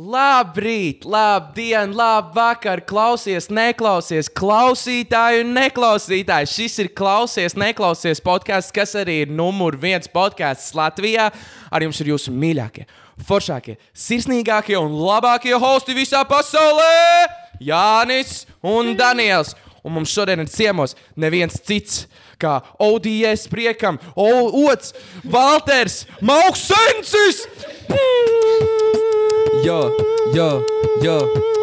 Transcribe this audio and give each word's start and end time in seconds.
Labrīt, 0.00 1.02
labdien, 1.04 1.90
labvakar, 1.92 2.80
klausies, 2.88 3.50
neklausies, 3.52 4.30
klausītāji 4.32 5.42
un 5.42 5.50
neklausītāji. 5.58 6.48
Šis 6.48 6.78
ir 6.80 6.88
klausies, 6.96 7.52
neklausies 7.58 8.22
podkāsts, 8.24 8.72
kas 8.72 8.94
arī 8.96 9.18
ir 9.26 9.34
numur 9.34 9.76
viens 9.76 10.08
podkāsts 10.08 10.72
Latvijā. 10.78 11.26
Ar 11.68 11.84
jums 11.84 12.00
ir 12.00 12.14
jūsu 12.14 12.32
mīļākie, 12.32 12.86
foršākie, 13.28 13.76
sirsnīgākie 13.92 14.78
un 14.80 14.94
labākie 15.02 15.52
hosti 15.60 15.98
visā 15.98 16.22
pasaulē- 16.24 17.28
Jānis 17.70 18.46
un 18.62 18.96
Daniels. 18.96 19.52
Un 19.84 19.92
mums 19.98 20.14
šodien 20.14 20.40
ir 20.40 20.48
ciemos 20.48 20.96
neviens 21.14 21.60
cits 21.60 22.06
kā 22.38 22.62
ODS 22.78 23.48
priekam, 23.52 24.00
Ots, 24.16 24.94
Valters, 25.24 26.06
Mauksensis! 26.22 27.44
Jā, 29.60 29.76
jā, 30.32 30.46
jā, 31.04 31.16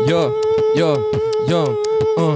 jā, 0.05 0.21
jā, 0.77 0.89
jā. 1.49 1.61
Uh. 2.17 2.35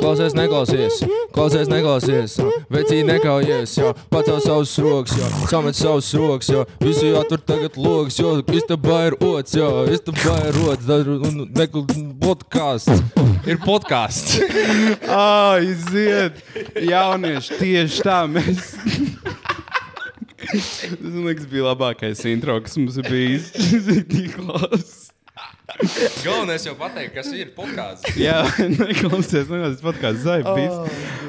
Klausies, 0.00 0.32
neklausies, 0.32 1.00
klausies, 1.34 1.66
neklausies. 1.68 2.36
Uh. 2.38 2.52
Vecī 2.70 3.00
nekaujies, 3.04 3.74
jā, 3.80 3.90
pacēl 4.12 4.38
savus 4.44 4.76
rokas, 4.80 5.16
jā, 5.18 5.30
samet 5.50 5.76
savus 5.76 6.12
rokas, 6.14 6.52
jā. 6.54 6.62
Visu 6.80 7.10
jātur 7.10 7.42
tagad 7.42 7.74
logs, 7.74 8.20
jo 8.22 8.36
istabā 8.54 9.00
ir 9.10 9.18
ots, 9.18 9.58
jā, 9.58 9.68
istabā 9.90 10.36
ir 10.52 10.60
ots, 10.70 10.88
un 11.16 11.44
nekl 11.58 11.84
podkāsts. 12.22 13.02
Ir 13.50 13.58
podkāsts. 13.66 14.38
Aiziet, 15.20 16.38
jaunieši, 16.86 17.60
tieši 17.60 18.06
tā 18.06 18.22
mēs. 18.30 18.76
Tas 20.50 21.00
man 21.00 21.26
liekas, 21.28 21.46
bija 21.50 21.68
labākais 21.68 22.24
intro, 22.30 22.56
kas 22.64 22.76
mums 22.80 22.96
ir 22.98 23.06
bijis. 23.10 23.52
Tik 24.12 24.38
labs. 24.42 24.99
Galvenais 26.24 26.64
jau 26.66 26.74
pateikt, 26.78 27.12
kas 27.14 27.30
ir 27.36 27.52
podkāsts. 27.56 28.16
Jā, 28.20 28.42
neklausies, 28.70 29.48
neklausies 29.48 29.84
podkāsts 29.84 30.24
Zaibis. 30.24 30.76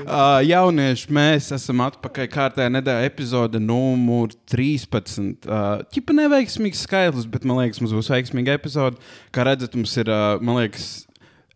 Uh, 0.02 0.40
jaunieši, 0.48 1.12
mēs 1.16 1.52
esam 1.56 1.84
atpakaļ 1.86 2.30
kārtējā 2.34 2.74
nedēļa 2.78 3.08
epizode 3.10 3.62
numur 3.62 4.34
13. 4.52 5.46
Uh, 5.46 5.86
ķipa 5.94 6.18
neveiksmīgs 6.18 6.84
skaitlis, 6.88 7.30
bet 7.32 7.48
man 7.48 7.62
liekas, 7.62 7.82
mums 7.84 7.96
būs 7.98 8.12
veiksmīga 8.14 8.58
epizode. 8.60 9.02
Kā 9.36 9.46
redzat, 9.48 9.78
mums 9.78 9.96
ir, 10.02 10.12
uh, 10.12 10.36
man 10.44 10.62
liekas, 10.64 10.92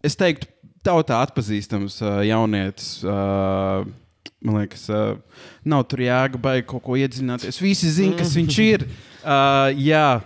es 0.05 0.17
teiktu, 0.19 0.51
tautā 0.85 1.21
atpazīstams 1.25 2.01
uh, 2.05 2.19
jaunietis. 2.27 2.97
Uh, 3.03 3.85
Man 4.45 4.59
liekas, 4.59 4.83
uh, 4.93 5.17
nav 5.65 5.87
tur 5.89 6.03
baigi 6.37 6.67
kaut 6.69 6.83
ko 6.85 6.93
iedzināties. 6.99 7.57
Visi 7.57 7.89
zina, 7.89 8.13
kas 8.19 8.35
viņš 8.37 8.57
ir. 8.61 8.83
Uh, 9.23 9.73
jā, 9.73 10.21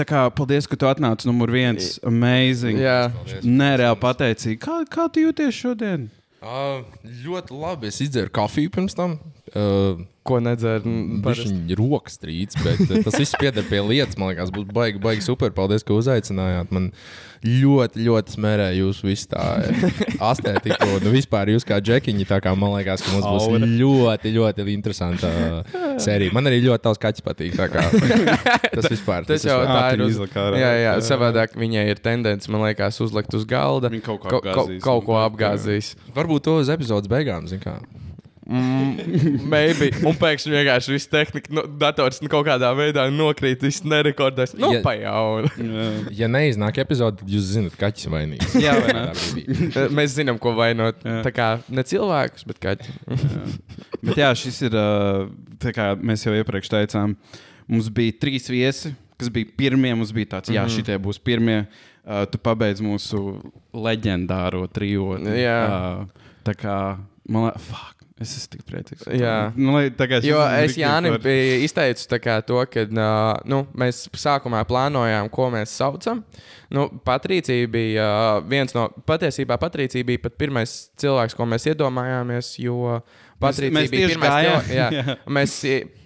tā 0.00 0.06
kā 0.08 0.24
paldies, 0.32 0.68
ka 0.70 0.78
tu 0.80 0.88
atnāci 0.88 1.28
numur 1.28 1.52
viens. 1.52 1.98
Amazing. 2.06 2.80
Jā. 2.80 3.10
Nereāli 3.44 4.00
pateicīgi. 4.00 4.58
Kā, 4.62 4.80
kā 4.88 5.06
tu 5.12 5.26
jūties 5.26 5.54
šodien? 5.56 6.08
Uh, 6.40 6.80
ļoti 7.26 7.52
labi. 7.52 7.90
Es 7.92 8.00
izdzēru 8.00 8.32
kafiju 8.32 8.72
pirms 8.72 8.96
tam. 8.96 9.18
Uh, 9.54 10.06
Ko 10.20 10.36
nedzēr? 10.38 10.82
Viņa 10.84 11.74
rokas 11.78 12.18
strīds, 12.18 12.54
bet 12.60 12.82
tas 13.06 13.16
viss 13.18 13.32
pieder 13.40 13.64
pie 13.66 13.80
lietas. 13.82 14.18
Man 14.20 14.28
liekas, 14.30 14.50
būs 14.52 14.66
baigi, 14.70 15.00
baigi 15.02 15.24
super. 15.24 15.48
Paldies, 15.56 15.82
ka 15.82 15.96
uzaicinājāt. 15.96 16.68
Man 16.76 16.90
ļoti, 17.42 18.02
ļoti 18.04 18.34
smērē 18.36 18.66
jūsu 18.76 19.08
visu 19.08 19.30
tā 19.32 19.40
astētiku. 20.20 20.86
Un 20.98 21.08
vispār 21.14 21.50
jūs 21.54 21.64
kā 21.66 21.78
džekiņi, 21.82 22.26
tā 22.28 22.38
kā 22.44 22.52
man 22.58 22.76
liekas, 22.76 23.02
ka 23.02 23.14
mums 23.14 23.26
būs 23.26 23.46
Aura. 23.48 23.70
ļoti, 23.80 24.32
ļoti 24.36 24.66
interesanta 24.74 25.32
sērija. 26.04 26.34
Man 26.36 26.50
arī 26.52 26.60
ļoti 26.66 26.84
tavs 26.84 27.00
kaķis 27.02 27.24
patīk. 27.26 27.56
tā 27.58 27.70
kā 27.72 27.86
Tas 28.76 28.90
vispār. 28.92 29.24
Tas 29.28 29.48
jau 29.48 29.56
Ā, 29.64 29.72
tā 29.72 29.80
ir. 29.96 30.04
Uz... 30.04 30.20
Jā, 30.20 30.52
jā, 30.60 30.76
Jā. 30.84 30.94
savādāk 31.08 31.56
viņai 31.58 31.88
ir 31.94 32.04
tendence, 32.04 32.52
man 32.52 32.68
liekas, 32.68 33.00
uzlikt 33.02 33.34
uz 33.40 33.48
galda. 33.48 33.90
Viņa 33.90 34.04
kaut 34.06 34.20
ko- 34.28 34.36
apgāzīs. 34.44 34.84
Kaut 34.84 35.08
ko 35.08 35.18
apgāzīs. 35.24 35.94
Varbūt 36.14 36.46
to 36.46 36.60
uz 36.60 36.70
epizodes 36.76 37.10
beigām, 37.10 37.48
zin 37.50 37.64
kā. 37.64 37.80
Mm, 38.50 39.44
maybe. 39.52 39.90
Un 40.02 40.16
pēkšņi 40.18 40.50
vienkārši 40.50 40.90
viss 40.96 41.06
tehnika, 41.10 41.52
nu, 41.54 41.62
dators 41.78 42.18
nu, 42.18 42.26
kaut 42.32 42.48
kādā 42.48 42.72
veidā 42.74 43.04
nokrīt, 43.14 43.62
viss 43.62 43.84
nerekordēs. 43.86 44.56
Nu, 44.58 44.72
Ja- 44.74 44.80
pa 44.82 44.96
jaunu. 44.98 45.50
Jā. 45.76 45.84
Ja 46.24 46.28
neiznāk 46.32 46.80
epizode, 46.82 47.20
tad 47.22 47.30
jūs 47.30 47.46
zināt, 47.52 47.76
ka 47.78 47.86
kaķis 47.86 48.08
ir 48.08 48.14
vainīgs. 48.16 48.56
Jā, 48.66 48.72
vai 48.82 48.94
ne? 48.96 49.04
Mēs 50.00 50.16
zinām, 50.16 50.40
ko 50.42 50.56
vainot. 50.58 50.98
Jā. 51.06 51.20
Tā 51.28 51.32
kā 51.36 51.50
ne 51.70 51.84
cilvēkus, 51.86 52.48
bet 52.50 52.58
kaķi. 52.64 52.96
Bet 54.00 54.18
jā, 54.18 54.32
šis 54.42 54.58
ir, 54.66 54.74
tā 55.62 55.74
kā 55.76 55.92
mēs 56.00 56.26
jau 56.26 56.34
iepriekš 56.34 56.72
teicām, 56.74 57.14
mums 57.70 57.86
bija 57.94 58.16
trīs 58.22 58.50
viesi, 58.50 58.90
kas 59.20 59.30
bija 59.30 59.46
pirmie. 59.60 59.94
Mums 59.94 60.10
bija 60.16 60.32
tāds, 60.34 60.50
jā, 60.54 60.66
šitie 60.72 60.98
būs 60.98 61.22
pirmie. 61.22 61.62
Uh, 62.00 62.24
tu 62.26 62.40
pabeidz 62.42 62.80
mūsu 62.82 63.20
leģendāro 63.76 64.64
trijoti. 64.72 65.34
Jā. 65.38 65.58
Uh, 65.68 66.30
tā 66.48 66.54
kā, 66.58 66.76
man 67.30 67.50
liekas, 67.50 67.66
fuck. 67.70 67.99
Es 68.20 68.34
esmu 68.36 68.52
tik 68.52 68.64
priecīgs. 68.68 69.06
Jā. 69.16 69.34
Nu, 69.56 69.72
lai, 69.72 69.86
tā 69.96 70.04
šis 70.10 70.26
Jo 70.28 70.42
ir 70.44 70.66
es 70.66 70.74
izteicis 71.64 72.08
tā 72.10 72.18
kā 72.20 72.34
to, 72.44 72.58
ka 72.68 72.84
nu, 73.48 73.62
mēs 73.80 74.02
sākumā 74.20 74.60
plānojām, 74.68 75.30
ko 75.32 75.48
mēs 75.54 75.72
saucam. 75.80 76.20
Nu, 76.68 76.90
Patricija 77.06 77.70
bija 77.72 78.10
viens 78.44 78.76
no, 78.76 78.90
patiesībā 79.08 79.56
Patricija 79.62 80.04
bija 80.04 80.20
pat 80.26 80.36
pirmais 80.40 80.74
cilvēks, 81.00 81.38
ko 81.38 81.48
mēs 81.48 81.64
iedomājāmies, 81.72 82.52
jo 82.60 82.98
Patricija 83.40 83.88
bija 83.88 84.12
pirmais 84.12 84.36
gājām. 84.36 84.70
Jā, 84.76 84.90
Jā. 84.98 85.16
mēs, 85.32 85.56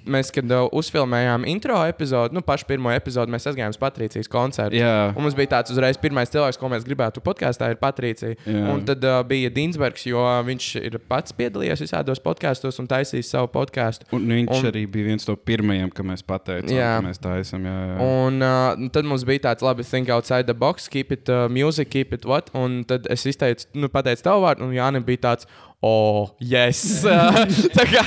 mēs, 0.06 0.30
kad 0.34 0.50
uh, 0.52 0.66
uzfilmējām 0.76 1.46
intro 1.50 1.78
epizodu, 1.88 2.36
nu, 2.36 2.42
pašu 2.44 2.66
pirmo 2.68 2.92
epizodu, 2.94 3.32
mēs 3.32 3.46
aizgājām 3.50 3.74
uz 3.74 3.78
Patricijas 3.80 4.30
koncertu. 4.30 4.78
Jā. 4.78 5.12
Un 5.14 5.24
mums 5.26 5.36
bija 5.38 5.54
tāds 5.56 5.74
uzreiz 5.74 5.98
pirmais 6.00 6.32
cilvēks, 6.32 6.58
ko 6.60 6.70
mēs 6.72 6.86
gribētu 6.86 7.22
podkāstā, 7.24 7.70
ir 7.72 7.80
Patricija. 7.80 8.36
Jā. 8.44 8.64
Un 8.72 8.84
tad 8.88 9.04
uh, 9.06 9.20
bija 9.28 9.52
Dinsbergs, 9.54 10.06
jo 10.08 10.22
viņš 10.48 10.68
ir 10.82 10.98
pats 11.10 11.34
piedalījies 11.36 11.84
visādos 11.86 12.22
podkāstos 12.24 12.80
un 12.82 12.88
taisījis 12.90 13.32
savu 13.34 13.50
podkāstu. 13.54 14.08
Un 14.16 14.28
viņš 14.30 14.54
Un- 14.60 14.70
arī 14.72 14.84
bija 14.90 15.10
viens 15.12 15.28
no 15.28 15.36
pirmajiem, 15.36 15.92
kam 15.94 16.12
mēs 16.12 16.24
pateicām, 16.26 16.74
Jā. 16.74 16.94
ka 16.98 17.08
mēs 17.08 17.22
tā 17.22 17.36
esam. 17.42 17.64
Jā, 17.68 17.76
jā. 17.92 18.08
Un 18.24 18.44
uh, 18.44 18.88
tad 18.94 19.08
mums 19.08 19.26
bija 19.28 19.46
tāds 19.50 19.64
labi, 19.64 19.84
think 19.86 20.10
outside 20.12 20.48
the 20.50 20.54
box, 20.56 20.88
keep 20.88 21.12
it 21.12 21.28
uh, 21.32 21.46
music, 21.48 21.90
keep 21.94 22.12
it 22.16 22.26
what. 22.28 22.50
Un 22.54 22.82
tad 22.88 23.08
es 23.12 23.24
izteicu, 23.28 23.68
nu, 23.78 23.88
pateicu 23.92 24.26
tavu 24.26 24.44
vārdu, 24.46 24.68
un 24.68 24.74
Jānis 24.76 25.04
bija 25.06 25.22
tāds, 25.28 25.48
oh, 25.84 26.30
yes. 26.40 27.04
tā 27.76 27.84
kā, 27.90 28.04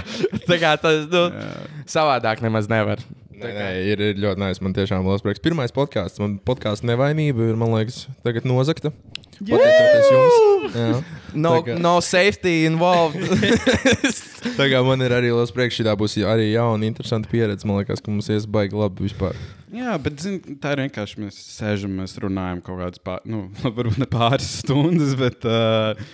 tā 0.47 0.57
kā 0.61 0.73
tas, 0.81 1.05
nu, 1.11 1.27
savādāk 1.93 2.43
nemaz 2.45 2.69
nevar. 2.71 3.01
Nē, 3.37 3.49
nē, 3.53 3.67
ir, 3.85 4.01
ir 4.01 4.21
ļoti 4.21 4.41
nice. 4.41 4.63
Man 4.65 4.73
tiešām 4.73 5.05
liels 5.05 5.21
prieks. 5.21 5.41
Pirmais 5.45 5.73
podkāsts. 5.73 6.17
Man 6.21 6.39
podkāstu 6.41 6.89
nevainība 6.89 7.51
ir, 7.51 7.59
man 7.59 7.75
liekas, 7.75 8.07
tagad 8.25 8.47
nozagta. 8.49 8.89
Pateicoties 9.37 10.07
jums. 10.09 10.73
Jā. 10.73 10.87
No, 11.37 11.51
kā- 11.61 11.75
no 11.77 11.99
safety 12.01 12.63
involved. 12.65 13.21
Tā 14.57 14.65
kā 14.71 14.81
man 14.85 15.05
ir 15.05 15.13
arī 15.13 15.29
liels 15.29 15.53
prieks, 15.53 15.77
šī 15.77 15.85
būs 15.99 16.17
arī 16.25 16.49
jauna, 16.55 16.89
interesanta 16.89 17.29
pieredze. 17.29 17.67
Man 17.69 17.77
liekas, 17.83 18.01
ka 18.01 18.09
mums 18.09 18.31
ies 18.33 18.49
baigi 18.49 18.77
labi 18.79 19.05
vispār. 19.05 19.37
Jā, 19.69 19.93
bet 20.01 20.23
zin, 20.23 20.39
tā 20.63 20.73
ir 20.73 20.87
vienkārši 20.87 21.21
mēs 21.21 21.37
sēžam, 21.59 21.93
mēs 21.99 22.17
runājam 22.23 22.63
kaut 22.65 22.81
kādas, 22.81 23.03
pār, 23.03 23.21
nu, 23.29 23.45
varbūt 23.67 23.99
ne 24.01 24.09
pāris 24.09 24.49
stundas, 24.63 25.13
bet 25.19 25.45
uh, 25.45 26.07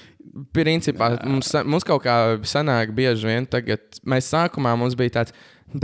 Principā 0.56 1.12
mums, 1.30 1.52
mums 1.68 1.86
kaut 1.86 2.02
kā 2.08 2.14
sanāk 2.50 2.94
bieži 2.96 3.28
vien 3.30 3.46
tagad. 3.46 3.84
Mēs 4.10 4.32
sākumā 4.34 4.72
mums 4.80 4.96
bija 4.98 5.20
tāds, 5.20 5.36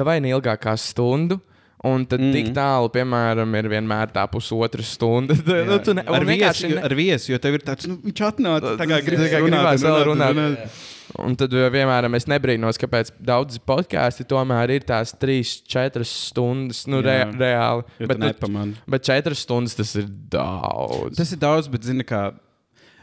vai 0.06 0.20
ne 0.24 0.34
ilgāk 0.34 0.66
kā 0.66 0.76
stundu. 0.80 1.40
Un 1.88 2.04
tad 2.04 2.20
mm. 2.20 2.34
tik 2.36 2.50
tālu, 2.52 2.90
piemēram, 2.92 3.54
ir 3.56 3.70
vienmēr 3.72 4.10
tā 4.12 4.26
pusotra 4.28 4.84
stunda. 4.84 5.38
nu, 5.70 5.78
tu 5.80 5.94
ne, 5.96 6.04
ar, 6.04 6.26
vienkārši 6.28 6.66
viesi, 6.66 6.76
ne- 6.76 6.84
ar 6.84 6.96
viesi, 6.98 7.32
jo 7.32 7.40
tev 7.40 7.56
ir 7.56 7.64
tāds, 7.64 7.88
nu, 7.88 7.96
viņš 8.04 8.24
atnāca, 8.28 8.74
tā 8.82 8.88
kā 8.90 8.98
gribas 9.06 9.32
kā 9.32 9.40
runāt, 9.46 9.80
vēl 9.86 10.00
runāt. 10.10 10.36
runāt. 10.36 10.82
Un 11.24 11.38
tad 11.40 11.56
vienmēr 11.56 12.06
es 12.20 12.28
nebrīnos, 12.30 12.78
kāpēc 12.78 13.14
daudzi 13.26 13.62
podkāsti 13.66 14.28
tomēr 14.30 14.76
ir 14.76 14.84
tās 14.86 15.16
trīs, 15.18 15.56
četras 15.66 16.12
stundas. 16.28 16.84
Nu, 16.92 17.00
re, 17.06 17.24
reāli. 17.32 17.88
Bet, 18.12 18.20
nu, 18.22 18.66
bet 18.86 19.08
četras 19.08 19.42
stundas 19.48 19.80
tas 19.80 19.96
ir 19.98 20.12
daudz. 20.36 21.16
Tas 21.18 21.32
ir 21.34 21.42
daudz, 21.42 21.72
bet 21.72 21.88
zini, 21.88 22.06
kā. 22.06 22.28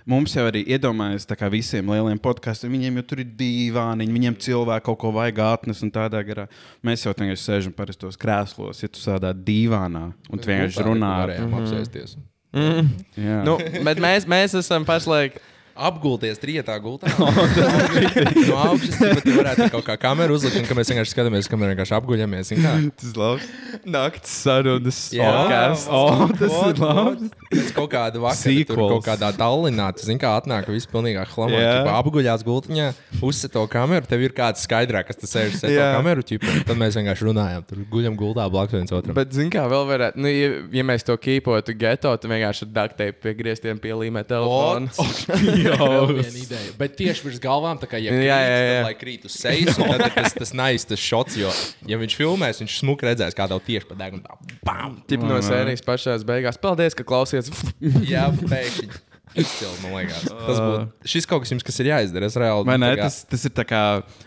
Mums 0.07 0.37
jau 0.37 0.45
arī 0.47 0.61
iedomājas, 0.71 1.25
kā 1.35 1.49
visiem 1.51 1.89
lieliem 1.91 2.19
podkāstiem, 2.23 2.71
viņiem 2.77 3.01
jau 3.01 3.03
tur 3.11 3.23
ir 3.25 3.31
dīvāni, 3.41 4.07
viņiem 4.15 4.37
cilvēki 4.39 4.85
kaut 4.87 4.99
ko 5.03 5.11
vajag 5.17 5.41
atnest 5.43 5.83
un 5.83 5.91
tādā 5.91 6.21
garā. 6.29 6.45
Mēs 6.87 7.03
jau 7.03 7.11
vienkārši 7.13 7.43
sēžam 7.43 7.75
parastos 7.75 8.15
krēslos, 8.23 8.85
ja 8.85 8.89
tu 8.89 9.03
sēdā 9.03 9.33
dīvānā 9.35 10.05
un 10.31 10.39
tu 10.39 10.47
vienkārši 10.53 10.87
runā. 10.87 11.11
ar- 11.25 11.29
Varējām 11.35 11.57
apsēsties. 11.59 12.17
Mm. 12.55 12.87
Jā. 13.19 13.41
Nu, 13.45 13.57
bet 13.85 13.99
mēs, 13.99 14.25
mēs 14.31 14.55
esam 14.63 14.87
pašlaik 14.87 15.41
apgulties 15.77 16.41
trietā 16.43 16.77
gultā. 16.83 17.11
no 18.49 18.59
augšas 18.63 19.23
tu 19.23 19.35
varētu 19.37 19.69
kaut 19.75 19.87
kā 19.87 19.97
kameru 20.01 20.37
uzlikt, 20.39 20.59
un 20.61 20.69
ka 20.69 20.77
mēs 20.79 20.91
vienkārši 20.93 21.15
skatāmies, 21.15 21.51
ka 21.51 21.59
mēs 21.61 21.73
vienkārši 21.75 21.97
apguļamies. 21.99 22.53
kā? 22.57 22.75
Tas 22.97 23.11
ir 23.13 23.21
labi. 23.21 23.51
Nakts 23.97 24.37
sarunas. 24.43 25.01
Jā. 25.15 25.31
podcasts. 25.31 25.89
O, 25.91 26.29
tas 26.41 26.57
ir 26.71 26.83
labi. 26.83 27.31
Pēc 27.53 27.73
kaut 27.77 27.91
kāda 27.93 28.23
vakara, 28.23 28.65
tur 28.69 28.83
kaut 28.83 29.07
kādā 29.07 29.31
Tallinā, 29.37 29.91
tu 29.97 30.07
zini, 30.07 30.21
kā 30.23 30.33
atnāk 30.41 30.69
viss 30.73 30.89
pilnīgā 30.91 31.27
hlamā. 31.31 31.61
Yeah. 31.61 31.91
Apguļās 31.97 32.45
gultiņā, 32.47 32.89
uzset 33.25 33.55
to 33.55 33.63
kameru, 33.71 34.09
tev 34.11 34.25
ir 34.27 34.35
kāds 34.37 34.65
skaidrāk, 34.67 35.09
kas 35.11 35.21
te 35.21 35.31
sēž, 35.31 35.59
set 35.61 35.71
to 35.71 35.77
Jā. 35.77 35.93
kameru, 35.97 36.25
ķipa, 36.27 36.57
tad 36.67 36.81
mēs 36.81 36.99
vienkārši 36.99 37.29
runājam, 37.29 37.67
tur 37.69 37.85
guļam 37.93 38.19
gultā 38.19 38.47
blakus 38.53 38.79
viens 38.79 38.95
otram. 38.95 39.17
Bet, 39.17 39.33
zini, 39.37 39.53
kā 39.55 39.67
vēl 39.71 39.87
varētu, 39.89 40.23
nu, 40.23 40.33
ja, 40.33 40.51
ja 40.81 40.87
mēs 40.87 41.07
to 41.07 41.17
kīpotu 41.21 41.77
geto, 41.79 42.13
tad 42.17 42.31
vienkārši 42.31 42.67
ar 42.67 42.73
dukteipu 42.81 43.23
pie 43.27 43.35
grieztiem 43.39 43.81
pielīmē 43.83 44.25
telefonu. 44.29 44.91
Vēl 44.97 45.63
viena 45.75 46.41
ideja. 46.41 46.75
Bet 46.81 46.97
tieši 46.99 47.27
virs 47.27 47.41
galvām, 47.43 47.81
tā 47.83 47.89
kā 47.91 48.01
ja 48.01 48.13
Jā, 48.13 48.17
krīt, 48.17 48.29
jā, 48.29 48.39
jā. 48.47 48.69
Tad, 48.77 48.87
lai 48.89 48.95
krīt 49.01 49.27
uz 49.29 49.37
sejas, 49.41 49.81
un 49.81 49.91
tad 49.93 50.05
ir 50.07 50.15
tas, 50.17 50.37
tas 50.37 50.55
nice, 50.57 50.89
tas 50.91 51.03
šots, 51.03 51.39
jo, 51.41 51.53
ja 51.91 51.99
viņš 52.01 52.17
filmēs, 52.21 52.63
viņš 52.65 52.79
smuki 52.83 53.09
redzēs, 53.11 53.37
kā 53.37 53.49
tev 53.51 53.63
tieši 53.67 53.91
pa 53.91 53.99
degunu 54.05 54.25
tā. 54.27 54.39
Bam! 54.67 55.01
Tip 55.11 55.25
no 55.27 55.41
sērijas 55.45 55.85
pašās 55.87 56.27
beigās. 56.29 56.61
Paldies, 56.63 56.97
ka 56.99 57.07
klausījāties. 57.07 57.75
Jā, 58.07 58.29
pēkšņi. 58.43 59.06
Izcili, 59.37 59.73
man 59.83 59.93
liekas. 59.99 60.23
Tas 60.49 60.59
būtu 60.63 61.11
šis 61.13 61.27
kaut 61.29 61.43
kas, 61.45 61.53
jums, 61.53 61.65
kas 61.67 61.81
ir 61.83 61.91
jāizdara. 61.91 62.29
Es 62.31 62.37
reāli 62.41 62.67
Vai 62.69 62.77
ne? 62.81 62.89
tā 62.95 62.97
kā- 62.97 63.07
Tas, 63.07 63.19
tas 63.31 63.45
ir 63.49 63.53
tā 63.57 63.65
kā, 63.69 63.81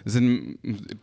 zin, 0.05 0.27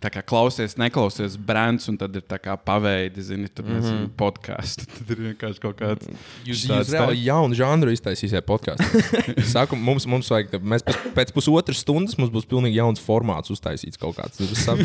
tā 0.03 0.11
kā 0.15 0.23
klausies, 0.23 0.77
neklausies 0.81 1.37
brands, 1.49 1.89
un 1.91 1.99
tad 2.01 2.15
ir 2.17 2.23
tā 2.27 2.39
kā 2.43 2.55
paveidi, 2.57 3.23
zini, 3.27 3.49
tur 3.49 3.67
mm 3.67 3.81
-hmm. 3.83 4.07
podkāstu. 4.21 4.87
Tad 4.99 5.11
ir 5.17 5.23
vienkārši 5.33 5.61
kaut 5.61 5.77
kāds. 5.81 6.07
Jūs, 6.47 6.67
jūs 6.69 6.93
reāli 6.95 7.25
jaunu 7.25 7.55
žanru 7.55 7.91
iztaisīsiet 7.91 8.47
podkāstā. 8.47 8.87
Saku, 9.55 9.77
mums, 9.77 10.07
mums 10.07 10.31
vajag, 10.31 10.51
tā- 10.55 10.63
mēs 10.63 10.83
pēc, 10.87 10.97
pēc 11.15 11.33
pusotras 11.33 11.79
stundas 11.83 12.19
mums 12.19 12.31
būs 12.31 12.47
pilnīgi 12.47 12.77
jauns 12.79 13.01
formāts 13.01 13.51
uztaisīts 13.51 13.99
kaut 13.99 14.17
kāds. 14.17 14.39
Tas 14.39 14.65
sap- 14.65 14.79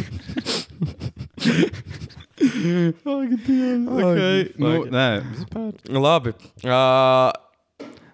Okay. 4.02 4.52
Nu, 4.58 4.86
nē, 4.90 5.08
vispār. 5.36 5.74
Labi. 5.90 6.34
Uh, 6.66 7.32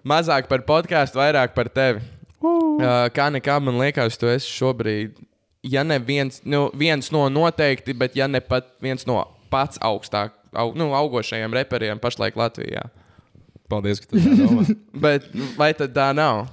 mazāk 0.08 0.48
par 0.50 0.64
podkāstu, 0.68 1.20
vairāk 1.20 1.54
par 1.56 1.70
tevi. 1.72 2.02
Uh, 2.38 3.08
kā 3.14 3.28
nekā 3.34 3.58
man 3.62 3.80
liekas, 3.80 4.18
tu 4.18 4.28
esi 4.30 4.50
šobrīd, 4.54 5.16
ja 5.66 5.82
ne 5.86 5.98
viens, 5.98 6.40
nu, 6.46 6.68
viens 6.78 7.10
no 7.14 7.24
noteikti, 7.32 7.96
bet 7.98 8.14
ja 8.18 8.28
ne 8.30 8.40
pat 8.44 8.70
viens 8.84 9.02
no 9.08 9.20
pats 9.50 9.80
augstāk, 9.82 10.36
au, 10.54 10.70
nu, 10.78 10.92
augošajiem 10.96 11.56
reperiem 11.58 12.00
pašlaik 12.02 12.38
Latvijā. 12.38 12.86
Paldies, 13.68 14.00
ka 14.00 14.12
tu 14.12 14.22
tā 14.22 14.32
domā. 14.38 14.62
Bet 15.04 15.26
nu, 15.36 15.44
vai 15.58 15.74
tad 15.76 15.92
tā 15.92 16.06
nav? 16.16 16.46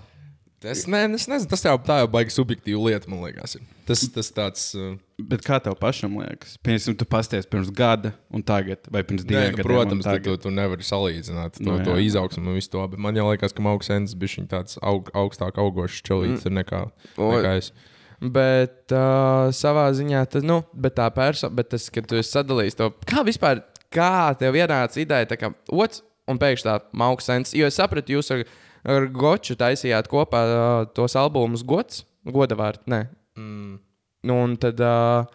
Es, 0.65 0.83
ne, 0.89 1.05
es 1.15 1.29
nezinu, 1.31 1.47
tas 1.47 1.63
jau 1.63 1.75
tā 1.85 2.01
jau 2.01 2.09
baigi 2.11 2.33
subjektīva 2.35 2.89
lieta, 2.89 3.07
man 3.07 3.21
liekas. 3.23 3.55
ir. 3.55 3.63
Tas, 3.87 4.01
tas 4.11 4.31
tāds. 4.35 4.65
Uh, 4.75 4.97
Bet 5.15 5.45
kā 5.47 5.62
tev 5.63 5.77
pašam 5.79 6.17
liekas? 6.19 6.57
Piemēram, 6.65 6.95
tu 7.00 7.06
pasties 7.07 7.45
pirms 7.47 7.69
gada 7.71 8.12
un 8.35 8.41
tagad, 8.44 8.83
vai 8.91 9.00
pirms 9.07 9.23
diviem 9.23 9.53
nu, 9.53 9.62
gadiem? 9.62 9.67
protams, 9.69 10.07
tu, 10.09 10.23
tu, 10.25 10.33
tu 10.44 10.51
nevari 10.51 10.83
salīdzināt 10.83 11.56
to, 11.56 11.63
Nu, 11.63 11.77
no, 11.77 11.85
to 11.88 11.95
jā. 11.95 12.09
izaugsmu 12.09 12.51
un 12.51 12.57
visu 12.57 12.73
to. 12.73 12.83
Bet 12.91 13.00
man 13.00 13.15
jau 13.15 13.29
liekas, 13.29 13.56
ka 13.56 13.63
Mauksens 13.63 14.15
bija 14.19 14.44
tāds 14.51 14.75
aug, 14.83 15.07
augstāk 15.15 15.56
augošs 15.62 16.01
čelīts 16.03 16.44
mm. 16.44 16.57
nekā, 16.59 16.81
nekā 17.15 17.53
es. 17.62 17.71
Bet 18.19 18.91
uh, 18.91 19.53
savā 19.56 19.88
ziņā 19.95 20.25
tas, 20.35 20.44
nu, 20.44 20.59
bet 20.75 20.97
tā 21.00 21.07
persona, 21.15 21.56
bet 21.56 21.71
tas, 21.71 21.88
ka 21.94 22.03
tu 22.03 22.19
esi 22.19 22.35
sadalījis 22.35 22.79
to, 22.81 22.91
kā 23.07 23.23
vispār, 23.27 23.63
kā 23.95 24.35
tev 24.39 24.59
ienāca 24.59 25.00
ideja, 25.00 25.31
tā 25.31 25.39
kā 25.39 25.53
otrs 25.71 26.03
un 26.27 26.44
pēkšņi 26.44 26.67
tā 26.67 26.77
mauksens. 26.91 27.56
Jo 27.56 27.71
es 27.71 27.79
sapratu, 27.79 28.17
jūs 28.17 28.35
ar, 28.35 28.44
ar 28.83 29.07
Goču 29.15 29.56
taisījāt 29.59 30.12
kopā 30.12 30.44
uh, 30.44 30.77
tos 30.91 31.15
albumus 31.19 31.63
gods, 31.63 32.03
godavārds, 32.27 32.83
nē. 32.91 33.06
Mm. 33.39 33.77
Nu, 34.25 34.38
un 34.45 34.56
tad, 34.57 34.80
uh, 34.81 35.25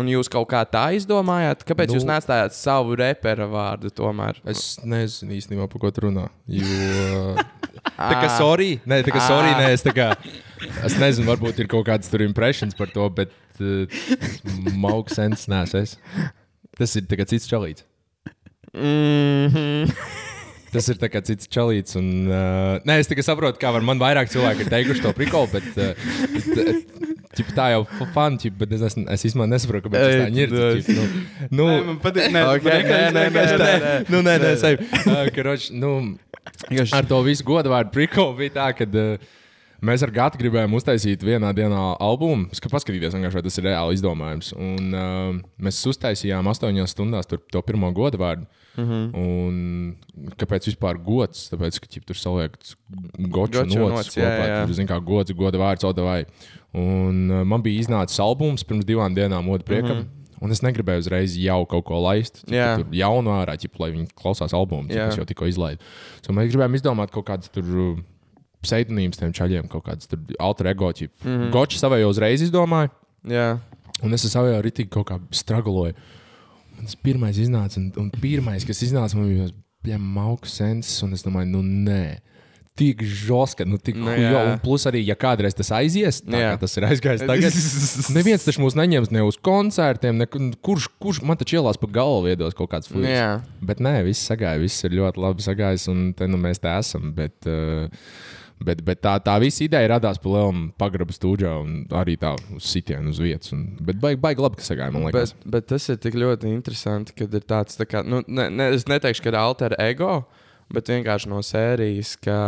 un 0.00 0.10
jūs 0.10 0.30
kaut 0.32 0.48
kā 0.50 0.64
tā 0.66 0.88
izdomājāt, 0.96 1.62
kāpēc 1.68 1.92
nu, 1.92 1.98
jūs 1.98 2.06
nestājāt 2.08 2.56
savu 2.56 2.96
repera 2.98 3.46
vārdu 3.50 3.92
tomēr? 3.94 4.40
Es 4.50 4.80
nezinu 4.82 5.36
īstenībā, 5.38 5.68
par 5.70 5.84
ko 5.84 5.92
tu 5.94 6.08
runā. 6.08 6.26
Jo, 6.50 7.36
tā 8.00 8.14
kā 8.18 8.32
sorry, 8.34 8.72
nē, 8.90 9.02
tā 9.06 9.14
kā 9.14 9.22
sorry, 9.28 9.54
nē, 9.60 9.70
es 9.76 9.86
tā 9.86 9.94
kā. 9.96 10.10
Es 10.84 10.98
nezinu, 10.98 11.28
varbūt 11.30 11.62
ir 11.62 11.70
kaut 11.70 11.86
kādas 11.88 12.10
tur 12.10 12.24
impressions 12.26 12.76
par 12.78 12.90
to, 12.94 13.06
bet 13.14 13.34
uh, 13.62 14.04
Mauksens 14.74 15.46
nesmu 15.52 15.84
es. 15.84 15.98
Tas 16.74 16.98
ir 16.98 17.06
cits 17.30 17.46
čalīts. 17.50 17.86
Mm 18.74 19.48
-hmm. 19.54 20.30
Tas 20.74 20.88
ir 20.90 20.98
kā 21.12 21.20
cits 21.22 21.46
čalīts. 21.54 21.94
Un, 22.00 22.08
uh, 22.26 22.80
nē, 22.88 22.96
es 23.02 23.06
tikai 23.10 23.22
saprotu, 23.22 23.60
kā 23.62 23.70
var 23.74 23.84
man 23.86 24.00
vairāk 24.02 24.30
cilvēki 24.32 24.64
ir 24.66 24.72
teikuši 24.72 25.04
to 25.04 25.12
prikolu, 25.14 25.46
bet 25.52 25.68
uh, 25.78 25.92
t- 26.42 26.74
ķip, 27.38 27.52
tā 27.54 27.68
jau 27.74 27.84
fani, 28.14 28.50
bet 28.58 28.74
es, 28.74 28.82
esmu, 28.90 29.04
es 29.14 29.24
īstenībā 29.30 29.46
nesaprotu, 29.52 29.86
kāpēc 29.86 30.02
tā 30.02 30.26
ir. 30.42 30.56
ķip, 30.82 30.90
Nu, 31.54 31.68
Nē, 31.70 31.78
nu, 31.78 31.84
man 31.92 32.00
patīk. 32.02 32.28
Nē, 32.34 32.42
Ok, 32.56 32.66
nē, 32.66 33.00
nē, 33.14 33.24
nē, 33.30 33.46
nē, 33.62 33.72
nē. 33.86 33.94
nu, 34.10 34.22
nē, 34.26 34.34
nē, 34.42 34.52
sevi. 34.60 34.90
Uh, 35.04 35.24
karoč, 35.34 35.70
nu, 35.74 35.94
Vienkārši- 36.68 36.94
ar 36.98 37.06
to 37.08 37.22
visu 37.26 37.46
godvārdu 37.46 37.94
prikolu 37.94 38.36
bija 38.42 38.54
tā, 38.58 38.66
ka 38.78 38.86
uh, 38.90 39.30
mēs 39.84 40.02
ar 40.04 40.12
Gatu 40.14 40.38
gribējām 40.40 40.74
uztaisīt 40.78 41.22
vienā 41.26 41.50
dienā 41.56 41.82
albumu. 42.02 42.48
Gribēju 42.54 42.72
paskatīties, 42.72 43.14
vai 43.14 43.42
tas 43.44 43.58
ir 43.60 43.66
reāli 43.68 43.98
izdomājums. 43.98 44.52
Un 44.56 44.96
uh, 44.96 45.38
mēs 45.62 45.80
uztaisījām 45.90 46.48
astoņās 46.52 46.94
stundās 46.96 47.28
to 47.28 47.62
pirmo 47.66 47.90
godvārdu. 47.94 48.48
Mm 48.74 48.88
-hmm. 48.90 49.04
Un 49.14 50.32
kāpēc 50.40 50.66
vispār 50.72 50.98
gods? 50.98 51.46
Tāpēc, 51.52 51.78
ka 51.80 51.90
ķip, 51.90 52.08
tur 52.08 52.18
Goču 53.18 53.62
nots 53.62 53.76
nots, 53.76 54.16
jā, 54.16 54.26
kopā. 54.26 54.66
Tur, 54.66 54.74
zin, 54.74 54.90
kā 54.90 54.98
gods, 54.98 55.32
goda 55.32 55.58
vārds, 55.58 55.86
odavai. 55.86 56.24
Un 56.74 57.30
uh, 57.30 57.44
man 57.46 57.62
bija 57.62 57.80
iznācis 57.80 58.20
albums 58.20 58.64
pirms 58.64 58.84
divām 58.84 59.14
dienām, 59.14 59.48
otru 59.48 59.64
priekam. 59.64 59.96
Mm 59.96 60.02
-hmm. 60.02 60.20
Un 60.44 60.50
es 60.50 60.60
negribēju 60.60 60.98
uzreiz 60.98 61.36
jau 61.40 61.64
kaut 61.66 61.84
ko 61.88 62.00
laist. 62.04 62.42
Jā. 62.50 62.76
Tur 62.76 62.86
jaunu 62.92 63.30
ārā, 63.30 63.56
ķip, 63.56 63.78
lai 63.80 63.92
viņi 63.94 64.10
klausās 64.18 64.52
albumu, 64.52 64.88
kas 64.88 65.16
jau 65.16 65.24
tikko 65.24 65.46
izlaiž. 65.46 65.78
So 66.20 66.32
mēs 66.32 66.50
gribējām 66.52 66.74
izdomāt 66.74 67.10
kaut 67.14 67.24
kādas 67.30 67.48
tur 67.48 67.64
pseidonīmas 68.64 69.20
tiem 69.20 69.32
čaļiem, 69.36 69.70
kaut 69.72 69.86
kādas 69.86 70.10
tur 70.10 70.20
alter 70.42 70.72
ego. 70.72 70.90
Mm 70.90 71.30
-hmm. 71.30 71.50
Gočs 71.54 71.80
savai 71.80 72.00
jau 72.02 72.10
uzreiz 72.10 72.42
izdomāja, 72.42 72.90
Jā, 73.24 73.58
un 74.04 74.12
es 74.12 74.26
jau 74.28 74.44
ritīgi 74.44 74.90
kaut 74.92 75.08
kā 75.08 75.18
stragloju. 75.32 75.94
Tas 76.82 76.96
pirmais 77.00 77.38
iznāca, 77.40 77.78
un, 77.80 77.92
un 77.96 78.10
pirmais, 78.10 78.66
kas 78.66 78.82
iznāca, 78.82 79.16
man 79.16 79.30
bija 79.30 79.48
tas 79.84 79.98
mauks 80.00 80.58
senses, 80.58 81.02
un 81.06 81.16
es 81.16 81.24
domāju, 81.24 81.52
nu 81.54 81.62
nē. 81.62 82.18
Tik 82.74 83.04
žoska, 83.06 83.62
nu 83.70 83.78
tik 83.78 83.94
Nu, 83.94 84.10
jā. 84.10 84.34
un 84.34 84.56
plus 84.58 84.82
arī, 84.90 85.04
ja 85.06 85.14
kādreiz 85.14 85.54
tas 85.54 85.68
aizies, 85.76 86.18
tā 86.26 86.40
Jā. 86.40 86.48
kā 86.56 86.64
tas 86.64 86.72
ir 86.74 86.86
aizgājis 86.88 87.22
tagad. 87.22 87.58
Neviens 88.18 88.42
taču 88.42 88.64
mūs 88.64 88.74
neņems 88.74 89.12
ne 89.14 89.22
uz 89.22 89.38
koncertiem, 89.38 90.18
ne, 90.18 90.26
kurš, 90.58 90.88
kurš 90.98 91.20
man 91.22 91.38
taču 91.38 91.60
ielās 91.60 91.78
pa 91.78 91.86
galvu 91.86 92.24
viedos 92.26 92.56
kaut 92.58 92.72
kāds 92.72 92.90
flīks. 92.90 93.14
jā. 93.14 93.28
Bet 93.62 93.78
nē, 93.78 94.00
viss 94.08 94.26
sagāja, 94.26 94.58
viss 94.58 94.82
ir 94.82 94.98
ļoti 94.98 95.22
labi 95.22 95.46
sagājis, 95.46 95.86
un 95.92 96.08
te 96.18 96.26
nu 96.26 96.40
mēs 96.42 96.58
te 96.58 96.74
esam. 96.74 97.12
Bet, 97.14 97.46
uh, 97.46 97.86
bet, 98.62 98.82
bet 98.86 99.00
tā, 99.04 99.14
tā 99.24 99.34
visa 99.42 99.64
ideja 99.64 99.94
radās 99.94 100.20
pa 100.22 100.30
lielam 100.30 100.66
pagrabu 100.80 101.14
stūģā 101.14 101.52
un 101.62 101.74
arī 101.98 102.16
tā 102.20 102.34
uz 102.54 102.68
sitienu 102.70 103.12
uz 103.12 103.20
vietas. 103.22 103.52
Un, 103.56 103.66
bet 103.84 103.98
baigi, 104.02 104.20
baigi 104.22 104.44
labi, 104.44 104.60
ka 104.60 104.66
sagāja, 104.66 104.94
man 104.94 105.06
liekas. 105.08 105.34
Bet, 105.40 105.48
bet 105.56 105.68
tas 105.72 105.88
ir 105.92 106.00
tik 106.02 106.18
ļoti 106.20 106.52
interesanti, 106.52 107.16
kad 107.18 107.34
ir 107.34 107.46
tāds, 107.48 107.78
tā 107.80 107.88
kā, 107.88 108.04
nu, 108.06 108.22
ne, 108.26 108.48
ne, 108.52 108.70
es 108.76 108.86
neteikšu, 108.90 109.24
ka 109.24 109.32
ir 109.32 109.40
alter 109.40 109.76
ego, 109.82 110.18
bet 110.74 110.92
vienkārši 110.92 111.30
no 111.32 111.42
sērijas, 111.44 112.14
ka, 112.24 112.38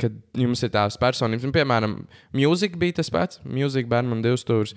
kad 0.00 0.20
jums 0.36 0.64
ir 0.66 0.72
tās 0.74 0.98
personības, 1.00 1.46
un, 1.46 1.54
piemēram, 1.56 1.98
mūzika 2.36 2.80
bija 2.80 3.00
tas 3.00 3.12
pats, 3.12 3.42
mūzika 3.44 3.92
bērnam 3.96 4.24
divas 4.24 4.46
stūris. 4.46 4.76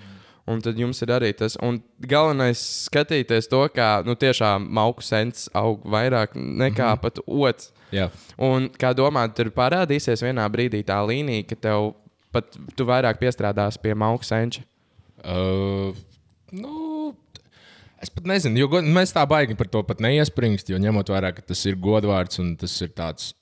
Un 0.50 0.62
tad 0.64 0.78
jums 0.80 0.98
ir 1.04 1.12
arī 1.14 1.30
tas, 1.36 1.54
un 1.62 1.78
galvenais 2.10 2.60
skatīties 2.88 3.46
to, 3.50 3.60
kā 3.74 4.00
nu, 4.06 4.16
tiešām 4.18 4.66
mauku 4.74 5.04
sens 5.04 5.46
aug 5.54 5.84
vairāk 5.84 6.34
nekā 6.34 6.88
mm 6.88 6.96
-hmm. 6.96 7.02
pat 7.02 7.20
otrs. 7.26 7.72
Jā, 7.90 8.10
Un 8.38 8.70
kā 8.80 8.94
domā, 8.94 9.26
tur 9.34 9.50
parādīsies 9.50 10.22
vienā 10.22 10.46
brīdī 10.48 10.84
tā 10.86 11.00
līnija, 11.06 11.44
ka 11.50 11.56
tev 11.56 11.94
pat 12.32 12.54
tu 12.76 12.86
vairāk 12.88 13.18
piestrādās 13.20 13.76
pie 13.76 13.94
mauku 13.94 14.24
senča. 14.24 14.62
uh, 15.24 15.92
nu, 16.52 17.14
es 18.00 18.10
pat 18.10 18.24
nezinu, 18.24 18.62
jo 18.62 18.68
mēs 18.80 19.12
tā 19.12 19.26
baigi 19.28 19.56
par 19.58 19.68
to 19.68 19.82
pat 19.82 20.00
neiesprāgst, 20.00 20.70
jo 20.72 20.78
ņemot 20.78 21.12
vērā, 21.12 21.34
ka 21.36 21.42
tas 21.42 21.66
ir 21.66 21.76
godvārds 21.76 22.40
un 22.40 22.56
tas 22.56 22.80
ir 22.80 22.88
tāds. 22.96 23.34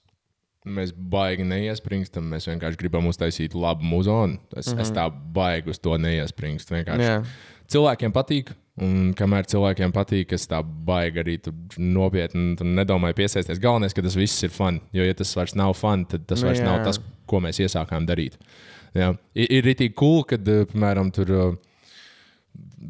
Mēs 0.68 0.92
baigi 0.92 1.46
neiesprāgstam, 1.48 2.26
mēs 2.32 2.48
vienkārši 2.50 2.80
gribam 2.80 3.08
uztaisīt 3.10 3.54
labu 3.56 3.86
muzonu. 3.88 4.38
Es, 4.54 4.68
mm 4.68 4.76
-hmm. 4.76 4.80
es 4.82 4.90
tā 4.92 5.08
baigi 5.10 5.70
uz 5.70 5.78
to 5.78 5.96
neiesprāgstu. 5.98 6.74
Jā. 6.84 7.22
cilvēkiem 7.68 8.12
patīk. 8.12 8.54
Un 8.78 9.12
kamēr 9.18 9.46
cilvēkiem 9.50 9.92
patīk, 9.92 10.32
es 10.32 10.46
tā 10.46 10.62
baigi 10.62 11.18
arī 11.18 11.38
nopietni 11.78 12.54
nedomāju 12.62 13.14
piesaisties. 13.14 13.58
Galvenais, 13.58 13.94
ka 13.94 14.02
tas 14.02 14.14
viss 14.14 14.42
ir 14.42 14.50
fun. 14.50 14.80
Jo, 14.92 15.02
ja 15.02 15.14
tas 15.14 15.34
vairs 15.36 15.54
nav 15.54 15.74
fun, 15.74 16.04
tad 16.04 16.26
tas 16.26 16.42
Nu, 16.42 16.46
vairs 16.46 16.60
jā. 16.60 16.64
nav 16.64 16.84
tas, 16.84 17.00
ko 17.26 17.40
mēs 17.40 17.58
iesākām 17.58 18.06
darīt. 18.06 18.38
Jā. 18.94 19.16
Ir, 19.34 19.64
rītīgi 19.66 19.94
cool, 19.98 20.22
kad, 20.24 20.46
eh, 20.48 20.64
piemēram, 20.70 21.10
tur. 21.12 21.58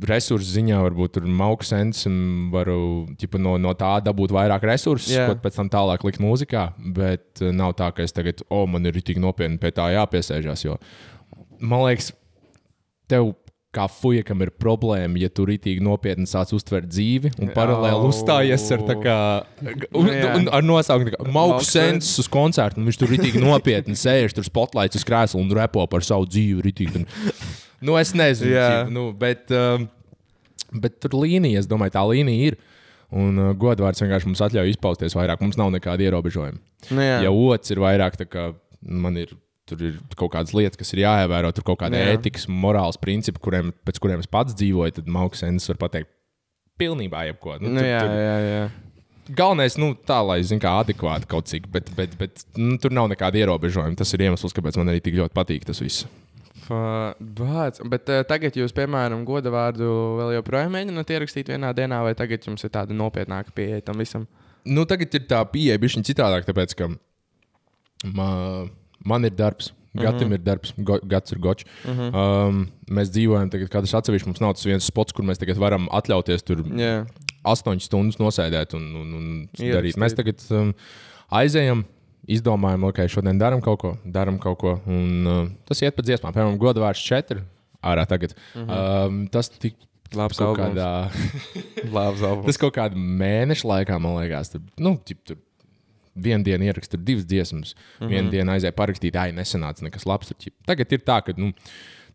Resursu 0.09 0.51
ziņā, 0.53 0.79
varbūt 0.85 1.17
tur 1.17 1.27
mauksens 1.41 2.05
un 2.11 2.19
varu 2.53 2.79
ķipa, 3.19 3.41
no, 3.43 3.57
no 3.61 3.75
tā 3.79 3.97
dabūt 4.05 4.35
vairāk 4.37 4.67
resursus, 4.69 5.15
Jā. 5.15 5.29
ko 5.31 5.39
pēc 5.43 5.59
tam 5.59 5.73
tālāk 5.73 6.05
likt 6.07 6.23
mūzikā. 6.23 6.69
Bet 6.95 7.43
eh, 7.43 7.53
nav 7.55 7.75
tā, 7.79 7.91
ka 7.97 8.05
es 8.07 8.15
tagad, 8.17 8.45
o, 8.53 8.65
man 8.71 8.89
ir 8.89 9.01
tik 9.05 9.21
nopietni 9.23 9.61
pie 9.63 9.73
tā 9.75 9.91
jāpiesēžās. 9.97 10.65
Jo, 10.67 10.79
man 11.61 11.87
liekas, 11.89 12.13
tev 13.11 13.33
kā 13.75 13.85
fujakam 13.93 14.41
ir 14.43 14.51
problēma, 14.57 15.19
ja 15.21 15.29
tu 15.29 15.45
rītīgi 15.49 15.83
nopietni 15.85 16.25
sāc 16.29 16.55
uztvert 16.57 16.89
dzīvi 16.89 17.35
un 17.37 17.53
paralēli 17.55 17.99
Au. 17.99 18.09
uzstājies 18.09 18.65
ar, 18.75 18.85
kā, 19.03 19.19
un, 19.93 20.09
Jā. 20.09 20.33
un, 20.39 20.49
ar 20.57 20.65
nosaukumu 20.65 21.29
Mauks 21.35 21.73
Sens 21.77 22.15
uz 22.23 22.31
koncertu. 22.33 22.81
Viņš 22.85 23.01
tur 23.01 23.13
rītīgi 23.13 23.43
nopietni 23.45 23.97
sēž, 23.99 24.35
tur 24.37 24.49
spotlights 24.49 24.99
uz 24.99 25.05
krēsla 25.09 25.43
un 25.43 25.53
repo 25.59 25.85
par 25.91 26.07
savu 26.07 26.27
dzīvi. 26.31 26.65
Rītīgi, 26.65 27.03
un, 27.03 27.09
nu, 27.85 27.97
es 28.01 28.13
nezinu, 28.17 28.53
ķip, 28.85 28.93
nu, 28.95 29.05
bet, 29.17 29.51
um, 29.55 29.89
bet 30.83 30.99
tur 31.05 31.19
līnija, 31.23 31.61
es 31.63 31.69
domāju, 31.71 31.95
tā 31.97 32.03
līnija 32.09 32.53
ir. 32.53 32.59
Un 33.15 33.39
uh, 33.41 33.53
godvārds 33.57 34.03
vienkārši 34.05 34.29
mums 34.29 34.43
atļauj 34.45 34.75
izpausties 34.75 35.15
vairāk. 35.17 35.41
Mums 35.41 35.57
nav 35.57 35.71
nekāda 35.73 36.05
ierobežojuma. 36.05 36.59
Nu, 36.93 37.01
jā. 37.01 37.23
Ja 37.25 37.31
otrs 37.33 37.73
ir 37.73 37.81
vairāk, 37.81 38.19
kā 38.29 38.51
man 38.83 39.17
ir. 39.17 39.33
Tur 39.69 39.83
ir 39.85 39.97
kaut 40.17 40.31
kādas 40.33 40.55
lietas, 40.57 40.79
kas 40.81 40.95
ir 40.95 41.03
jāievēro, 41.03 41.51
tur 41.53 41.65
kaut 41.69 41.77
kāda 41.83 41.99
ētikas, 42.15 42.47
morāls 42.49 42.97
principi, 42.97 43.37
kuriem, 43.45 43.69
pēc 43.85 43.99
kuriem 44.01 44.23
es 44.25 44.29
pats 44.33 44.55
dzīvoju. 44.57 44.95
Tad 44.97 45.11
Mauksens 45.13 45.67
var 45.69 45.77
pateikt 45.83 46.09
pilnībā 46.81 47.27
jebko. 47.29 47.59
Nu, 47.61 47.75
tur- 47.77 47.85
jā, 47.85 47.99
tur- 48.01 48.15
jā, 48.17 48.37
jā. 48.47 48.63
Galvenais, 49.37 49.77
nu, 49.77 49.91
tā, 50.09 50.23
lai 50.25 50.39
zinātu, 50.41 50.63
kā 50.65 50.73
adekvāti 50.87 51.29
kaut 51.29 51.51
cik, 51.53 51.67
bet, 51.69 51.91
bet, 51.99 52.15
bet 52.17 52.45
nu, 52.57 52.79
tur 52.81 52.95
nav 52.97 53.11
nekāda 53.13 53.37
ierobežojuma. 53.43 53.93
Tas 54.01 54.15
ir 54.17 54.25
iemesls, 54.25 54.55
kāpēc 54.57 54.79
man 54.81 54.89
arī 54.89 55.03
tik 55.05 55.19
ļoti 55.21 55.37
patīk 55.37 55.67
tas 55.69 55.83
viss. 55.85 56.07
Bāc, 56.69 57.81
bet 57.89 58.11
uh, 58.13 58.23
tagad 58.29 58.57
jūs, 58.59 58.75
piemēram, 58.77 59.25
goda 59.29 59.53
vārdu 59.55 59.89
vēl 60.19 60.35
joprojām 60.39 60.75
mēģināt 60.77 61.15
ierakstīt 61.15 61.49
vienā 61.53 61.73
dienā, 61.77 62.03
vai 62.05 62.15
tagad 62.19 62.45
jums 62.45 62.65
ir 62.65 62.73
tāda 62.75 62.97
nopietnāka 62.97 63.55
pieeja 63.57 63.81
tam 63.87 64.03
visam? 64.03 64.27
Nu, 64.69 64.85
tagad 64.89 65.15
ir 65.17 65.25
tā 65.31 65.41
pieeja 65.49 65.81
bišķiņ 65.81 66.07
citādāk, 66.11 66.45
tāpēc, 66.49 66.77
ka 66.79 66.91
ma, 68.13 68.31
man 69.05 69.29
ir 69.29 69.37
darbs. 69.37 69.73
Gatam 69.99 70.29
mm 70.29 70.33
-hmm. 70.33 70.35
ir 70.35 70.43
darbs, 70.45 70.73
go, 70.77 70.99
gads 71.03 71.33
ir 71.33 71.39
gočs. 71.39 71.65
Mm 71.85 71.93
-hmm. 71.93 72.11
um, 72.15 72.69
mēs 72.91 73.11
dzīvojam 73.11 73.51
tagad 73.51 73.69
katrs 73.69 73.95
atsevišķi. 73.95 74.29
Mums 74.29 74.41
nav 74.41 74.53
tas 74.55 74.67
viens 74.67 74.85
spots, 74.85 75.13
kur 75.13 75.25
mēs 75.25 75.39
tagad 75.41 75.57
varam 75.57 75.89
atļauties 75.89 76.45
tur 76.45 76.63
Jā, 76.77 77.07
astoņas 77.45 77.89
stundas 77.89 78.19
nosēdēt 78.21 78.75
un, 78.77 78.85
un, 78.97 79.15
un 79.15 79.49
darīt. 79.59 79.97
Mēs 79.97 80.15
tagad 80.15 80.45
um, 80.51 80.75
aizējam, 81.31 81.85
izdomājam, 82.29 82.87
ok, 82.91 83.03
šodien 83.11 83.41
darām 83.41 83.63
kaut 83.65 83.81
ko, 83.83 83.93
darām 84.05 84.39
kaut 84.43 84.59
ko. 84.61 84.77
Un, 84.87 85.11
uh, 85.27 85.43
tas 85.69 85.83
iet 85.83 85.97
pa 85.97 86.05
dziesmām, 86.05 86.35
piemēram, 86.35 86.59
goda 86.61 86.85
vārds 86.85 87.03
četri 87.05 87.43
ārā 87.85 88.05
tagad. 88.09 88.35
Mm 88.55 88.65
-hmm. 88.65 89.09
um, 89.09 89.21
tas 89.33 89.49
tik 89.49 89.77
labs 90.15 90.39
kaut 90.39 90.59
albums. 90.59 90.79
kādā. 90.79 90.91
Labs 91.97 92.23
albums. 92.23 92.47
Tas 92.47 92.61
kaut 92.61 92.75
kādā 92.77 92.97
mēneša 92.97 93.69
laikā, 93.69 93.99
man 94.01 94.19
liekas, 94.21 94.53
tur, 94.55 94.65
nu, 94.79 94.97
ķip, 95.05 95.21
tur 95.25 95.39
vienu 96.19 96.45
dienu 96.45 96.67
ierakstu 96.67 96.97
divas 96.97 97.25
dziesmas, 97.27 97.75
mm 97.75 98.07
-hmm. 98.07 98.09
vienu 98.09 98.31
dienu 98.31 98.53
aizēja 98.53 98.75
parakstīt, 98.75 99.17
ai, 99.17 99.31
nesanāca 99.33 99.87
nekas 99.87 100.07
labs. 100.07 100.29
Tur, 100.29 100.37
ķip. 100.37 100.55
Tagad 100.67 100.93
ir 100.93 101.01
tā, 101.07 101.23
ka. 101.25 101.33
Nu, 101.37 101.53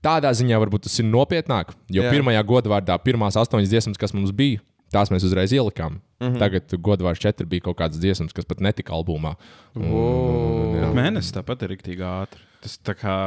Tādā 0.04 0.34
ziņā 0.36 0.58
varbūt 0.60 0.84
tas 0.84 1.00
ir 1.00 1.06
nopietnāk, 1.06 1.70
jo. 1.88 2.04
Jā. 2.04 2.12
pirmajā 2.12 2.44
godvārdā 2.44 2.98
pirmās 3.00 3.38
astoņas 3.40 3.70
dziesmas, 3.70 3.98
kas 3.98 4.12
mums 4.14 4.32
bija, 4.36 4.60
tās 4.94 5.12
mēs 5.14 5.26
uzreiz 5.28 5.54
ielikām. 5.56 6.00
Mm 6.20 6.28
-hmm. 6.28 6.40
Tagad 6.40 6.76
godvārds 6.88 7.22
četri 7.22 7.46
bija 7.50 7.66
kaut 7.68 7.78
kādas 7.82 8.00
dziesmas, 8.00 8.34
kas 8.34 8.46
pat 8.46 8.62
netika 8.64 8.94
albumā. 8.94 9.36
Un, 9.76 10.78
jā. 10.80 10.92
mēnesis 10.96 11.34
tāpat 11.36 11.64
ir 11.64 11.74
rīktīgi 11.74 12.06
ātri. 12.08 12.42
Tas 12.64 12.78
tā 12.80 12.96
kā, 12.96 13.18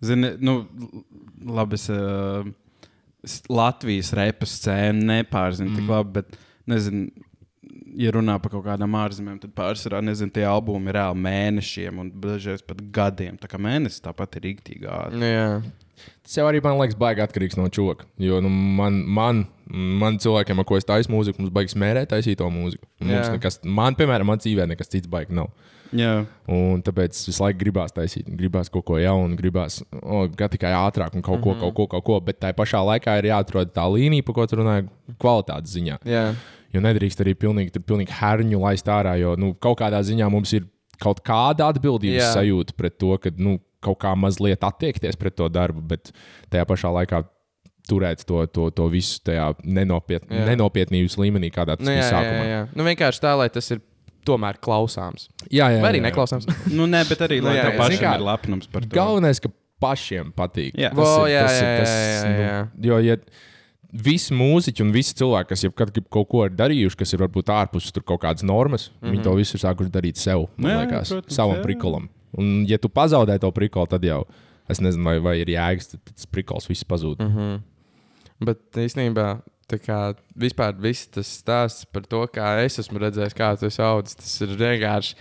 zini, 0.00 0.36
nu, 0.38 0.60
labi, 1.44 1.74
es 1.74 1.88
uh, 1.90 2.46
Latvijas 3.48 4.12
repa 4.12 4.46
scēnu 4.46 5.04
nepārzinu 5.04 5.70
mm. 5.70 5.76
tik 5.80 5.88
labi, 5.88 6.12
bet 6.20 6.38
nezinu. 6.66 7.10
Ja 7.96 8.12
runā 8.12 8.36
par 8.42 8.52
kaut 8.52 8.66
kādām 8.66 8.96
ārzemēm, 8.98 9.38
tad 9.42 9.54
pārsvarā 9.56 10.00
nezinu, 10.04 10.32
tie 10.34 10.44
albumi 10.48 10.90
ir 10.90 10.98
reāli 10.98 11.22
mēnešiem 11.24 12.00
un 12.02 12.10
dažreiz 12.22 12.64
pat 12.66 12.82
gadiem. 12.94 13.38
Tā 13.40 13.50
kā 13.50 13.60
mēnesis 13.60 14.04
tāpat 14.04 14.36
ir 14.38 14.48
rīktīgi 14.50 14.90
ātri. 14.92 15.22
Tas 16.22 16.36
jau 16.38 16.44
arī 16.46 16.60
man 16.62 16.76
liekas, 16.78 16.98
baigi 16.98 17.24
atkarīgs 17.24 17.56
no 17.58 17.66
čoka. 17.74 18.06
Jo 18.22 18.42
nu, 18.44 18.50
man, 18.50 19.00
man, 19.18 19.46
man 19.66 20.18
cilvēkiem, 20.22 20.60
ar 20.60 20.68
ko 20.68 20.78
es 20.78 20.86
taisu 20.86 21.10
mūziku, 21.10 21.40
mums 21.42 21.54
baigs 21.54 21.74
mērēt 21.78 22.12
taisīt 22.12 22.38
to 22.38 22.50
mūziku. 22.52 22.86
Nekas, 23.08 23.62
man, 23.64 23.98
piemēram, 23.98 24.30
man 24.30 24.42
dzīvē 24.42 24.68
nekas 24.70 24.92
cits 24.92 25.10
baigi 25.10 25.34
nav. 25.38 25.50
Jā, 25.96 26.26
Un 26.52 26.82
tāpēc 26.84 27.16
visu 27.30 27.40
laiku 27.40 27.62
gribās 27.62 27.94
taisīt, 27.96 28.26
gribās 28.28 28.68
kaut 28.72 28.84
ko 28.90 28.98
jaunu, 29.00 29.38
gribās 29.38 29.80
oh, 30.02 30.26
tikai 30.28 30.74
ātrāk 30.76 31.16
un 31.16 31.24
kaut 31.24 31.40
ko, 31.40 31.54
mm 31.54 31.56
-hmm. 31.56 31.60
kaut 31.64 31.74
ko, 31.74 31.86
kaut 31.94 32.04
ko. 32.04 32.20
Bet 32.20 32.40
tā 32.40 32.52
pašā 32.52 32.82
laikā 32.84 33.18
ir 33.18 33.30
jāatrod 33.30 33.72
tā 33.72 33.86
līnija, 33.88 34.24
pa 34.24 34.32
ko 34.32 34.46
tu 34.46 34.56
runāji, 34.56 34.88
kvalitātes 35.18 35.72
ziņā. 35.72 35.98
jā. 36.04 36.34
Jo 36.74 36.82
nedrīkst 36.84 37.22
arī 37.24 37.32
pilnīgi, 37.38 37.72
tur 37.72 37.82
pilnīgi 37.88 38.12
herņu 38.18 38.58
laist 38.60 38.88
ārā, 38.92 39.14
jo 39.20 39.34
nu, 39.40 39.54
kaut 39.56 39.78
kādā 39.80 40.02
ziņā 40.04 40.26
mums 40.30 40.52
ir 40.52 40.66
kaut 41.00 41.22
kāda 41.24 41.70
atbildības 41.72 42.20
Jā. 42.20 42.32
sajūta 42.36 42.74
pret 42.76 42.98
to, 43.00 43.14
ka 43.22 43.30
nu, 43.38 43.56
kaut 43.80 44.00
kā 44.02 44.10
mazliet 44.18 44.64
attiekties 44.66 45.16
pret 45.16 45.36
to 45.38 45.46
darbu, 45.48 45.80
bet 45.80 46.10
tajā 46.50 46.64
pašā 46.68 46.90
laikā 46.92 47.22
turēt 47.88 48.24
to, 48.28 48.42
to, 48.52 48.66
to 48.76 48.88
visu 48.92 49.20
tajā 49.24 49.46
nenopiet, 49.64 50.26
Jā. 50.28 50.44
nenopietnības 50.50 51.16
līmenī, 51.16 51.48
kādā 51.54 51.78
tas 51.78 51.86
Nu, 51.86 51.94
bija 51.94 52.02
jā, 52.02 52.08
jā, 52.08 52.10
sākumā. 52.12 52.48
jā. 52.50 52.58
Nu, 52.76 52.84
vienkārši 52.84 53.22
tā, 53.24 53.32
lai 53.38 53.48
tas 53.54 53.70
ir 53.72 53.80
tomēr 54.28 54.58
klausāms. 54.60 55.28
jā, 55.48 55.70
jā, 55.72 55.80
Vai 55.80 55.92
arī 55.94 56.02
jā, 56.02 56.04
jā. 56.04 56.08
neklausāms? 56.10 56.48
nu 56.76 56.84
nē, 56.90 57.04
bet 57.08 57.22
arī 57.24 57.38
Nu, 57.40 57.48
lai 57.48 57.56
jā, 57.62 57.70
jā. 57.72 57.86
Zini 57.88 58.02
kā, 58.02 58.12
ir 58.18 58.26
lepnums 58.28 58.68
par 58.68 58.84
to. 58.84 58.92
Galvenais, 58.92 59.40
ka 59.40 59.48
pašiem 59.80 60.34
patīk. 60.36 60.74
Jā. 60.76 60.90
Tas 60.92 61.00
Vo, 61.00 61.24
ir- 61.24 61.32
jā, 61.38 61.46
tas 61.46 61.62
jā, 61.62 61.70
jā, 61.70 61.86
jā, 61.88 62.34
jā. 62.44 62.58
nu, 62.74 62.90
Jo, 62.90 62.98
ja 63.06 63.16
visi 63.92 64.34
mūziķi 64.36 64.84
un 64.84 64.92
visi 64.92 65.14
cilvēki, 65.16 65.48
kas 65.48 65.64
jebkad 65.64 65.92
grib 65.94 66.08
kaut 66.12 66.28
ko 66.28 66.44
ir 66.44 66.52
darījuši, 66.56 66.96
kas 67.00 67.12
ir 67.14 67.22
varbūt 67.24 67.52
ārpus 67.52 67.92
tur 67.92 68.02
kaut 68.02 68.20
kādas 68.22 68.44
normas, 68.44 68.90
mm 68.90 68.94
-hmm. 69.00 69.12
viņi 69.12 69.22
to 69.24 69.34
visu 69.34 69.56
ir 69.56 69.62
sākuši 69.64 69.90
darīt 69.90 70.16
sev, 70.16 70.48
man 70.56 70.70
Mhm. 70.70 70.78
Jā, 70.78 70.84
liekas, 70.84 71.08
protams, 71.08 71.34
savam 71.34 71.56
jā. 71.56 71.62
prikolam. 71.62 72.08
Un, 72.38 72.64
ja 72.68 72.78
tu 72.78 72.88
pazaudē 72.88 73.38
to 73.38 73.50
prikolu, 73.50 73.86
tad 73.86 74.04
jau 74.04 74.24
es 74.68 74.80
nezinu, 74.80 75.04
vai, 75.04 75.18
vai 75.18 75.36
ir 75.40 75.46
jēgas, 75.46 75.90
tad 75.90 76.00
tas 76.14 76.26
prikols 76.26 76.68
viss 76.68 76.84
pazūd. 76.84 77.18
Mm 77.18 77.26
Mhm. 77.28 77.38
-hmm. 77.38 77.60
Bet 78.44 78.58
īstenībā 78.76 79.40
tā 79.68 79.78
kā 79.78 80.14
vispār 80.38 80.74
viss 80.80 81.06
tas 81.06 81.42
stāsts 81.42 81.84
par 81.92 82.02
to, 82.02 82.26
kā 82.26 82.64
es 82.64 82.78
esmu 82.78 82.98
redzējis, 82.98 83.34
kā 83.34 83.58
tu 83.58 83.66
esi 83.66 83.82
audzis, 83.82 84.14
tas 84.16 84.40
ir 84.40 84.48
vienkārši. 84.48 85.14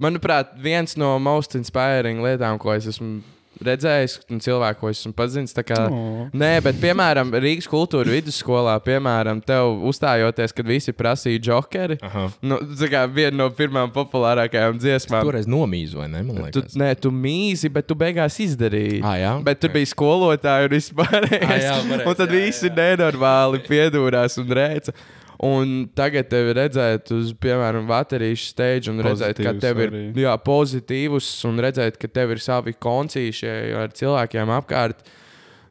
Manuprāt, 0.00 0.56
viens 0.56 0.96
no 0.96 1.18
most 1.18 1.54
inspiring 1.54 2.20
lietām, 2.22 2.58
ko 2.58 2.72
es 2.72 2.86
esmu 2.86 3.22
redzējis, 3.60 4.14
un 4.32 4.40
cilvēku, 4.42 4.80
ko 4.80 4.90
es 4.92 5.00
esmu 5.02 5.12
pazinis. 5.16 5.52
Kā, 5.62 5.76
O. 5.92 6.28
nē, 6.34 6.50
bet, 6.64 6.78
piemēram, 6.82 7.30
Rīgas 7.42 7.68
kultūra 7.70 8.08
vidusskolā, 8.10 8.74
piemēram, 8.84 9.42
tev 9.44 9.82
uzstājoties, 9.90 10.54
kad 10.56 10.66
visi 10.66 10.94
prasīja 10.96 11.42
jokeri. 11.50 11.98
Aha. 12.02 12.24
Nu, 12.42 12.58
tā 12.80 12.88
kā 12.92 13.04
viena 13.12 13.36
no 13.44 13.48
pirmām 13.54 13.92
populārākajām 13.94 14.80
dziesmām. 14.82 15.22
Toreiz 15.28 15.46
nomīzu, 15.50 16.00
vai 16.02 16.08
ne? 16.12 16.22
Man 16.26 16.50
Tu, 16.54 16.64
nē, 16.80 16.92
tu 17.00 17.12
mīzi, 17.14 17.70
bet 17.72 17.86
tu 17.88 17.94
beigās 17.98 18.38
izdarīji. 18.42 19.02
Ah, 19.04 19.16
jā? 19.20 19.32
Bet 19.44 19.60
tur 19.62 19.70
Ok. 19.70 19.76
bija 19.78 19.92
skolotāji 19.92 20.68
un 20.70 20.76
vispār. 20.76 21.28
Ah, 21.42 21.58
jā, 21.58 21.74
pareizi, 21.82 22.06
un 22.08 22.14
tad 22.18 22.28
jā, 22.32 22.38
visi 22.46 22.70
nenormāli 22.76 23.62
piedūrās 23.68 24.38
un 24.42 24.48
rēca. 24.58 24.94
Un 25.42 25.88
tagad 25.98 26.28
tev 26.30 26.52
redzēt, 26.54 27.10
uz, 27.16 27.32
piemēram, 27.42 27.88
baterijas 27.88 28.44
stage, 28.52 28.86
un 28.92 29.02
redzēt, 29.02 29.40
ka 29.40 29.50
Pozitīvs 29.50 29.64
tev 29.64 29.80
ir 29.82 29.90
arī. 29.90 30.02
jā, 30.22 30.34
pozitīvs, 30.46 31.30
un 31.48 31.58
redzēt, 31.64 31.98
ka 31.98 32.10
tev 32.14 32.30
ir 32.36 32.42
savi 32.44 32.76
koncīši 32.78 33.50
ar 33.80 33.90
cilvēkiem 33.98 34.52
apkārt. 34.54 35.02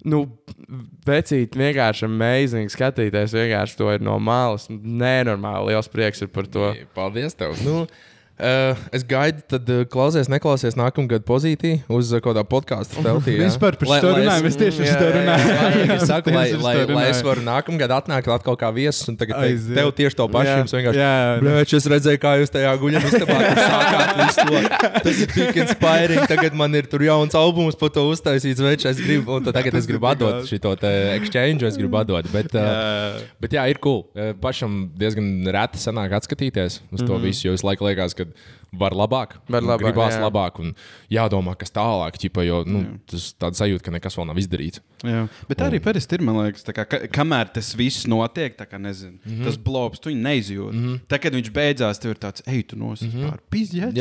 Nu, 0.03 0.23
vecīt, 1.07 1.55
vienkārši 1.55 2.07
amazing 2.09 2.71
skatīties. 2.73 3.35
Vienkārši 3.37 3.77
to 3.79 3.91
ir 3.93 4.03
no 4.03 4.17
malas. 4.19 4.65
Nenormāli 4.71 5.71
liels 5.71 5.87
prieks 5.93 6.23
ir 6.25 6.31
par 6.33 6.49
to. 6.51 6.71
Paldies 6.97 7.37
tev. 7.37 7.53
Nu, 7.63 7.85
uh, 8.41 8.81
es 8.91 9.05
gaidu, 9.07 9.43
tad 9.53 9.69
uh, 9.71 9.83
klausies, 9.91 10.29
neklausies 10.31 10.77
nākamgad 10.79 11.25
pozītī 11.27 11.77
uz 11.91 12.11
uh, 12.11 12.19
kaut 12.19 12.35
kādā 12.35 12.43
podkāstu 12.47 13.03
teltī. 13.05 13.37
jā? 13.37 13.47
Vispār 13.47 13.77
par 13.79 13.87
es- 13.87 14.05
runājam, 14.07 14.49
es 14.49 14.59
tieši 14.59 14.87
par 14.89 14.89
jā, 14.89 15.13
runāju. 15.17 15.87
Es 15.95 16.07
saku, 16.09 16.35
lai, 16.35 16.45
Tieši 16.49 16.61
par 16.61 16.65
lai, 16.65 16.95
lai 16.97 17.07
es 17.11 17.21
varu 17.25 17.45
nākamgad 17.45 17.95
atnākt 18.01 18.31
atkal 18.35 18.57
kā 18.59 18.71
viesis 18.75 19.07
un 19.11 19.17
tagad 19.19 19.37
teikt, 19.37 19.61
Aiziet. 19.61 19.75
tev 19.77 19.93
tieši 20.01 20.19
to 20.19 20.27
pašu. 20.33 20.51
Jā, 20.51 20.57
Jums 20.61 20.75
vienkārši, 20.77 21.01
jā. 21.01 21.13
Brēč, 21.41 21.75
es 21.77 21.89
redzēju, 21.95 22.21
kā 22.21 22.35
jūs 22.41 22.53
tajā 22.53 22.75
to. 24.41 24.61
Tas 25.05 25.21
ir 25.21 25.31
tik 25.31 25.59
inspiring. 25.63 26.25
Tagad 26.29 26.55
man 26.57 26.75
ir 26.77 26.87
tur 26.91 27.03
jauns 27.05 27.35
albums 27.37 27.77
par 27.79 27.91
to 27.93 28.03
uztaisīts, 28.11 28.61
več, 28.63 28.85
es 28.89 29.01
gribu, 29.01 29.37
un 29.37 29.47
tagad 29.49 29.77
es 29.79 29.87
gribu 29.89 30.09
atdot 30.11 30.47
šo 30.49 30.75
te 30.79 30.91
exchange, 31.15 31.65
es 31.67 31.77
gribu 31.79 31.99
atdot. 32.01 32.27
Bet, 32.33 32.53
uh. 32.57 33.19
Bet 33.41 33.55
jā, 33.57 33.65
ir 33.71 33.81
cool. 33.83 34.03
Eh, 34.15 34.33
Pašam 34.41 34.83
diezgan 34.97 35.29
reti 35.53 35.81
sanāk 35.81 36.15
atskatīties 36.17 36.81
uz 36.91 37.01
to 37.01 37.05
mm 37.05 37.17
-hmm. 37.17 37.23
visu, 37.23 37.47
jo 37.47 37.53
es 37.53 37.63
laiku 37.63 37.85
liekas, 37.85 38.15
ka 38.17 38.25
var 38.71 38.95
labāk. 38.95 39.35
Var 39.51 39.63
un 39.63 39.69
labāk, 39.69 39.83
Gribās 39.83 40.15
jā. 40.15 40.21
labāk 40.23 40.59
un 40.63 40.73
jādomā, 41.11 41.55
kas 41.59 41.73
tālāk, 41.75 42.19
ķipa, 42.21 42.45
jo 42.47 42.61
nu, 42.67 42.83
tas 43.09 43.31
tāds 43.39 43.59
sajūta, 43.61 43.83
ka 43.87 43.95
nekas 43.95 44.15
vēl 44.17 44.29
nav 44.29 44.39
izdarīts. 44.41 44.83
Jā, 45.07 45.25
bet 45.49 45.59
tā 45.59 45.67
arī 45.67 45.81
parasti 45.83 46.17
ir. 46.17 46.23
Man 46.27 46.37
liekas, 46.39 46.63
tā 46.67 46.75
kā, 46.77 46.85
ka, 46.87 47.01
kamēr 47.11 47.51
tas 47.55 47.73
viss 47.77 48.07
notiek, 48.11 48.55
tā 48.59 48.67
kā 48.69 48.79
nezinu, 48.81 49.17
mm 49.17 49.31
-hmm. 49.31 49.49
tas 49.49 49.57
blobs, 49.57 49.99
tu 49.99 50.09
viņu 50.09 50.23
neizjūti. 50.27 50.77
Mm 50.77 50.85
-hmm. 50.85 51.01
Tad, 51.07 51.21
kad 51.21 51.33
viņš 51.33 51.51
beidzās, 51.51 51.99
tev 51.99 52.11
ir 52.11 52.21
tāds, 52.21 52.45
ej, 52.47 52.63
tu 52.63 52.75
nosauc 52.77 53.11
mm 53.11 53.19
-hmm. 53.19 53.29
pāri 53.29 53.41
pizdiet. 53.49 53.95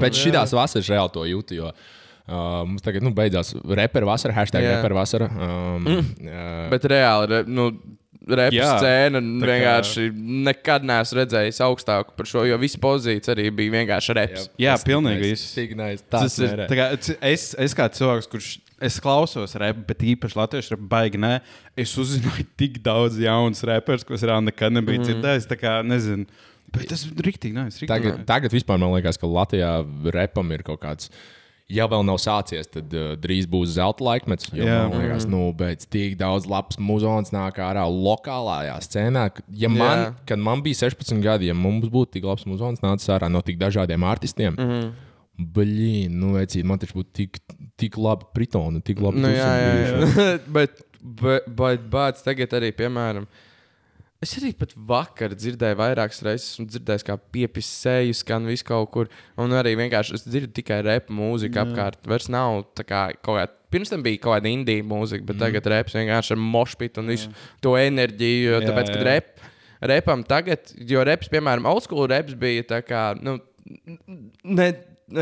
Pēc 0.00 0.14
šīs 0.24 0.54
vasaras 0.54 0.88
reāli 0.88 1.12
to 1.12 1.24
jūtu. 1.24 1.54
Jo, 1.54 1.72
Uh, 2.24 2.62
mums 2.64 2.80
tagad 2.80 3.04
nu, 3.04 3.10
beidzās 3.12 3.50
reperu 3.68 4.06
vasara, 4.08 4.32
hashtag 4.32 4.64
Jā. 4.64 4.76
reperu 4.78 4.96
vasara. 4.96 5.26
Um, 5.28 5.84
mm. 5.84 6.06
uh, 6.24 6.70
Bet 6.70 6.86
reāli, 6.88 7.26
re, 7.28 7.40
nu, 7.44 7.66
repa 8.28 8.54
Jā, 8.56 8.68
scēna 8.80 9.20
tā 9.20 9.32
kā- 9.40 9.48
vienkārši 9.50 10.04
nekad 10.46 10.86
neesmu 10.88 11.18
redzējis 11.20 11.60
augstāku 11.66 12.16
par 12.16 12.28
šo, 12.28 12.44
jo 12.48 12.58
visa 12.58 12.78
pozīcija 12.80 13.34
arī 13.34 13.50
bija 13.54 13.74
vienkārši 13.76 14.16
reps. 14.16 14.48
Jā, 14.60 14.76
pilnīgi 14.84 15.30
viss. 15.30 15.56
Nice. 15.74 16.04
Tas 16.10 16.38
ir. 16.38 16.64
tā 16.68 16.78
Kā, 16.78 16.88
es, 17.20 17.54
es 17.58 17.76
kā 17.76 17.88
cilvēks, 17.92 18.30
kurš 18.30 18.48
es 18.84 18.98
klausos 19.00 19.54
repu, 19.60 19.84
bet 19.88 20.02
īpaši 20.14 20.38
latviešu 20.40 20.74
repu 20.74 20.88
baigi 20.88 21.20
nē, 21.20 21.38
es 21.76 21.94
uzzināju 22.00 22.46
tik 22.60 22.80
daudz 22.84 23.20
jaunas 23.22 23.62
reperus, 23.68 24.04
ko 24.04 24.16
es 24.16 24.24
vēl 24.26 24.42
nekad 24.48 24.74
nebiju 24.74 25.02
mm. 25.02 25.08
dzirdējis. 25.10 25.48
Tā 25.50 25.60
kā 25.60 25.78
nezinu. 25.86 26.26
Bet 26.74 26.88
tas 26.90 27.04
ir 27.06 27.14
rīktīgi, 27.22 27.54
nice, 27.54 27.86
Tagad, 27.86 28.16
nice. 28.16 28.26
tagad 28.26 28.54
vispār 28.54 28.80
man 28.82 28.90
liekas, 28.96 29.18
ka 29.20 29.28
Latvijā 29.30 29.70
repam 30.16 30.48
ir 30.56 30.64
kaut 30.66 30.80
kāds. 30.82 31.10
Ja 31.72 31.86
vēl 31.88 32.02
nav 32.04 32.18
sācies, 32.20 32.66
tad 32.68 32.92
uh, 32.92 33.14
drīz 33.16 33.46
būs 33.48 33.70
zelta 33.78 34.04
laikmets. 34.04 34.50
Jo, 34.52 34.66
Jā. 34.68 34.82
man 34.90 35.00
liekas, 35.00 35.24
nu, 35.30 35.46
bet 35.56 35.86
tik 35.88 36.18
daudz 36.20 36.44
labs 36.50 36.76
muzons 36.76 37.32
nāk 37.32 37.56
ārā 37.64 37.86
lokālajā 37.88 38.74
scēnā. 38.84 39.30
ka- 39.32 39.42
Ja 39.48 39.68
man, 39.72 39.98
Jā. 39.98 40.10
kad 40.26 40.38
man 40.38 40.60
bija 40.62 40.74
16 40.82 41.22
gadi, 41.24 41.46
ja 41.48 41.54
mums 41.54 41.88
būtu 41.88 42.18
tik 42.18 42.24
labs 42.28 42.44
muzons 42.44 42.80
nācis 42.84 43.08
ārā 43.08 43.30
no 43.32 43.40
tik 43.40 43.56
dažādiem 43.58 44.04
artistiem, 44.04 44.54
mm 44.54 44.68
-hmm. 44.70 44.92
Blīn, 45.34 46.10
nu, 46.14 46.34
vecīt, 46.36 46.62
man 46.64 46.78
taču 46.78 46.94
būtu 47.00 47.10
tik, 47.12 47.38
tik 47.76 47.96
labi 47.98 48.24
pritoni, 48.34 48.80
tik 48.80 49.00
labi 49.00 49.18
Nu, 49.18 49.28
jā, 49.28 49.50
jā, 49.58 49.72
jā. 49.82 50.38
bet, 50.56 50.82
bet, 51.02 51.48
bet 51.48 51.80
bāc, 51.90 52.22
tagad 52.22 52.48
arī, 52.54 52.70
piemēram, 52.72 53.26
es 54.24 54.34
arī 54.40 54.50
pat 54.58 54.72
vakar 54.90 55.34
dzirdēju 55.36 55.78
vairākas 55.78 56.22
reizes, 56.26 56.54
esmu 56.54 56.66
dzirdējis, 56.70 57.04
kā 57.06 57.16
piepisēju, 57.36 58.16
skan 58.18 58.48
visu 58.50 58.66
kaut 58.68 58.90
kur. 58.94 59.10
Un 59.40 59.54
arī 59.56 59.74
vienkārši 59.78 60.18
es 60.18 60.26
dzirdu 60.26 60.52
tikai 60.56 60.80
repu 60.86 61.14
mūziku 61.16 61.62
apkārt. 61.62 62.00
Vairs 62.10 62.30
nav 62.32 62.64
tā 62.78 62.86
kā 62.88 63.04
kaut 63.20 63.40
kāda. 63.40 63.52
Pirms 63.74 63.90
tam 63.90 64.04
bija 64.06 64.20
kaut 64.22 64.36
kāda 64.36 64.52
indija 64.52 64.86
mūzika, 64.86 65.26
bet 65.26 65.36
mm. 65.36 65.42
tagad 65.42 65.70
reps 65.72 65.96
vienkārši 65.98 66.36
ar 66.36 66.42
mošpitu 66.42 67.02
un 67.02 67.10
visu 67.14 67.32
to 67.64 67.74
enerģiju. 67.78 68.52
Jo, 68.52 68.60
Jā, 68.60 68.68
tāpēc, 68.70 68.92
kad 68.92 69.00
jā. 69.00 69.08
rep, 69.08 69.48
repam 69.94 70.22
tagad, 70.26 70.74
jo 70.92 71.02
reps, 71.06 71.30
piemēram, 71.32 71.66
old 71.70 71.86
school 71.86 72.06
reps 72.10 72.38
bija 72.38 72.66
tā 72.76 72.84
kā. 72.86 73.08
Nu, 73.20 73.40
Ne, 74.44 74.66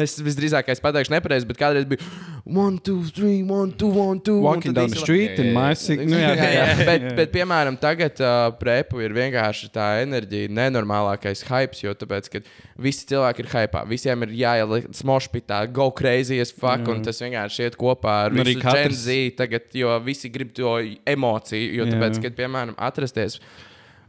es 0.03 0.15
visdrīzāk 0.23 0.69
es 0.73 0.81
pateikšu 0.83 1.13
nepareizi, 1.13 1.47
bet 1.49 1.59
kādreiz 1.59 1.87
bija 1.89 2.05
one, 2.45 2.79
two, 2.79 3.03
three, 3.11 3.43
one, 3.43 3.73
two, 3.79 3.89
one, 3.91 4.21
two. 4.21 4.37
un 4.39 4.45
Walking 4.47 4.75
tad 4.75 4.83
down 4.83 4.91
the 4.91 5.01
street 5.01 5.39
in 5.43 5.53
my 5.55 5.75
sick. 5.75 6.01
Nu, 6.07 6.19
jā, 6.19 6.33
jā, 6.39 6.49
jā. 6.55 6.67
Bet, 6.87 7.07
jā. 7.07 7.15
bet, 7.19 7.33
piemēram, 7.35 7.79
tagad 7.83 8.23
uh, 8.23 8.53
prepu 8.61 9.03
ir 9.03 9.15
vienkārši 9.17 9.71
tā 9.75 9.89
enerģija, 10.05 10.53
nenormālākais 10.55 11.45
hype, 11.49 11.79
jo 11.83 11.95
tāpēc, 11.99 12.31
ka 12.33 12.43
visi 12.83 13.09
cilvēki 13.11 13.45
ir 13.45 13.51
hypā, 13.57 13.85
visiem 13.91 14.27
ir 14.29 14.37
jāieliek 14.45 14.89
smošpitā, 14.97 15.65
go 15.75 15.91
crazy 15.91 16.41
as 16.43 16.55
fuck, 16.55 16.87
un 16.93 17.03
tas 17.07 17.23
vienkārši 17.25 17.67
iet 17.67 17.79
kopā 17.81 18.17
ar 18.29 18.39
arī 18.39 18.57
visu 18.57 18.67
Gen 18.69 18.97
Z, 18.97 19.21
tagad, 19.43 19.69
jo 19.77 19.99
visi 20.07 20.31
grib 20.33 20.55
to 20.57 20.79
emociju, 21.09 21.77
jo 21.81 21.87
Jā. 21.87 21.95
tāpēc, 21.97 22.23
kad, 22.27 22.39
piemēram, 22.39 22.79
atrasties 22.79 23.41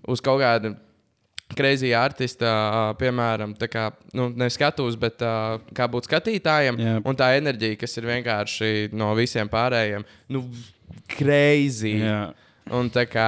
uz 0.10 0.22
kaut 0.24 0.42
kādu 0.44 0.75
Crazy 1.57 1.93
artista, 1.98 2.51
piemēram, 3.00 3.55
tā 3.60 3.69
kā, 3.72 3.88
nu, 4.17 4.29
neskatos, 4.39 4.98
bet 5.00 5.24
uh, 5.25 5.57
kā 5.75 5.88
būt 5.91 6.10
skatītājiem. 6.10 6.79
Jā. 6.81 7.00
Un 7.07 7.19
tā 7.19 7.33
enerģija, 7.39 7.79
kas 7.83 7.98
ir 8.00 8.10
vienkārši 8.10 8.72
no 8.98 9.12
visiem 9.17 9.51
pārējiem, 9.51 10.05
nu, 10.33 10.45
crazy. 11.15 11.98
Jā. 12.03 12.22
Un 12.74 12.88
tā 12.93 13.03
kā, 13.10 13.27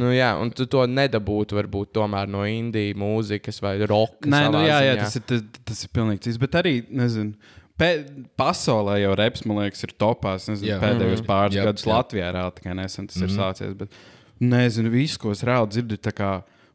nu, 0.00 0.10
jā, 0.14 0.32
un 0.42 0.50
tu 0.54 0.66
to 0.70 0.82
nedabūtu 0.90 1.58
varbūt 1.58 1.92
tomēr 1.96 2.30
no 2.30 2.42
indijas 2.48 2.98
mūzikas 2.98 3.62
vai 3.62 3.76
roka. 3.84 4.28
Nē, 4.30 4.44
nu, 4.50 4.64
jā, 4.66 4.82
jā 4.88 4.98
ziņā. 4.98 5.06
tas, 5.06 5.16
ir, 5.20 5.26
tas, 5.30 5.64
tas 5.70 5.82
ir 5.86 5.94
pilnīgi 5.94 6.26
cits. 6.26 6.40
Bet 6.42 6.58
arī, 6.58 6.74
nezinu, 6.90 7.36
pasaulē 8.40 8.98
jau 9.00 9.12
reps, 9.18 9.44
man 9.48 9.62
liekas, 9.62 9.84
ir 9.86 9.94
topās. 10.00 10.48
Nezinu, 10.50 10.74
Jā. 10.74 10.80
pēdējos 10.82 11.22
pāris 11.26 11.56
Jā, 11.58 11.66
gadus 11.70 11.86
jā. 11.86 11.92
Latvijā 11.94 12.32
reāli 12.36 12.56
tikai 12.58 12.74
nesen 12.76 13.08
tas 13.10 13.22
ir 13.24 13.32
sācies. 13.32 13.76
Bet, 13.78 13.94
nezinu, 14.42 14.92
visu, 14.92 15.20
ko 15.22 15.32
es 15.34 15.44
reāli 15.46 15.72
dzirdu. 15.72 16.00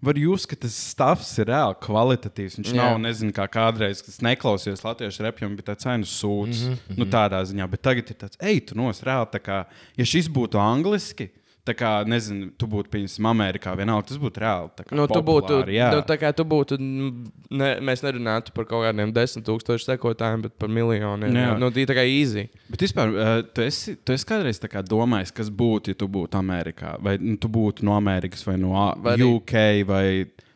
Var 0.05 0.19
jūs, 0.21 0.45
ka 0.49 0.57
tas 0.59 0.75
stāvs 0.93 1.31
ir 1.41 1.49
reāli 1.49 1.77
kvalitatīvs. 1.81 2.59
Viņš 2.59 2.73
Jā. 2.73 2.77
nav, 2.77 2.99
nezinu, 3.01 3.33
kā 3.35 3.47
kādreiz, 3.51 4.03
kas 4.05 4.21
neklausījās 4.25 4.83
latviešu 4.85 5.25
repjām, 5.25 5.55
bija 5.57 5.71
tāds 5.71 5.87
cenu 5.87 6.09
sūds. 6.09 6.65
Mm 6.65 6.75
-hmm. 6.75 6.99
nu, 7.01 7.07
tādā 7.09 7.41
ziņā, 7.49 7.67
bet 7.71 7.81
tagad 7.81 8.11
ir 8.11 8.19
tāds, 8.21 8.37
ej, 8.39 8.61
tu 8.69 8.77
nos 8.77 9.01
reāli. 9.01 9.31
tā 9.33 9.41
Kā, 9.45 9.65
ja 9.97 10.05
šis 10.05 10.29
būtu 10.29 10.61
angliski, 10.61 11.29
tā 11.65 11.73
kā, 11.77 11.91
nezinu, 12.07 12.51
tu 12.59 12.67
būtu, 12.69 12.91
piemēram, 12.93 13.27
Amerikā, 13.31 13.73
vienalga, 13.77 14.07
tas 14.11 14.19
būtu 14.21 14.41
reāli. 14.43 14.71
tā 14.77 14.85
kā 14.85 14.97
Nu, 14.97 15.07
tu 15.09 15.21
būtu, 15.25 15.49
populāri, 15.49 15.77
jā. 15.79 15.89
nu, 15.95 16.03
tā 16.05 16.17
kā 16.21 16.31
tu 16.35 16.45
būtu, 16.47 16.77
ne, 16.79 17.69
mēs 17.85 18.03
nerunātu 18.05 18.53
par 18.55 18.67
kaut 18.69 18.85
kādiem 18.85 19.13
desmit 19.15 19.47
tūkstošu 19.47 19.87
sekotājiem, 19.87 20.45
bet 20.45 20.55
par 20.61 20.71
miljoniem. 20.71 21.33
Jā. 21.33 21.55
Nu, 21.61 21.71
tā 21.73 21.97
kā 21.97 22.05
easy. 22.05 22.47
Bet 22.69 22.85
vispār, 22.85 23.13
uh, 23.13 23.35
tu, 23.49 23.65
esi, 23.65 23.95
tu 23.97 24.15
esi 24.15 24.29
kādreiz 24.29 24.61
tā 24.61 24.69
kā 24.71 24.85
domājis, 24.85 25.33
kas 25.35 25.49
būtu, 25.49 25.93
ja 25.93 25.99
tu 25.99 26.09
būtu 26.11 26.39
Amerikā, 26.39 26.95
vai 27.01 27.17
nu, 27.21 27.37
tu 27.41 27.51
būtu 27.51 27.85
no 27.87 27.97
Amerikas, 27.97 28.45
vai 28.47 28.59
no 28.61 28.73
Vai 29.01 29.17
UK, 29.21 29.55
vai 29.89 30.05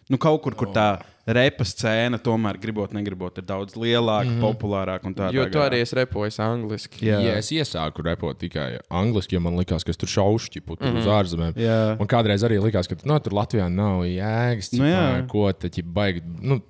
nu, 0.10 0.20
kaut 0.22 0.44
kur, 0.46 0.58
kur 0.58 0.74
tā 0.76 0.92
repa 1.36 1.66
scēna 1.68 2.20
tomēr 2.24 2.60
gribot, 2.62 2.94
negribot, 2.96 3.38
ir 3.40 3.48
daudz 3.48 3.78
lielāka, 3.80 4.28
mm 4.28 4.36
-hmm. 4.36 4.46
populārāka 4.46 5.10
un 5.10 5.16
tāda. 5.16 5.34
Jo 5.36 5.46
tu 5.52 5.62
arī 5.64 5.82
esi 5.84 5.98
repojis 6.00 6.40
angliski. 6.44 7.06
Jā. 7.06 7.20
Jā, 7.24 7.38
es 7.40 7.52
iesāku 7.56 8.06
repot 8.06 8.38
tikai 8.40 8.80
angliski, 8.90 9.36
jo 9.38 9.44
man 9.46 9.58
likās, 9.60 9.86
ka 9.86 9.94
tur 9.94 10.10
šaušu 10.10 10.54
ķipu 10.58 10.78
tur 10.78 10.88
mm 10.90 10.96
-hmm. 10.96 11.00
uz 11.00 11.12
ārzemēm. 11.20 11.54
Jā. 11.56 11.82
Un 12.00 12.08
kādreiz 12.08 12.46
arī 12.46 12.62
likās, 12.64 12.88
ka 12.88 12.96
no, 13.06 13.20
tur 13.20 13.34
Latvijā 13.34 13.70
nav 13.70 14.06
jēgas. 14.06 14.74
Nu, 14.78 14.86
jā. 14.86 15.04
ķipā, 15.04 15.28
ko 15.28 15.52
te 15.54 15.84
baigi. 15.84 16.24
Nu, 16.42 16.62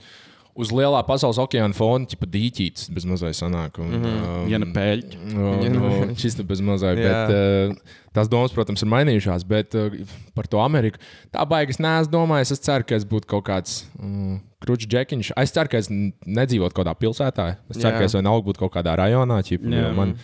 Uz 0.60 0.74
lielā 0.76 1.00
pasaules 1.08 1.39
okeāna 1.39 1.76
fona 1.78 2.10
jau 2.10 2.28
dīķītis 2.28 2.89
bez 2.91 3.06
mazai 3.08 3.32
sanāk. 3.38 3.80
Un, 3.80 3.93
mm 3.93 4.04
-hmm. 4.04 4.50
Ja 4.52 4.60
ne 4.60 4.67
pēļņi. 4.76 5.19
No, 5.36 5.54
no, 5.76 5.91
šis 6.19 6.36
te 6.36 6.43
bez 6.43 6.60
mazai. 6.62 6.95
Bet, 7.00 7.32
uh, 7.32 7.95
tās 8.15 8.28
domas, 8.28 8.52
protams, 8.52 8.84
ir 8.84 8.91
mainījušās. 8.91 9.48
Bet 9.48 9.76
uh, 9.80 9.95
par 10.36 10.48
to 10.48 10.60
Ameriku 10.60 11.00
tā 11.32 11.45
baigas 11.48 11.80
neesmu 11.80 12.12
domājis. 12.12 12.52
Es 12.52 12.60
ceru, 12.60 12.84
ka 12.84 12.95
es 12.95 13.08
būtu 13.08 13.28
kaut 13.28 13.45
kāds 13.48 13.86
um, 14.02 14.39
krūčs 14.60 14.89
džekiņš. 14.91 15.34
Es 15.39 15.56
ceru, 15.56 15.72
ka 15.72 15.78
es 15.78 15.89
nedzīvotu 15.89 16.76
kaut 16.76 16.86
kādā 16.86 16.95
pilsētā. 17.00 17.56
Es 17.69 17.78
ceru, 17.78 17.93
Jā. 17.93 18.00
ka 18.00 18.06
es 18.06 18.15
vienalga 18.17 18.45
būtu 18.52 18.60
kaut 18.60 18.74
kādā 18.76 18.95
rajonā. 19.00 19.41
Ķip, 19.41 19.63
Jā. 19.63 19.88
jo 19.88 19.93
man, 19.95 20.15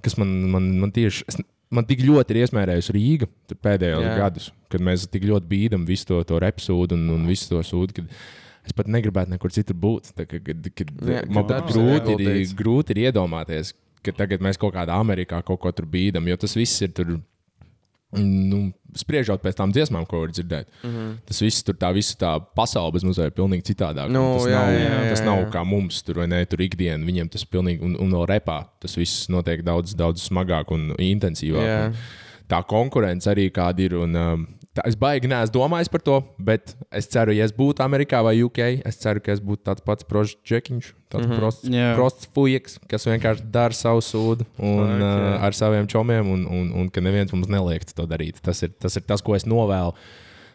kas 0.00 0.16
man, 0.16 0.36
man, 0.50 0.70
man 0.84 0.94
tieši. 0.94 1.26
Es, 1.28 1.42
Man 1.72 1.86
tik 1.88 2.02
ļoti 2.04 2.34
ir 2.34 2.42
iesmērējusi 2.42 2.92
Rīga 2.92 3.26
pēdējos 3.64 4.04
Jā. 4.04 4.16
gadus, 4.18 4.50
kad 4.68 4.82
mēs 4.84 5.06
tik 5.08 5.24
ļoti 5.24 5.48
bīdam 5.48 5.86
visu 5.88 6.04
to, 6.10 6.18
to 6.28 6.36
repsūdu 6.42 6.98
un, 6.98 7.06
un 7.14 7.22
visu 7.24 7.48
to 7.48 7.62
sūdu. 7.64 7.96
Kad, 7.96 8.10
Es 8.62 8.74
pat 8.76 8.90
negribētu 8.90 9.32
nekur 9.32 9.52
citur 9.54 9.76
būt. 9.78 10.12
Tā, 10.16 10.26
kad, 10.28 10.44
kad, 10.46 10.70
kad, 10.78 10.92
Jā, 11.02 11.24
man 11.26 11.46
pat 11.48 11.66
grūti 11.72 12.14
ir, 12.14 12.22
ieguldīts. 12.22 12.54
grūti 12.58 12.94
ir 12.94 13.08
iedomāties, 13.08 13.74
ka 14.06 14.14
tagad 14.14 14.44
mēs 14.44 14.60
kaut 14.60 14.76
kādā 14.76 14.94
Amerikā 15.02 15.42
kaut 15.46 15.60
ko 15.64 15.72
tur 15.74 15.88
bīdam, 15.90 16.28
jo 16.30 16.38
tas 16.44 16.54
viss 16.58 16.84
ir 16.84 16.94
tur. 16.94 17.16
Nu, 18.12 18.66
spriežot 18.92 19.40
pēc 19.40 19.56
tām 19.56 19.70
dziesmām, 19.72 20.04
ko 20.04 20.18
var 20.20 20.32
dzirdēt. 20.34 20.66
Mm. 20.82 20.90
-hmm. 20.90 21.12
Tas 21.30 21.38
viss 21.40 21.64
tur, 21.64 21.78
tā 21.80 21.94
visa 21.96 22.12
tā 22.20 22.32
pasaule 22.54 22.92
bez 22.92 23.06
mazliet 23.08 23.30
ir 23.30 23.38
pilnīgi 23.38 23.72
citādāk. 23.72 24.10
Nu, 24.12 24.36
tas 24.36 24.50
jā, 24.50 24.58
nav, 24.58 24.72
jā, 24.74 24.90
jā, 24.90 25.14
tas 25.14 25.22
nav 25.24 25.44
kā 25.54 25.62
mums, 25.64 26.02
tur 26.04 26.20
vai 26.20 26.26
ne, 26.28 26.44
tur 26.44 26.60
ikdienā 26.60 27.08
viņiem 27.08 27.30
tas 27.32 27.44
pilnīgi, 27.48 27.80
un, 27.80 27.96
un 27.96 28.12
vēl 28.12 28.26
repā 28.28 28.66
tas 28.84 28.98
viss 29.00 29.30
notiek 29.32 29.64
daudz, 29.64 29.96
daudz 29.96 30.28
smagāk 30.28 30.70
un 30.76 30.92
intensīvāk. 30.98 31.64
Jā. 31.64 31.86
Un 31.88 31.96
tā 32.52 32.60
konkurence 32.68 33.30
arī 33.32 33.48
kāda 33.50 33.80
ir. 33.80 33.96
Un, 33.96 34.14
um, 34.14 34.46
tā, 34.76 34.84
es 34.88 34.96
baigi 34.98 35.28
neesmu 35.30 35.54
domājis 35.54 35.90
par 35.92 36.02
to, 36.04 36.18
bet 36.40 36.74
es 36.94 37.08
ceru, 37.12 37.34
ja 37.36 37.46
es 37.48 37.52
būtu 37.56 37.84
Amerikā 37.84 38.22
vai 38.24 38.34
UK, 38.44 38.60
es 38.88 38.98
ceru, 39.02 39.22
ka 39.24 39.34
es 39.34 39.42
būtu 39.44 39.66
tāds 39.68 39.84
pats 39.84 40.06
prožģekiņš, 40.08 40.90
tāds 41.12 41.26
mm 41.26 41.30
-hmm. 41.30 41.42
prosts, 41.42 41.68
Jā. 41.68 41.92
prosts 41.98 42.28
fujaks, 42.34 42.78
kas 42.88 43.06
vienkārši 43.06 43.48
dara 43.52 43.76
savu 43.76 44.00
sūdu 44.00 44.46
un, 44.58 44.88
Fuck, 44.88 44.98
uh, 44.98 45.06
jā. 45.06 45.38
ar 45.48 45.52
saviem 45.54 45.86
čomiem, 45.86 46.26
un, 46.26 46.46
un, 46.46 46.72
un 46.82 46.90
ka 46.90 47.00
neviens 47.00 47.32
mums 47.32 47.48
neliek 47.48 47.84
to 47.84 48.06
darīt. 48.06 48.40
Tas 48.40 48.62
ir 48.62 48.72
tas, 48.78 48.96
ir 48.96 49.02
tas 49.02 49.22
ko 49.22 49.34
es 49.34 49.44
novēlu 49.44 49.94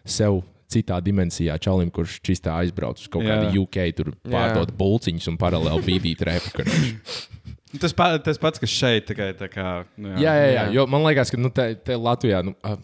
sev. 0.05 0.43
Citā 0.67 0.99
dimensijā, 0.99 1.55
čalim, 1.63 1.87
kurš 1.89 2.19
čistā 2.19 2.51
aizbrauc 2.59 2.99
uz 2.99 3.07
kaut 3.07 3.23
Jā. 3.23 3.37
kādu 3.39 3.61
UK, 3.61 3.95
tur 3.95 4.11
pārdot 4.27 4.73
bulciņus 4.75 5.29
un 5.31 5.37
paralēli 5.37 5.79
bīdīt 5.79 6.25
repu. 6.27 6.51
Tas, 7.81 7.93
pa, 7.93 8.17
tas 8.19 8.37
pats, 8.37 8.59
kas 8.59 8.69
šeit 8.69 9.07
tikai 9.07 9.33
tā 9.37 9.47
kā. 9.47 9.85
Nu, 9.95 10.09
Jā, 10.15 10.33
jā, 10.35 10.45
jā. 10.51 10.53
Jā. 10.67 10.67
Jo 10.75 10.85
man 10.87 11.03
liekas, 11.03 11.31
ka 11.31 11.39
nu, 11.39 11.49
te, 11.49 11.75
te 11.75 11.95
Latvijā 11.95 12.43
nu, 12.43 12.53
uh, 12.63 12.77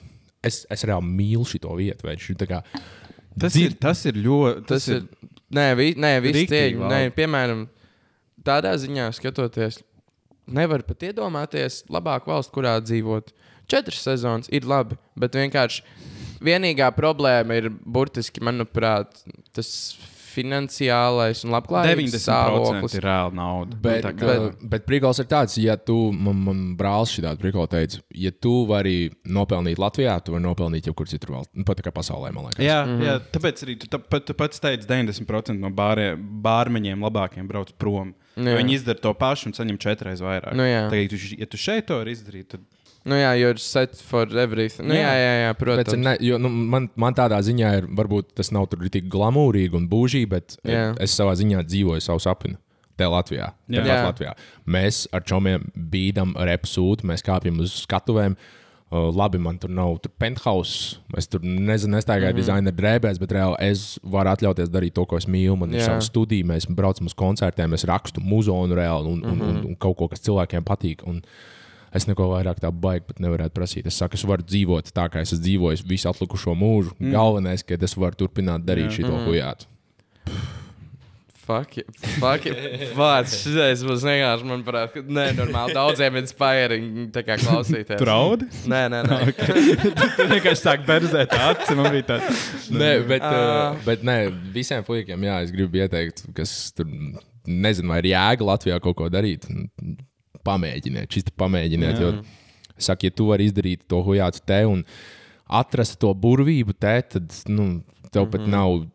es, 0.43 0.65
es 0.69 0.83
reāli 0.87 1.07
mīlu 1.09 1.45
šo 1.47 1.75
vietu. 1.79 2.07
tā 2.35 2.47
kā- 2.49 2.63
Tas, 3.39 3.53
Dzir- 3.55 3.71
ir, 3.71 3.73
tas 3.81 4.05
ir 4.05 4.13
ļoti. 4.13 4.65
Tas 4.69 4.87
ir. 4.87 5.07
Nē, 5.53 5.75
vi, 5.77 5.93
nē 5.95 6.21
viss 6.21 6.43
labi. 6.77 6.89
Nē, 6.93 6.99
piemēram, 7.15 7.67
tādā 8.45 8.73
ziņā 8.77 9.07
skatoties, 9.13 9.79
nevar 10.47 10.83
pat 10.83 10.99
iedomāties 10.99 11.83
labāku 11.89 12.27
valsti, 12.29 12.53
kurā 12.53 12.75
dzīvot. 12.81 13.31
Četras 13.67 14.03
sezonas 14.05 14.49
ir 14.53 14.61
labi, 14.69 14.97
bet 15.17 15.31
vienkārši 15.33 15.81
vienīgā 16.43 16.91
problēma 16.93 17.55
ir 17.57 17.69
burtiski, 17.69 18.41
manuprāt, 18.43 19.23
tas 19.53 19.95
finansiālais 20.33 21.43
un 21.45 21.51
labklājības 21.53 22.13
90% 22.13 22.23
stāvoklis. 22.23 22.95
ir 22.97 23.05
reāla 23.05 23.33
nauda. 23.37 23.77
Bet, 23.81 24.03
Nu, 24.03 24.09
tā 24.09 24.13
kā- 24.17 24.27
bet, 24.27 24.69
bet 24.69 24.85
prikals 24.85 25.19
ir 25.19 25.25
tāds, 25.25 25.57
ja 25.61 25.75
tu, 25.77 26.11
man, 26.11 26.35
man 26.43 26.63
brālis 26.77 27.13
šī 27.13 27.23
tāda 27.25 27.37
prikala 27.39 27.67
teica, 27.67 28.01
ja 28.13 28.31
tu 28.31 28.65
vari 28.65 29.11
nopelnīt 29.25 29.77
Latvijā, 29.77 30.17
tu 30.23 30.31
vari 30.33 30.43
nopelnīt 30.43 30.83
jebkur 30.89 31.07
citur 31.07 31.35
valstī. 31.37 31.49
Nu, 31.55 31.63
pat 31.63 31.81
kā 31.81 31.91
pasaulē, 31.91 32.33
man 32.33 32.45
liekas. 32.45 32.59
Jā, 32.65 32.83
Mhm. 32.85 32.91
mm 32.91 32.99
-hmm. 33.01 33.07
jā, 33.07 33.19
tāpēc 33.31 33.63
arī 33.65 33.79
tu, 33.79 33.87
tā, 33.87 33.99
pat, 34.09 34.25
tu 34.25 34.33
pats 34.33 34.59
teici, 34.59 34.87
90% 34.87 35.59
no 35.59 35.69
bārē, 35.69 36.17
bārmeņiem 36.41 36.99
labākiem 36.99 37.47
brauc 37.47 37.71
prom. 37.77 38.13
Jā. 38.37 38.57
Viņi 38.57 38.73
izdara 38.73 38.99
to 38.99 39.13
pašu 39.13 39.47
un 39.47 39.53
saņem 39.53 39.77
četras 39.77 40.19
vairāk. 40.19 40.53
Nu. 40.53 40.63
Tagad, 40.89 41.03
ja 41.03 41.07
tu, 41.09 41.15
ja 41.37 41.45
tu 41.45 41.57
šeit 41.57 41.85
to 41.85 41.97
vari 41.97 42.11
izdarīt, 42.11 42.47
tad 42.47 42.59
Nu, 43.03 43.17
jā, 43.19 43.33
jo 43.35 43.51
ir 43.51 43.59
set 43.59 43.97
for 43.99 44.29
everything. 44.39 44.87
Nu, 44.87 44.95
jā, 44.95 45.09
Jā. 45.11 45.15
jā, 45.19 45.33
jā, 45.41 45.51
Bet, 45.51 45.59
protams. 45.59 46.03
ne, 46.05 46.13
jo, 46.23 46.37
nu, 46.39 46.49
man, 46.49 46.87
man 46.95 47.15
tādā 47.17 47.39
ziņā 47.43 47.71
ir, 47.81 47.87
varbūt 47.99 48.31
tas 48.39 48.51
nav 48.55 48.69
tik 48.71 49.09
glamūrīgi 49.11 49.75
un 49.75 49.89
būžīgi, 49.91 50.29
bet 50.31 50.55
Jā. 50.63 50.93
es 51.03 51.15
savā 51.19 51.35
ziņā 51.39 51.65
dzīvoju 51.67 52.03
savu 52.03 52.23
sapni. 52.23 52.55
Te 52.95 53.07
Latvijā. 53.09 53.49
Jā. 53.73 53.83
Jā. 53.83 54.01
Latvijā. 54.05 54.35
Mēs 54.69 55.07
ar 55.11 55.23
čomiem 55.25 55.65
bīdam 55.73 56.35
repu 56.37 56.69
sūdu, 56.69 57.07
mēs 57.09 57.25
kāpjam 57.25 57.57
uz 57.63 57.79
skatuvēm. 57.87 58.37
Uh, 58.93 59.07
labi, 59.09 59.39
man 59.41 59.57
tur 59.57 59.71
nav 59.73 59.95
tur 60.03 60.11
penthouse. 60.21 60.99
Es 61.17 61.25
tur 61.25 61.41
nezinu, 61.41 61.95
nestaigāju 61.95 62.29
mm 62.29 62.35
-hmm. 62.35 62.41
dizaineru 62.43 62.77
drēbēs, 62.77 63.19
bet 63.19 63.31
reāli 63.33 63.55
es 63.71 63.97
varu 64.03 64.29
atļauties 64.29 64.69
darīt 64.69 64.93
to, 64.93 65.05
ko 65.05 65.17
es 65.17 65.25
mīlu. 65.25 65.57
Man 65.57 65.73
ir 65.73 65.79
Jā. 65.81 65.85
sava 65.85 66.01
studija, 66.01 66.45
mēs 66.45 66.69
braucam 66.69 67.09
uz 67.09 67.13
koncertiem, 67.13 67.73
es 67.73 67.83
rakstu 67.89 68.21
muzonu 68.21 68.75
reāli 68.75 69.09
un, 69.09 69.25
un, 69.25 69.41
un, 69.41 69.65
un 69.65 69.75
kaut 69.75 69.97
ko, 69.97 70.07
kas 70.07 70.21
cilvēkiem 70.21 70.63
patīk. 70.63 71.01
Un 71.07 71.23
es 71.93 72.07
neko 72.09 72.27
vairāk 72.33 72.59
tā 72.63 72.71
baigi 72.71 73.05
pat 73.07 73.19
nevarētu 73.23 73.53
prasīt. 73.57 73.85
Es 73.89 73.97
saku, 74.01 74.17
es 74.17 74.23
varu 74.25 74.43
dzīvot 74.43 74.89
tā, 74.95 75.05
kā 75.13 75.21
es 75.21 75.31
esmu 75.33 75.43
dzīvojis 75.45 75.85
visu 75.87 76.09
atlikušo 76.09 76.55
mūžu. 76.57 76.95
Mm. 76.99 77.11
Galvenais, 77.13 77.63
ka 77.63 77.77
es 77.79 77.95
varu 77.95 78.15
turpināt 78.23 78.65
darīt 78.65 78.91
šo 78.97 79.07
Mhm. 79.11 79.25
hujātu. 79.29 79.69
Fuck, 81.43 81.77
it, 81.77 81.87
fuck, 82.21 82.45
it. 82.47 82.93
Vārds 82.95 83.33
šis 83.43 83.81
būs 83.83 84.05
vienkārši, 84.07 84.45
manuprāt, 84.47 84.93
nenormāli 85.11 85.73
daudziem 85.75 86.15
inspiring 86.21 87.09
tā 87.11 87.19
kā 87.27 87.35
klausīties. 87.41 87.99
traudi. 87.99 88.47
Nē, 88.71 88.79
nē, 88.93 89.01
nē. 89.09 89.17
Tu 90.15 90.27
vienkārši 90.31 90.61
sāk 90.61 90.85
berzēt 90.87 91.35
acis. 91.35 91.73
Man 91.75 91.91
bija 91.91 92.05
tāds. 92.13 92.45
Nē, 92.71 92.93
bet, 93.11 93.27
Ā. 93.27 93.33
uh, 93.75 93.83
bet 93.83 94.07
nē, 94.07 94.15
visiem 94.55 94.87
puikiem, 94.87 95.19
jā, 95.27 95.41
es 95.43 95.51
gribu 95.51 95.83
ieteikt, 95.83 96.23
kas 96.33 96.71
tur 96.71 96.87
nezinu, 97.45 97.91
vai 97.91 97.99
ir 98.05 98.13
jēga 98.13 98.47
Latvijā 98.53 98.79
kaut 98.79 98.95
ko 99.01 99.09
darīt. 99.11 99.43
Pamēģiniet, 100.47 101.11
šis 101.11 101.33
pamēģiniet. 101.39 101.99
Jā. 101.99 102.09
Jo, 102.09 102.77
saka, 102.77 103.07
ja 103.07 103.15
tu 103.15 103.29
vari 103.31 103.47
izdarīt 103.49 103.85
to 103.89 104.01
hujātu 104.05 104.43
te 104.45 104.63
un 104.67 104.83
atrast 105.47 105.99
to 106.01 106.11
burvību 106.17 106.75
te, 106.79 106.95
tad 107.15 107.35
nu, 107.51 107.83
tev 108.11 108.29
pat 108.31 108.41
mm 108.41 108.45
-hmm. 108.45 108.51
nav 108.51 108.85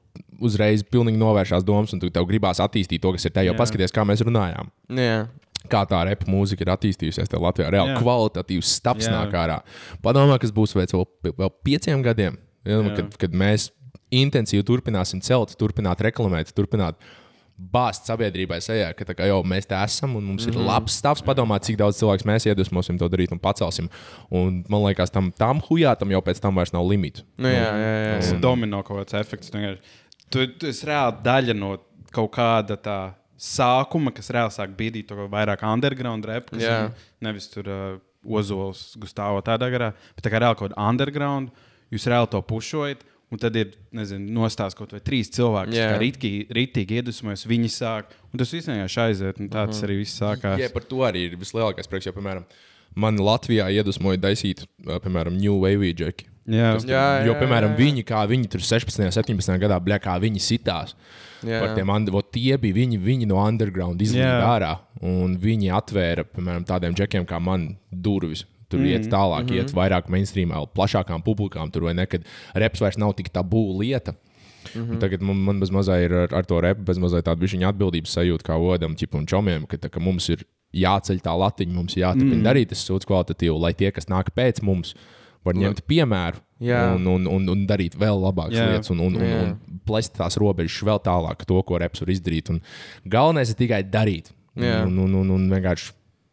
uzreiz 0.41 0.83
pilnīgi 0.83 1.19
novēršās 1.19 1.65
domas, 1.67 1.93
un 1.93 2.01
tu 2.01 2.11
tev 2.11 2.27
gribās 2.29 2.61
attīstīt 2.63 3.03
to, 3.03 3.13
kas 3.13 3.25
ir 3.25 3.35
te. 3.35 3.45
Jā. 3.47 3.57
paskaties, 3.57 3.93
kā 3.95 4.05
mēs 4.07 4.23
runājām. 4.27 4.71
Jā. 4.89 5.27
Kā 5.69 5.83
tā 5.91 6.05
repa 6.07 6.27
mūzika 6.31 6.63
ir 6.63 6.71
attīstījusies 6.73 7.33
Latvijā. 7.35 7.71
Reāli 7.71 7.95
Jā. 7.95 7.99
kvalitatīvs 8.03 8.75
stāvs 8.79 9.09
Jā. 9.09 9.13
nāk 9.13 9.35
ārā. 9.35 9.61
Padomā, 10.03 10.39
kas 10.39 10.53
būs 10.55 10.75
vēl, 10.75 11.07
vēl 11.25 11.51
pieciem 11.65 12.03
gadiem, 12.03 12.39
Jā. 12.65 12.95
kad, 12.97 13.17
kad 13.19 13.35
mēs 13.35 13.71
intensīvi 14.11 14.65
turpināsim 14.65 15.21
celt, 15.21 15.55
turpināt 15.59 16.01
reklamēt, 16.01 16.53
turpināt 16.57 16.97
bāzt 17.59 18.07
sabiedrībai 18.07 18.61
sejā, 18.63 18.93
ka 18.95 19.05
tā 19.09 19.17
kā, 19.19 19.27
jau, 19.27 19.41
mēs 19.43 19.67
te 19.67 19.75
esam 19.75 20.15
un 20.17 20.25
mums 20.25 20.47
mm 20.47 20.53
-hmm. 20.53 20.61
ir 20.61 20.67
labs 20.71 20.99
stāvs. 21.03 21.25
Padomā, 21.27 21.59
cik 21.61 21.77
daudz 21.77 21.99
cilvēku 21.99 22.25
mēs 22.25 22.47
iedvesmosim 22.47 22.99
to 22.99 23.09
darīt 23.09 23.33
un 23.33 23.39
pacelsim. 23.39 23.89
Un, 24.31 24.65
man 24.69 24.85
liekas, 24.85 25.11
tam, 25.11 25.33
tam 25.33 25.61
hujātam 25.61 26.11
jau 26.11 26.21
pēc 26.23 26.41
tam 26.41 26.55
vairs 26.55 26.73
nav 26.73 26.87
limitu. 26.87 27.23
Nu, 27.37 27.49
jā, 27.49 27.73
jā, 27.75 27.95
jā. 28.07 28.15
Tas 28.17 28.33
domino 28.41 28.83
kaut 28.83 28.99
kāds 28.99 29.21
efekts. 29.21 29.51
Tu, 29.51 29.59
vienkārši- 29.59 29.83
tu, 30.31 30.47
tu 30.47 30.67
esi 30.67 30.87
reāli 30.87 31.23
daļa 31.23 31.55
no 31.55 31.79
kaut 32.13 32.31
kāda 32.31 32.77
tā 32.77 33.15
sākuma, 33.39 34.13
kas 34.15 34.31
reāli 34.31 34.55
sāk 34.55 34.75
bīdīt 34.77 35.09
to 35.09 35.29
vairāk 35.31 35.63
underground 35.63 36.25
rap, 36.25 36.51
kas 36.51 36.63
Jā. 36.63 36.79
ir 36.85 36.91
nevis 37.21 37.49
tur 37.53 37.69
uh, 37.69 37.99
Ozols, 38.25 38.97
Gustavs 38.99 39.47
tādā 39.47 39.71
garā, 39.71 39.93
bet 40.17 40.27
tā 40.27 40.33
kā 40.33 40.41
reāli 40.43 40.59
kaut 40.59 40.73
kāda 40.73 40.89
underground, 40.89 41.51
jūs 41.93 42.09
reāli 42.11 42.31
to 42.31 42.43
pušojat. 42.43 43.05
Un 43.29 43.41
tad 43.41 43.57
ir, 43.61 43.75
nostāsts 43.93 44.77
kaut 44.79 44.95
vai 44.95 45.03
trīs 45.05 45.29
cilvēki, 45.37 45.77
Jā. 45.77 45.91
kas 45.91 46.01
rītīgi, 46.01 46.47
rītīgi 46.57 46.97
iedvesmojas, 47.03 47.45
viņi 47.51 47.69
sāk. 47.75 48.15
Un 48.33 48.41
tas 48.41 48.55
vienkārši 48.73 49.03
aiziet, 49.05 49.43
un 49.43 49.51
tā 49.53 49.67
tas 49.69 49.83
arī 49.85 49.99
viss 50.01 50.17
sākās. 50.17 50.57
Jā, 50.63 50.71
par 50.73 50.87
to 50.89 51.03
arī 51.05 51.27
ir 51.29 51.37
vislielākais 51.37 51.91
prieks. 51.93 52.09
Jo, 52.09 52.15
piemēram, 52.17 52.47
man 52.97 53.21
Latvijā 53.21 53.69
iedvesmoja 53.77 54.23
daisīt, 54.25 54.65
piemēram, 54.81 55.37
New 55.37 55.61
Wave 55.61 55.93
džeki. 55.93 56.31
Jā. 56.49 56.73
Kas 56.79 56.87
Jā, 56.89 56.97
jā, 56.97 57.25
jo, 57.27 57.35
jā, 57.35 57.41
piemēram, 57.43 57.75
jā. 57.75 57.81
viņi, 57.83 58.05
kā 58.09 58.23
viņi 58.31 58.49
tur 58.55 58.65
16, 58.65 59.13
17 59.13 59.61
gadā, 59.61 59.77
bļā, 59.85 59.99
kā 60.01 60.17
viņi 60.23 60.41
sitās. 60.41 60.95
Jā. 61.45 61.61
Par 61.63 61.75
tiem, 61.77 61.93
vot 62.11 62.31
tie 62.35 62.57
bija 62.59 62.79
viņi, 62.81 62.99
viņi 63.03 63.29
no 63.29 63.37
underground 63.43 64.01
Jā. 64.01 64.39
ārā. 64.49 64.73
Un 65.05 65.37
viņi 65.39 65.69
atvēra, 65.77 66.25
piemēram, 66.33 66.65
tādiem 66.67 66.97
džekiem 66.97 67.29
kā 67.29 67.39
man 67.43 67.75
durvis. 67.93 68.47
Tur 68.69 68.83
mm, 68.83 68.89
iet 68.93 69.07
tālāk, 69.09 69.47
mm 69.47 69.49
-hmm. 69.49 69.61
iet 69.63 69.73
vairāk 69.73 70.09
mainstream, 70.13 70.51
plašākām 70.77 71.23
publikām. 71.25 71.71
Tur 71.73 71.89
vai 71.89 71.95
ne, 71.95 72.07
kad 72.07 72.25
reps 72.55 72.81
vairs 72.81 72.99
nav 72.99 73.15
tik 73.17 73.33
tabū 73.33 73.79
lieta. 73.81 74.13
Mm 74.75 74.85
-hmm. 74.85 74.99
Tagad 75.01 75.23
man, 75.23 75.37
man 75.37 75.61
mazā 75.61 76.05
ir 76.05 76.13
ar, 76.13 76.35
ar 76.35 76.45
to 76.45 76.61
repu, 76.61 76.83
mazā 77.01 77.23
tāda 77.23 77.41
viņa 77.41 77.69
atbildības 77.69 78.17
sajūta 78.17 78.45
kā 78.45 78.57
odam, 78.59 78.95
ķip 78.95 79.15
un 79.15 79.27
čomiem, 79.27 79.67
ka, 79.67 79.77
tā, 79.77 79.89
ka 79.89 80.01
mums 80.01 80.29
ir 80.29 80.45
jāceļ 80.73 81.21
tā 81.25 81.33
latiņa, 81.39 81.73
mums 81.73 81.97
jāturpina 81.97 82.37
mm. 82.37 82.45
darīt 82.45 82.69
tas 82.69 82.85
sūds 82.85 83.07
kvalitatīvi, 83.07 83.61
lai 83.61 83.73
tie, 83.73 83.91
kas 83.91 84.07
nāk 84.07 84.31
pēc 84.37 84.63
mums, 84.63 84.95
var 85.45 85.55
ņemt 85.55 85.85
piemēru 85.89 86.41
Jā. 86.61 86.95
un, 86.97 87.07
un, 87.07 87.27
un, 87.27 87.49
un 87.49 87.67
darīt 87.69 87.97
vēl 87.99 88.21
labākas 88.21 88.59
Jā. 88.59 88.67
lietas, 88.73 88.91
un, 88.91 89.01
un, 89.01 89.17
un, 89.17 89.25
Jā. 89.25 89.43
un 89.47 89.81
plēst 89.89 90.17
tās 90.19 90.37
robežas 90.41 90.83
vēl 90.85 91.01
tālāk, 91.05 91.45
to, 91.49 91.61
ko 91.63 91.79
reps 91.81 92.03
var 92.05 92.13
izdarīt. 92.13 92.51
Un 92.51 92.61
galvenais 93.09 93.53
ir 93.53 93.57
tikai 93.57 93.83
darīt. 93.89 94.33
Un, 94.59 94.99
un, 94.99 95.15
un, 95.21 95.31
un 95.37 95.47
vienkārši, 95.53 95.93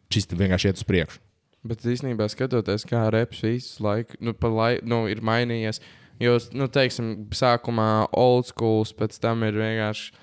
čist, 0.09 0.33
vienkārši 0.33 0.71
iet 0.71 0.81
uz 0.81 0.87
priekšu. 0.87 1.21
Bet 1.65 1.85
īstenībā, 1.89 2.27
skatoties, 2.29 2.85
kā 2.85 3.07
reps 3.13 3.41
visu 3.41 3.81
laiku 3.81 4.19
nu, 4.21 4.35
lai, 4.53 4.75
nu, 4.85 5.05
ir 5.09 5.23
mainījies. 5.25 5.81
Jo, 6.21 6.37
nu, 6.55 6.67
teiksim, 6.71 7.25
sākumā 7.35 8.07
old 8.15 8.47
schools, 8.51 8.93
pēc 8.95 9.17
tam 9.19 9.41
ir 9.47 9.57
vienkārši. 9.57 10.13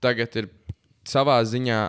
Tagad 0.00 0.38
ir 0.40 0.48
savā 1.06 1.36
ziņā 1.44 1.82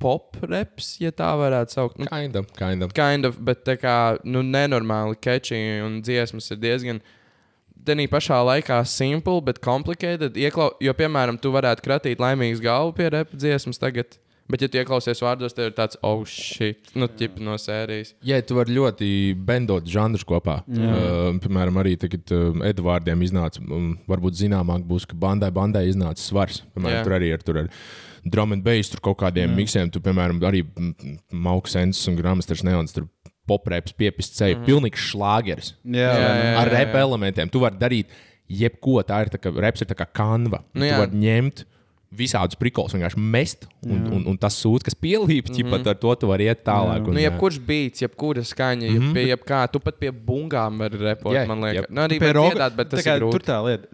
pop 0.00 0.36
reps, 0.44 0.94
ja 1.00 1.10
tā 1.14 1.28
varētu 1.40 1.74
saukt. 1.74 1.98
Nu, 2.00 2.08
Kinda, 2.08 2.44
kinda. 2.56 2.88
kind 2.96 3.28
of, 3.28 3.38
bet 3.42 3.64
tā 3.66 3.76
kā 3.80 4.16
nu, 4.24 4.44
nenormāli 4.46 5.18
catchy 5.20 5.80
un 5.84 6.00
dziesmas 6.04 6.50
ir 6.52 6.60
diezgan. 6.62 7.00
Tenī 7.86 8.06
pašā 8.10 8.38
laikā 8.42 8.78
simple, 8.88 9.40
bet 9.46 9.60
complicated. 9.62 10.38
Ieklau, 10.38 10.72
jo, 10.82 10.94
piemēram, 10.96 11.38
tu 11.40 11.52
varētu 11.54 11.84
kratīt 11.84 12.22
laimīgu 12.22 12.62
galvu 12.64 12.96
pie 12.96 13.10
repa 13.14 13.36
dziesmas 13.36 13.80
tagad. 13.82 14.18
Bet, 14.46 14.62
ja 14.62 14.70
tu 14.70 14.78
ieklausies 14.78 15.20
vārdos, 15.24 15.54
tev 15.56 15.70
ir 15.70 15.74
tāds, 15.74 15.98
oh, 16.06 16.20
shit, 16.28 16.92
nu, 16.94 17.08
tip 17.10 17.40
no 17.42 17.56
sērijas. 17.58 18.12
Jā, 18.26 18.38
tu 18.46 18.54
vari 18.58 18.76
ļoti 18.76 19.08
bendot 19.48 19.86
žanrus 19.90 20.22
kopā. 20.26 20.60
Uh, 20.70 21.34
piemēram, 21.42 21.80
arī 21.82 21.96
tagad 21.98 22.30
uh, 22.34 22.52
Edvardiem 22.68 23.24
iznāca, 23.26 23.62
um, 23.66 23.96
varbūt 24.06 24.38
zināmāk 24.38 24.86
būs, 24.86 25.08
ka 25.10 25.18
bandai, 25.18 25.50
bandai 25.54 25.88
iznāca 25.90 26.22
svars. 26.22 26.62
Piemēram, 26.76 27.00
Jā. 27.00 27.02
tur 27.08 27.16
arī 27.18 27.32
ir 27.34 27.42
tur 27.42 27.60
ar 27.64 27.72
drum 28.26 28.54
and 28.54 28.62
bass, 28.66 28.92
tur 28.92 29.02
kaut 29.02 29.18
kādiem 29.24 29.50
Jā. 29.50 29.56
miksiem. 29.58 29.90
Tu, 29.90 30.02
piemēram, 30.04 30.38
arī 30.46 30.62
Mauks 31.34 31.74
Ensis 31.82 32.06
un 32.10 32.18
Gramsters 32.20 32.62
Neons. 32.66 32.94
Tur 32.94 33.10
Popreps 33.46 33.94
piepist 33.94 34.34
ceļu, 34.34 34.56
mm 34.56 34.62
-hmm. 34.62 34.66
pilnīgs 34.66 35.10
šlāgeris. 35.10 35.74
Jā, 35.84 36.06
Jā, 36.10 36.14
jā, 36.18 36.30
jā. 36.42 36.54
ar 36.62 36.70
repa 36.70 36.98
elementiem. 36.98 37.50
Tu 37.50 37.62
vari 37.62 37.78
darīt 37.78 38.14
jebko. 38.50 39.02
Tā 39.06 39.20
ir 39.22 39.30
tā, 39.30 39.38
ka 39.38 39.52
reps 39.54 39.82
ir 39.82 39.90
tā 39.90 39.94
kā 39.98 40.06
kanva. 40.06 40.64
Nu 40.74 40.82
tu 40.82 40.90
jā. 40.90 40.98
vari 40.98 41.22
ņemt 41.22 41.66
visādus 42.14 42.58
prikolus, 42.58 42.94
vienkārši 42.94 43.20
mest. 43.20 43.66
Un, 43.86 44.02
un, 44.12 44.24
un 44.32 44.38
tas 44.40 44.54
sūds, 44.62 44.84
kas 44.86 44.94
pielīp, 44.94 45.50
mm 45.50 45.68
-hmm. 45.68 45.88
ar 45.90 45.98
to 46.00 46.14
tu 46.14 46.26
vari 46.30 46.44
iet 46.46 46.64
tālāk. 46.64 47.06
Un, 47.06 47.14
Nu, 47.14 47.20
jā. 47.20 47.30
jebkurš 47.30 47.58
beats, 47.58 48.02
jebkura 48.02 48.42
skaņa, 48.44 48.90
mm 48.90 49.12
-hmm. 49.12 49.26
jebkā, 49.32 49.70
tu 49.72 49.80
pat 49.80 49.98
pie 49.98 50.10
bungām 50.10 50.78
vari 50.78 50.98
repot, 50.98 51.32
Jā, 51.32 51.46
man 51.46 51.60
liekas. 51.60 51.74
jep. 51.74 51.90
Nu, 51.90 52.02
arī 52.02 52.18
Pie 52.18 52.32
var 52.32 52.34
roka- 52.34 52.54
dziedāt, 52.54 52.76
bet 52.76 52.88
tas 52.90 53.00
tā 53.00 53.04
kā 53.04 53.16
ir 53.16 53.22
grūti. 53.22 53.32
Tur 53.32 53.42
tā 53.42 53.58
lieta, 53.66 53.86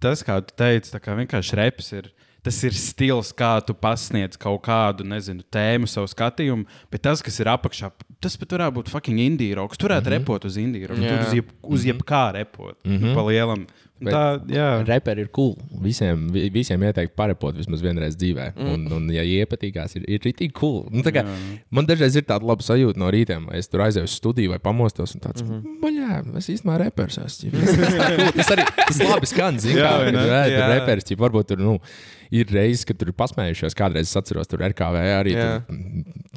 tas, 0.00 0.22
kā 0.22 0.40
tu 0.44 0.54
teici, 0.56 0.92
tā 0.92 1.00
kā 1.00 1.16
vienkārši 1.16 1.56
reps 1.56 1.92
ir. 1.92 2.12
Tas 2.42 2.64
ir 2.64 2.72
stils, 2.72 3.32
kā 3.34 3.58
tu 3.66 3.74
pasniedz 3.74 4.38
kaut 4.38 4.62
kādu, 4.62 5.04
nezinu, 5.04 5.42
tēmu, 5.50 5.88
savu 5.90 6.06
skatījumu, 6.06 6.66
bet 6.90 7.02
tas, 7.02 7.20
kas 7.20 7.40
ir 7.40 7.46
apakšā, 7.46 7.90
tas 8.20 8.36
pat 8.36 8.54
varētu 8.54 8.74
būt 8.78 8.88
fucking 8.88 9.18
indīra 9.18 9.56
roks. 9.56 9.76
Tur 9.76 9.90
varētu 9.90 10.06
mm 10.06 10.12
-hmm. 10.12 10.18
repot 10.18 10.44
uz. 10.44 10.56
Jā. 10.56 10.86
Tur 10.86 11.26
uz, 11.26 11.34
jeb, 11.34 11.50
uz 11.62 11.84
jebkā 11.84 12.32
repot. 12.32 12.78
Mm 12.84 12.98
-hmm. 12.98 13.14
Pa 13.14 13.22
lielam. 13.22 13.66
Tā, 14.04 14.22
jā. 14.52 14.66
Reperi 14.86 15.24
ir 15.26 15.30
cool. 15.34 15.56
Visiem, 15.82 16.28
vi- 16.34 16.48
visiem 16.54 16.82
ieteiktu 16.86 17.16
parepot 17.18 17.56
vismaz 17.58 17.82
vienreiz 17.82 18.14
dzīvē. 18.18 18.52
Mm. 18.54 18.68
Un, 18.74 18.84
un, 18.98 19.08
ja 19.14 19.24
iepatīkās, 19.26 19.96
ir, 19.98 20.04
ir 20.06 20.20
rītīgi 20.22 20.54
cool. 20.58 20.84
Nu, 20.94 21.02
tā 21.06 21.10
kā, 21.16 21.24
man 21.74 21.88
dažreiz 21.88 22.16
ir 22.16 22.26
tāda 22.28 22.46
laba 22.46 22.62
sajūta 22.62 23.00
no 23.02 23.10
rītiem, 23.10 23.48
vai 23.50 23.58
es 23.58 23.68
tur 23.68 23.82
aizēju 23.86 24.06
uz 24.06 24.14
studiju 24.20 24.54
vai 24.54 24.60
pamostos. 24.62 25.16
Tāds, 25.18 25.42
mm 25.42 25.50
-hmm. 25.50 25.80
baļā, 25.82 26.36
es 26.38 26.48
īstenībā 26.54 26.78
repers 26.84 27.18
esmu. 27.24 27.50
Tas, 28.36 28.50
arī 28.54 28.64
tas 28.86 29.02
labi 29.02 29.26
skan. 29.26 29.58
zini, 29.58 29.80
Jā, 29.80 29.90
kā, 30.12 30.44
Jā. 30.52 30.68
Reperis, 30.74 31.04
varbūt 31.18 31.48
tur 31.48 31.58
nu, 31.58 31.78
ir 32.34 32.48
reizes, 32.52 32.84
kad 32.88 32.98
tur 33.00 33.10
ir 33.12 33.16
pasmējušies. 33.18 33.76
Kādreiz 33.78 34.10
es 34.10 34.18
atceros, 34.18 34.48
tur 34.50 34.62
RKV 34.66 35.02
arī 35.16 35.34
tur, 35.36 35.78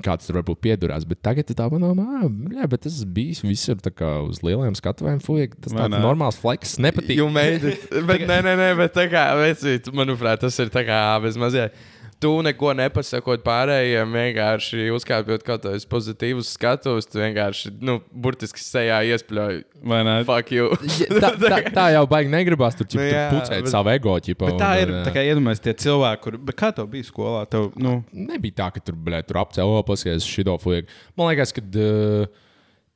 kāds 0.05 0.27
tur 0.27 0.39
varbūt 0.39 0.61
piedurās. 0.63 1.05
Bet 1.07 1.21
tagad 1.25 1.51
tā 1.51 1.67
padomā, 1.71 2.07
ah, 2.23 2.67
bet 2.71 2.85
tas 2.87 3.01
bijis 3.05 3.43
visur 3.45 3.79
uz 4.25 4.41
lieliem 4.45 4.75
skatuvēm. 4.77 5.21
Fuck, 5.23 5.57
tas 5.63 5.75
tāds 5.75 5.95
ne? 5.95 6.03
normāls 6.03 6.39
fleks, 6.41 6.77
nepatīk. 6.81 7.21
Made 7.31 7.73
it. 7.73 7.87
Bet, 8.11 8.25
nē, 8.27 8.41
nē, 8.43 8.53
nē, 8.59 8.67
bet 8.75 8.91
tā 8.95 9.05
kā, 9.11 9.21
vecīt, 9.39 9.87
manuprāt, 9.95 10.41
tas 10.41 10.57
ir 10.59 10.71
tā 10.73 10.81
kā 10.87 10.97
bez 11.23 11.37
mazliet. 11.39 11.75
Tu 12.21 12.29
neko 12.45 12.69
nepasakot 12.77 13.41
pārējiem, 13.41 14.11
vienkārši 14.13 14.83
uzkāpjot 14.93 15.41
kaut 15.41 15.63
kādus 15.65 15.87
pozitīvus 15.89 16.51
skatus, 16.53 17.07
tu 17.09 17.17
vienkārši, 17.17 17.71
nu, 17.81 17.95
burtiski 18.13 18.61
sejā 18.61 18.99
iespļauj. 19.09 19.57
Vai 19.89 20.03
ne? 20.05 20.13
Fuck 20.27 20.51
you. 20.53 20.67
Ja, 21.01 21.07
tā, 21.23 21.31
tā, 21.41 21.57
tā 21.79 21.85
jau 21.95 22.03
baigi 22.11 22.29
negribas 22.29 22.77
tur, 22.77 22.85
ķip, 22.91 23.01
Nu 23.01 23.07
jā, 23.09 23.23
pucēt 23.33 23.65
bet- 23.65 23.71
savu 23.73 23.89
ego. 23.95 24.13
Ķipa, 24.21 24.51
Bet 24.51 24.61
tā 24.61 24.69
un, 24.75 24.83
ir. 24.83 24.93
un, 24.93 25.01
Tā 25.07 25.15
kā 25.17 25.23
iedomājieties, 25.31 25.63
tie 25.65 25.73
cilvēki, 25.87 26.21
kur. 26.27 26.37
Bet 26.51 26.59
kā 26.61 26.69
tev 26.77 26.91
bija 26.93 27.09
skolā? 27.09 27.41
Tev, 27.49 27.71
nu, 27.81 27.95
Nebija 28.13 28.59
tā, 28.61 28.69
ka 28.77 28.85
tur, 28.85 28.99
blē, 29.09 29.23
tur 29.25 29.41
apcēlā 29.41 29.81
pasies 29.89 30.29
šito 30.29 30.53
fuck. 30.61 30.93
Man 31.17 31.31
liekas, 31.33 31.55
ka 31.57 31.65
uh, 31.65 32.29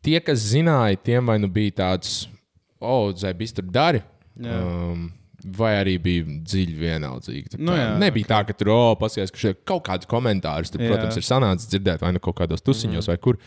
tie, 0.05 0.19
kas 0.21 0.45
zināja, 0.53 1.01
tiem 1.01 1.33
vai 1.33 1.39
nu 1.41 1.49
bija 1.49 1.79
tāds, 1.81 2.27
o, 2.77 3.07
oh, 3.09 3.09
Zēbis 3.17 3.57
tur 3.57 3.65
dari. 3.73 4.05
Jā. 4.37 4.61
Um, 4.61 5.07
Vai 5.45 5.75
arī 5.77 5.99
bija 6.01 6.25
dziļi 6.25 6.75
vienaldzīgi. 6.79 7.59
Nu 7.61 7.75
jā, 7.77 7.91
nebija 8.01 8.31
tā, 8.31 8.41
ka 8.47 8.53
tur 8.57 8.71
oh, 8.73 8.91
pasies, 8.97 9.29
ka 9.29 9.53
kaut 9.67 9.83
kāds 9.85 10.09
komentārs, 10.09 10.71
tur, 10.73 10.81
Jā. 10.81 10.89
protams, 10.89 11.19
ir 11.19 11.27
sanācis 11.27 11.69
dzirdēt 11.69 12.01
vai 12.01 12.15
nu 12.15 12.21
kaut 12.23 12.39
kādos 12.39 12.65
tusiņos 12.65 13.05
mm. 13.05 13.11
vai 13.11 13.17
kur. 13.21 13.37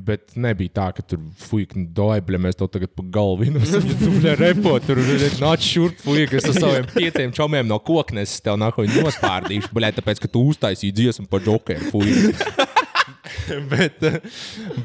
Bet 0.00 0.36
nebija 0.40 0.72
tā, 0.76 0.86
ka 0.96 1.04
tur 1.04 1.20
fuck, 1.40 1.72
nu, 1.76 1.86
daibļa, 1.96 2.40
mēs 2.44 2.56
to 2.60 2.68
tagad 2.72 2.92
pa 2.96 3.04
galvu 3.16 3.48
bļa 3.50 4.36
repo, 4.40 4.74
tur 4.84 5.00
nāc 5.44 5.64
šurp, 5.64 5.98
fuck, 6.04 6.36
es 6.36 6.48
ar 6.52 6.56
saviem 6.64 6.88
pieciem 6.92 7.34
čomiem 7.36 7.68
no 7.68 7.80
koknes 7.84 8.36
tev 8.44 8.60
nāku 8.60 8.84
nospārdīšu, 8.88 9.72
bļa, 9.76 9.92
tāpēc, 9.98 10.22
ka 10.22 10.30
tu 10.32 10.44
uztaisīji 10.52 10.96
dziesmu 11.00 11.28
par 11.32 11.44
džokeru, 11.44 11.90
fuck. 11.92 12.76
bet, 13.72 14.04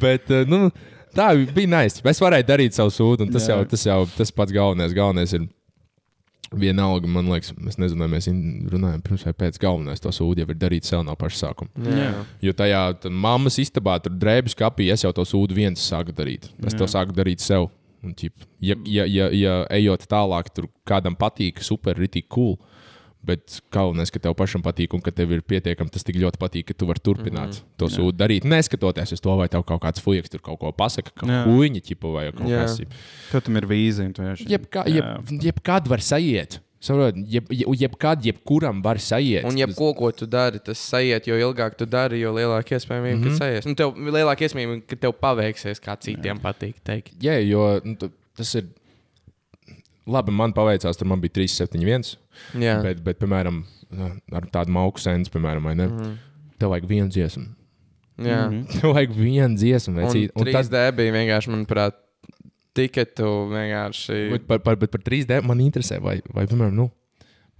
bet, 0.01 0.33
nu, 0.51 0.69
tā 1.15 1.31
bija 1.55 1.71
nice. 1.77 2.03
Es 2.11 2.23
varēju 2.23 2.47
darīt 2.47 2.79
savu 2.79 2.93
sūdu, 2.93 3.27
un 3.27 3.35
tas 3.35 3.47
Jā. 3.47 3.55
jau, 3.55 3.69
tas 3.71 3.85
jau 3.87 4.01
tas 4.17 4.33
pats 4.35 4.55
galvenais. 4.55 4.95
Galvenais 4.95 5.35
ir 5.37 5.47
vienalga, 6.59 7.09
man 7.11 7.29
liekas, 7.31 7.53
mēs 7.59 7.79
nezinām, 7.81 8.11
mēs 8.15 8.27
runājam 8.71 9.03
pirms 9.05 9.25
vai 9.27 9.33
pēc 9.45 9.59
galvenais 9.61 10.03
to 10.03 10.11
sūdu 10.15 10.43
jau 10.43 10.49
ir 10.51 10.59
darīt 10.59 10.87
sev 10.87 11.05
no 11.07 11.15
paša 11.19 11.41
sākuma. 11.41 11.87
Jā. 11.89 12.11
Jo 12.45 12.55
tajā 12.57 12.83
mammas 13.11 13.59
istabā, 13.61 13.97
tur 14.03 14.15
drēbes 14.19 14.57
kapī, 14.57 14.89
es 14.93 15.05
jau 15.05 15.13
to 15.15 15.25
sūdu 15.27 15.57
viens 15.57 15.81
sāku 15.81 16.15
darīt. 16.15 16.49
Es 16.65 16.77
to 16.77 16.87
sāku 16.89 17.15
darīt 17.15 17.43
sev. 17.43 17.69
Un, 18.05 18.13
ķip, 18.13 18.43
ja, 18.61 18.75
ja, 18.85 19.07
ja, 19.09 19.27
ja 19.33 19.53
ejot 19.73 20.03
tālāk, 20.09 20.51
tur 20.53 20.67
kādam 20.85 21.15
patīk, 21.17 21.63
super, 21.65 21.97
ritīgi 21.97 22.29
cool. 22.29 22.59
Bet 23.25 23.59
galvenais, 23.73 24.11
ka 24.13 24.21
tev 24.21 24.35
pašam 24.37 24.61
patīk, 24.65 24.93
un 24.93 25.01
ka 25.01 25.13
tev 25.15 25.31
ir 25.33 25.41
pietiekami 25.41 25.93
tas 25.93 26.05
tik 26.05 26.19
ļoti 26.21 26.41
patīk, 26.41 26.67
ka 26.69 26.77
tu 26.77 26.89
vari 26.89 27.01
turpināt 27.01 27.47
mm 27.47 27.57
-hmm. 27.57 27.77
to 27.81 27.89
sūdu 27.89 28.17
darīt. 28.19 28.45
Neskatoties 28.45 29.15
uz 29.17 29.21
to, 29.21 29.37
vai 29.37 29.47
tev 29.49 29.63
kaut 29.63 29.81
kāds 29.81 30.03
fujiks 30.03 30.29
tur 30.29 30.41
kaut 30.45 30.59
ko 30.59 30.71
pasaka, 30.71 31.11
kā 31.11 31.27
Jā. 31.27 31.41
huīņa 31.49 31.81
ķipa 31.89 32.13
vai 32.13 32.31
kaut 32.31 32.49
Jā. 32.49 32.61
kas. 32.61 32.81
tev 33.31 33.41
tam 33.41 33.57
ir 33.57 33.65
vīzija. 33.65 34.05
un 34.05 34.35
Jebkā, 34.35 34.85
Jā. 34.85 34.95
jeb, 34.95 35.41
jebkad 35.41 35.87
var 35.87 36.01
sajiet. 36.01 36.61
Saprot, 36.85 37.15
Jeb, 37.15 37.47
jeb, 37.49 37.69
jebkad, 37.73 38.21
jebkuram 38.25 38.83
var 38.83 38.99
sajiet. 39.01 39.45
Un, 39.47 39.57
jebko, 39.57 39.93
ko 39.97 40.11
tu 40.11 40.27
dari, 40.29 40.59
tas 40.59 40.77
sajiet, 40.77 41.25
jo 41.25 41.33
ilgāk 41.33 41.77
tu 41.79 41.85
dari, 41.89 42.19
jo 42.21 42.33
lielāka 42.35 42.77
iespējamība, 42.77 43.15
mm 43.15 43.23
-hmm. 43.23 43.37
ka 43.39 43.45
sajies. 43.45 43.65
Nu, 43.65 43.73
tev 43.73 43.95
lielāka 43.95 44.45
iespējamība, 44.45 44.83
ka 44.87 44.95
tev 44.95 45.15
paveiksies, 45.19 45.81
kā 45.81 45.97
citiem 45.97 46.37
patīk 46.43 46.75
teikt. 46.83 47.15
Jā, 47.21 47.39
jo 47.41 47.79
nu, 47.83 48.11
tas 48.37 48.55
ir. 48.55 48.69
Labi, 50.05 50.33
man 50.35 50.53
paveicās, 50.53 50.97
tur 50.99 51.07
man 51.09 51.21
bija 51.23 51.33
371. 51.39 52.15
Jā, 52.61 52.75
Bet, 52.85 52.99
bet, 53.05 53.17
piemēram, 53.21 53.63
ar 54.37 54.47
tādu 54.53 54.73
mauku 54.75 55.01
sēnes, 55.01 55.31
piemēram, 55.33 55.65
vai 55.65 55.73
ne? 55.79 55.87
Mm. 55.89 56.15
Tev 56.61 56.73
vajag 56.75 56.85
vienu 56.91 57.09
dziesmu. 57.09 57.45
jā. 58.21 58.41
Tev 58.75 58.93
vajag 58.95 59.15
vienu 59.17 59.57
dziesmu, 59.57 59.95
Un, 59.97 60.05
un 60.05 60.43
Un 60.43 60.51
3D 60.51 60.83
bija 60.99 61.15
vienkārši, 61.15 61.53
manuprāt, 61.55 61.97
tiketu 62.77 63.31
vienkārši. 63.53 64.19
bet 64.35 64.47
par, 64.49 64.59
par, 64.65 64.77
bet 64.81 64.91
par 64.93 65.01
3D 65.05 65.41
man 65.47 65.63
interesē, 65.63 65.97
vai, 66.03 66.19
vai 66.35 66.45
piemēram, 66.49 66.75
nu, 66.75 66.89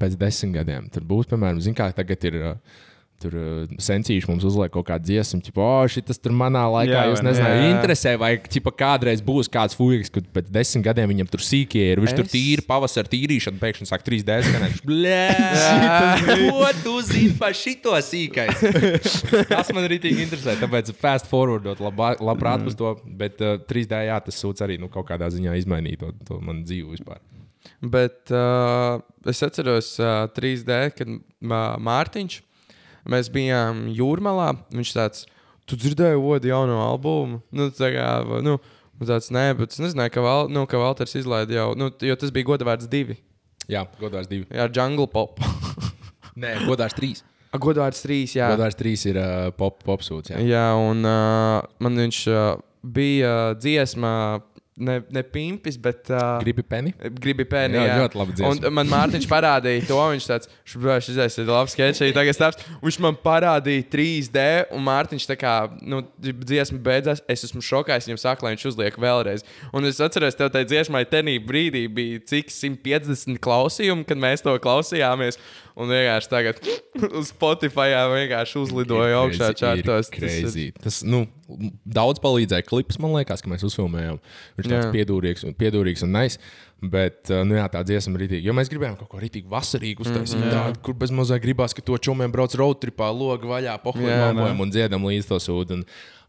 pēc 0.02 0.18
desmit 0.20 0.58
gadiem 0.60 0.90
tur 0.94 1.06
būs, 1.08 1.30
piemēram, 1.32 1.62
zin, 1.64 1.76
kā 1.78 1.90
tagad 1.96 2.30
ir. 2.30 2.40
uh, 2.52 2.84
Tur 3.24 3.36
uh, 3.40 3.76
sensīši 3.80 4.28
mums 4.28 4.44
uzliek 4.44 4.72
kaut 4.74 4.90
kādu 4.90 5.08
dziesmu, 5.08 5.40
tipo, 5.46 5.64
oh, 5.64 5.86
šis 5.88 6.20
tur 6.20 6.34
manā 6.36 6.66
laikā, 6.68 6.92
Jā, 6.92 7.04
jūs 7.08 7.22
ne? 7.24 7.32
nezināt, 7.32 7.54
Jā. 7.56 7.68
interesē, 7.72 8.12
vai 8.20 8.34
ķipa, 8.44 8.74
kādreiz 8.76 9.22
būs 9.24 9.48
kāds 9.52 9.78
fujiks, 9.80 10.12
kad 10.12 10.28
pēc 10.36 10.50
desmit 10.52 10.84
gadiem 10.90 11.14
viņam 11.14 11.30
tur 11.32 11.44
sīkie 11.46 11.86
ir. 11.94 12.02
Viņš 12.04 12.12
es... 12.12 12.18
tur 12.20 12.28
tīri 12.34 12.66
pavasarī 12.68 13.14
tīrīšana, 13.14 13.62
pēkšņi 13.62 13.88
sāk 13.88 14.04
3D 14.04 14.36
skanēt. 14.50 14.82
Blē, 14.90 15.22
ko 16.28 16.72
tu 16.84 16.98
zini 17.08 17.32
par 17.40 17.56
šito 17.56 17.96
sīkais? 18.04 18.66
Tas 19.54 19.72
man 19.72 19.88
arī 19.88 20.02
tik 20.04 20.20
interesē, 20.26 20.58
tāpēc 20.60 20.92
fast 21.00 21.32
forwardot 21.32 21.80
labā- 21.86 22.18
labprāt 22.20 22.68
uz 22.68 22.76
to, 22.80 22.98
bet 23.08 23.40
uh, 23.40 23.56
3D 23.70 24.02
jā, 24.10 24.20
tas 24.28 24.44
sūdz 24.44 24.66
arī 24.68 24.76
nu, 24.82 24.92
kaut 24.92 25.08
kādā 25.08 25.32
ziņā 25.32 25.56
izmainīt 25.62 26.04
to, 26.04 26.12
to 26.28 26.42
manu 26.44 26.68
dzīvi 26.68 26.98
vispār. 26.98 27.24
Bet 27.82 28.32
uh, 28.34 29.00
es 29.30 29.42
atceros 29.46 29.96
uh, 30.02 30.26
3D, 30.36 30.82
kad 30.98 31.10
uh, 31.10 31.56
Mārtiņš, 31.82 32.42
mēs 33.10 33.30
bijām 33.34 33.86
jūrmalā. 33.96 34.52
Viņš 34.74 34.94
tāds, 34.96 35.26
tu 35.70 35.78
dzirdēji 35.80 36.22
Vodu 36.22 36.50
jauno 36.50 36.80
albumu? 36.86 37.42
Nu, 37.56 37.70
tā 37.76 37.92
kā, 37.94 38.08
nu, 38.46 38.58
tāds, 39.04 39.32
nē, 39.34 39.52
bet 39.60 39.76
es 39.76 39.82
nezināju, 39.84 40.14
ka, 40.16 40.26
Val, 40.26 40.52
nu, 40.54 40.66
ka 40.70 40.82
Valters 40.82 41.16
izlaida 41.20 41.58
jau, 41.58 41.70
nu, 41.78 41.92
jo 42.04 42.18
tas 42.20 42.34
bija 42.36 42.52
godavārds 42.54 42.90
divi. 42.92 43.20
Jā, 43.72 43.86
godārs 44.02 44.30
divi. 44.30 44.46
Jā, 44.54 44.68
Jungle 44.70 45.08
Pop. 45.10 45.42
Nē, 46.42 46.58
godārs 46.68 46.94
trīs. 46.98 47.24
A, 47.56 47.60
godavārds 47.62 48.04
trīs, 48.04 48.36
jā. 48.36 48.50
Godārs 48.52 48.78
trīs 48.78 49.06
ir 49.08 49.18
uh, 49.22 49.50
pop, 49.56 49.80
pop 49.88 50.04
sūds. 50.04 50.34
Jā. 50.34 50.42
Jā, 50.44 50.66
un 50.76 51.06
uh, 51.08 51.64
man 51.82 52.02
viņš 52.04 52.20
uh, 52.30 52.42
bija 52.84 53.56
dziesma, 53.58 54.12
ne, 54.78 55.00
ne 55.10 55.24
pimpis, 55.24 55.78
bet. 55.82 56.10
Uh, 56.10 56.40
Gribi 56.44 56.64
peni? 56.68 56.92
Gribi 57.20 57.46
pēni. 57.48 57.78
Jā, 57.80 57.86
Jā, 57.88 57.98
ļoti 58.04 58.20
laba 58.20 58.36
dziesma. 58.36 58.70
Un 58.70 58.76
man 58.76 58.92
Mārtiņš 58.92 59.28
parādīja 59.32 59.86
to. 59.90 60.00
Viņš 60.12 60.28
tāds, 60.30 60.52
šis 60.68 61.40
ir 61.42 61.52
labs 61.52 61.76
sketčs, 61.76 62.04
tagad 62.16 62.38
stāsts. 62.38 62.68
Viņš 62.84 63.00
man 63.06 63.20
parādīja 63.24 63.88
3D, 63.96 64.46
un 64.76 64.86
Mārtiņš 64.88 65.28
tā 65.32 65.38
kā, 65.40 65.56
nu, 65.82 66.04
dziesma 66.20 66.80
beidzās. 66.86 67.24
Es 67.32 67.46
esmu 67.48 67.64
šokā, 67.66 68.00
es 68.00 68.10
viņam 68.10 68.22
saku, 68.22 68.48
lai 68.48 68.56
viņš 68.56 68.68
uzliek 68.74 69.00
vēlreiz. 69.02 69.46
Un 69.76 69.88
es 69.88 70.02
atceros, 70.04 70.38
tev 70.38 70.52
tajā 70.54 70.70
dziesmai 70.74 71.06
tenī 71.10 71.38
brīdī 71.44 71.86
bija 71.92 72.24
cik 72.34 72.52
150 72.54 73.40
klausījumi, 73.44 74.08
kad 74.08 74.20
mēs 74.22 74.44
to 74.46 74.58
klausījāmies. 74.60 75.40
Un 75.76 75.92
vienkārši 75.92 76.30
tagad 76.32 76.60
uz 77.20 77.32
Spotify 77.34 77.92
vienkārši 77.92 78.62
uzlidoja 78.62 79.20
augšā 79.20 79.52
čārtos. 79.60 80.12
Tas. 80.14 80.56
Tas, 80.80 81.00
nu, 81.04 81.26
daudz 81.84 82.22
palīdzēja 82.24 82.66
klips, 82.66 83.00
man 83.02 83.12
liekas, 83.18 83.44
ka 83.44 83.52
mēs 83.52 83.66
uzfilmējām. 83.68 84.22
Viņš 84.58 84.65
tāds 84.72 84.88
Jā. 84.88 84.94
piedūrīgs, 84.96 85.46
un- 85.48 85.54
piedūrīgs 85.60 86.04
un 86.08 86.12
nice. 86.18 86.40
Bet, 86.86 87.30
uh, 87.32 87.44
nu 87.48 87.56
jā, 87.56 87.64
tā 87.72 87.80
dziesma 87.88 88.18
ir 88.20 88.26
rītīga. 88.26 88.44
Jo 88.50 88.54
mēs 88.54 88.68
gribējām 88.70 88.98
kaut 89.00 89.10
ko 89.10 89.18
rītīgi 89.22 89.48
vasarīgu 89.50 90.04
uztaisīt. 90.04 90.42
Mm, 90.44 90.52
tādu, 90.52 90.82
kur 90.86 90.94
bez 91.00 91.10
mazā 91.16 91.38
gribās, 91.42 91.74
ka 91.74 91.82
to 91.82 91.96
čomiem 91.98 92.30
brauc 92.34 92.54
road 92.60 92.82
tripā, 92.84 93.08
logu 93.16 93.48
vaļā, 93.50 93.78
pohojam 93.82 94.60
un 94.62 94.70
dziedam 94.76 95.02
līdz 95.08 95.30
to 95.32 95.40
sūdu. 95.42 95.80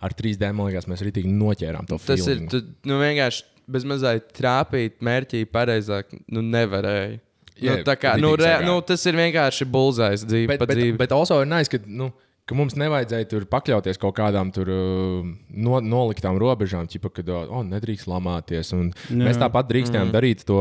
Ar 0.01 0.15
3D, 0.15 0.53
man 0.55 0.69
liekas, 0.71 0.87
mēs 0.89 1.03
rītīgi 1.03 1.29
noķērām 1.35 1.87
to 1.91 1.99
Tas 1.99 2.21
ir 2.21 2.25
feelingu. 2.25 2.51
tu, 2.53 2.63
nu, 2.89 2.99
vienkārši 3.03 3.43
bez 3.69 3.85
mazliet 3.89 4.31
trāpīt 4.39 5.01
mērķī 5.03 5.45
pareizāk. 5.51 6.15
Nu, 6.31 6.41
nevarēja. 6.47 7.19
Jā, 7.57 7.79
nu, 7.81 7.85
tā 7.89 7.97
kā, 7.97 8.15
nu, 8.21 8.35
re, 8.37 8.59
nu, 8.65 8.79
tas 8.85 9.01
ir 9.09 9.17
vienkārši 9.17 9.65
bulzais 9.73 10.23
dzīve 10.29 10.47
Bet, 10.55 10.61
bet, 10.61 10.77
dzīvi. 10.77 10.97
bet 11.01 11.13
also 11.17 11.41
ir 11.41 11.49
nice, 11.49 11.73
ka, 11.73 11.79
nu, 11.89 12.11
ka 12.47 12.55
mums 12.59 12.77
nevajadzēja 12.79 13.29
tur 13.31 13.47
pakļauties 13.51 13.99
kaut 14.03 14.17
kādām 14.19 14.53
tur, 14.55 14.71
uh, 14.71 15.31
no, 15.51 15.81
noliktām 15.83 16.39
robežām, 16.41 16.87
ķipa, 16.91 17.11
kad 17.19 17.33
oh, 17.35 17.63
nedrīkst 17.67 18.09
lamāties. 18.11 18.73
Un 18.77 18.93
Mēs 19.11 19.41
tāpat 19.43 19.69
drīkstējām 19.71 20.09
mm. 20.09 20.15
darīt 20.15 20.47
to 20.47 20.61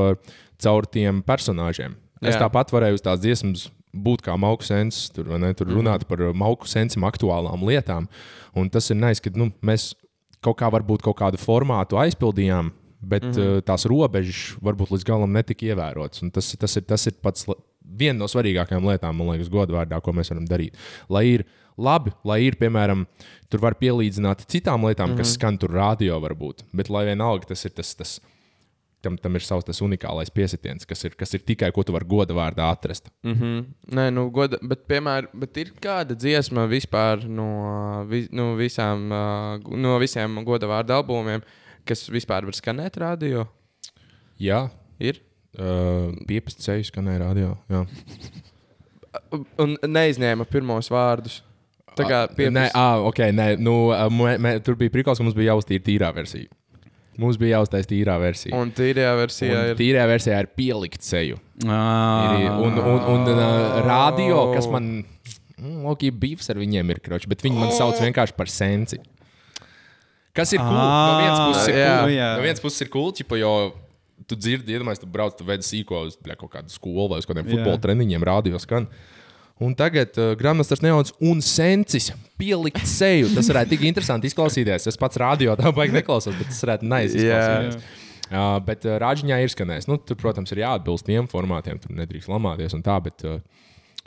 caur 0.65 0.89
tiem 0.89 1.21
personāžiem. 1.26 1.98
Es 2.24 2.34
Jā. 2.34 2.45
tāpat 2.45 2.71
varēju 2.74 2.98
uz 2.98 3.04
tās 3.06 3.21
dziesmas 3.21 3.67
būt 3.95 4.24
kā 4.26 4.34
mauku 4.39 4.65
sensis, 4.65 5.12
tur, 5.13 5.30
vai 5.32 5.39
ne, 5.43 5.52
tur 5.56 5.69
runāt 5.71 6.08
par 6.10 6.24
uh, 6.26 6.34
mauku 6.36 6.67
sensim 6.69 7.06
aktuālām 7.08 7.63
lietām. 7.67 8.10
Un 8.58 8.71
tas 8.71 8.89
ir 8.89 9.00
nice, 9.00 9.21
ka 9.24 9.32
nu, 9.38 9.52
mēs 9.65 9.93
kaut 10.43 10.58
kā 10.60 10.71
varbūt 10.74 11.06
kaut 11.06 11.19
kādu 11.21 11.41
formātu 11.41 12.02
aizpildījām. 12.02 12.74
Bet 13.06 13.21
mm 13.21 13.32
-hmm. 13.32 13.62
tās 13.62 13.86
robežas 13.86 14.56
varbūt 14.65 14.89
līdz 14.89 15.04
galam 15.06 15.32
netika 15.32 15.65
ievērotas. 15.65 16.24
Un 16.24 16.32
Tas, 16.32 16.56
tas, 16.58 16.78
ir, 16.78 16.84
tas 16.89 17.06
ir 17.06 17.13
pats 17.21 17.45
viena 17.86 18.17
no 18.19 18.26
svarīgākajām 18.26 18.88
lietām, 18.89 19.15
man 19.15 19.36
liekas, 19.36 19.52
godvārdā, 19.52 20.02
ko 20.02 20.13
mēs 20.15 20.32
varam 20.34 20.48
darīt. 20.50 20.74
Lai 21.10 21.26
ir 21.28 21.45
labi, 21.78 22.14
lai 22.28 22.42
ir, 22.46 22.58
piemēram, 22.60 23.06
tur 23.52 23.64
var 23.64 23.78
pielīdzināt 23.80 24.46
citām 24.52 24.86
lietām, 24.88 25.12
mm 25.12 25.16
-hmm. 25.16 25.18
kas 25.18 25.36
skan 25.38 25.58
tur 25.58 25.72
radio, 25.76 26.20
varbūt. 26.24 26.64
Bet 26.74 26.90
lai 26.90 27.06
vienalga 27.06 27.54
tas 27.54 27.66
ir 27.66 27.72
tas. 27.72 27.96
tas 27.96 28.22
Tam, 29.06 29.18
tam 29.22 29.36
ir 29.36 29.44
savs 29.46 29.64
tas 29.64 29.82
unikālais 29.86 30.32
piesitiens, 30.34 30.86
kas 30.90 31.04
ir, 31.06 31.14
kas 31.14 31.34
ir 31.34 31.44
tikai 31.46 31.72
ko 31.72 31.84
tu 31.84 31.94
vari 31.94 32.08
goda 32.10 32.34
vārdā 32.34 32.72
atrast. 32.74 33.12
Mm 33.24 33.34
-hmm. 33.34 33.66
Nē, 33.94 34.10
nu, 34.10 34.32
goda, 34.32 34.58
bet, 34.62 34.88
piemēram, 34.88 35.28
bet 35.34 35.58
ir 35.58 35.70
kāda 35.82 36.16
dziesma 36.16 36.66
vispār 36.66 37.28
no, 37.28 38.06
vi, 38.10 38.28
no, 38.32 38.56
visām, 38.56 39.08
no 39.78 40.00
visiem 40.00 40.44
goda 40.44 40.66
vārdu 40.66 40.94
albumiem, 40.94 41.42
kas 41.86 42.10
vispār 42.10 42.46
var 42.46 42.54
skanēt 42.54 42.98
radio? 42.98 43.46
Jā, 44.40 44.72
Ir. 45.00 45.22
uh, 45.60 46.12
piepast 46.28 46.64
ceļš 46.64 46.92
skanēja 46.92 47.22
radio. 47.26 47.56
Jā. 47.72 47.86
Un 49.62 49.78
neizņēma 49.88 50.48
pirmos 50.52 50.90
vārdus. 50.92 51.42
Tā 51.96 52.06
kā 52.10 52.20
Nē, 52.28 52.36
pieprasa. 52.38 52.72
ah, 52.76 53.06
ok, 53.10 53.22
nē, 53.36 53.48
nu, 53.64 53.76
mē, 54.20 54.36
mē, 54.42 54.54
tur 54.66 54.78
bija 54.80 54.92
prikals, 54.94 55.22
ka 55.22 55.26
mums 55.28 55.36
bija 55.38 55.54
jāuztīra 55.54 55.84
tīrā 55.86 56.12
versija. 56.16 56.52
Mums 57.22 57.38
bija 57.40 57.62
jāuztais 57.62 57.88
tīrā 57.88 58.18
versija. 58.20 58.52
Un 58.60 58.74
tīrajā 58.76 59.14
versijā 59.16 59.56
Un 59.56 59.70
ir. 59.72 59.78
tīrajā 59.80 60.08
versijā 60.12 60.40
ir 60.44 60.50
pielikt 60.52 61.06
seju. 61.08 61.38
Ah. 61.64 62.36
Ir, 62.42 62.50
un 62.66 62.76
un, 62.82 63.06
un 63.14 63.30
uh, 63.32 63.78
radio, 63.88 64.42
kas 64.52 64.68
man. 64.68 65.06
Mm, 65.56 65.86
ok, 65.94 66.10
bīvs 66.12 66.52
ar 66.52 66.60
viņiem 66.60 66.92
ir 66.92 67.00
kroči, 67.06 67.30
bet 67.32 67.40
viņi 67.46 67.56
man 67.56 67.72
sauc 67.72 67.96
vienkārši 68.04 68.36
par 68.36 68.52
sensi. 68.52 69.00
Kas 70.36 70.52
ir 70.52 70.60
cool? 70.60 70.76
No 70.76 71.16
vienas 71.22 71.40
puses 71.48 71.70
ir 71.72 71.78
cool. 71.80 72.12
No 72.12 72.44
vienas 72.44 72.60
puses 72.64 72.84
ir 72.84 72.90
cool, 72.92 73.14
ķipa, 73.16 73.40
jo 73.40 73.52
tu 74.28 74.36
dzirdi, 74.36 74.76
iedomājies, 74.76 75.00
tu 75.04 75.08
brauc, 75.12 75.36
tu 75.40 75.48
vedi 75.48 75.64
sīko 75.64 76.02
uz 76.10 76.18
bļa, 76.20 76.36
kaut 76.42 76.52
kādu 76.58 76.74
skolu 76.74 77.08
vai 77.14 77.22
uz 77.24 77.28
kādiem 77.30 77.48
futbola 77.48 77.80
treniņiem, 77.80 78.26
radio 78.28 78.60
skan. 78.60 78.90
Un 79.63 79.76
tagad 79.78 80.18
uh, 80.20 80.34
grāmatas 80.36 80.82
neaugs 80.84 81.13
un 81.24 81.39
sensis 81.46 82.10
pielikt 82.39 82.84
seju. 82.89 83.30
Tas 83.38 83.48
varētu 83.52 83.72
tik 83.76 83.86
interesanti 83.88 84.28
izklausīties. 84.28 84.89
Es 84.91 85.00
pats 85.00 85.20
radio 85.22 85.56
tā 85.60 85.72
baigi 85.76 85.96
neklausos, 85.96 86.36
bet 86.36 86.52
tas 86.52 86.63
varētu 86.65 86.89
neizklausīties. 86.91 87.78
Uh, 88.26 88.58
bet 88.65 88.88
uh, 88.89 88.98
rāģiņā 89.00 89.38
ir 89.44 89.54
skanējis. 89.54 89.88
Nu, 89.88 90.00
tur, 90.02 90.20
protams, 90.20 90.52
ir 90.52 90.63
jāatbilst 90.65 91.08
tiem 91.08 91.30
formātiem. 91.32 91.80
Tur 91.80 91.96
nedrīkst 91.96 92.32
lamāties 92.32 92.76
un 92.76 92.84
tā. 92.84 92.98
Bet, 93.06 93.24
uh, 93.24 93.39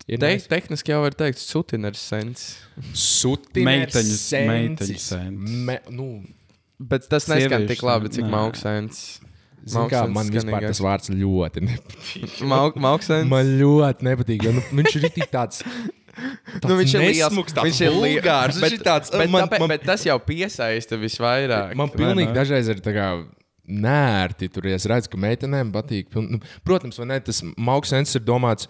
ir 0.04 0.20
Te, 0.20 0.34
tehniski 0.52 0.92
jau 0.92 1.00
var 1.06 1.16
teikt, 1.16 1.40
sutiners 1.40 2.02
sens. 2.10 2.50
Sutiners 2.92 3.96
sens. 4.20 5.08
Me, 5.32 5.78
nu, 5.88 6.10
Bet 6.78 7.08
tas 7.10 7.26
neskan 7.26 7.66
tik 7.66 7.82
labi, 7.82 8.10
cik 8.14 8.28
nē. 8.30 8.44
Zin 9.66 9.88
kā, 9.90 10.04
man 10.12 10.28
vispār 10.32 10.66
tas 10.68 10.80
vārds 10.84 11.10
ļoti 11.10 11.62
nepatīk. 11.66 12.36
Mauksens. 12.84 13.28
Man 13.30 13.54
ļoti 13.60 14.06
nepatīk. 14.08 14.44
jo, 14.46 14.52
Nu, 14.58 14.62
viņš 14.82 14.98
ir 15.02 15.08
tik 15.16 15.30
tāds. 15.34 15.62
Nu, 16.66 16.74
viņš 16.74 16.92
ir 16.96 17.02
liels. 17.04 17.36
tāds 17.54 17.62
Viņš 17.68 17.80
ir 17.84 17.92
liels. 17.92 18.00
vulgārs, 18.02 18.56
viņš 18.58 18.72
ir 18.74 18.80
tāds, 18.82 19.10
Bet, 19.14 19.30
man- 19.30 19.44
tāpēc, 19.44 19.60
man- 19.62 19.70
bet 19.70 19.84
tas 19.86 20.02
jau 20.02 20.16
piesaista 20.18 20.98
visvairāk. 20.98 21.76
Man 21.78 21.92
pilnīgi 21.94 22.34
dažreiz 22.34 22.66
ir 22.72 22.80
tā 22.82 22.94
kā. 22.96 23.04
Nērti 23.68 24.48
tur 24.50 24.64
ja 24.64 24.78
es 24.80 24.86
redzu, 24.88 25.10
ka 25.12 25.18
meitenēm 25.20 25.68
patīk. 25.74 26.08
Nu, 26.16 26.40
protams, 26.64 26.96
vai 26.98 27.06
ne? 27.10 27.18
Tas 27.20 27.42
sens 27.84 28.14
ir 28.16 28.22
domāts. 28.24 28.66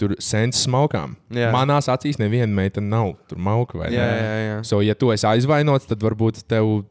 Tur 0.00 0.14
sens 0.18 0.62
smaukām. 0.64 1.12
Jā. 1.36 1.50
Manās 1.52 1.86
acīs 1.92 2.16
neviena 2.18 2.48
meitene 2.48 2.88
nav. 2.88 3.12
Tur 3.28 3.38
mauka 3.38 3.76
vai 3.78 3.90
ne? 3.92 3.98
Jā, 4.00 4.06
jā, 4.16 4.38
jā. 4.48 4.54
So, 4.64 4.80
ja 4.80 4.94
tu 4.96 5.10
esi 5.12 5.26
aizvainots, 5.28 5.84
tad 5.90 6.00
varbūt 6.00 6.40
tev 6.48 6.86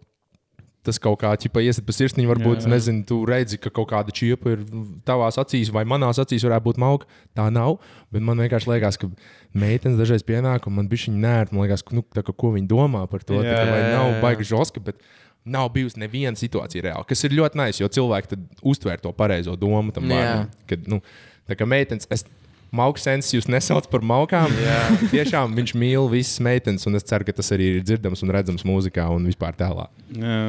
tas 0.89 0.99
kaut 1.01 1.19
kā 1.21 1.31
ķipa 1.39 1.61
iesiet 1.63 1.85
pa 1.87 1.95
sirsniņu. 1.95 2.29
Varbūt, 2.33 2.59
jā, 2.59 2.65
jā. 2.67 2.71
nezinu, 2.73 3.05
tu 3.07 3.21
redzi, 3.29 3.59
ka 3.61 3.71
kaut 3.73 3.91
kāda 3.93 4.13
čiepa 4.15 4.55
ir 4.55 4.65
tavās 5.07 5.39
acīs, 5.41 5.71
vai 5.73 5.85
manās 5.87 6.19
acīs 6.21 6.45
varētu 6.47 6.67
būt 6.67 6.81
mauka. 6.81 7.07
Tā 7.37 7.47
nav. 7.53 7.77
Bet 8.13 8.25
man 8.25 8.41
vienkārši 8.43 8.71
liekas, 8.73 8.99
ka 8.99 9.11
meitenes 9.57 9.99
dažreiz 10.01 10.25
pienāk, 10.27 10.67
un 10.67 10.79
man 10.81 10.91
bija 10.91 11.07
viņa 11.07 11.23
nērta. 11.23 11.55
Man 11.55 11.67
liekas, 11.67 11.85
ka, 11.85 11.95
nu, 11.97 12.03
tā, 12.03 12.25
ka, 12.25 12.35
ko 12.35 12.53
viņi 12.57 12.69
domā 12.69 13.05
par 13.11 13.23
to. 13.23 13.39
Jā, 13.39 13.53
Jā, 13.53 13.63
tā, 13.63 13.71
vai 13.71 13.81
jā, 13.85 13.95
nav 13.95 14.11
jā. 14.11 14.21
baigi 14.25 14.51
žoska. 14.51 14.83
Bet... 14.91 15.01
Nav 15.49 15.69
bijusi 15.73 15.97
neviena 15.97 16.35
situācija 16.37 16.83
reāli, 16.83 17.05
kas 17.09 17.23
ir 17.23 17.31
ļoti 17.33 17.57
nice, 17.57 17.79
jo 17.79 17.87
cilvēki 17.95 18.27
tad 18.33 18.41
uztver 18.69 18.99
to 19.01 19.09
pareizo 19.15 19.55
domu 19.57 19.93
tam 19.95 20.11
Jā. 20.11 20.17
vārdam. 20.17 20.49
Kad, 20.69 20.83
nu, 20.91 20.99
tā 21.47 21.55
kā 21.57 21.65
meitenes, 21.65 22.05
es 22.11 22.25
Mauks 22.69 23.01
sens 23.01 23.31
jūs 23.33 23.47
nesauc 23.49 23.87
par 23.89 24.03
maukām. 24.05 24.51
Tiešām 25.13 25.55
viņš 25.57 25.73
mīl 25.79 26.09
visas 26.11 26.37
meitenes, 26.45 26.85
un 26.85 26.99
es 26.99 27.07
ceru, 27.09 27.25
ka 27.25 27.33
tas 27.39 27.49
arī 27.55 27.75
ir 27.79 27.85
dzirdams 27.85 28.21
un 28.25 28.33
redzams 28.35 28.65
mūzikā 28.67 29.07
un 29.09 29.25
vispār 29.29 29.57
tēlā. 29.57 29.87
Jā. 30.13 30.41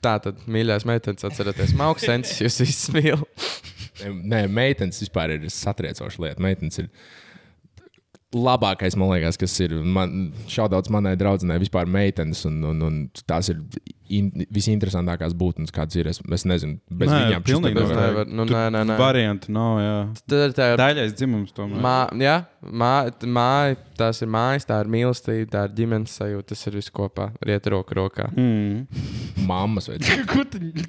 Tā 0.00 0.14
tad, 0.24 0.38
mīļās 0.48 0.86
meitenes, 0.88 1.24
atcerieties, 1.28 1.74
mauksens, 1.76 2.38
jūs 2.40 2.60
visi 2.62 2.94
mīl. 2.96 3.24
Nē, 4.00 4.46
meitenes 4.48 5.02
vispār 5.02 5.34
ir 5.34 5.44
satriecoša 5.52 6.22
lieta. 6.24 6.40
Meitenes 6.40 6.80
ir 6.80 6.88
labākais, 8.34 8.94
man 9.00 9.10
liekas, 9.14 9.38
kas 9.40 9.56
ir. 9.64 9.74
Man, 9.82 10.30
šaudauts 10.50 10.90
manai 10.94 11.16
draudzenei 11.18 11.58
vispār 11.62 11.88
meitenes, 11.90 12.44
un, 12.46 12.60
un, 12.70 12.82
un 12.86 13.00
tās 13.26 13.48
ir 13.50 13.58
in, 14.10 14.28
visinteresantākās 14.54 15.34
būtnes, 15.38 15.70
kādas 15.74 15.98
ir. 15.98 16.08
Es, 16.10 16.20
es 16.34 16.46
nezinu, 16.46 16.78
bez 16.90 17.10
Nē, 17.10 17.18
viņām 17.26 17.44
pilnīgi 17.46 17.74
nevar- 17.78 17.90
noteikti. 17.90 18.06
nevar. 18.06 18.32
Nu, 18.38 18.46
nē, 18.50 18.64
nē, 18.76 18.84
nē. 18.92 18.96
Variantu 19.00 19.52
nav, 19.54 19.80
jā. 19.82 19.96
Tad 20.30 20.44
ir 20.48 20.54
tā 20.58 20.68
Daļais 20.80 21.14
dzimums 21.18 21.54
tomēr. 21.56 21.82
Mā, 21.82 21.96
jā, 22.22 22.36
mā, 22.70 22.92
māja, 23.38 23.76
tās 24.00 24.22
ir 24.24 24.30
mājas, 24.32 24.66
tā 24.68 24.78
ir 24.84 24.90
mīlestība, 24.94 25.50
tā 25.54 25.64
ir 25.68 25.74
ģimenes 25.82 26.14
sajūta. 26.20 26.48
Tas 26.54 26.66
ir 26.70 26.78
viss 26.78 26.90
kopā, 26.94 27.28
riet 27.46 27.66
roku 27.70 27.98
rokā. 27.98 28.28
Mm. 28.34 28.86
Mammas 29.46 29.90
vai 29.90 29.98
tu, 30.02 30.10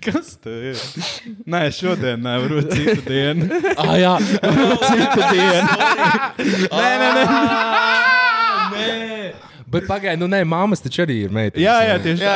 kas 0.06 0.36
tas 0.42 0.70
ir? 0.72 1.36
Nē, 1.50 1.66
šodien 1.74 2.22
nevaru 2.26 2.62
citu 2.70 3.02
dienu. 3.10 3.50
Ah, 3.78 3.98
jā, 4.02 4.14
citu 4.22 5.30
dienu. 5.34 5.78
nē, 6.78 6.90
nē, 7.02 7.10
nē. 7.18 7.26
bet 9.72 9.88
pagaidi, 9.88 10.20
nu 10.22 10.28
nē, 10.32 10.40
mammas 10.48 10.82
taču 10.84 11.00
arī 11.06 11.16
ir 11.26 11.32
meitenes. 11.34 11.64
Jā, 11.64 11.78
jā, 11.90 11.96
tieši 12.04 12.22
tā. 12.26 12.36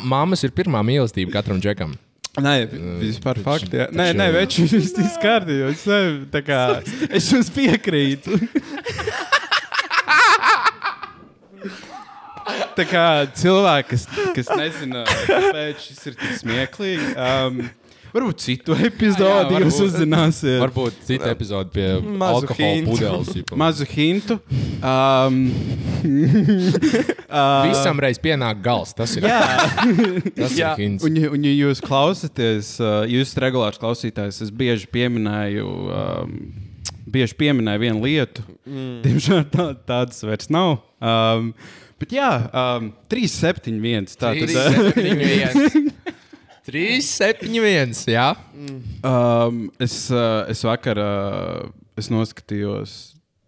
Mammas 0.14 0.40
ir 0.44 0.50
pirmā 0.56 0.80
mīlestība 0.86 1.30
katram 1.38 1.58
džekam. 1.62 1.90
Nē, 2.42 2.54
vispār 2.98 3.38
fakti. 3.44 3.78
Jā. 3.78 3.86
Nē, 3.94 4.08
nē, 4.18 4.26
veči, 4.34 4.64
viss 4.66 4.96
ir 4.98 5.06
kā, 6.42 6.82
es 7.14 7.28
jums 7.30 7.50
piekrītu. 7.54 8.40
Tā 12.74 12.84
kā 12.90 13.04
cilvēki, 13.38 13.94
kas, 13.94 14.08
kas 14.34 14.50
nezina, 14.58 15.04
kāpēc 15.28 15.86
šis 15.86 16.00
ir 16.10 16.18
tik 16.18 16.34
smieklīgi, 16.40 17.12
um, 17.14 17.62
varbūt 18.14 18.42
citu 18.44 18.76
epizodi 18.78 19.26
Jā, 19.26 19.40
jūs 19.50 19.54
varbūt. 19.58 19.84
uzzināsiet. 19.88 20.58
Varbūt 20.62 21.00
cita 21.08 21.30
epizode 21.34 21.72
pie 21.74 21.88
Mazu 22.00 22.44
alkohola 22.44 22.70
hintu. 22.70 22.94
pudeles. 22.94 23.56
Mazu 23.64 23.88
hintu. 23.90 24.36
Um, 24.84 25.40
uh, 27.28 27.64
Visam 27.68 28.00
reiz 28.02 28.20
pienāk 28.22 28.60
gals. 28.64 28.94
Tas 28.96 29.14
ir, 29.18 29.26
jā, 29.28 29.40
tas 30.38 30.54
Jā. 30.56 30.74
ir 30.74 30.84
hints. 30.84 31.06
un, 31.06 31.18
un 31.34 31.46
ja 31.48 31.54
jūs 31.54 31.82
klausāties, 31.84 32.74
uh, 32.82 33.02
jūs 33.10 33.30
esat 33.30 33.42
regulārs 33.48 33.80
klausītājs, 33.82 34.42
es 34.46 34.52
bieži 34.54 34.90
pieminēju. 34.94 35.66
Um, 35.94 36.36
Bieži 37.14 37.36
pieminēju 37.38 37.78
vienu 37.78 38.00
lietu. 38.02 38.42
Mm. 38.66 38.94
Diemžēl 39.04 39.42
tā, 39.52 39.66
tādas 39.86 40.18
vairs 40.26 40.48
nav. 40.50 40.80
Um, 41.04 41.52
bet 42.00 42.14
jā, 42.16 42.30
um, 42.50 42.88
3, 43.12 43.28
7, 43.30 43.76
1. 43.76 44.08
Tā 44.18 44.32
tad, 44.34 44.50
3, 44.50 44.96
7, 44.96 45.84
1. 45.84 46.13
3, 46.64 47.00
7, 47.04 47.50
1. 47.60 48.06
Jā, 48.08 48.28
Um, 49.04 49.66
es, 49.82 50.08
uh, 50.08 50.46
es 50.48 50.62
vakar 50.64 50.96
uh, 50.96 51.68
es 52.00 52.08
noskatījos 52.08 52.94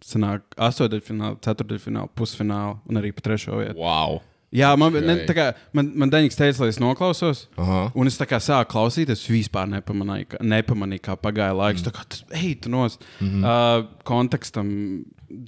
astotdaļfinālu, 0.07 1.39
ceturdaļfinālu, 1.43 2.11
pusfinālu 2.15 2.77
un 2.87 2.99
arī 3.01 3.11
pa 3.15 3.25
trešo 3.25 3.57
vietu. 3.59 3.79
Wow! 3.81 4.21
Jā, 4.55 4.69
man, 4.79 4.95
ne, 5.03 5.17
tā 5.27 5.33
kā, 5.35 5.45
man, 5.75 5.89
man 5.99 6.11
Daņķis 6.13 6.37
teica, 6.39 6.61
lai 6.63 6.69
es 6.71 6.77
noklausos. 6.79 7.43
Aha. 7.59 7.81
Un 7.99 8.07
es 8.07 8.15
tā 8.15 8.23
kā 8.29 8.39
sāku 8.39 8.71
klausīties, 8.77 9.25
vispār 9.27 9.67
nepamanīju, 9.73 10.29
kā, 10.31 10.39
nepamanīju, 10.53 11.03
kā 11.09 11.17
pagāja 11.19 11.57
laiks. 11.57 11.83
Mm. 11.83 11.89
Tā 11.89 11.93
kā 11.97 12.05
tas 12.13 12.23
eitu 12.39 12.71
no 12.71 12.85
mm 12.85 13.27
-hmm. 13.27 13.43
uh, 13.43 13.89
kontekstam. 14.07 14.69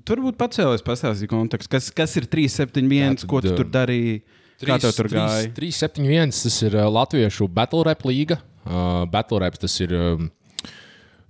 Tur 0.04 0.20
būtu 0.26 0.36
pacēlies, 0.36 0.84
pastāstīja 0.84 1.32
kontekstu, 1.32 1.72
kas, 1.72 1.92
kas 1.96 2.18
ir 2.18 2.28
371, 2.28 3.26
ko 3.26 3.40
tu 3.42 3.56
tur 3.56 3.66
darīji. 3.66 4.22
3, 4.60 4.68
Kā 4.68 4.80
tev 4.84 4.96
tur 4.98 5.08
3, 5.12 5.16
gāja? 5.16 5.52
371, 5.56 6.36
tas 6.36 6.58
ir 6.68 6.76
uh, 6.76 6.88
Latviešu 6.92 7.48
Battle 7.52 7.86
Rap 7.88 8.04
līga. 8.08 8.42
Uh, 8.66 9.06
battle 9.10 9.40
Rap 9.46 9.60
tas 9.60 9.76
ir. 9.84 9.96
Um, 9.96 10.32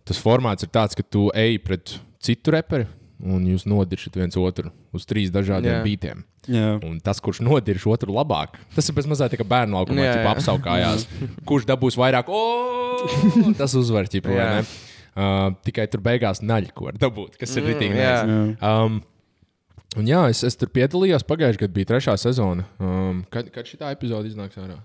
tas 0.09 0.17
formāts 0.17 0.65
ir 0.65 0.71
tāds, 0.73 0.97
ka 0.97 1.05
tu 1.05 1.27
ej 1.37 1.59
pret 1.61 1.99
citu 2.23 2.55
reperi 2.55 2.87
un 3.19 3.43
jūs 3.47 3.65
nodiršat 3.67 4.15
viens 4.15 4.37
otru 4.39 4.71
uz 4.95 5.05
trīs 5.07 5.31
dažādiem 5.33 5.73
yeah. 5.73 5.85
beigām. 5.85 6.23
Yeah. 6.47 6.79
Un 6.87 6.97
tas, 7.03 7.19
kurš 7.21 7.41
nodirš 7.45 7.85
otru 7.91 8.15
labāk, 8.15 8.55
tas 8.75 8.87
ir 8.89 8.95
bezmazliet 8.97 9.35
kā 9.37 9.45
bērnu 9.45 9.75
laukumā, 9.75 10.05
yeah, 10.05 10.21
ja 10.23 10.31
apskaujājās. 10.31 11.05
kurš 11.49 11.67
dabūs 11.69 11.99
vairāk, 11.99 12.31
o, 12.31 13.51
tas 13.59 13.75
uzvar 13.77 14.09
ķipa. 14.11 14.33
Yeah. 14.33 14.73
Uh, 15.19 15.51
tikai 15.67 15.89
tur 15.91 16.03
beigās 16.05 16.39
naļķi, 16.45 16.73
ko 16.77 16.87
var 16.87 16.99
dabūt, 17.01 17.35
kas 17.41 17.57
ir 17.59 17.67
rītīgi. 17.67 17.91
Mm, 17.91 17.99
yeah. 17.99 18.63
um, 18.63 19.01
un 19.97 20.07
jā, 20.09 20.21
es, 20.29 20.43
es 20.45 20.57
tur 20.59 20.69
piedalījos. 20.73 21.25
Pagājušajā 21.27 21.63
gadā 21.65 21.73
bija 21.73 21.91
trešā 21.93 22.15
sezona. 22.21 22.67
Um, 22.77 23.23
kad, 23.33 23.49
kad 23.53 23.65
šī 23.65 23.81
epizode 23.89 24.29
iznāks 24.29 24.59
ārā? 24.61 24.77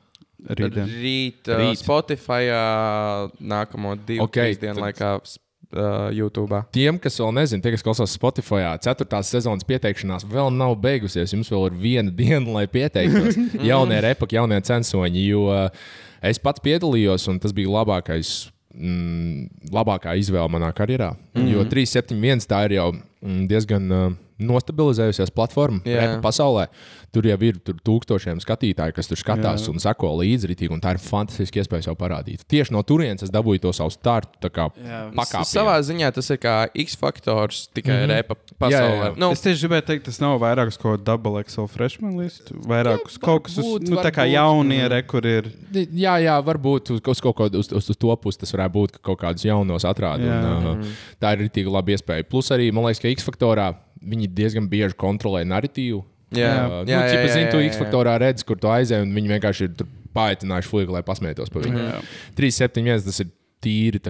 Rītdien. 0.44 0.90
Rīt, 1.00 1.48
uh, 1.48 1.60
Rīt. 1.60 1.80
Spotify 1.80 2.50
uh, 2.52 3.32
nākamo 3.40 3.94
divu 3.96 4.26
Ok, 4.26 4.36
okay, 4.36 4.56
dienu 4.60 4.82
laikā 4.82 5.14
uh, 5.16 6.08
YouTube. 6.12 6.60
Tiem, 6.74 6.98
kas 7.00 7.16
vēl 7.20 7.32
nezina, 7.38 7.64
tie, 7.64 7.72
kas 7.74 7.84
klausās 7.86 8.16
Spotify, 8.16 8.66
ceturtās 8.84 9.30
sezonas 9.32 9.66
pieteikšanās 9.68 10.26
vēl 10.28 10.52
nav 10.54 10.76
beigusies. 10.82 11.32
Jums 11.36 11.52
vēl 11.52 11.70
ir 11.70 11.78
viena 11.84 12.14
diena, 12.22 12.58
lai 12.58 12.66
pieteiktos. 12.70 13.38
jaunie 13.64 14.00
repaki, 14.04 14.38
jaunie 14.38 14.60
censoņi. 14.64 15.28
Jo 15.30 15.46
uh, 15.52 15.86
es 16.24 16.40
pats 16.42 16.62
piedalījos, 16.64 17.28
un 17.32 17.40
tas 17.42 17.56
bija 17.56 17.72
labākais. 17.80 18.50
Mm, 18.74 19.68
labākā 19.70 20.16
izvēle 20.18 20.50
manā 20.50 20.72
karjerā. 20.74 21.12
Mm 21.14 21.44
-hmm. 21.44 21.50
Jo 21.52 21.64
3, 21.70 21.84
7, 21.86 22.16
1 22.18 22.48
tā 22.50 22.64
ir 22.66 22.72
jau 22.74 22.88
mm, 22.90 23.44
diezgan 23.46 23.92
uh, 23.92 24.08
nostabilizējusies 24.42 25.30
platforma 25.34 25.80
repa 25.84 26.18
pasaulē. 26.24 26.66
Tur 27.14 27.28
jau 27.28 27.36
ir 27.46 27.60
tur 27.62 27.76
tūkstošiem 27.86 28.40
skatītāju, 28.42 28.94
kas 28.96 29.06
tur 29.06 29.18
skatās 29.20 29.62
Jā. 29.62 29.70
un 29.70 29.78
seko 29.78 30.08
līdzi 30.18 30.48
ritīgi, 30.50 30.72
un 30.74 30.80
tā 30.82 30.96
ir 30.96 30.98
fantastiska 31.02 31.60
iespēja 31.62 31.86
sev 31.86 31.98
parādīt. 32.00 32.42
Tieši 32.50 32.74
no 32.74 32.82
turienes 32.82 33.22
es 33.22 33.30
dabūju 33.30 33.62
to 33.62 33.72
savu 33.76 33.94
startu, 33.94 34.34
tā 34.42 34.50
kā 34.50 34.66
Jā. 34.74 35.04
pakāpienu. 35.14 35.50
Savā 35.52 35.76
ziņā 35.86 36.10
tas 36.16 36.32
ir 36.34 36.40
kā 36.42 36.56
X 36.84 36.98
faktors, 36.98 37.68
tikai 37.70 37.94
mm 37.94 38.00
-hmm. 38.00 38.14
repa 38.16 38.34
pasaulē. 38.58 38.98
jā, 38.98 39.04
jā. 39.04 39.12
Nu, 39.16 39.30
Es 39.30 39.40
tieši 39.46 39.66
gribēju 39.66 39.86
teikt, 39.86 40.04
tas 40.10 40.18
nav 40.20 40.40
vairāk 40.42 40.74
uz 40.74 40.78
kāda 40.78 41.04
double 41.04 41.40
Excel 41.40 41.68
freshman 41.68 42.18
listu. 42.18 42.54
Vairāk 42.66 43.06
uz 43.06 43.18
kaut 43.18 43.44
kas, 43.46 43.58
varbūt, 43.58 43.88
nu, 43.88 43.96
tā 43.96 44.10
kā 44.10 44.26
jaunie, 44.26 44.88
re, 44.88 45.02
kur 45.02 45.26
ir. 45.26 45.52
Jā, 45.72 46.18
jā, 46.18 46.36
varbūt 46.42 46.90
uz, 46.90 47.00
uz 47.06 47.20
kaut 47.20 47.36
kādu 47.36 47.58
uz, 47.58 47.70
uz, 47.72 47.90
uz 47.90 47.96
to 47.96 48.16
pusi 48.16 48.38
tas 48.38 48.52
varētu 48.52 48.74
būt, 48.74 48.92
ka 48.92 48.98
kaut 49.02 49.20
kādus 49.20 49.44
jaunos 49.44 49.84
atrādīt. 49.84 50.26
Uh, 50.26 50.86
tā 51.20 51.34
ir 51.34 51.46
rītīgi 51.46 51.70
laba 51.70 51.90
iespēja. 51.94 52.26
Plus 52.26 52.50
arī, 52.50 52.72
man 52.72 52.84
liekas, 52.84 53.02
ka 53.02 53.08
X 53.08 53.22
faktorā 53.22 53.74
viņi 54.04 54.30
diezgan 54.36 54.68
bieži 54.70 54.96
kontrolē 55.00 55.44
narratīvu. 55.48 56.02
Jā, 56.34 56.52
Uh, 56.54 56.80
jā, 56.82 56.84
nu, 56.84 56.90
jā, 56.90 57.02
jā, 57.12 57.26
zini, 57.34 57.50
tu 57.52 57.60
jā, 57.60 57.68
X 57.68 57.76
jā. 57.76 57.84
faktorā 57.84 58.14
redz, 58.18 58.42
kur 58.46 58.58
tu 58.58 58.66
aizēji, 58.72 59.04
un 59.06 59.12
viņi 59.14 59.30
vienkārši 59.36 59.68
ir 59.68 59.74
tur 59.78 59.90
paaicinājuši 60.16 60.70
fuigu, 60.70 60.94
lai 60.94 61.02
pasmietos 61.06 61.52
par 61.52 61.62
viņu. 61.66 61.78
Jā. 61.78 62.00
371 62.38 63.04
tas 63.06 63.20
ir 63.22 63.28
tīri. 63.64 64.00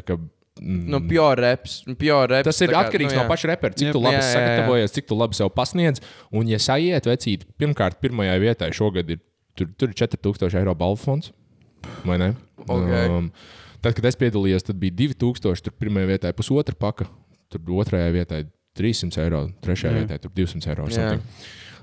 mm, 0.60 0.86
nu, 0.94 1.00
pure 1.10 1.34
reps. 1.42 1.76
Pure 2.00 2.28
reps 2.30 2.48
Tas 2.48 2.60
ir 2.64 2.72
kā, 2.72 2.84
atkarīgs 2.86 3.12
nu, 3.12 3.20
no 3.20 3.24
jā. 3.26 3.30
paša 3.32 3.50
repera, 3.52 3.76
cik 3.76 3.88
Jep. 3.90 3.96
tu 3.96 4.02
labi 4.04 4.16
Jā, 4.16 4.22
jā, 4.22 4.30
jā. 4.30 4.38
sagatavojies, 4.38 4.94
cik 4.96 5.08
tu 5.10 5.18
labi 5.20 5.38
sev 5.40 5.52
pasniedz. 5.56 6.02
Un, 6.32 6.48
ja 6.48 6.60
sajiet, 6.62 7.08
vecīt, 7.10 7.44
pirmkārt, 7.60 8.00
pirmajai 8.04 8.38
vietai 8.42 8.70
šogad 8.76 9.10
ir, 9.16 9.20
tur, 9.58 9.68
tur 9.76 9.92
ir 9.92 9.98
4000 10.00 10.60
eiro 10.62 10.74
balvu 10.78 11.02
fonds. 11.04 11.32
Vai 12.08 12.16
ne? 12.22 12.32
Ok. 12.64 12.88
tad, 13.84 13.92
kad 13.98 14.06
es 14.08 14.16
piedalījos, 14.16 14.64
tad 14.64 14.80
bija 14.80 14.96
2000, 15.04 15.66
tur 15.66 15.76
pirmajai 15.76 16.14
vietai 16.14 16.32
pusotra 16.36 16.76
paka, 16.78 17.10
tur 17.52 17.60
otrajai 17.84 18.12
vietai 18.14 18.44
300 18.78 19.22
eiro, 19.24 19.44
trešajai 19.64 19.94
Jā. 19.94 20.00
vietai 20.04 20.18
tur 20.22 20.32
200 20.34 20.72
eiro. 20.72 20.88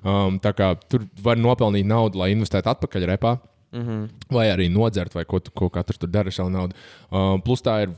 Um, 0.01 0.39
tā 0.41 0.51
kā 0.57 0.73
tur 0.89 1.05
var 1.21 1.37
nopelnīt 1.37 1.85
naudu, 1.85 2.19
lai 2.21 2.31
investētu 2.33 2.71
atpakaļ 2.73 3.07
repā. 3.13 3.37
Mm 3.71 3.83
-hmm. 3.87 4.07
Vai 4.35 4.47
arī 4.51 4.67
nodzert, 4.69 5.13
vai 5.15 5.23
ko, 5.25 5.39
ko 5.55 5.69
katrs 5.69 5.97
tur 5.97 6.09
dara 6.09 6.27
ar 6.27 6.33
savu 6.33 6.49
naudu. 6.49 6.75
Um, 7.11 7.41
plus 7.41 7.61
tā 7.61 7.83
ir 7.83 7.89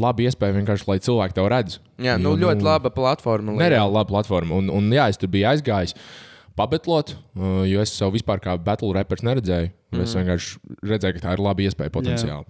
laba 0.00 0.22
iespēja 0.22 0.56
vienkārši, 0.56 0.88
lai 0.88 0.98
cilvēki 0.98 1.34
tev 1.34 1.48
redz. 1.48 1.78
Jā, 1.98 2.16
nu, 2.16 2.30
Jo, 2.30 2.36
ļoti 2.36 2.62
laba 2.62 2.90
platforma. 2.90 3.52
Nereāli 3.52 3.92
laba 3.92 4.04
platforma. 4.04 4.54
Un, 4.54 4.70
un 4.70 4.90
jā, 4.90 5.08
es 5.08 5.18
tur 5.18 5.28
biju 5.28 5.46
aizgājis. 5.46 5.94
Pabetlot, 6.56 7.16
uh, 7.36 7.64
jo 7.68 7.80
es 7.80 7.92
savu 7.98 8.12
vispār 8.12 8.40
kā 8.40 8.56
battle 8.56 8.92
reperu 8.94 9.26
neredzēju. 9.28 9.70
Mm. 9.92 10.00
Es 10.00 10.14
vienkārši 10.14 10.58
redzēju, 10.82 11.14
ka 11.14 11.28
tā 11.28 11.32
ir 11.32 11.40
laba 11.40 11.62
iespēja 11.62 11.90
potenciāli. 11.90 12.44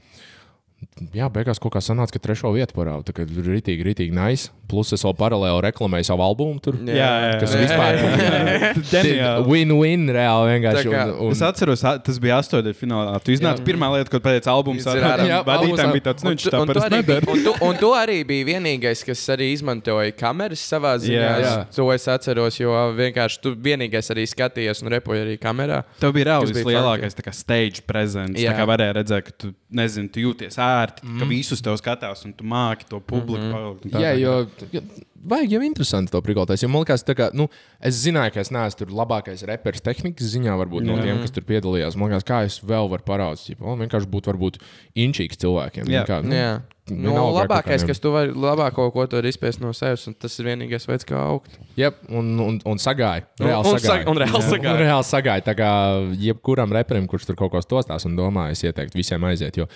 Jā, 1.16 1.26
beigās 1.32 1.58
kaut 1.60 1.72
kā 1.74 1.80
sanāca, 1.84 2.12
ka 2.16 2.20
trešo 2.24 2.50
vietu 2.54 2.74
parāda. 2.76 3.04
Tā 3.08 3.12
kā 3.16 3.24
ir 3.24 3.44
rītīgi, 3.46 3.84
rītīgi 3.84 4.12
nice. 4.16 4.50
Plus 4.70 4.92
es 4.94 5.02
vēl 5.02 5.14
paralēli 5.18 5.62
reklamēju 5.66 6.06
savu 6.06 6.22
albumu 6.22 6.60
tur. 6.62 6.76
Jā, 6.86 6.94
Jā, 6.94 7.30
Kas 7.40 7.52
jā. 7.56 7.62
vispār 7.64 8.84
Ģeniāli. 8.90 9.46
Win-win 9.48 10.04
reāli 10.14 10.58
Un, 10.60 11.12
un, 11.26 11.32
Es 11.34 11.40
atceros, 11.44 11.82
tas 11.82 12.18
bija 12.22 12.38
astotajā 12.40 12.76
finālā. 12.78 13.16
Tu 13.24 13.34
iznāci 13.34 13.64
pirmā 13.66 13.88
lieta, 13.94 14.10
ko 14.12 14.20
pēc 14.22 14.46
albuma 14.50 14.78
Viņš 14.78 14.86
ir 14.94 15.06
ārā. 15.08 15.26
Jā, 15.28 15.38
vadītājiem 15.46 15.80
albums- 15.80 15.96
bija 15.96 16.04
tāds, 16.06 16.24
nu, 16.24 16.30
Un 16.30 16.36
viņš 16.36 16.44
tu, 16.46 16.52
tā 16.54 16.60
parasti 16.70 16.90
arī, 16.90 17.00
nedara. 17.00 17.30
un, 17.34 17.42
tu, 17.46 17.54
un 17.66 17.80
tu 17.80 17.90
arī 17.98 18.18
biji 18.28 18.46
vienīgais, 18.50 19.04
kas 19.08 19.24
arī 19.34 19.50
izmantoja 19.56 20.14
kameras 20.16 20.62
savā 20.70 20.94
ziņā. 21.02 21.18
Jā. 21.18 21.34
Jā. 21.44 21.54
To 21.76 21.88
es 21.94 22.06
atceros, 22.12 22.60
jo 22.60 22.70
vienkārši 22.98 23.42
tu 23.42 23.54
vienīgais 23.56 24.12
arī 24.14 24.26
skatījies 24.30 24.84
un 24.84 24.92
repoji 24.94 25.24
arī 25.26 25.36
kamerā. 25.42 25.82
Tev 26.02 26.14
bija 26.16 26.30
reāli 26.32 26.52
vislielākais 26.54 27.18
tā 27.18 27.26
kā 27.26 27.34
stage 27.34 27.82
presence. 27.88 28.38
Jā. 28.40 28.52
Tā 28.54 28.60
kā 28.62 28.68
varēja 28.70 28.96
redzēt, 29.00 29.26
ka 29.30 29.36
tu, 29.46 29.52
nezini, 29.74 30.10
tu 30.14 30.22
jūties 30.28 30.58
ērti, 30.70 31.06
mm. 31.06 31.20
ka 31.20 31.28
visus 31.30 31.62
tev 31.64 31.78
skatās 31.80 32.24
un 32.28 32.34
tu 32.36 32.46
māki 32.48 32.88
to 32.88 33.00
publiku. 33.00 33.44
Mm 33.44 33.78
-hmm. 33.84 34.00
Jā, 34.00 34.12
jo 34.18 34.46
jo 34.72 34.82
vajag 35.20 35.52
jau 35.52 35.62
interesanti 35.62 36.12
to 36.12 36.20
prikolties. 36.24 36.62
Jo 36.62 36.68
man 36.72 36.84
liekas, 36.84 37.04
tā 37.04 37.14
kā, 37.18 37.30
nu, 37.36 37.48
es 37.80 38.00
zināju, 38.04 38.34
ka 38.34 38.40
es 38.40 38.50
neesmu 38.54 38.78
tur 38.78 38.94
labākais 39.02 39.44
reperis 39.48 39.84
tehnikas 39.84 40.32
ziņā, 40.34 40.56
varbūt 40.64 40.86
no 40.86 40.96
Jā. 40.96 41.02
tiem, 41.08 41.22
kas 41.22 41.30
tur 41.36 41.46
piedalījās. 41.48 41.96
Man 42.00 42.10
liekas, 42.10 42.26
kā 42.28 42.42
es 42.48 42.60
vēl 42.64 42.90
varu 42.90 43.06
parādīt. 43.06 43.60
Man 43.60 43.80
vienkārši 43.84 44.10
būtu 44.10 44.32
varbūt 44.32 44.60
inčīgs 44.96 45.40
cilvēkiem. 45.40 45.88
Jā. 45.92 46.04
Kā, 46.08 46.22
nu, 46.24 46.34
Jā. 46.34 46.60
Nu, 46.90 47.12
kaut 47.14 47.36
labākais, 47.36 47.84
kas 47.86 48.00
tu 48.02 48.10
vari, 48.10 48.32
labāko, 48.34 48.88
ko 48.90 49.04
tu 49.06 49.14
vari 49.20 49.30
izspiest 49.30 49.60
no 49.62 49.70
sevis, 49.76 50.08
un 50.10 50.14
tas 50.18 50.34
ir 50.40 50.48
vienīgais 50.48 50.88
veids, 50.88 51.06
kā 51.06 51.20
augt. 51.22 51.54
Jep, 51.78 52.00
un, 52.08 52.32
un, 52.42 52.58
un 52.66 52.82
sagāja. 52.82 53.28
Un- 53.38 53.46
Reāli 53.46 53.62
un 53.70 53.78
sagāja. 53.78 53.92
sag- 53.92 54.08
un 54.10 54.16
reāli 54.18 54.40
Jā. 54.40 54.48
sagāja. 54.48 54.72
Un 54.74 54.82
reāli 54.82 55.06
sagāja. 55.06 55.44
Tā 55.46 55.54
kā 55.54 55.70
jebkuram 56.18 56.74
reperim, 56.74 57.06
kurš 57.06 57.28
tur 57.30 57.38
kaut 57.38 57.52
ko 57.54 57.62
stostās 57.62 58.06
un 58.06 58.16
domā, 58.18 58.50
es 58.50 58.64
ieteiktu 58.66 58.98
visiem 58.98 59.22
aiziet. 59.22 59.56
Jo 59.56 59.68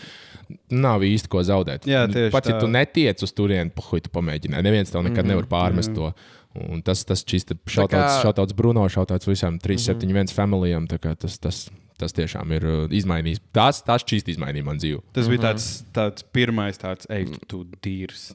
Nav 0.74 1.00
īsti 1.00 1.30
ko 1.32 1.40
zaudēt. 1.40 1.86
Jā, 1.88 2.02
tieši 2.10 2.32
Pat 2.34 2.44
ja 2.44 2.56
tā. 2.56 2.60
tu 2.60 2.68
netiec 2.68 3.22
uz 3.24 3.32
turieni, 3.32 3.72
pohuj, 3.72 4.02
tu 4.04 4.10
pamēģināji. 4.12 4.66
Neviens 4.66 4.90
tev 4.92 5.00
nekad 5.02 5.24
mm 5.24 5.30
-hmm. 5.30 5.33
Nevar 5.34 5.50
pārmest 5.50 5.94
to. 5.94 6.12
Un 6.54 6.82
tas, 6.86 7.02
tas 7.04 7.24
čista 7.26 7.56
kā- 7.58 8.22
šautauts 8.22 8.54
Bruno, 8.54 8.84
šautauts 8.86 9.26
visām 9.26 9.58
371 9.58 10.30
familijām. 10.32 10.86
tā 10.86 11.00
kā 11.02 11.16
Tas, 11.18 11.38
tas, 11.42 11.64
tas 12.00 12.14
tiešām 12.16 12.50
ir 12.56 12.64
uh, 12.66 12.78
izmainījis. 12.94 13.40
Tas, 13.54 13.78
tas 13.86 14.02
čīsti 14.06 14.34
izmainīja 14.34 14.66
man 14.66 14.80
dzīvi. 14.80 15.00
Tas 15.14 15.28
bija 15.30 15.44
tāds, 15.46 15.68
tāds 15.94 16.26
pirmais, 16.34 16.78
tāds, 16.80 17.06
ej, 17.12 17.28
tu 17.50 17.62
dīrs. 17.84 18.32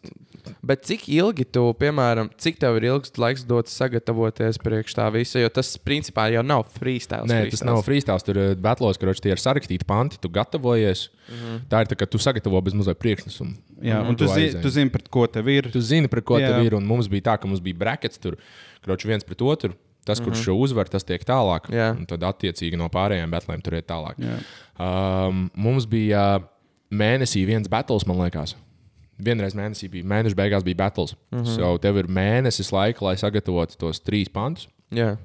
Bet 0.66 0.86
cik 0.88 1.08
ilgi 1.12 1.46
tu, 1.50 1.66
piemēram, 1.80 2.32
cik 2.40 2.62
tev 2.62 2.80
ir 2.80 2.88
ilgs 2.94 3.12
laiks 3.20 3.44
dots 3.48 3.76
sagatavoties 3.76 4.62
priekš 4.64 4.96
tā 4.96 5.10
visa? 5.14 5.42
Jo 5.44 5.52
tas, 5.54 5.74
principā, 5.84 6.30
jau 6.34 6.44
nav 6.46 6.66
freestyle. 6.78 7.28
Nē, 7.30 7.42
tas 7.52 7.66
nav 7.68 7.82
freestyle. 7.88 8.24
Tur 8.24 8.40
ir 8.40 8.56
batlos, 8.64 9.00
kur 9.02 9.12
tie 9.20 9.36
ir 9.36 9.44
sarakstīti 9.44 9.88
panti, 9.88 10.22
tu 10.22 10.32
gatavojies. 10.32 11.10
Mm 11.30 11.36
-hmm. 11.36 11.60
Tā 11.70 11.82
ir 11.84 11.92
tā, 11.92 11.96
ka 12.00 12.06
tu 12.06 12.18
sagatavo 12.18 12.62
bez 12.62 12.74
mazliet 12.74 13.00
priekšnesumu. 13.00 13.54
Jā, 13.84 14.00
un 14.08 14.16
tu, 14.16 14.26
Tu 14.26 14.34
zi, 14.34 14.62
tu 14.62 14.70
zini, 14.70 14.90
pret 14.90 15.08
ko 15.10 15.28
tev 15.28 15.48
ir. 15.48 15.72
Tu 15.72 15.82
zini, 15.82 16.08
par 16.08 16.22
ko 16.22 16.40
Jā. 16.40 16.48
tev 16.48 16.66
ir. 16.66 16.76
Un 16.76 16.86
mums 16.86 17.08
bija 17.08 17.22
tā, 17.22 17.40
ka 17.40 17.48
mums 17.48 17.62
bija 17.64 17.78
brackets 17.78 18.18
tur, 18.18 18.38
kroči 18.84 19.08
viens 19.08 19.24
pret 19.24 19.42
otru. 19.42 19.74
Tas, 20.08 20.22
kurš 20.24 20.42
šo 20.48 20.56
uzvar, 20.58 20.90
tas 20.90 21.06
tiek 21.06 21.22
tālāk. 21.28 21.68
Un 21.70 22.06
tad, 22.10 22.24
attiecīgi, 22.26 22.78
no 22.80 22.88
pārējiem 22.90 23.30
betlēm 23.30 23.62
tur 23.62 23.76
iet 23.78 23.86
tālāk. 23.90 24.18
Jā. 24.24 24.40
Um, 24.82 25.48
mums 25.54 25.86
bija 25.90 26.40
mēnesī 26.90 27.44
viens 27.46 27.70
battles, 27.70 28.08
man 28.10 28.24
liekas. 28.24 28.56
Vienreiz 29.20 29.54
mēnesī 29.54 29.90
bija, 29.92 30.08
mēneša 30.08 30.40
beigās 30.40 30.66
bija 30.66 30.80
battles. 30.80 31.14
Mm 31.30 31.44
-hmm. 31.44 31.56
so, 31.60 31.78
tev 31.84 32.00
ir 32.00 32.08
mēnesis 32.08 32.72
laika, 32.74 33.06
lai 33.06 33.18
sagatavotu 33.20 33.78
tos 33.78 34.00
trīs 34.00 34.32
pantus. 34.32 34.70
Jā, 34.90 35.18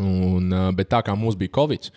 Un, 0.00 0.50
uh, 0.50 0.70
bet 0.74 0.90
tā 0.90 1.00
kā 1.06 1.14
mums 1.18 1.36
bija 1.38 1.52
Covid, 1.54 1.90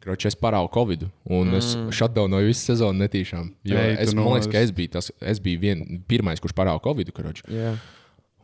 Kroči, 0.00 0.30
es 0.30 0.36
parādu 0.36 0.70
Covid, 0.72 1.06
un 1.28 1.50
mm. 1.50 1.56
es 1.58 1.96
shutdownoju 1.96 2.48
visu 2.48 2.70
sezonu 2.70 3.02
netīšām. 3.02 3.50
Jo 3.68 3.80
Ei, 3.80 3.96
es, 4.00 4.14
man 4.14 4.24
liekas, 4.24 4.46
nolaist. 4.46 4.50
ka 4.52 4.62
es 4.64 4.72
biju 4.76 4.92
tas, 4.96 5.10
es 5.32 5.40
biju 5.44 5.60
vien, 5.60 5.82
pirmais, 6.08 6.40
kurš 6.40 6.56
parāda 6.56 6.80
Covid. 6.84 7.12
Kroči. 7.16 7.44
jā. 7.52 7.74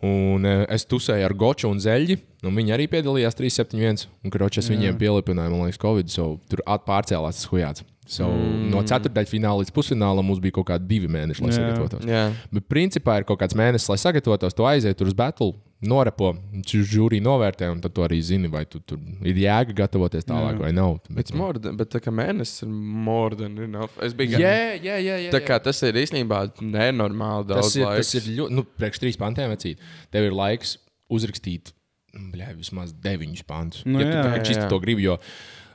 Un 0.05 0.45
uh, 0.45 0.65
es 0.73 0.85
tusēju 0.85 1.25
ar 1.25 1.35
Goču 1.39 1.71
un 1.73 1.81
Zeļģi, 1.81 2.19
un 2.45 2.59
viņi 2.59 2.75
arī 2.77 2.85
piedalījās 2.93 3.39
371. 3.39 4.05
Un, 4.27 4.33
kroči, 4.35 4.61
es 4.61 4.69
viņiem 4.69 4.99
pielipināju, 5.01 5.55
man 5.55 5.65
liekas, 5.65 5.81
Covid, 5.81 6.13
so 6.13 6.35
tur 6.51 6.61
atpārcēlās 6.69 7.41
tas 7.41 7.49
hujāts. 7.53 7.87
So, 8.07 8.29
mm. 8.31 8.69
No 8.71 8.85
ceturtdaļas 8.87 9.33
fināla 9.33 9.65
līdz 9.65 9.73
pusfinālam 9.75 10.27
mums 10.29 10.39
bija 10.43 10.55
kaut 10.61 10.69
kādi 10.69 10.87
divi 10.87 11.09
mēneši, 11.11 11.43
lai 11.43 11.51
Jā. 11.51 11.57
sagatavotos. 11.59 12.05
jā. 12.07 12.25
Bet 12.55 12.67
principā 12.71 13.17
ir 13.19 13.25
kaut 13.27 13.41
kāds 13.41 13.57
mēnesis, 13.59 13.89
lai 13.91 13.97
sagatavotos, 13.99 14.55
tu 14.55 14.67
aiziet 14.69 14.95
tur 14.99 15.11
uz 15.11 15.17
battle, 15.19 15.57
norepo, 15.83 16.31
žūrī 16.71 17.19
novērtē, 17.21 17.67
un 17.75 17.81
tad 17.85 17.93
tu 17.97 18.05
arī 18.07 18.21
zini, 18.25 18.49
vai 18.49 18.63
tu 18.65 18.79
tur 18.81 19.01
ir 19.27 19.37
jēga 19.43 19.75
gatavoties 19.83 20.25
tālāk 20.25 20.55
Jā. 20.55 20.61
vai 20.63 20.71
nav. 20.77 21.01
Bet, 21.11 21.35
more 21.37 21.59
than, 21.59 21.75
bet 21.77 21.91
tā 21.93 22.01
kā 22.05 22.15
mēnesis 22.15 22.63
ir 22.65 22.71
more 22.71 23.35
than 23.37 23.59
enough. 23.67 23.99
Es 24.03 24.15
biju 24.17 24.39
Jā, 24.39 24.55
jā, 24.79 24.97
jā. 25.03 25.19
jā, 25.27 25.33
Tā 25.35 25.43
kā 25.45 25.59
tas 25.63 25.83
ir 25.83 25.99
īstenībā 26.01 26.45
nenormāli 26.63 27.51
daudz 27.51 27.73
tas 27.73 27.77
ir, 27.77 27.85
laika. 27.89 28.07
tas 28.07 28.15
ir 28.21 28.31
ļoti, 28.39 28.57
nu, 28.57 28.65
priekš 28.79 29.03
trīs 29.03 29.19
pantiem 29.21 29.51
vecīt. 29.53 29.83
Tev 30.15 30.31
ir 30.31 30.39
laiks 30.39 30.79
uzrakstīt, 31.13 31.75
bļā, 32.17 32.55
vismaz 32.57 32.95
deviņus 33.05 33.45
pantus. 33.51 33.85
Nu, 33.85 34.01
ja 34.01 34.09
tu 34.09 34.17
jā, 34.17 34.23
kā 34.25 34.41
jā, 34.41 34.59
jā. 34.63 34.71
to 34.73 34.81
gribi, 34.83 35.05
jo, 35.11 35.19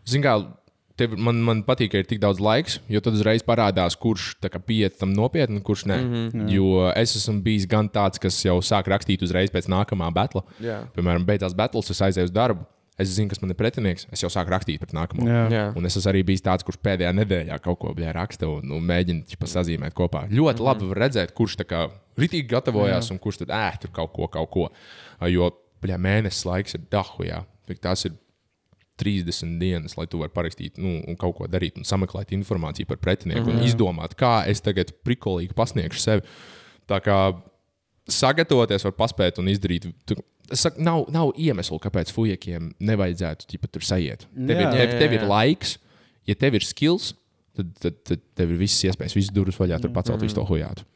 zin 0.10 0.24
kā, 0.26 0.40
tev, 1.02 1.16
man, 1.20 1.40
man 1.46 1.64
patīk, 1.68 1.92
ka 1.94 2.02
ir 2.02 2.10
tik 2.10 2.22
daudz 2.24 2.42
laiks, 2.44 2.80
jo 2.92 3.02
tad 3.04 3.18
uzreiz 3.18 3.46
parādās, 3.46 3.98
kurš 4.00 4.34
pieiet 4.68 5.00
tam 5.00 5.16
nopietni, 5.18 5.62
kurš 5.66 5.88
nē. 5.90 5.98
Mm 6.02 6.28
-hmm. 6.34 6.52
Jo 6.54 6.92
es 6.96 7.16
esmu 7.16 7.42
bijis 7.42 7.68
gan 7.70 7.90
tāds, 7.90 8.22
kas 8.22 8.38
jau 8.46 8.60
sāk 8.62 8.88
rakstīt 8.88 9.24
uzreiz 9.26 9.52
pēc 9.52 9.70
nākamā 9.70 10.12
batla. 10.14 10.44
Jā. 10.60 10.86
Piemēram, 10.96 11.26
beidzās 11.26 11.56
battles, 11.58 11.90
es 11.90 12.02
aizēju 12.02 12.30
uz 12.30 12.32
darbu. 12.32 12.66
Es 13.02 13.10
zinu, 13.16 13.30
kas 13.30 13.40
man 13.42 13.50
ir 13.50 13.58
pretinieks. 13.58 14.06
Es 14.14 14.22
jau 14.22 14.30
sāku 14.30 14.52
rakstīt 14.54 14.80
pret 14.82 14.94
nākamo. 14.94 15.26
Jā. 15.26 15.46
Jā. 15.50 15.64
Un 15.76 15.86
es 15.86 15.96
esmu 15.98 16.12
arī 16.12 16.24
bijis 16.28 16.44
tāds, 16.46 16.66
kurš 16.68 16.78
pēdējā 16.86 17.12
nedēļā 17.18 17.58
kaut 17.64 17.80
ko 17.80 17.94
raksta 17.96 18.48
un 18.48 18.68
nu, 18.68 18.80
mēģina 18.80 19.26
ķipa, 19.26 19.48
sazīmēt 19.48 19.96
kopā. 19.98 20.28
Ļoti 20.30 20.60
mm 20.60 20.60
-hmm. 20.60 20.66
labi 20.68 21.00
redzēt, 21.00 21.34
kurš 21.34 21.58
tā 21.62 21.66
kā 21.66 21.90
ritīgi 22.18 22.48
gatavojās 22.52 23.10
Jā. 23.10 23.12
un 23.14 23.20
kurš 23.20 23.38
tur 23.38 23.48
ēd 23.48 23.80
tur 23.82 23.92
kaut 23.92 24.14
ko, 24.14 24.28
kaut 24.28 24.50
ko. 24.50 24.70
Jo 25.28 25.50
bļā, 25.82 25.98
mēnesis 25.98 26.46
laiks 26.46 26.76
ir 26.76 26.82
dahu. 26.92 27.26
Jā. 27.26 27.44
Tik 27.68 27.80
Tas 27.80 28.06
ir 28.06 28.14
30 29.02 29.60
dienas, 29.62 29.98
lai 29.98 30.08
tu 30.10 30.22
varētu 30.22 30.38
parakstīt, 30.38 30.82
nu, 30.82 31.00
un 31.10 31.18
kaut 31.20 31.36
ko 31.40 31.50
darīt, 31.52 31.80
un 31.82 31.88
sameklēt 31.88 32.34
informāciju 32.38 32.90
par 32.90 33.02
pretinieku, 33.02 33.48
mm 33.48 33.54
-hmm. 33.54 33.62
un 33.62 33.70
izdomāt, 33.70 34.16
kā 34.20 34.42
es 34.48 34.62
tagad 34.62 34.94
prikolīgi 35.06 35.58
pasniegšu 35.58 36.00
sevi. 36.00 36.22
Tā 36.90 37.02
kā 37.02 37.18
sagatavoties, 38.12 38.86
var 38.88 38.96
paspēt 38.98 39.40
un 39.42 39.50
izdarīt. 39.52 39.88
Tu, 40.06 40.18
es 40.52 40.66
saku, 40.66 40.82
nav, 40.82 41.06
nav 41.14 41.34
iemeslu, 41.38 41.80
kāpēc 41.82 42.12
fujekiem 42.16 42.72
nevajadzētu 42.80 43.50
ķipa, 43.52 43.72
tur 43.72 43.86
sajiet. 43.88 44.28
Tev, 44.36 44.56
ir, 44.58 44.66
Jā. 44.66 44.72
tev, 44.72 44.86
Jā, 44.86 45.00
tev 45.00 45.08
jā, 45.08 45.18
ir 45.18 45.26
jā. 45.26 45.30
laiks, 45.32 45.78
ja 46.30 46.36
tev 46.36 46.58
ir 46.60 46.68
skills, 46.68 47.14
tad, 47.58 47.74
tad, 47.80 48.00
tad 48.08 48.24
tev 48.36 48.54
ir 48.54 48.62
visas 48.62 48.84
iespējas, 48.92 49.16
visas 49.18 49.34
durvis 49.36 49.60
vaļā, 49.60 49.80
tur 49.82 49.94
pacelt 49.96 50.24
visu 50.24 50.36
to 50.40 50.46
hujātu. 50.48 50.88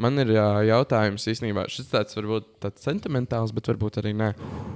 Man 0.00 0.16
ir 0.22 0.30
jā, 0.32 0.46
jautājums 0.64 1.26
īstenībā. 1.28 1.66
Šis 1.68 1.90
tāds 1.92 2.16
varbūt 2.16 2.46
tāds 2.64 2.86
sentimentāls, 2.86 3.52
bet 3.52 3.68
varbūt 3.68 3.98
arī 4.00 4.14
nē. 4.16 4.30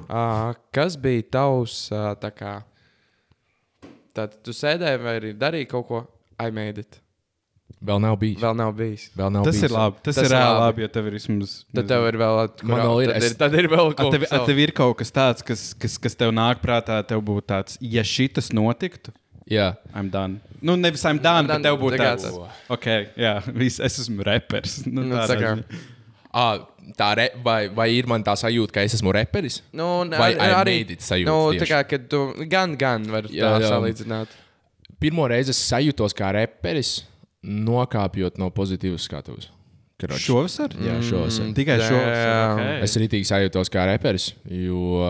Uh, 0.04 0.52
kas 0.74 0.98
bija 1.00 1.24
tavs 1.38 1.78
uh, 1.94 2.10
tā 2.20 2.28
kā? 2.36 2.58
Tad 4.14 4.36
tu 4.46 4.52
sēdēji 4.54 5.00
vai 5.02 5.16
arī 5.20 5.32
darīji 5.38 5.70
kaut 5.72 5.88
ko? 5.88 6.02
I 6.42 6.52
made 6.54 6.84
it. 6.84 7.00
Vēl 7.84 7.98
nav 8.00 8.14
bijis. 8.20 8.38
Vēl 8.40 8.54
nav 8.56 8.70
bijis. 8.76 9.08
Vēl 9.16 9.32
nav 9.34 9.44
Tas 9.48 9.56
bijis. 9.56 9.64
ir 9.66 9.74
labi. 9.74 9.98
Tas, 10.04 10.16
Tas 10.18 10.26
ir 10.28 10.32
reāli 10.32 10.60
labi. 10.60 10.84
jo 10.84 10.88
tev 10.94 11.08
ir 11.08 11.16
vismaz. 11.18 11.54
Tad 11.74 11.88
tev 11.90 12.06
ir 12.08 12.18
vēl, 12.20 12.38
Man 12.70 12.80
vēl 12.84 13.02
ir, 13.04 13.12
tad 13.40 13.56
ir, 13.58 13.68
vēl 13.72 13.90
A 13.90 13.96
kaut 13.98 14.14
tev, 14.14 14.24
kas 14.24 14.32
a 14.36 14.40
tev 14.46 14.60
ir 14.62 14.72
kaut 14.76 14.96
kas 15.00 15.12
tāds, 15.12 15.44
kas, 15.44 15.64
kas, 15.76 15.96
kas 16.06 16.16
tev 16.20 16.32
nāk 16.36 16.62
prātā, 16.64 17.00
tev 17.08 17.24
būtu 17.26 17.46
tāds, 17.50 17.76
ja 17.80 18.04
šitas 18.06 18.52
notiktu, 18.56 19.12
Jā. 19.50 19.74
I'm 19.94 20.08
done. 20.10 20.38
Nu, 20.64 20.76
nevis 20.80 21.02
I'm 21.04 21.18
done, 21.20 21.46
done, 21.46 21.60
bet 21.60 21.66
tev 21.68 21.76
būtu 21.82 21.98
tāds. 22.00 22.24
tas. 22.24 22.62
Ok, 22.72 22.86
jā, 23.20 23.34
viss, 23.52 23.80
es 23.84 23.98
esmu 24.04 24.24
reperis. 24.24 24.78
Nu, 24.86 25.02
Nu, 25.04 25.16
tā 25.28 25.36
kā-. 25.36 25.58
À, 26.34 26.44
tā 26.98 27.10
re, 27.18 27.26
vai, 27.44 27.68
vai 27.70 27.88
ir 27.94 28.08
man 28.10 28.24
tā 28.26 28.32
sajūta, 28.40 28.72
ka 28.74 28.82
es 28.88 28.96
esmu 28.96 29.12
reperis? 29.14 29.60
Nu, 29.76 30.00
un 30.02 30.10
Vai 30.16 30.32
arī 30.34 30.78
it 30.96 31.04
sajūta 31.04 31.28
Nu, 31.28 31.36
tieši? 31.52 31.60
tā 31.62 31.68
kā, 31.70 31.82
kad 31.92 32.08
tu 32.10 32.22
gan, 32.50 32.72
gan 32.80 33.04
var 33.12 33.28
Jā, 33.30 33.52
tā 33.52 33.60
jā. 33.66 33.68
salīdzināt. 33.74 34.32
Pirmo 34.98 35.28
reizi 35.30 35.52
es 35.52 35.60
sajūtos 35.68 36.16
kā 36.16 36.32
reperis, 36.34 37.02
nokāpjot 37.44 38.40
no 38.40 38.48
pozitīvas 38.54 39.04
skatuves. 39.06 39.50
Kroč. 40.00 40.18
Šovasar? 40.24 40.72
Jā, 40.82 40.96
šovasar. 41.06 41.52
Tikai 41.54 41.76
Damn. 41.78 41.86
šovasar. 41.92 42.58
Okay. 42.58 42.78
Es 42.88 42.96
arī 42.98 43.06
tīk 43.12 43.28
sajūtos 43.28 43.70
kā 43.70 43.84
reperis, 43.92 44.32
jo, 44.50 45.04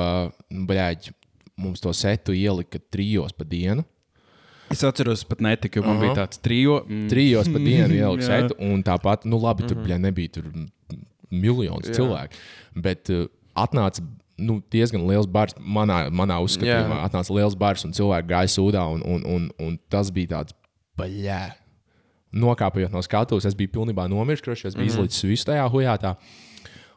bļāģi, 0.69 1.15
mums 1.63 1.81
to 1.81 1.93
setu 1.97 2.35
ielika 2.37 2.83
trijos 2.93 3.33
pa 3.33 3.47
dienu. 3.49 3.87
Es 4.73 4.83
atceros, 4.87 5.25
pat 5.29 5.43
netiku, 5.45 5.81
jo 5.81 5.87
man 5.87 6.01
bija 6.03 6.17
tāds 6.23 6.41
trijo. 6.43 6.81
Mm. 6.89 7.07
Trijos 7.13 7.51
pa 7.53 7.61
dienu 7.63 7.97
ielika 8.01 8.25
Jā. 8.25 8.41
setu, 8.43 8.57
un 8.65 8.83
tāpat, 8.87 9.27
nu 9.29 9.39
labi, 9.43 9.67
tur 9.69 9.81
bļā, 9.83 9.99
nebija 10.03 10.37
tur 10.39 10.49
miljonus 11.35 11.91
cilvēku, 11.95 12.45
bet 12.85 13.13
uh, 13.15 13.27
atnāca. 13.67 14.05
Nu, 14.35 14.57
diezgan 14.75 15.05
liels 15.07 15.29
bars 15.31 15.55
manā, 15.63 16.09
manā 16.11 16.41
uzskatījumā. 16.43 16.97
Jā. 16.97 17.05
Atnāca 17.07 17.37
liels 17.37 17.55
bars, 17.55 17.85
un 17.87 17.93
cilvēki 17.95 18.33
gāja 18.33 18.51
sūdā. 18.51 18.81
Un, 18.91 19.05
un, 19.07 19.21
un, 19.31 19.45
un 19.63 19.77
tas 19.93 20.11
bija 20.11 20.33
tāds 20.33 20.57
baļķis. 20.99 21.61
Nokāpjot 22.35 22.91
no 22.91 22.99
skatuves, 23.07 23.47
es 23.47 23.55
biju 23.55 23.71
pilnībā 23.77 24.09
kroši, 24.43 24.67
es 24.73 24.75
biju 24.75 24.89
mm 24.89 24.91
izlicis 24.91 25.23
visu 25.23 25.47
tajā 25.53 25.69
hujātā. 25.71 26.17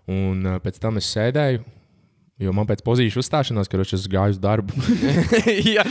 Un 0.09 0.41
uh, 0.47 0.57
pēc 0.63 0.81
tam 0.81 0.97
es 0.97 1.11
sēdēju, 1.13 1.61
jo 2.41 2.53
man 2.53 2.67
pēc 2.69 2.83
pozīcijas 2.85 3.17
uzstāšanās, 3.23 3.69
ka 3.71 3.79
es 3.97 4.05
gāju 4.11 4.35
uz 4.35 4.41
darbu. 4.43 4.73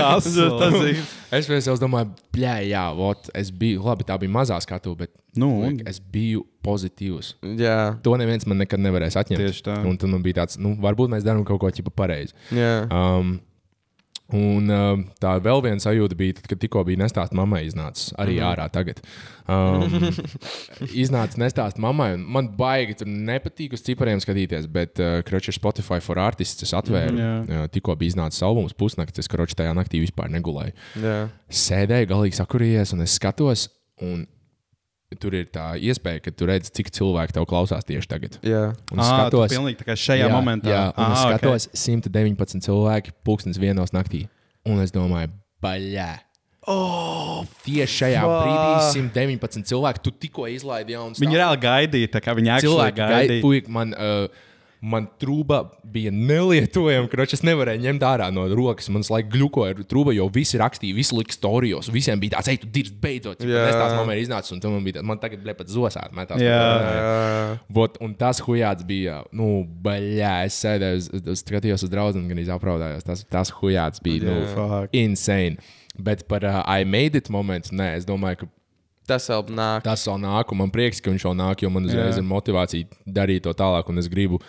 Hustle. 0.00 0.50
Tas 0.60 0.78
ir. 0.86 1.02
es 1.40 1.46
tam 1.70 1.78
domāju, 1.82 2.10
blē, 2.34 2.56
jā, 2.70 2.84
vot, 2.96 3.28
es 3.38 3.52
biju, 3.54 3.82
labi, 3.86 4.06
tā 4.08 4.16
bija 4.18 4.32
mazā 4.34 4.58
skatuve, 4.62 5.04
bet 5.06 5.12
Nu, 5.38 5.48
un? 5.62 5.76
es 5.86 6.00
biju 6.02 6.42
pozitīvs. 6.66 7.36
Jā, 7.60 7.76
To 8.02 8.16
neviens 8.18 8.46
man 8.50 8.58
nekad 8.58 8.82
nevarēs 8.82 9.14
atņemt. 9.20 9.38
Tieši 9.44 9.62
tā. 9.68 9.76
Un 9.86 9.94
tad 10.00 10.10
man 10.10 10.24
bija 10.26 10.40
tāds, 10.42 10.58
nu, 10.58 10.74
varbūt 10.82 11.12
mēs 11.14 11.22
darām 11.26 11.44
kaut 11.46 11.62
ko 11.62 11.70
tādu 11.70 11.92
pareizi. 11.94 12.34
jā. 12.50 12.72
Um, 12.90 13.38
un 14.36 14.70
um, 14.74 15.04
tā 15.22 15.34
vēl 15.42 15.62
viena 15.64 15.82
sajūta 15.82 16.16
bija, 16.18 16.36
tad, 16.38 16.48
kad 16.50 16.60
tikko 16.62 16.84
bija 16.88 17.02
nestāsts 17.02 17.36
mammai, 17.36 17.64
iznācis 17.68 18.14
arī 18.20 18.38
mm 18.38 18.48
ārā 18.50 18.66
tagad. 18.72 19.02
Um, 19.50 19.84
iznāca 21.02 21.40
nestāsts 21.42 21.80
mammai, 21.82 22.12
un 22.16 22.24
man 22.36 22.50
baigi 22.56 23.00
tur 23.00 23.10
nepatīk 23.10 23.74
uz 23.76 23.84
cipariem 23.86 24.22
skatīties, 24.22 24.68
bet 24.70 25.02
uh, 25.02 25.20
kroči 25.26 25.52
ir 25.52 25.58
Spotify 25.58 26.00
for 26.04 26.20
Artists. 26.22 26.62
Es 26.66 26.74
atvēru, 26.76 27.16
mm 27.16 27.20
Jā. 27.20 27.34
-hmm. 27.42 27.70
tikko 27.74 27.96
bija 27.96 28.14
iznācis 28.14 28.42
albums 28.46 28.74
pusnakts, 28.74 29.18
es 29.18 29.28
kroči 29.28 29.56
tajā 29.58 29.74
naktī 29.74 30.00
vispār 30.00 30.30
negulēju. 30.30 30.72
jā. 31.02 31.28
Sēdēju, 31.50 32.10
galīgi 32.14 32.38
sakurījies, 32.38 32.94
un 32.94 33.02
es 33.06 33.14
skatos. 33.18 33.68
Un, 34.00 34.26
Tur 35.18 35.34
ir 35.34 35.46
tā 35.50 35.72
iespēja, 35.74 36.20
ka 36.22 36.30
tu 36.30 36.46
redz, 36.46 36.68
cik 36.70 36.92
cilvēki 36.94 37.34
tev 37.34 37.44
klausās 37.50 37.82
tieši 37.84 38.06
tagad. 38.06 38.36
jā. 38.46 38.60
Un 38.92 39.00
es 39.02 39.08
Ah, 39.08 39.26
skatos, 39.26 39.50
pilnīgi 39.50 39.80
tā 39.80 39.86
kā 39.88 39.96
šajā 39.98 40.28
jā, 40.28 40.30
momentā. 40.30 40.70
Jā, 40.70 40.82
un 40.94 41.10
es 41.12 41.18
Aha, 41.18 41.32
ok. 41.32 41.40
skatos, 41.40 41.66
okay. 41.66 41.80
119 41.98 42.60
cilvēki, 42.62 43.10
pūkstens 43.26 43.58
vienos 43.58 43.90
naktī. 43.90 44.28
Un 44.64 44.78
es 44.80 44.92
domāju, 44.94 45.32
baļā. 45.60 46.20
Oh, 46.70 47.42
Tieši 47.64 47.96
šajā 48.04 48.20
fuck. 48.22 48.44
brīdī 48.44 49.00
119 49.10 49.64
cilvēki. 49.66 50.02
Tu 50.04 50.10
tikko 50.26 50.46
izlaidi 50.52 50.92
jaunu 50.94 51.16
Viņi 51.18 51.38
reāli 51.40 51.58
gaidīja, 51.64 52.10
tā 52.14 52.20
kā 52.22 52.34
viņi 52.36 52.52
actually 52.52 52.76
cilvēku 52.76 52.96
gaidīja. 53.00 53.16
gaidīja. 53.18 53.42
Puik, 53.42 53.68
man, 53.68 53.94
uh, 53.96 54.28
man 54.80 55.06
trūba 55.20 55.60
bija 55.92 56.10
nelietojama, 56.14 57.08
ka 57.12 57.24
es 57.26 57.42
nevarēju 57.44 57.82
ņemt 57.84 58.04
ārā 58.06 58.30
no 58.32 58.46
rokas. 58.48 58.88
Man 58.92 59.04
laika 59.12 59.28
glukoja 59.34 59.74
ar 59.74 59.82
trūba, 59.88 60.14
jo 60.16 60.26
visi 60.32 60.60
rakstīja, 60.60 60.96
visi 60.96 61.16
lika 61.16 61.36
storijos. 61.36 61.90
Visiem 61.92 62.20
bija 62.22 62.38
tāds, 62.38 62.48
ej, 62.52 62.62
tu 62.62 62.70
dirzi 62.72 62.94
beidzot. 63.02 63.44
Jā. 63.44 63.66
Jā, 63.68 63.74
tas 63.76 63.96
man 63.98 64.12
ir 64.14 64.22
iznācis, 64.22 64.54
un 64.56 64.62
man 64.76 64.86
bija 64.86 64.98
tāds, 64.98 65.08
man 65.12 65.20
tagad 65.20 65.44
bija 65.44 65.56
pat 65.58 65.72
zosāt. 65.72 66.14
metās. 66.16 66.40
Jā. 66.40 66.56
jā. 66.56 67.58
Vot, 67.76 67.98
un 68.04 68.14
tas 68.18 68.40
hujāts 68.46 68.86
bija, 68.88 69.20
nu, 69.36 69.50
baļā. 69.84 70.36
Es 70.48 70.56
sēdēju, 70.64 71.02
es, 71.20 71.44
skatījos 71.44 71.84
uz 71.84 71.92
draugu, 71.92 72.24
gan 72.30 72.40
apraudājos. 72.56 73.04
Tas, 73.06 73.26
tas 73.28 73.52
hujāts 73.60 74.00
bija, 74.04 74.30
nu, 74.30 74.48
Fuck. 74.54 74.96
insane. 74.96 75.60
Bet 76.00 76.24
par 76.30 76.46
uh, 76.46 76.62
I 76.64 76.88
made 76.88 77.18
it 77.18 77.28
momentu, 77.28 77.74
nē, 77.76 77.92
es 77.98 78.08
domāju, 78.08 78.44
ka 78.44 78.50
Tas 79.10 79.30
vēl 79.32 79.54
nāk. 79.60 79.86
tas 79.86 80.06
vēl 80.08 80.20
nāk, 80.24 80.52
un 80.54 80.62
man 80.64 80.74
prieks, 80.74 81.02
ka 81.02 81.12
viņš 81.12 81.28
vēl 81.30 81.38
nāk, 81.42 81.64
jo 81.64 81.70
man 81.74 81.88
uzreiz 81.88 82.16
Jā. 82.16 82.22
ir 82.22 82.28
motivācija 82.30 83.00
darīt 83.20 83.46
to 83.46 83.56
tālāk, 83.56 83.90
un 83.90 84.02
es 84.02 84.10
gribu 84.10 84.40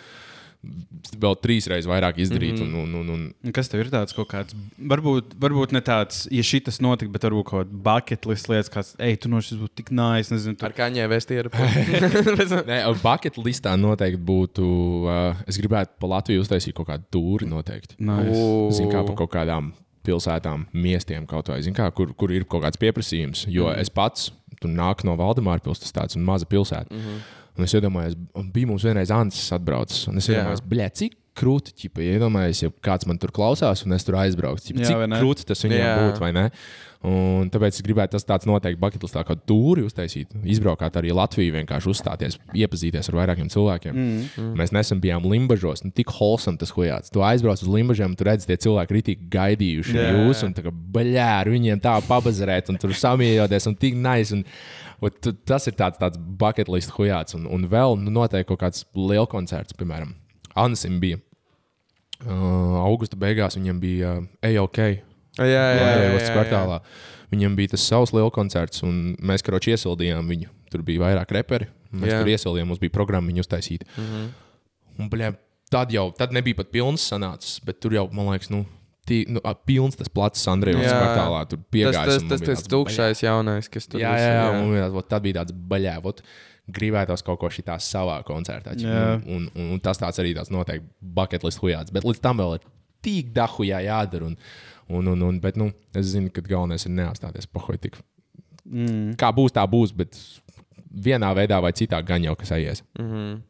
vēl 1.18 1.34
trīs 1.42 1.66
reizes 1.70 1.88
vairāk 1.90 2.20
izdarīt. 2.22 2.60
Mm 2.60 2.68
-hmm. 2.68 2.82
un, 2.82 2.94
un, 2.94 3.08
un, 3.10 3.22
Un 3.42 3.52
Kas 3.54 3.68
tev 3.68 3.80
ir 3.82 3.90
tāds 3.90 4.14
kaut 4.14 4.28
kāds, 4.30 4.54
varbūt, 4.78 5.34
varbūt 5.42 5.72
ne 5.74 5.80
tāds, 5.82 6.26
ja 6.30 6.42
šis 6.42 6.78
notika, 6.80 7.10
bet 7.10 7.24
varbūt 7.26 7.48
kaut 7.48 7.66
kāda 7.66 7.82
bucket 7.88 8.26
list 8.26 8.48
lietas, 8.48 8.70
kāds, 8.70 8.94
ej, 8.98 9.16
tu 9.18 9.28
no 9.28 9.40
šis 9.40 9.58
būtu 9.58 9.74
tik 9.82 9.90
nājas, 9.90 10.30
nezinu, 10.30 10.56
tur 10.56 10.70
Ar 10.70 10.76
kaņē 10.78 11.08
vēstīju. 11.10 11.50
Nē, 12.70 12.78
bucket 13.02 13.38
listā 13.38 13.74
noteikti 13.76 14.22
būtu. 14.22 14.62
Uh, 14.62 15.42
es 15.46 15.58
gribētu 15.58 15.98
pa 15.98 16.06
Latviju 16.06 16.46
uztaisīt 16.46 16.74
kaut 16.74 16.88
kādu 16.88 17.04
tūri 17.10 17.50
noteikti. 17.50 17.98
nājas. 17.98 18.38
Zinu, 18.78 18.92
kā 18.92 19.02
pa 19.06 19.18
kaut 19.18 19.32
kādām 19.34 19.72
pilsētām, 20.06 20.66
miestiem 20.72 21.26
kaut 21.30 21.48
vai, 21.52 21.60
kā, 21.76 21.88
kur, 21.96 22.14
kur 22.18 22.32
ir 22.34 22.44
kaut 22.44 22.64
kāds 22.66 22.80
pieprasījums. 22.80 23.46
Jo 23.48 23.70
mm. 23.70 23.80
es 23.82 23.90
pats 23.92 24.30
tur 24.62 24.70
nāku 24.70 25.08
no 25.08 25.16
Valdemāra 25.18 25.62
pilsētas, 25.64 25.94
tāds 25.96 26.18
un 26.18 26.26
maza 26.26 26.46
pilsēta. 26.46 26.90
Mm 26.90 27.00
-hmm. 27.00 27.40
Un 27.58 27.64
es 27.66 27.74
iedomājos, 27.74 28.14
bija 28.52 28.66
mums 28.66 28.84
vienreiz 28.86 29.10
Ansis 29.12 29.52
atbraucis. 29.52 30.06
Un 30.08 30.16
es 30.16 30.28
iedomājos, 30.28 30.62
blē, 30.64 30.88
cik 30.88 31.18
krūti, 31.36 31.74
ķipa, 31.76 32.04
iedomājos, 32.14 32.62
ja 32.62 32.70
kāds 32.84 33.08
man 33.08 33.18
tur 33.20 33.32
klausās, 33.32 33.84
un 33.86 33.92
es 33.92 34.04
tur 34.04 34.16
aizbrauktu. 34.20 34.70
Ķipa, 34.70 34.80
Jā, 34.80 34.88
cik 34.88 35.18
krūti 35.18 35.46
tas 35.48 35.64
viņam 35.64 36.00
būtu, 36.00 36.20
vai 36.20 36.32
ne? 36.32 36.50
Un 37.02 37.48
tāpēc 37.50 37.80
es 37.80 37.82
gribētu 37.82 38.14
tas 38.14 38.26
tāds 38.28 38.46
noteikti 38.46 38.78
buketlistā, 38.78 39.24
kā 39.26 39.34
tūri 39.34 39.82
uztaisīt. 39.82 40.36
Izbraukāt 40.54 40.94
arī 41.00 41.10
Latviju, 41.16 41.56
vienkārši 41.56 41.90
uzstāties, 41.90 42.36
iepazīties 42.54 43.10
ar 43.10 43.18
vairākiem 43.18 43.48
cilvēkiem. 43.50 43.96
Mm, 43.96 44.28
mm. 44.38 44.52
Mēs 44.60 44.70
nesen 44.76 45.00
bijām 45.02 45.26
Limbažos, 45.26 45.82
nu 45.82 45.90
tik 45.96 46.12
holsam 46.14 46.60
tas 46.60 46.70
hujāts. 46.76 47.10
Tu 47.10 47.24
aizbrauc 47.26 47.58
uz 47.58 47.72
Limbažiem, 47.74 48.14
tu 48.14 48.28
redz, 48.28 48.46
tie 48.46 48.54
cilvēki 48.62 48.98
ritīgi 48.98 49.28
gaidījuši 49.34 49.98
yeah. 49.98 50.14
jūs, 50.20 50.44
un 50.46 50.54
tā 50.54 50.62
kā 50.68 50.70
baļā 50.70 51.26
ar 51.40 51.50
viņiem 51.50 51.82
tā 51.82 51.96
pabazarēt, 52.06 52.70
un 52.70 52.78
tur 52.78 52.94
samīļoties, 52.94 53.66
un 53.72 53.78
tik 53.82 53.98
nice. 53.98 54.38
Un, 54.38 55.10
tu- 55.18 55.34
tas 55.42 55.66
ir 55.66 55.74
tāds, 55.78 55.98
tāds 55.98 56.22
bucket 56.22 56.70
list 56.70 56.94
hujāts, 56.94 57.34
un, 57.34 57.50
un 57.50 57.66
vēl 57.66 57.98
nu, 57.98 58.14
noteikti 58.14 58.52
kaut 58.54 58.62
kāds 58.62 58.86
liels 58.94 59.30
koncerts, 59.32 59.74
piemēram, 59.74 60.14
Ansim 60.54 61.00
bija. 61.02 61.18
Uh, 62.22 62.76
augusta 62.84 63.16
beigās 63.18 63.56
viņam 63.58 63.78
bija 63.82 64.18
uh, 64.20 64.26
AOK. 64.46 64.78
Jā, 65.38 65.46
jā, 65.48 65.66
jā, 65.78 65.92
jā, 65.96 66.08
jā. 66.18 66.32
kvartālā. 66.34 66.80
Viņam 67.32 67.54
bija 67.56 67.72
tas 67.72 67.86
savs 67.88 68.12
liels 68.12 68.34
koncerts, 68.34 68.82
un 68.84 69.14
mēs 69.24 69.44
karoči 69.44 69.72
iesildījām 69.72 70.28
viņu. 70.28 70.50
Tur 70.72 70.82
bija 70.84 71.00
vairāk 71.06 71.32
reperi. 71.32 71.70
Mēs 71.92 72.10
Jā. 72.10 72.18
jā. 72.18 72.20
tur 72.20 72.30
iesildījām, 72.32 72.68
mums 72.68 72.80
bija 72.80 72.92
programma 72.92 73.28
viņu 73.32 73.44
uztaisīt. 73.44 73.86
Mm. 73.96 74.04
-hmm. 74.04 74.28
Un, 75.00 75.08
bļā, 75.12 75.32
tad 75.72 75.92
jau 75.92 76.10
tad 76.16 76.32
nebija 76.32 76.60
pat 76.60 76.70
pilns 76.72 77.04
sanācis, 77.08 77.58
bet 77.64 77.80
tur 77.80 77.92
jau, 77.96 78.06
man 78.12 78.28
liekas, 78.32 78.50
nu, 78.52 78.64
tī, 79.08 79.22
nu 79.28 79.40
a, 79.44 79.54
pilns 79.54 79.96
tas 79.96 80.08
plats 80.12 80.44
Andrejs 80.48 80.84
Jā. 80.84 80.92
kvartālā. 81.00 81.42
Tur 81.48 81.58
Tas, 81.58 81.68
piegājās. 81.72 82.04
tas, 82.06 82.22
tas, 82.28 82.40
bija 82.40 82.46
tas 82.52 82.62
tāds, 82.62 82.70
tukšais 82.74 83.22
jaunais, 83.24 83.68
kas 83.68 83.86
tur 83.88 84.00
Jā, 84.00 84.12
visu- 84.12 84.28
jā, 84.28 84.34
jā. 84.36 84.62
Un, 84.62 84.74
jā. 84.76 85.04
Tad 85.08 85.22
bija 85.22 85.40
tāds 85.40 85.52
baļķis, 85.52 86.02
vot 86.04 86.22
gribētos 86.72 87.24
kaut 87.26 87.40
ko 87.40 87.48
šitā 87.48 87.76
savā 87.82 88.22
koncertā. 88.24 88.76
Jā. 88.78 89.20
Un, 89.26 89.48
un, 89.56 89.72
un 89.74 89.80
tas 89.80 89.98
tāds 89.98 90.20
arī 90.22 90.34
tāds 90.36 90.52
noteikti 90.52 90.86
bucket 91.00 91.44
list 91.44 91.58
hujāts. 91.60 91.92
Bet 91.92 92.04
līdz 92.04 92.20
tam 92.22 92.38
vēl 92.38 92.54
ir 92.60 92.68
tik 93.02 93.32
dahujā 93.34 93.82
jādara. 93.82 94.28
Un, 94.30 94.36
un, 94.88 95.06
un, 95.06 95.22
un, 95.28 95.40
bet, 95.40 95.58
nu, 95.60 95.70
es 95.94 96.12
zinu, 96.14 96.30
ka 96.32 96.44
galvenais 96.46 96.86
ir 96.86 96.94
neapstāties 96.96 97.48
pahoji 97.50 97.86
tik. 97.86 98.00
Mm. 98.64 99.14
Kā 99.20 99.32
būs, 99.34 99.54
tā 99.54 99.64
būs, 99.68 99.94
bet 99.96 100.18
vienā 100.92 101.32
veidā 101.36 101.60
vai 101.62 101.72
citā 101.76 102.00
gan 102.06 102.24
jau 102.24 102.36
kas 102.38 102.54
aizies. 102.56 102.84
Mhm. 102.98 103.40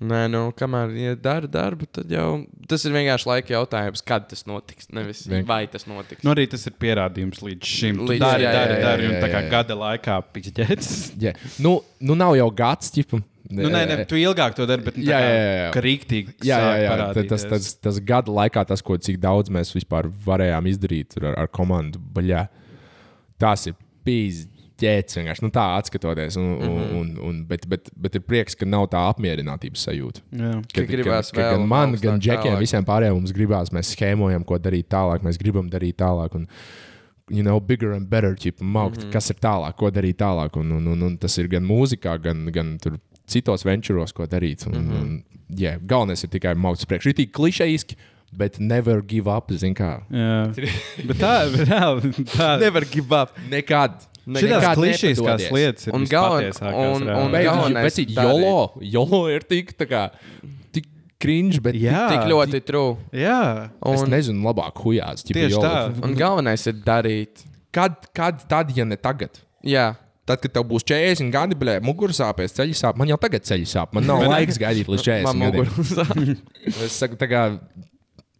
Nē, 0.00 0.20
nu, 0.32 0.46
kamēr 0.56 0.92
ja 0.96 1.10
dara 1.20 1.48
darbu, 1.52 1.84
tad 1.92 2.08
jau 2.08 2.28
tas 2.70 2.86
ir 2.88 2.94
vienkārši 2.94 3.26
laika 3.28 3.52
jautājums, 3.52 4.00
kad 4.08 4.24
tas 4.30 4.46
notiks. 4.48 4.86
Nevis 4.96 5.26
Vien- 5.28 5.44
vai 5.44 5.66
tas 5.68 5.84
notiks. 5.84 6.24
Nu, 6.24 6.32
arī 6.32 6.46
tas 6.48 6.64
ir 6.70 6.72
pierādījums 6.80 7.42
līdz 7.44 7.68
šim. 7.68 7.98
Līdz- 8.08 8.22
dari, 8.22 8.46
jā, 8.46 8.48
jā, 8.48 8.54
dari, 8.62 8.78
jā, 8.78 8.86
dari, 8.86 9.04
jā, 9.04 9.10
un 9.10 9.16
tā 9.20 9.28
kā 9.28 9.42
jā, 9.42 9.44
jā. 9.44 9.50
gada 9.52 9.76
laikā 9.76 10.16
piķēts. 10.32 10.94
Yeah. 11.20 11.36
Nu, 11.64 11.82
nu, 12.00 12.16
nav 12.16 12.32
jau 12.38 12.48
gads, 12.56 12.88
ķipa. 12.96 13.20
Nu, 13.50 13.66
nē, 13.68 13.82
nē, 13.90 13.96
tu 14.08 14.14
ilgāk 14.16 14.54
to 14.56 14.64
dari, 14.64 14.80
bet 14.86 14.96
nu, 14.96 15.02
tā 15.04 15.10
Jā, 15.10 15.18
kā, 15.20 15.28
jā, 15.34 15.52
jā. 15.60 15.70
ka 15.74 15.80
rīktīgi. 15.84 16.34
Jā, 16.48 16.58
jā, 16.62 16.74
jā. 16.80 16.88
Ta- 16.88 16.94
parādīties. 16.96 17.28
Tas, 17.28 17.44
tas, 17.50 17.74
tas 17.84 17.98
gada 18.00 18.32
laikā, 18.32 18.64
tas, 18.72 18.80
ko 18.80 18.96
cik 18.96 19.18
daudz 19.20 19.50
mēs 19.52 19.74
vispār 19.76 20.08
varējām 20.24 20.68
izdarīt 20.70 21.18
ar, 21.20 21.34
ar 21.44 21.48
komandu, 21.52 21.98
baļā, 22.14 22.46
tas 23.42 23.66
ir 23.66 23.74
bijis 24.06 24.46
ķēdes 24.80 25.18
vienkārši 25.18 25.44
nu, 25.44 25.52
tā 25.54 25.64
atskatoties. 25.78 26.36
Un, 26.40 26.50
mm 26.50 26.68
-hmm. 26.68 27.00
un, 27.00 27.08
un, 27.28 27.40
bet, 27.46 27.66
bet, 27.68 27.90
bet 27.96 28.18
ir 28.18 28.24
prieks, 28.26 28.56
ka 28.58 28.66
nav 28.66 28.88
tā 28.92 29.02
apmierinātības 29.12 29.86
sajūta. 29.88 30.20
Jā. 30.32 30.52
Ka 30.74 30.86
gribās 30.88 31.32
ka 31.32 31.40
vēl 31.40 31.56
gan 31.56 31.66
man, 31.68 31.96
gan 32.02 32.20
džekiem, 32.20 32.58
visiem 32.58 32.84
pārējiem 32.84 33.18
mums 33.18 33.32
gribās, 33.32 33.72
mēs 33.72 33.94
schēmojam, 33.96 34.44
ko 34.44 34.58
darīt 34.58 34.88
tālāk, 34.88 35.22
mēs 35.22 35.38
gribam 35.38 35.70
darīt 35.70 35.96
tālāk. 35.96 36.34
Un, 36.34 36.48
You 37.32 37.44
know, 37.44 37.60
bigger 37.60 37.92
and 37.92 38.08
better, 38.10 38.34
ķipa, 38.34 38.64
maukt, 38.64 38.96
mm 38.96 39.02
-hmm. 39.02 39.12
kas 39.12 39.30
ir 39.30 39.36
tālāk, 39.36 39.76
ko 39.78 39.90
darīt 39.90 40.16
tālāk. 40.18 40.56
Un, 40.58 40.72
un, 40.72 40.86
un, 40.86 41.02
un 41.02 41.16
tas 41.16 41.38
ir 41.38 41.46
gan 41.46 41.62
mūzikā, 41.62 42.18
gan, 42.18 42.50
gan 42.50 42.78
tur 42.82 42.98
citos 43.30 43.64
venturos, 43.64 44.12
ko 44.12 44.26
darīt. 44.26 44.66
Un, 44.66 44.72
mm 44.72 44.90
-hmm. 44.90 45.02
un, 45.02 45.22
yeah, 45.58 45.78
galvenais 45.86 46.24
ir 46.24 46.30
tikai 46.30 46.54
maukt 46.54 46.80
uz 46.80 46.86
priekšu. 46.86 47.08
Ir 47.08 47.14
tik 47.14 47.32
klišejiski, 47.32 47.96
bet 48.32 48.58
never 48.58 49.02
give 49.02 49.30
up. 49.30 49.50
Zin 49.52 49.74
kā. 49.74 50.00
Jā. 50.10 50.50
bet 51.08 51.18
tā, 51.18 51.34
bet 51.52 51.68
reāli, 51.68 52.12
tā. 52.34 52.58
Nevar 52.60 52.84
give 52.90 53.22
up. 53.22 53.38
Nekad. 53.50 54.09
Klišejiskās 54.26 55.40
nepadodies. 55.40 55.52
lietas 55.52 55.86
ir 55.88 55.94
Un 55.94 56.04
galven- 56.06 56.50
vispatiesākās, 56.50 56.96
un- 56.96 57.08
un 57.08 57.30
Beidz, 57.32 57.44
galvenais 57.48 57.94
darīt. 57.94 58.14
jolo, 58.14 58.72
jolo 58.80 59.20
ir 59.28 59.40
tik, 59.40 59.76
tā 59.78 59.86
kā, 59.86 60.10
tik 60.72 60.86
cringe, 61.18 61.60
bet 61.60 61.74
Jā. 61.74 62.08
Tik 62.08 62.28
ļoti 62.30 62.64
true. 62.64 62.96
Jā. 63.12 63.70
es 63.86 64.02
Un, 64.02 64.08
nezinu, 64.10 64.42
labāk 64.44 64.74
hujās. 64.74 65.22
Tieši 65.24 65.50
jolo. 65.50 65.62
tā. 65.64 66.04
un 66.04 66.14
galvenais 66.14 66.66
ir 66.66 66.74
darīt. 66.74 67.44
Kad, 67.72 67.94
kad 68.14 68.48
tad, 68.48 68.76
ja 68.76 68.84
ne 68.84 68.96
tagad? 68.96 69.30
Jā. 69.64 69.96
Tad, 70.26 70.40
kad 70.42 70.52
tev 70.52 70.64
būs 70.64 70.84
40 70.84 71.30
gadi, 71.32 71.54
blē, 71.54 71.80
muguras 71.82 72.18
sāpēs, 72.20 72.52
ceļš 72.54 72.76
sāp. 72.84 72.96
Man 72.96 73.08
jau 73.08 73.16
tagad 73.18 73.42
ceļš 73.42 73.66
sāp. 73.74 73.92
Man 73.92 74.04
nav 74.06 74.20
laiks 74.28 74.58
gaidīt 74.58 74.86
līdz 74.86 75.02
40 75.02 75.24
Man 75.24 75.50
gadiem. 75.50 76.36
Es 76.84 76.92
saku, 76.92 77.16
tā 77.16 77.26
kā 77.28 77.58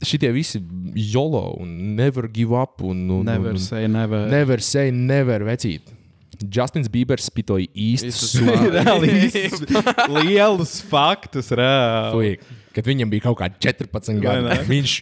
šitie 0.04 0.30
visi 0.32 0.60
jolo 0.96 1.56
un 1.60 1.94
never 1.96 2.28
give 2.32 2.56
up 2.56 2.80
un, 2.82 3.02
un, 3.10 3.24
Never 3.26 3.52
un, 3.54 3.58
say 3.60 3.86
never. 3.88 4.26
never 4.30 4.60
say 4.64 4.90
never, 4.90 5.44
vecīt. 5.46 5.92
Justins 6.40 6.88
Bībers 6.88 7.26
spitoja 7.28 7.68
īsti 7.76 8.08
Īstu 8.08 8.28
sumu. 8.30 8.54
Reāli 8.76 9.10
īsts, 9.26 9.66
lielus 10.16 10.78
faktus, 10.88 11.50
reāli. 11.52 12.14
Fuik, 12.38 12.46
Kad 12.76 12.86
viņam 12.86 13.10
bija 13.12 13.26
kaut 13.28 13.40
kādi 13.42 13.58
14 13.66 14.12
Vai 14.22 14.38
gadi, 14.46 14.68
viņš, 14.70 14.92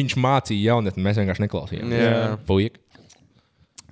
viņš 0.00 0.16
mācīja 0.24 0.72
jaunatni, 0.72 1.04
mēs 1.04 1.20
vienkārši 1.20 1.44
neklausījāmies. 1.44 2.00
Jā. 2.00 2.38
Fuik. 2.48 2.80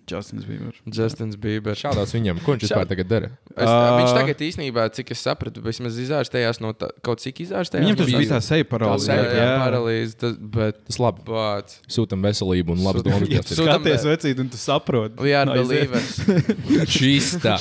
Justins 0.08 0.44
Bieber. 0.48 0.74
Justins 0.88 1.36
Bieber. 1.40 1.76
Šādās 1.78 2.12
viņam, 2.16 2.40
ko 2.44 2.54
viņš 2.56 2.64
vispār 2.66 2.86
tagad 2.90 3.08
dara? 3.10 3.28
Es, 3.54 3.68
Ā. 3.68 3.76
viņš 4.00 4.14
tagad 4.16 4.42
īstenībā, 4.48 4.86
cik 4.96 5.12
es 5.14 5.22
sapratu, 5.26 5.60
vismaz 5.64 5.98
izārstējās 6.00 6.60
no 6.64 6.72
tā, 6.78 6.88
kaut 7.04 7.20
cik 7.22 7.42
izārstējās. 7.44 7.84
Viņam 7.84 7.98
tas 8.00 8.12
bija 8.12 8.30
tā 8.32 8.40
seja 8.44 8.64
tā 8.64 8.70
paralīze. 8.72 9.08
jā, 9.12 9.26
jā, 9.38 9.48
paralīze, 9.62 10.16
tas, 10.22 10.36
bet 10.38 10.80
Tas 10.88 10.98
labi. 11.02 11.24
bāc. 11.28 11.76
Sūtam 11.88 12.22
veselību 12.24 12.74
un 12.76 12.84
labas 12.86 13.02
domas. 13.06 13.28
Jā, 13.28 13.42
Justin. 13.42 13.60
sūtam- 13.60 13.82
Skaties, 13.84 14.06
vecīt, 14.08 14.40
un 14.40 14.48
tu 14.48 14.56
saproti. 14.56 15.18
We 15.22 15.34
are 15.34 15.44
No, 15.48 15.54
believers. 15.54 16.16
Čista. 16.96 17.56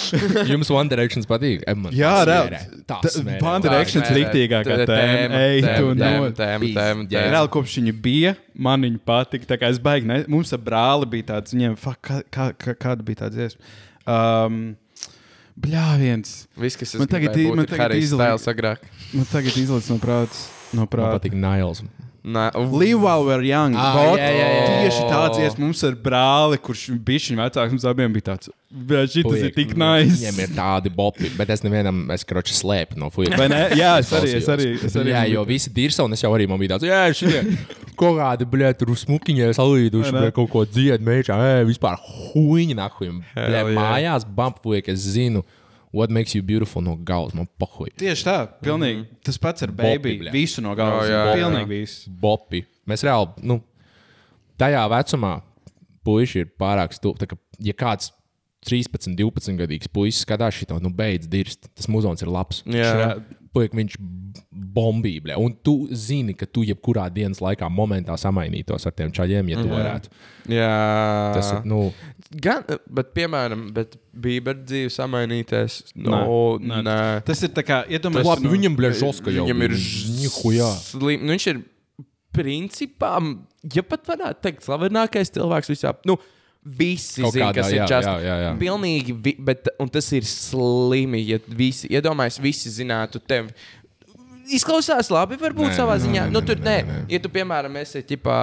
Jums 0.48 0.70
One 0.72 0.90
Direction 0.90 1.24
patīk? 1.28 1.64
Man 1.76 1.94
Jā, 1.96 2.14
tā. 2.28 2.40
Tā 2.88 3.00
smērē. 3.12 3.42
One 3.44 3.62
Directions 3.66 4.10
riktīgākā 4.16 4.78
tēma. 4.88 5.42
Ej, 5.48 5.62
tu 5.78 5.92
no. 5.94 6.02
tēma, 6.02 6.32
tēma, 6.38 6.70
jā. 6.72 6.76
tēma. 6.78 7.32
Reāli 7.34 7.52
kopš 7.54 7.78
viņa 7.82 7.94
bija, 8.04 8.36
man 8.58 8.84
viņa 8.88 9.00
patika. 9.08 9.48
Tā 9.54 9.60
kā 9.62 9.70
es 9.74 9.80
baigi, 9.84 10.10
ne, 10.10 10.24
mums 10.32 10.54
ar 10.56 10.62
brāli 10.64 11.10
bija 11.18 11.30
tāds, 11.36 11.54
viņiem, 11.56 11.78
fuck, 11.80 12.02
kā, 12.04 12.20
kā, 12.34 12.50
kā, 12.58 12.76
kāda 12.88 13.06
bija 13.08 13.24
tā 13.26 13.32
dziesma. 13.34 13.74
Um, 14.08 14.60
Bļā, 15.58 15.86
viens. 15.98 16.44
Viss, 16.54 16.78
kas 16.78 16.94
Man 17.02 17.10
tagad 17.10 17.34
man 17.58 17.66
tagad 17.66 17.96
Styles 17.98 18.44
agrāk. 18.52 18.84
Man 19.10 19.26
tagad 19.26 19.56
izlaiž 19.58 19.88
no 19.90 19.98
prāta. 20.02 20.44
No 20.70 20.84
Man 20.84 20.92
prāta. 20.92 21.16
patīk 21.18 21.34
Nails. 21.34 21.82
Nā, 22.28 22.50
Live 22.76 23.00
while 23.00 23.24
we're 23.24 23.44
young. 23.48 23.72
Ah, 23.80 23.94
jā, 24.20 24.28
jā, 24.36 24.48
jā. 24.52 24.64
Tieši 24.84 25.04
tāds 25.08 25.38
ies 25.40 25.54
mums 25.62 25.80
ar 25.88 25.94
brāli, 25.96 26.58
kurš 26.60 26.82
bija 27.08 27.24
viņa 27.24 27.40
vecāks. 27.46 27.72
Mums 27.72 27.86
abiem 27.88 28.12
bija 28.18 28.26
tāds, 28.34 28.50
šis 29.32 29.46
ir 29.48 29.54
tik 29.56 29.72
nice. 29.80 30.18
Viņiem 30.18 30.42
ir 30.44 30.52
tādi 30.58 30.92
bopi, 30.92 31.30
bet 31.40 31.54
es 31.56 31.64
nevienam, 31.64 32.02
es 32.12 32.28
kroči 32.28 32.58
slēpu 32.58 33.00
no 33.00 33.08
ne? 33.54 33.62
Jā, 33.80 33.94
es 34.04 34.12
arī, 34.12 34.34
es 34.42 34.50
arī. 34.52 34.68
Es 34.90 34.98
arī 35.00 35.14
Jā, 35.14 35.22
jo 35.32 35.46
visi 35.48 35.72
dirsa, 35.72 36.04
un 36.04 36.18
es 36.18 36.24
jau 36.26 36.34
arī 36.36 36.50
man 36.52 36.60
bija 36.60 36.76
tāds, 36.76 36.90
jā, 36.90 37.00
šie 37.16 37.46
kaut 37.96 38.18
kādi, 38.22 38.50
blē, 38.52 38.74
tur 38.76 38.92
salīduši, 39.56 40.12
Vai 40.12 40.18
ne? 40.18 40.26
blē, 40.26 40.34
kaut 40.36 40.52
ko 40.52 40.66
dzied, 40.68 41.06
mēģā, 41.08 41.38
ē, 41.54 41.54
vispār 41.70 41.96
huīņa 42.34 42.76
nahuim. 42.82 43.22
Blē, 43.38 43.64
mājās 43.80 44.28
bampuek, 44.28 44.92
es 44.92 45.08
zinu, 45.16 45.46
what 45.96 46.12
makes 46.14 46.36
you 46.36 46.44
beautiful 46.44 46.84
no 46.84 46.96
galvas, 46.96 47.36
man 47.38 47.48
pohuj. 47.60 47.94
Tieši 48.00 48.28
tā, 48.28 48.38
pilnīgi. 48.64 49.06
Tas 49.26 49.40
pats 49.42 49.66
ar 49.66 49.74
baby. 49.76 50.18
bļa. 50.22 50.34
Visu 50.36 50.64
no 50.64 50.76
galvas. 50.78 51.08
Oh, 51.08 51.12
jā, 51.12 51.24
jā. 51.32 51.36
Pilnīgi 51.40 51.72
visu. 51.72 52.14
Bopi. 52.22 52.64
Mēs 52.88 53.04
reāli, 53.08 53.48
nu, 53.48 53.60
tajā 54.60 54.84
vecumā 54.92 55.34
puiši 56.08 56.46
ir 56.46 56.54
pārāk 56.60 56.96
kā, 56.98 57.40
Ja 57.66 57.74
kāds 57.74 58.12
13, 58.68 59.16
12 59.18 59.58
gadīgs 59.58 59.90
puisis 59.90 60.22
skatās 60.26 60.60
šo, 60.60 60.78
nu, 60.84 60.92
beidz 60.94 61.30
dirst, 61.32 61.70
tas 61.78 61.88
muzons 61.90 62.22
ir 62.22 62.30
labs. 62.30 62.64
Jā. 62.70 63.16
Puik, 63.56 63.74
viņš 63.78 63.96
bombīblē. 64.78 65.36
Un 65.42 65.56
tu 65.66 65.74
zini, 65.92 66.36
ka 66.38 66.46
tu 66.46 66.64
jebkurā 66.68 67.08
dienas 67.14 67.42
laikā 67.44 67.68
momentā 67.74 68.16
samainītos 68.22 68.86
ar 68.90 68.94
tiem 68.98 69.14
čaļiem, 69.18 69.50
ja 69.54 69.64
tu 69.64 69.72
varētu. 69.74 70.14
Jā. 70.54 70.72
Tas 71.36 71.50
ir, 71.56 71.66
nu, 71.68 71.88
Gan, 72.44 72.66
bet, 72.92 73.14
piemēram, 73.16 73.70
bet 73.72 73.94
Bieber 74.12 74.58
dzīve 74.60 74.90
samainīties. 74.92 75.78
No, 75.96 76.18
Nē, 76.60 76.68
nē, 76.68 76.80
nē. 76.84 76.96
Tas 77.28 77.40
ir 77.48 77.54
tā 77.56 77.64
kā, 77.64 77.78
iedomājieties, 77.88 78.28
labi, 78.34 78.52
viņam 78.52 78.76
blē 78.76 78.90
žoska 79.00 79.32
jau. 79.32 79.46
Viņam 79.48 79.64
ir 79.70 79.76
Nihujā. 80.18 80.72
slim. 80.90 81.24
Nu, 81.24 81.32
viņš 81.38 81.46
ir 81.54 81.62
principā, 82.36 83.14
ja 83.74 83.84
pat 83.86 84.04
varētu 84.12 84.44
teikt, 84.44 84.66
slavenākais 84.68 85.32
cilvēks 85.38 85.72
visā. 85.74 85.96
Nu, 86.08 86.18
Visi 86.68 87.22
Kaut 87.24 87.32
zina, 87.32 87.46
kādā, 87.48 87.62
kas 87.62 87.70
jā, 87.72 87.76
ir 87.78 87.92
Justin. 87.94 88.10
jā, 88.12 88.24
jā, 88.28 88.36
jā. 88.44 88.48
Pilnīgi, 88.60 89.14
vi, 89.24 89.32
bet, 89.48 89.70
un 89.80 89.88
tas 89.94 90.10
ir 90.18 90.26
slimi. 90.28 91.22
Ja 91.24 91.38
visi, 91.56 91.88
iedomājieties, 91.96 92.42
visi 92.44 92.72
zinātu 92.76 93.22
tevi. 93.24 93.54
Izklausās 94.56 95.10
labi, 95.12 95.36
varbūt 95.42 95.72
Nē, 95.72 95.76
savā 95.76 95.98
ziņā. 96.00 96.28
nē, 96.28 96.32
Nu, 96.32 96.40
nē, 96.40 96.46
tur, 96.48 96.62
nē, 96.64 96.78
nē, 96.84 96.86
nē. 96.88 97.04
ja 97.12 97.20
tu, 97.20 97.30
piemēram, 97.34 97.76
esi 97.82 98.04
ģipā, 98.08 98.38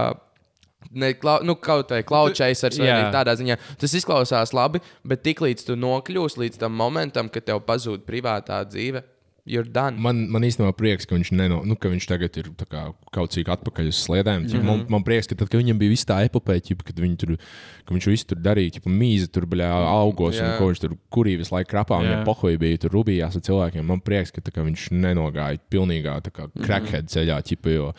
ne, 0.92 1.12
klau, 1.14 1.38
nu, 1.46 1.55
kaut 1.57 1.90
vai 1.94 2.02
klaučais 2.07 2.64
ar 2.64 2.74
sevi 2.76 2.90
tādā 3.14 3.34
ziņā, 3.38 3.57
tas 3.80 3.94
izklausās 3.96 4.52
labi, 4.52 4.82
bet 5.05 5.22
tiklīdz 5.24 5.64
tu 5.70 5.76
nokļūsi 5.80 6.40
līdz 6.44 6.61
tam 6.61 6.76
momentam, 6.76 7.28
kad 7.32 7.46
tev 7.48 7.62
pazūd 7.64 8.05
privātā 8.09 8.61
dzīve. 8.68 9.02
Man, 10.01 10.22
man 10.32 10.45
īstenībā 10.47 10.72
prieks, 10.72 11.05
ka 11.05 11.18
viņš, 11.18 11.30
neno, 11.36 11.59
nu, 11.68 11.76
ka 11.76 11.90
viņš 11.92 12.07
tagad 12.09 12.36
ir 12.40 12.47
tā 12.57 12.64
kā, 12.64 12.84
kaut 13.12 13.34
cik 13.34 13.51
atpakaļ 13.53 13.90
uz 13.90 13.99
sliedēm. 14.01 14.47
Mm 14.47 14.49
-hmm. 14.49 14.64
man, 14.64 14.84
man 14.95 15.03
prieks, 15.05 15.28
ka 15.28 15.36
tad, 15.36 15.51
kad 15.53 15.61
viņam 15.61 15.80
bija 15.82 15.92
viss 15.92 16.09
tā 16.09 16.22
epopeja, 16.24 16.62
kad, 16.80 16.97
viņi 16.97 17.16
tur, 17.20 17.34
ka 17.84 17.95
viņš 17.95 18.07
visu 18.09 18.28
tur 18.30 18.38
darīja, 18.40 18.78
ķipa, 18.78 18.88
mīza 18.88 19.28
tur 19.28 19.45
bija 19.47 19.68
augos, 19.68 20.38
un 20.40 20.49
Jā. 20.49 20.57
ko 20.57 20.68
viņš 20.70 20.80
tur 20.80 20.95
kurī 21.12 21.36
visu 21.36 21.53
laiku 21.55 21.70
krapā, 21.74 21.99
un 22.01 22.09
viņa 22.09 22.24
pohoja 22.24 22.59
bija 22.59 22.78
tur 22.78 22.97
rubījās 22.97 23.36
ar 23.36 23.45
cilvēkiem. 23.45 23.84
Man 23.84 24.01
prieks, 24.01 24.32
ka 24.32 24.40
tā, 24.40 24.55
kā, 24.55 24.64
viņš 24.64 24.88
nenogāja 24.97 25.61
pilnīgā 25.68 26.20
tā 26.24 26.32
kā 26.32 26.49
crackhead 26.64 27.12
ceļā, 27.12 27.42
ķipa, 27.45 27.74
jo 27.74 27.92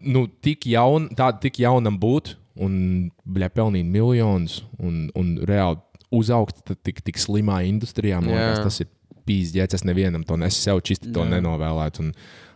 nu, 0.00 0.28
tik, 0.28 0.66
jaun, 0.70 1.08
tā, 1.18 1.32
tik 1.42 1.58
jaunam 1.58 1.98
būt 1.98 2.36
un 2.62 3.10
bļā, 3.26 3.50
pelnīt 3.50 3.90
miljonus 3.90 4.62
un, 4.78 5.10
un 5.18 5.34
reāli 5.42 5.82
uzaugt 6.14 6.62
tik, 6.86 7.02
tik 7.02 7.18
slimā 7.18 7.64
industrijā. 7.68 8.22
Man 8.22 8.38
liekas, 8.38 8.62
tas 8.64 8.80
ir 8.80 8.88
pīzdēts. 9.28 9.78
Es 9.78 9.86
nevienam 9.86 10.24
to 10.26 10.38
nesu 10.40 10.62
sev 10.64 10.82
čisti 10.86 11.12
to 11.14 11.26
nenovēlētu. 11.28 12.06
Un 12.06 12.14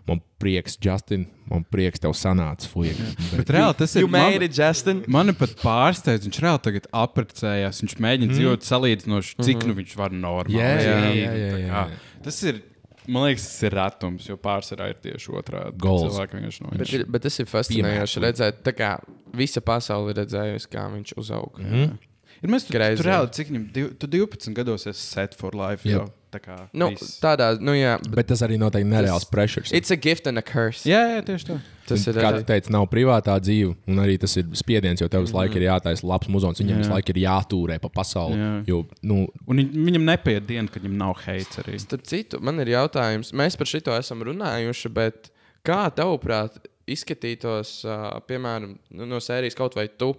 man 0.08 0.20
prieks, 0.42 0.76
Justin, 0.82 1.26
man 1.50 1.64
prieks 1.70 2.02
tev 2.02 2.14
sanāca. 2.18 2.66
Fuj, 2.72 2.90
Bet 3.36 3.52
reāli 3.54 3.76
tas 3.78 3.94
ir. 3.96 4.04
You 4.04 4.10
man- 4.10 4.32
made 4.32 4.48
it. 4.48 5.06
Mani 5.06 5.34
pat 5.38 5.54
pārsteidz, 5.62 6.26
viņš 6.26 6.40
reāli 6.42 6.62
tagad 6.66 6.88
apprecējās. 7.04 7.82
Viņš 7.84 7.96
mēģina 8.02 8.30
mm. 8.30 8.36
dzīvot 8.38 8.66
salīdzinoši, 8.66 9.38
cik 9.46 9.66
nu 9.68 9.78
viņš 9.78 9.96
var 10.00 10.14
normāli. 10.16 10.58
Jā, 10.58 10.74
jā, 10.80 10.98
jā, 10.98 11.16
jā, 11.22 11.32
jā, 11.38 11.64
jā. 11.68 11.82
Tas 12.24 12.40
ir, 12.50 12.62
man 13.06 13.28
liekas, 13.28 13.46
tas 13.50 13.66
ir 13.68 13.76
retums, 13.78 14.30
jo 14.30 14.38
pārsvarā 14.42 14.88
ir 14.92 15.02
tieši 15.06 15.36
otrādi. 15.38 15.76
Goals. 15.82 16.18
No 16.62 16.72
Bet, 16.74 16.94
ir- 16.98 17.06
bet 17.06 17.28
tas 17.28 17.38
ir 17.38 17.50
fascinējoši 17.50 18.24
redzēt, 18.26 18.64
tā 18.66 18.74
kā 18.74 18.96
visa 19.34 19.62
pasaule 19.64 20.10
ir 20.14 20.24
redzējusi, 20.24 20.72
kā 20.72 20.88
viņš 20.96 21.14
uzauga. 21.22 21.62
Mm 21.62 21.70
-hmm. 21.76 22.00
Ir 22.42 22.50
mēs 22.50 22.66
tur 22.66 22.74
reāli, 23.06 23.30
cik 23.30 23.52
viņam, 23.52 23.94
tu 23.98 24.08
12 24.10 24.54
gados 24.56 24.86
esi 24.90 25.00
set 25.00 25.34
for 25.38 25.54
life. 25.54 25.86
Yep. 25.88 26.10
Tā 26.32 26.40
kā. 26.40 26.54
nu, 26.72 26.88
viss. 26.94 27.18
tādā, 27.20 27.50
nu 27.60 27.74
jā, 27.76 27.98
bet 28.06 28.14
Bet 28.22 28.30
tas 28.32 28.40
arī 28.46 28.56
noteikti 28.56 28.88
nereāls 28.88 29.26
pressures. 29.28 29.68
it's 29.76 29.90
a 29.92 29.96
gift 30.00 30.26
and 30.26 30.40
a 30.40 30.42
curse. 30.42 30.86
Jā, 30.88 31.02
jā, 31.18 31.22
tieši 31.28 31.50
tā. 31.50 31.56
Tas 31.90 32.06
ir 32.08 32.14
Kā 32.16 32.28
arī. 32.30 32.38
tu 32.40 32.46
teici, 32.48 32.70
nav 32.72 32.86
privātā 32.88 33.34
dzīve, 33.42 33.74
un 33.90 33.98
arī 34.00 34.14
tas 34.22 34.32
ir 34.40 34.46
spiediens, 34.56 35.00
jo 35.02 35.08
tev 35.12 35.26
visu 35.26 35.34
laiku 35.36 35.58
ir 35.60 35.66
jātaisa 35.66 36.06
labs 36.08 36.30
muzons. 36.32 36.60
Viņam 36.62 36.78
visu 36.80 36.92
laiku 36.94 37.12
ir 37.12 37.18
jātūrē 37.26 37.76
pa 37.82 37.90
pasauli. 37.92 38.38
Jā. 38.38 38.50
Jo, 38.70 38.78
nu, 39.02 39.26
Un 39.46 39.60
viņ, 39.60 39.72
viņam 39.90 40.06
nepaiet 40.08 40.46
diena, 40.48 40.68
kad 40.72 40.80
viņam 40.86 40.96
nav 41.02 41.18
heits 41.26 41.58
arī. 41.60 41.76
Starp 41.82 42.06
citu, 42.08 42.40
man 42.40 42.62
ir 42.64 42.70
jautājums, 42.72 43.34
mēs 43.36 43.58
par 43.60 43.68
šito 43.68 43.92
esam 43.98 44.22
runājuši, 44.24 44.92
bet 44.94 45.28
kā 45.66 45.82
tavuprāt 45.92 46.62
izskatītos, 46.88 47.82
uh, 47.84 48.08
piemēram, 48.30 48.76
nu, 48.94 49.06
no 49.10 49.20
sērijas 49.22 49.58
kaut 49.58 49.76
vai 49.76 49.88
tu 49.90 50.14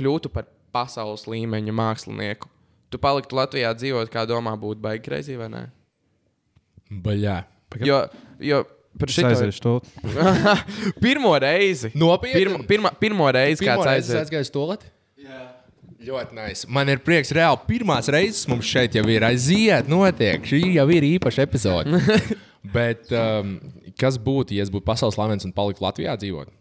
kļūtu 0.00 0.32
par 0.32 0.48
pasaules 0.74 1.26
līmeņa 1.30 1.72
mākslinieku? 1.76 2.50
Tu 2.90 3.00
paliktu 3.02 3.36
Latvijā 3.38 3.72
dzīvot, 3.74 4.10
kā 4.12 4.22
domā, 4.28 4.54
būtu 4.60 4.82
baigi 4.84 5.04
greizi 5.08 5.38
vai 5.40 5.50
nē? 5.52 5.64
baļā. 6.90 7.36
Jo, 7.84 8.00
jo 8.40 8.62
par 8.96 9.12
šito 9.12 9.32
Aiziešu 9.32 9.72
pirmo 11.04 11.32
reizi. 11.42 11.90
Nopietni? 11.98 12.38
Pirmo, 12.38 12.60
pirma, 12.68 12.92
pirmo 13.00 13.30
reizi, 13.34 13.66
kāds 13.66 13.88
aiziet. 13.90 14.20
aizgājis 14.22 14.52
to 14.54 14.64
lietu? 14.70 14.92
Ļoti 16.06 16.36
nice. 16.36 16.68
Man 16.70 16.86
ir 16.92 17.00
prieks, 17.02 17.32
reāli 17.34 17.58
pirmās 17.66 18.06
reizes 18.12 18.44
mums 18.46 18.68
šeit 18.68 18.94
jau 18.94 19.02
ir 19.10 19.24
aiziet, 19.26 19.88
notiek. 19.90 20.44
Šī 20.46 20.60
jau 20.76 20.84
ir 20.94 21.06
īpaša 21.16 21.42
epizode. 21.42 21.98
Bet 22.76 23.10
um, 23.14 23.56
kas 23.98 24.18
būtu, 24.22 24.54
ja 24.54 24.62
es 24.62 24.70
būtu 24.70 24.86
pasaules 24.86 25.18
slavens 25.18 25.46
un 25.48 25.54
paliktu 25.56 25.82
Latvijā 25.82 26.14
dzīvot? 26.20 26.52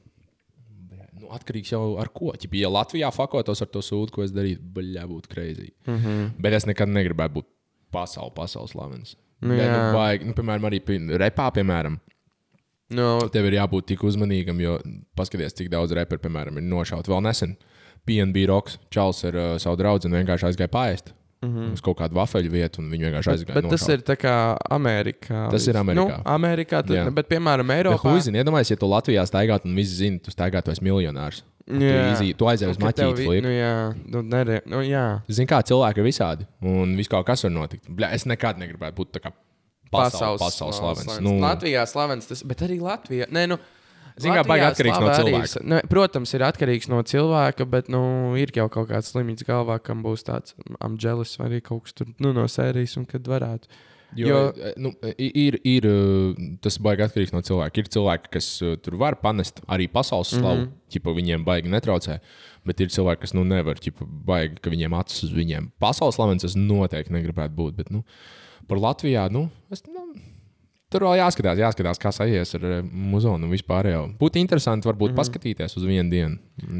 Nu, 1.35 1.39
atkarīgs 1.41 1.73
jau 1.73 1.83
ar 2.01 2.09
ko. 2.15 2.31
Ķip, 2.39 2.55
ja 2.59 2.71
Latvijā 2.71 3.11
fakotos 3.13 3.61
ar 3.61 3.69
to 3.73 3.83
sūdu, 3.83 4.13
ko 4.15 4.23
es 4.25 4.33
darītu, 4.35 4.63
baļā 4.75 5.05
būtu 5.09 5.31
kreizī. 5.31 5.69
Mm 5.87 5.99
-hmm. 5.99 6.31
Bet 6.41 6.53
es 6.53 6.65
nekad 6.65 6.89
negribētu 6.89 7.39
būt 7.39 7.47
pasaul, 7.91 8.31
pasaules 8.35 8.71
slavens. 8.71 9.15
Nu, 9.41 9.53
Ja, 9.53 9.65
jā. 9.67 9.71
nu, 9.71 9.93
baigi, 9.93 10.25
nu, 10.25 10.33
piemēram, 10.33 10.67
arī 10.69 10.81
repā, 11.19 11.51
piemēram. 11.51 11.99
Nu, 12.89 13.19
Tev 13.33 13.45
ir 13.45 13.57
jābūt 13.57 13.85
tik 13.85 14.03
uzmanīgam, 14.03 14.59
jo 14.61 14.79
paskatieties, 15.17 15.53
cik 15.57 15.69
daudz 15.69 15.91
reperu, 15.91 16.21
piemēram, 16.21 16.57
ir 16.57 16.63
nošauts 16.63 17.09
vēl 17.09 17.21
nesen. 17.21 17.57
PNB 18.05 18.45
Rocks, 18.47 18.77
Čāls 18.93 19.23
ar 19.25 19.35
uh, 19.35 19.57
savu 19.57 19.75
draugu 19.75 20.09
vienkārši 20.09 20.45
aizgāja 20.45 20.69
pāriest. 20.69 21.13
Mm 21.45 21.55
-hmm. 21.55 21.73
Uz 21.73 21.81
kaut 21.81 21.97
kādu 21.99 22.17
vafeļu 22.17 22.51
vietu, 22.51 22.81
un 22.81 22.89
viņi 22.91 23.07
vienkārši 23.07 23.31
aizgāja. 23.31 23.55
Mhm. 23.55 23.61
bet 23.61 23.69
tas 23.71 23.87
ir 23.89 23.99
tā 24.01 24.15
kā 24.15 24.35
Amerikā. 24.71 25.49
Tas 25.51 25.67
ir 25.67 25.75
Amerikā. 25.75 26.17
Nu, 26.17 26.23
Amerikā 26.25 26.83
tad, 26.83 27.13
bet, 27.13 27.29
piemēram, 27.29 27.67
Bet, 27.67 27.85
Eiropā. 27.85 28.11
Huizini, 28.11 28.39
iedomājieties, 28.43 28.71
ja 28.71 28.77
tu 28.77 28.87
Latvijā 28.87 29.25
staigātu 29.25 29.65
un 29.65 29.75
visi 29.75 29.95
zina, 29.95 30.19
tu 30.19 30.31
staigātu, 30.31 30.65
tu 30.65 30.71
esi 30.71 30.83
miljonārs. 30.83 31.43
Tu, 31.65 31.79
Jā. 31.81 32.13
izī, 32.13 32.35
tu 32.37 32.45
aizēji 32.45 32.69
uz 32.69 32.77
maķīti. 32.77 33.41
Nu, 33.41 33.49
jā, 33.49 33.95
nu, 34.05 34.21
nere, 34.21 34.61
nu, 34.69 34.83
jā. 34.85 35.21
Zini, 35.27 35.47
kā 35.49 35.63
cilvēki 35.65 35.97
ir 35.97 36.05
visādi, 36.05 36.45
un 36.61 36.95
viss 36.95 37.09
kaut 37.09 37.25
kas 37.25 37.43
var 37.43 37.51
notikt. 37.51 37.89
Bļa, 37.89 38.11
es 38.13 38.25
nekad 38.29 38.57
negribētu 38.61 38.95
būt 38.99 39.11
tā 39.17 39.19
kā 39.23 39.31
pasaules, 39.89 40.41
pasaules 40.41 40.77
slavens. 40.77 41.17
Nu, 41.25 41.39
Latvijā 41.41 41.85
slavens, 41.89 42.27
tas, 42.29 42.43
bet 42.45 42.61
arī 42.61 42.77
Latvijā. 42.83 43.25
Nē, 43.33 43.47
nu, 43.49 43.57
Zini, 44.15 44.35
kā 44.37 44.43
baigi 44.47 44.63
atkarīgs 44.69 45.01
no 45.03 45.09
cilvēka. 45.11 45.63
Nu, 45.67 45.79
protams, 45.91 46.31
ir 46.37 46.45
atkarīgs 46.47 46.87
no 46.91 47.01
cilvēka, 47.03 47.65
bet 47.67 47.89
nu, 47.91 48.01
ir 48.39 48.53
jau 48.55 48.69
kaut 48.71 48.87
kāds 48.91 49.11
slimīgs 49.11 49.43
galvā, 49.47 49.75
kam 49.83 50.05
būs 50.05 50.23
tāds 50.27 50.55
amģēlis 50.79 51.35
vai 51.41 51.49
arī 51.49 51.59
kaut 51.65 51.83
kas 51.87 51.97
tur 51.97 52.13
nu, 52.23 52.31
no 52.35 52.47
sērijas, 52.51 52.95
un 53.01 53.09
kad 53.09 53.27
varētu. 53.27 53.67
Jo, 54.15 54.27
Jo- 54.27 54.53
jo 54.55 54.71
nu, 54.79 54.91
ir, 55.19 55.57
ir 55.67 55.87
uh, 55.89 56.43
tas 56.63 56.77
baigi 56.79 57.03
atkarīgs 57.03 57.33
no 57.35 57.41
cilvēka. 57.43 57.81
Ir 57.81 57.89
cilvēki, 57.91 58.31
kas 58.37 58.47
uh, 58.63 58.77
tur 58.79 58.95
var 59.01 59.17
panest 59.19 59.59
arī 59.67 59.89
pasaules 59.91 60.31
slavu, 60.31 60.61
mm 60.61 60.69
-hmm. 60.69 61.09
ja 61.09 61.15
viņiem 61.19 61.43
baigi 61.43 61.73
netraucē. 61.73 62.19
Bet 62.65 62.79
ir 62.79 62.87
cilvēki, 62.87 63.21
kas 63.21 63.33
nu, 63.33 63.43
nevar, 63.43 63.75
ja 63.83 63.91
baigi, 63.99 64.61
ka 64.61 64.69
viņiem 64.69 64.95
acis 64.99 65.23
uz 65.27 65.33
viņiem. 65.35 65.71
Pasaules 65.79 66.15
slavens 66.15 66.43
es 66.43 66.55
noteikti 66.55 67.13
negribētu 67.13 67.53
būt. 67.55 67.75
Bet 67.75 67.91
nu, 67.91 68.03
par 68.67 68.77
Latvijā, 68.77 69.29
nu, 69.31 69.49
es, 69.69 69.83
nu, 69.85 70.07
tur 70.95 71.05
vēl 71.07 71.19
jāskatās, 71.19 71.61
jāskatās 71.61 72.01
kā 72.01 72.11
sajies 72.15 72.55
ar 72.57 72.65
eh, 72.69 72.81
muzonu 72.83 73.47
un 73.47 73.53
vispār. 73.53 73.91
Jau. 73.91 74.01
Būtu 74.19 74.41
interesanti, 74.41 74.87
varbūt, 74.89 75.11
mm 75.11 75.13
-hmm. 75.13 75.21
paskatīties 75.21 75.77
uz 75.77 75.85
vienu 75.85 76.09
dienu. 76.09 76.37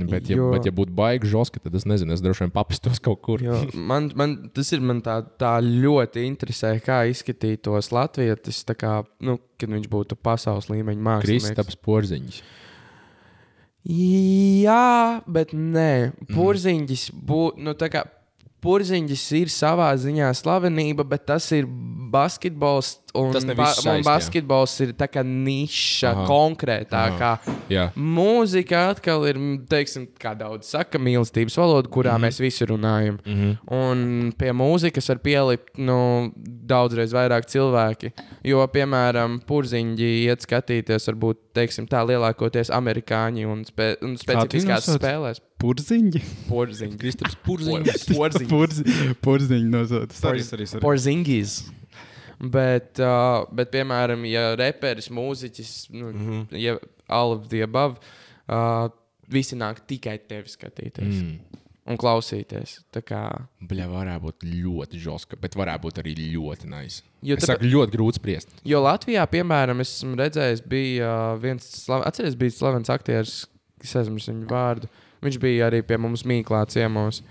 Bet, 0.09 0.29
ja, 0.29 0.37
Jo- 0.39 0.51
bet, 0.55 0.65
ja 0.65 0.71
būtu 0.71 0.95
baigi 0.95 1.27
žoska, 1.27 1.59
tad 1.59 1.75
es 1.75 1.85
nezinu, 1.85 2.13
es 2.13 2.21
droši 2.23 2.45
vien 2.45 2.51
papistos 2.51 2.99
kaut 2.99 3.21
kur. 3.21 3.41
Man, 3.75 4.11
man, 4.15 4.49
tas 4.53 4.71
ir 4.71 4.81
man 4.81 5.01
tā, 5.01 5.21
tā 5.37 5.59
ļoti 5.61 6.25
interesē, 6.25 6.79
kā 6.79 7.03
izskatītos 7.11 7.91
Latvijas, 7.91 8.63
kā, 8.73 9.03
nu, 9.19 9.39
kad 9.59 9.69
viņš 9.69 9.89
būtu 9.89 10.15
pasaules 10.15 10.69
līmeņa 10.69 11.01
mākslinieks. 11.01 11.51
Kristaps 11.51 11.75
Porziņš. 11.75 12.41
Jā, 13.85 15.21
bet 15.29 15.51
nē, 15.53 16.15
porziņš 16.33 17.11
būtu. 17.13 17.61
Nu, 17.61 17.75
Porziņš 18.65 19.25
ir 19.37 19.51
savā 19.53 19.91
ziņā 20.01 20.31
slavenība, 20.37 21.05
bet 21.07 21.27
tas 21.29 21.51
ir 21.55 21.67
basketbols. 22.15 22.99
Un, 23.15 23.29
Tas 23.31 23.45
ba 23.47 23.53
viss 23.55 23.79
un 23.79 23.85
saist, 23.85 24.01
jā. 24.01 24.03
basketbols 24.09 24.73
ir 24.83 24.89
tā 24.99 25.07
kā 25.07 25.21
niša, 25.23 26.09
Aha. 26.11 26.23
konkrētākā. 26.27 27.29
Jā. 27.71 27.85
Mūzika 27.95 28.89
atkal 28.91 29.23
ir, 29.29 29.39
teiksim, 29.71 30.09
kā 30.19 30.33
daudz 30.35 30.67
saka, 30.73 30.99
mīlestības 30.99 31.55
valoda, 31.61 31.87
kurā 31.87 32.11
mm 32.11 32.17
-hmm. 32.17 32.27
mēs 32.27 32.41
visi 32.43 32.67
runājam. 32.67 33.19
Mm 33.23 33.37
-hmm. 33.39 33.55
Un 33.71 34.33
pie 34.37 34.51
mūzikas 34.51 35.07
var 35.09 35.19
pielikt 35.23 35.77
nu, 35.77 36.31
daudzreiz 36.35 37.13
vairāk 37.13 37.47
cilvēki. 37.47 38.11
Jo, 38.43 38.67
piemēram, 38.67 39.39
purziņģi 39.47 40.11
iet 40.27 40.41
skatīties, 40.41 41.07
varbūt 41.07 41.37
teiksim, 41.53 41.87
tā 41.87 42.03
lielākoties 42.03 42.69
amerikāņi 42.69 43.45
un, 43.45 43.65
spe 43.65 43.95
un 44.01 44.17
specifiskās 44.17 44.91
spēlēs. 44.91 45.39
Purziņi. 45.65 46.21
Porziņģi. 46.49 46.99
Kristaps 47.01 47.37
Porziņš. 47.45 48.05
Porziņģi. 48.11 48.49
Purzi- 48.51 49.15
Purziņi 49.25 49.71
nosauc. 49.73 50.13
Sorry, 50.13 50.45
sorry, 50.45 50.69
sorry. 50.69 50.83
Porziņģis. 50.85 51.55
Bet, 52.51 52.99
uh, 52.99 53.45
bet, 53.55 53.71
piemēram, 53.73 54.25
ja 54.27 54.49
reperis, 54.59 55.07
mūziķis, 55.13 55.73
nu, 55.95 56.09
mm. 56.11 56.25
-hmm. 56.27 56.57
ja 56.59 56.75
all 57.07 57.31
of 57.37 57.47
the 57.49 57.61
above, 57.63 58.01
uh, 58.51 58.89
visi 59.31 59.55
nāk 59.55 59.79
tikai 59.87 60.17
tevi 60.27 60.51
skatīties 60.51 61.13
mm. 61.15 61.61
un 61.93 61.99
klausīties. 62.01 62.81
Tā 62.93 63.01
kā, 63.07 63.21
Bļā, 63.63 63.87
varētu 63.89 64.25
būt 64.27 64.45
ļoti 64.51 64.99
žoska, 65.01 65.39
bet 65.39 65.55
varētu 65.55 65.87
būt 65.87 66.03
arī 66.03 66.17
ļoti 66.35 66.69
nice. 66.69 67.01
Jo 67.23 67.39
es 67.39 67.45
tāpēc- 67.45 67.55
saku, 67.55 67.71
ļoti 67.71 67.95
grūti 67.95 68.19
spriest. 68.19 68.51
jo 68.67 68.83
Latvijā, 68.83 69.23
piemēram, 69.31 69.81
es 69.81 69.95
esmu 69.95 70.19
redzējis, 70.19 70.65
bija 70.67 71.07
uh, 71.07 71.39
viens, 71.41 71.71
slav... 71.85 72.03
atceries, 72.05 72.35
bija 72.35 72.51
slavens 72.51 72.91
aktieris, 72.91 73.45
kas 73.79 73.95
aizmirst 74.03 74.33
viņu 74.33 74.51
vārdu. 74.51 74.91
Viņš 75.25 75.39
bija 75.41 75.69
arī 75.71 75.81
pie 75.87 75.97
mums 76.01 76.23
Mīklā 76.27 76.63
ciemos. 76.71 77.23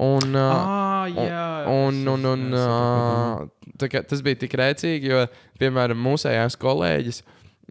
Un, 0.00 0.32
uh, 0.32 0.52
Ah, 0.56 1.04
jā. 1.12 1.46
Un, 1.68 1.98
un, 2.08 2.24
un, 2.30 2.42
uh, 2.56 3.68
tā 3.78 3.88
kā 3.92 4.00
tas 4.08 4.22
bija 4.24 4.38
tik 4.40 4.54
rēcīgi, 4.56 5.10
jo, 5.10 5.24
piemēram, 5.60 5.98
mūsējās 6.00 6.56
kolēģis. 6.62 7.18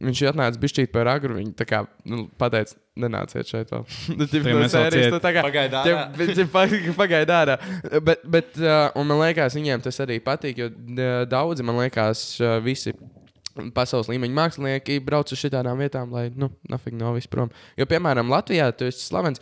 Viņš 0.01 0.21
atnāca 0.31 0.57
bišķīt 0.61 0.89
par 0.93 1.07
agru. 1.11 1.35
Viņa 1.37 1.51
tā 1.59 1.65
kā 1.69 1.79
nu, 2.09 2.23
pateica, 2.41 2.75
nenāciet 3.01 3.49
šeit 3.49 3.69
vēl. 3.73 3.83
Nu, 4.17 4.25
ģip, 4.27 4.43
Tie 4.45 4.53
no 4.53 4.61
mēs 4.61 4.73
vēl 4.73 4.85
sērijas, 4.87 5.07
ciet. 5.07 5.13
nu, 5.15 5.19
tā 5.23 5.31
kā- 5.35 5.43
Pagaid 6.97 7.33
ārā. 7.39 7.55
Bet, 8.05 8.23
bet 8.37 8.57
uh, 8.61 8.89
un 8.99 9.09
man 9.09 9.21
liekas, 9.23 9.55
viņiem 9.57 9.83
tas 9.85 9.99
arī 10.05 10.19
patīk, 10.25 10.61
jo 10.63 10.69
uh, 10.71 11.23
daudzi, 11.29 11.65
man 11.67 11.79
liekas, 11.81 12.23
uh, 12.43 12.57
visi. 12.65 12.93
Pasaules 13.75 14.07
līmeņa 14.07 14.31
mākslinieki 14.37 14.99
brauc 15.03 15.31
uz 15.35 15.41
šādām 15.41 15.81
vietām, 15.83 16.13
lai, 16.15 16.29
nu, 16.39 16.47
nafig 16.71 16.93
no 16.95 17.11
vis 17.17 17.27
prom. 17.27 17.49
Jo, 17.77 17.83
piemēram, 17.89 18.29
Latvijā 18.31 18.69
tu 18.77 18.87
esi 18.87 19.03
slavens. 19.09 19.41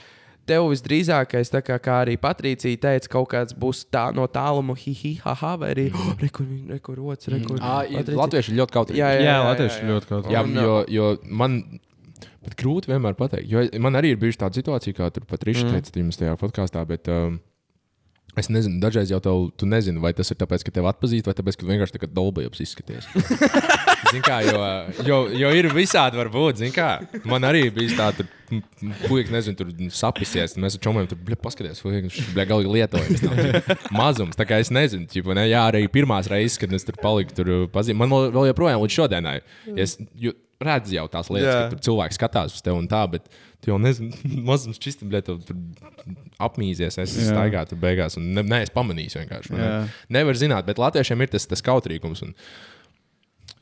Tev 0.49 0.65
visdrīzākais, 0.71 1.51
tā 1.53 1.61
kā, 1.65 1.77
kā 1.83 1.99
arī 2.03 2.15
Patricija 2.21 2.79
teica, 2.87 3.11
kaut 3.13 3.29
kāds 3.35 3.53
būs 3.57 3.83
tā 3.93 4.07
no 4.17 4.25
tāluma, 4.33 4.73
hihi, 4.79 5.15
haha, 5.23 5.53
vai 5.61 5.73
arī 5.75 5.85
oh, 5.93 6.13
rekur, 6.21 6.47
rekur, 6.71 6.97
rots, 7.03 7.29
rekur. 7.29 7.61
Ah. 7.61 7.83
Latvieši 7.85 8.57
ļoti 8.57 8.75
kautrīgi. 8.79 9.01
Jā, 9.03 9.11
jā, 9.13 9.21
Jā, 9.27 9.35
jā, 9.35 9.43
latvieši 9.51 9.77
jā, 9.77 9.85
jā. 9.85 9.91
ļoti 9.93 10.09
kaut 10.09 10.31
Jā, 10.33 10.41
Un, 10.47 10.57
jo, 10.57 10.79
jo 10.89 11.11
man 11.29 11.59
bet 12.45 12.55
grūti 12.59 12.89
vienmēr 12.89 13.13
pateikt. 13.19 13.45
Jo 13.51 13.65
man 13.83 13.99
arī 13.99 14.15
ir 14.15 14.19
bijusi 14.21 14.39
tāda 14.41 14.57
situācija, 14.57 14.95
kā 14.97 15.11
tur 15.13 15.27
pat 15.29 15.45
Rīčs 15.45 15.65
Mm. 15.67 15.75
teica 15.77 16.01
jums 16.01 16.17
tajā 16.17 16.33
podkāstā. 16.41 16.85
Bet, 16.89 17.07
um, 17.13 17.39
Es 18.37 18.45
nezinu, 18.47 18.77
dažreiz 18.79 19.09
jau 19.09 19.17
tev, 19.19 19.39
tu 19.57 19.65
nezini, 19.65 19.99
vai 19.99 20.11
tas 20.13 20.29
ir 20.31 20.37
tāpēc, 20.37 20.61
ka 20.63 20.71
tev 20.71 20.85
atpazīst, 20.87 21.25
vai 21.25 21.33
tāpēc, 21.33 21.57
ka 21.57 21.65
tu 21.65 21.69
vienkārši 21.71 21.95
tā 21.95 21.99
kā 22.03 22.07
dolbajos 22.13 22.61
izskaties. 22.61 23.07
Zini 24.07 24.21
kā, 24.23 24.39
jo, 24.47 24.59
jo, 25.05 25.19
jo 25.41 25.51
ir 25.59 25.67
visādi, 25.75 26.19
var 26.19 26.29
būt. 26.33 26.61
man 27.27 27.47
arī 27.49 27.65
bija 27.73 27.97
tā, 27.97 28.09
tur 28.17 28.29
puikas, 29.05 29.31
nezinu, 29.33 29.57
tur 29.59 29.71
sapisies. 29.93 30.55
Mēs 30.61 30.77
ar 30.79 30.83
čomiem 30.85 31.07
tur 31.11 31.19
paskaties, 31.43 31.83
viņš 31.83 32.19
bija 32.35 32.47
galīgi 32.49 32.75
lietojams. 32.77 33.89
Mazums, 33.95 34.39
tā 34.39 34.47
kā 34.49 34.59
es 34.63 34.71
nezinu, 34.73 35.09
ķipa, 35.11 35.35
ne, 35.37 35.47
jā, 35.51 35.63
arī 35.69 35.85
pirmās 35.91 36.29
reizes, 36.31 36.57
kad 36.61 36.73
es 36.73 36.87
tur 36.87 36.97
paliku, 37.01 37.35
tur 37.37 37.53
pazīstams. 37.73 37.99
Man 38.03 38.15
vēl, 38.33 38.49
joprojām 38.53 38.85
līdz 38.85 38.99
šodienai. 39.01 39.39
Es 39.75 39.97
ju- 40.15 40.37
redzu 40.59 40.97
jau 40.97 41.05
tās 41.11 41.29
lietas, 41.31 41.47
Jā. 41.47 41.59
ka 41.63 41.75
tur 41.75 41.79
cilvēks 41.87 42.17
skatās 42.19 42.55
uz 42.57 42.63
tevi 42.65 42.75
un 42.81 42.87
tā, 42.91 42.99
bet 43.11 43.29
tu 43.63 43.71
jau 43.71 43.77
nezini, 43.79 44.11
mazums 44.49 44.79
čistam, 44.81 45.07
bļa, 45.11 45.21
tu 45.23 45.37
apmīzies, 46.43 46.97
es 46.99 47.13
Jā. 47.15 47.29
staigāju 47.31 47.71
tur 47.73 47.79
beigās, 47.83 48.17
un 48.19 48.27
ne, 48.35 48.43
ne 48.43 48.59
es 48.65 48.73
pamanīju 48.75 49.21
vienkārši. 49.21 49.53
Ne? 49.55 49.61
Jā. 49.63 49.77
Nevar 50.19 50.39
zināt, 50.39 50.67
bet 50.67 50.81
latviešiem 50.81 51.23
ir 51.25 51.31
tas, 51.35 51.47
tas 51.49 51.63
kautrīgums. 51.65 52.23
Un, 52.27 52.35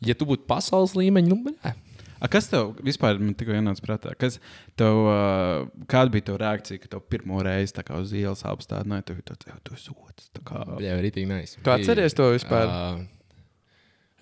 ja 0.06 0.14
tu 0.18 0.26
būtu 0.26 0.46
pasaules 0.50 0.96
līmeņa, 0.96 1.28
nu, 1.28 1.42
bļa, 1.48 1.76
A, 2.18 2.26
kas 2.32 2.48
tev 2.50 2.72
vispār 2.82 3.20
man 3.22 3.36
tikko 3.38 3.54
ienāca 3.54 3.84
prātā? 3.86 4.14
Kas 4.18 4.40
tev, 4.80 5.04
uh, 5.06 5.68
kāda 5.90 6.10
bija 6.14 6.26
tava 6.32 6.40
reakcija, 6.42 6.82
kad 6.82 6.96
tev 6.96 7.04
pirmo 7.14 7.44
reizi 7.46 7.76
tā 7.78 7.84
kā 7.86 8.00
uz 8.02 8.14
ielas 8.18 8.42
apstādināja? 8.48 9.06
Tev 9.10 9.20
ir 9.22 9.28
tāds, 9.28 9.46
jā, 9.46 9.58
tu 9.64 9.76
esi 9.78 9.94
otrs. 9.94 10.32
tā 10.34 10.42
kā- 10.42 10.64
bļa, 10.66 10.96
arī 10.98 11.12
tik 11.14 11.28
nice. 11.30 11.60
Tu 11.62 11.70
atceries 11.70 12.18
to 12.18 12.32
vispār? 12.34 12.66
Uh, 12.66 13.06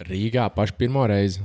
Rīgā 0.09 0.49
pašu 0.51 0.76
pirmo 0.76 1.05
reizi. 1.07 1.39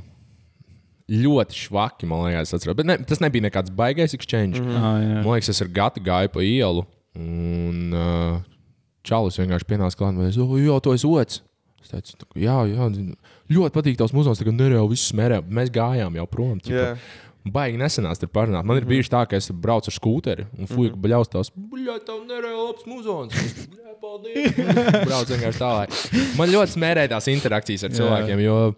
Ļoti 1.11 1.55
švaki, 1.55 2.07
man 2.07 2.25
liekas, 2.27 2.53
atceros. 2.55 2.77
Bet 2.79 2.87
ne, 2.87 2.97
tas 3.07 3.23
nebija 3.23 3.47
nekāds 3.47 3.71
baigais 3.71 4.15
exchange. 4.15 4.61
Mm 4.61 4.67
-hmm. 4.67 4.77
Ah, 4.77 4.99
jā. 5.03 5.23
Man 5.23 5.35
liekas, 5.35 5.49
es 5.49 5.63
ar 5.63 5.69
gatu 5.69 6.01
gāju 6.01 6.29
pa 6.29 6.41
ielu. 6.43 6.87
Un 7.15 7.93
uh, 7.95 8.43
Čalis 9.03 9.39
vienkārši 9.39 9.67
pienāca 9.67 9.97
klāt 9.97 10.19
un 10.19 10.31
teica, 10.31 10.43
oh, 10.43 10.59
jā, 10.59 10.81
tu 10.83 10.93
esi 10.93 11.07
otrs. 11.07 11.43
Es 11.83 11.89
teicu, 11.89 12.17
tā, 12.19 12.27
kā, 12.27 12.41
jā, 12.41 12.57
jā, 12.75 13.15
ļoti 13.51 13.75
patīk 13.77 13.99
tavs 14.01 14.15
muzejs. 14.17 14.39
Tagad 14.43 14.55
nereāli 14.59 14.93
viss 14.95 15.11
smērē. 15.13 15.41
Mēs 15.47 15.73
gājām 15.75 16.17
jau 16.21 16.27
prom. 16.31 16.61
ķipa. 16.61 16.85
Jā. 16.85 16.95
Baigi 17.51 17.79
nesenās 17.81 18.21
tur 18.21 18.29
parunāt. 18.29 18.67
Man 18.69 18.77
ir 18.77 18.85
bijis 18.85 19.09
tā, 19.09 19.23
ka 19.27 19.39
es 19.39 19.49
braucu 19.51 19.89
ar 19.89 19.95
skūteri 19.97 20.45
un 20.61 20.69
fuju, 20.69 20.91
ka 20.93 21.01
bļaustās. 21.07 21.49
Bļā, 21.57 21.95
tev 22.05 22.19
nereāli 22.29 22.67
labs 22.67 22.85
muzons. 22.87 23.33
Es, 23.33 23.67
"Bļā, 23.67 23.95
Paldies! 24.01 24.55
Braucu 25.09 25.35
vienkārši 25.37 25.61
tālāk. 25.61 25.97
Man 26.39 26.49
ļoti 26.53 26.75
smērē 26.77 27.09
tās 27.09 27.27
interakcijas 27.33 27.85
ar 27.89 27.91
cilvēkiem, 27.97 28.41
jo 28.45 28.75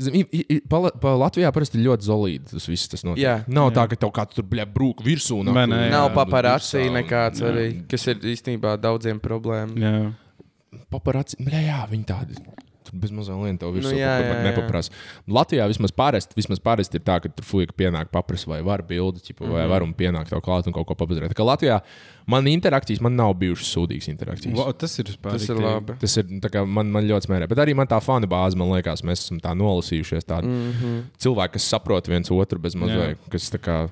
Zini, 0.00 0.22
i- 0.32 0.44
i- 0.54 0.60
Pa, 0.70 0.78
pa 1.02 1.10
Latvijā 1.18 1.50
parasti 1.52 1.76
ir 1.76 1.84
ļoti 1.90 2.06
zelīti. 2.06 2.50
Tas 2.54 2.66
viss 2.70 2.88
tas 2.88 3.02
notiek. 3.04 3.20
Jā. 3.24 3.34
Nav 3.48 3.72
tā, 3.76 3.88
ka 3.90 3.96
tev 4.00 4.12
kāds 4.16 4.36
tur 4.38 4.44
bļā, 4.48 4.64
brūk 4.72 5.02
virsū. 5.04 5.40
Vai 5.52 5.66
ne? 5.66 5.76
Jā, 5.88 5.90
Nav 5.90 6.06
un- 6.88 6.94
nekāds 6.94 7.40
jā. 7.42 7.50
arī, 7.50 7.66
kas 7.88 8.06
ir 8.06 8.14
īstenībā 8.16 8.76
daudziem 8.80 9.20
problēma. 9.20 9.76
Jā. 9.76 10.14
Paparāci, 10.92 11.36
bļā, 11.44 11.60
jā, 11.66 11.80
viņi 11.90 12.06
tādi. 12.06 12.36
Tur 12.84 12.96
bez 13.02 13.10
mazā 13.12 13.34
lieta 13.36 13.58
tev 13.64 13.74
virsū 13.76 13.90
Nu, 13.92 13.98
jā, 13.98 14.12
jā, 14.20 14.28
jā. 14.30 14.42
nepaprasa. 14.46 14.90
Latvijā 15.28 15.66
vismaz 15.68 15.92
parasti, 15.92 16.36
vismaz 16.38 16.58
parasti 16.64 16.96
ir 16.96 17.04
tā, 17.04 17.18
ka 17.20 17.28
tur 17.28 17.44
fuika 17.44 17.74
pienāk 17.76 18.08
paprasa 18.14 18.48
vai 18.48 18.62
var 18.62 18.82
bildi, 18.82 19.20
ķipa, 19.26 19.44
vai 19.44 19.62
Mhm. 19.66 19.68
var 19.70 19.82
un 19.82 19.92
pienāk 19.94 20.28
tev 20.28 20.40
klāt 20.40 20.66
un 20.66 20.72
kaut 20.72 20.86
ko. 20.86 20.94
Tā 20.94 21.34
kā 21.36 21.44
Latvijā 21.44 21.80
man 22.26 22.44
interakcijas, 22.46 23.00
man 23.00 23.16
nav 23.16 23.34
bijušas 23.34 23.74
sūdīgas 23.76 24.08
interakcijas. 24.08 24.56
Wow, 24.56 24.72
tas 24.72 24.98
ir 24.98 25.04
vispār. 25.04 25.32
Tas 25.32 25.48
ir 25.48 25.56
labi. 25.56 25.98
Tas 26.00 26.16
ir 26.16 26.66
man, 26.66 26.90
man 26.90 27.04
ļoti 27.08 27.26
smērē. 27.28 27.48
Bet 27.48 27.58
arī 27.58 27.74
man 27.76 27.86
tā 27.86 28.00
fanu 28.02 28.26
bāze, 28.30 28.56
man 28.56 28.68
liekas, 28.70 29.02
mēs 29.02 29.24
esam 29.26 29.40
tā 29.40 29.52
nolasījušies. 29.56 30.24
Tādi 30.24 30.46
mm 30.46 30.72
-hmm. 30.72 31.00
cilvēki, 31.18 31.52
kas 31.52 31.68
saprot 31.68 32.06
viens 32.08 32.30
otru 32.30 32.58
bez 32.58 32.74
mazliet, 32.74 33.18
kas 33.30 33.50
tā 33.50 33.58
kā. 33.58 33.88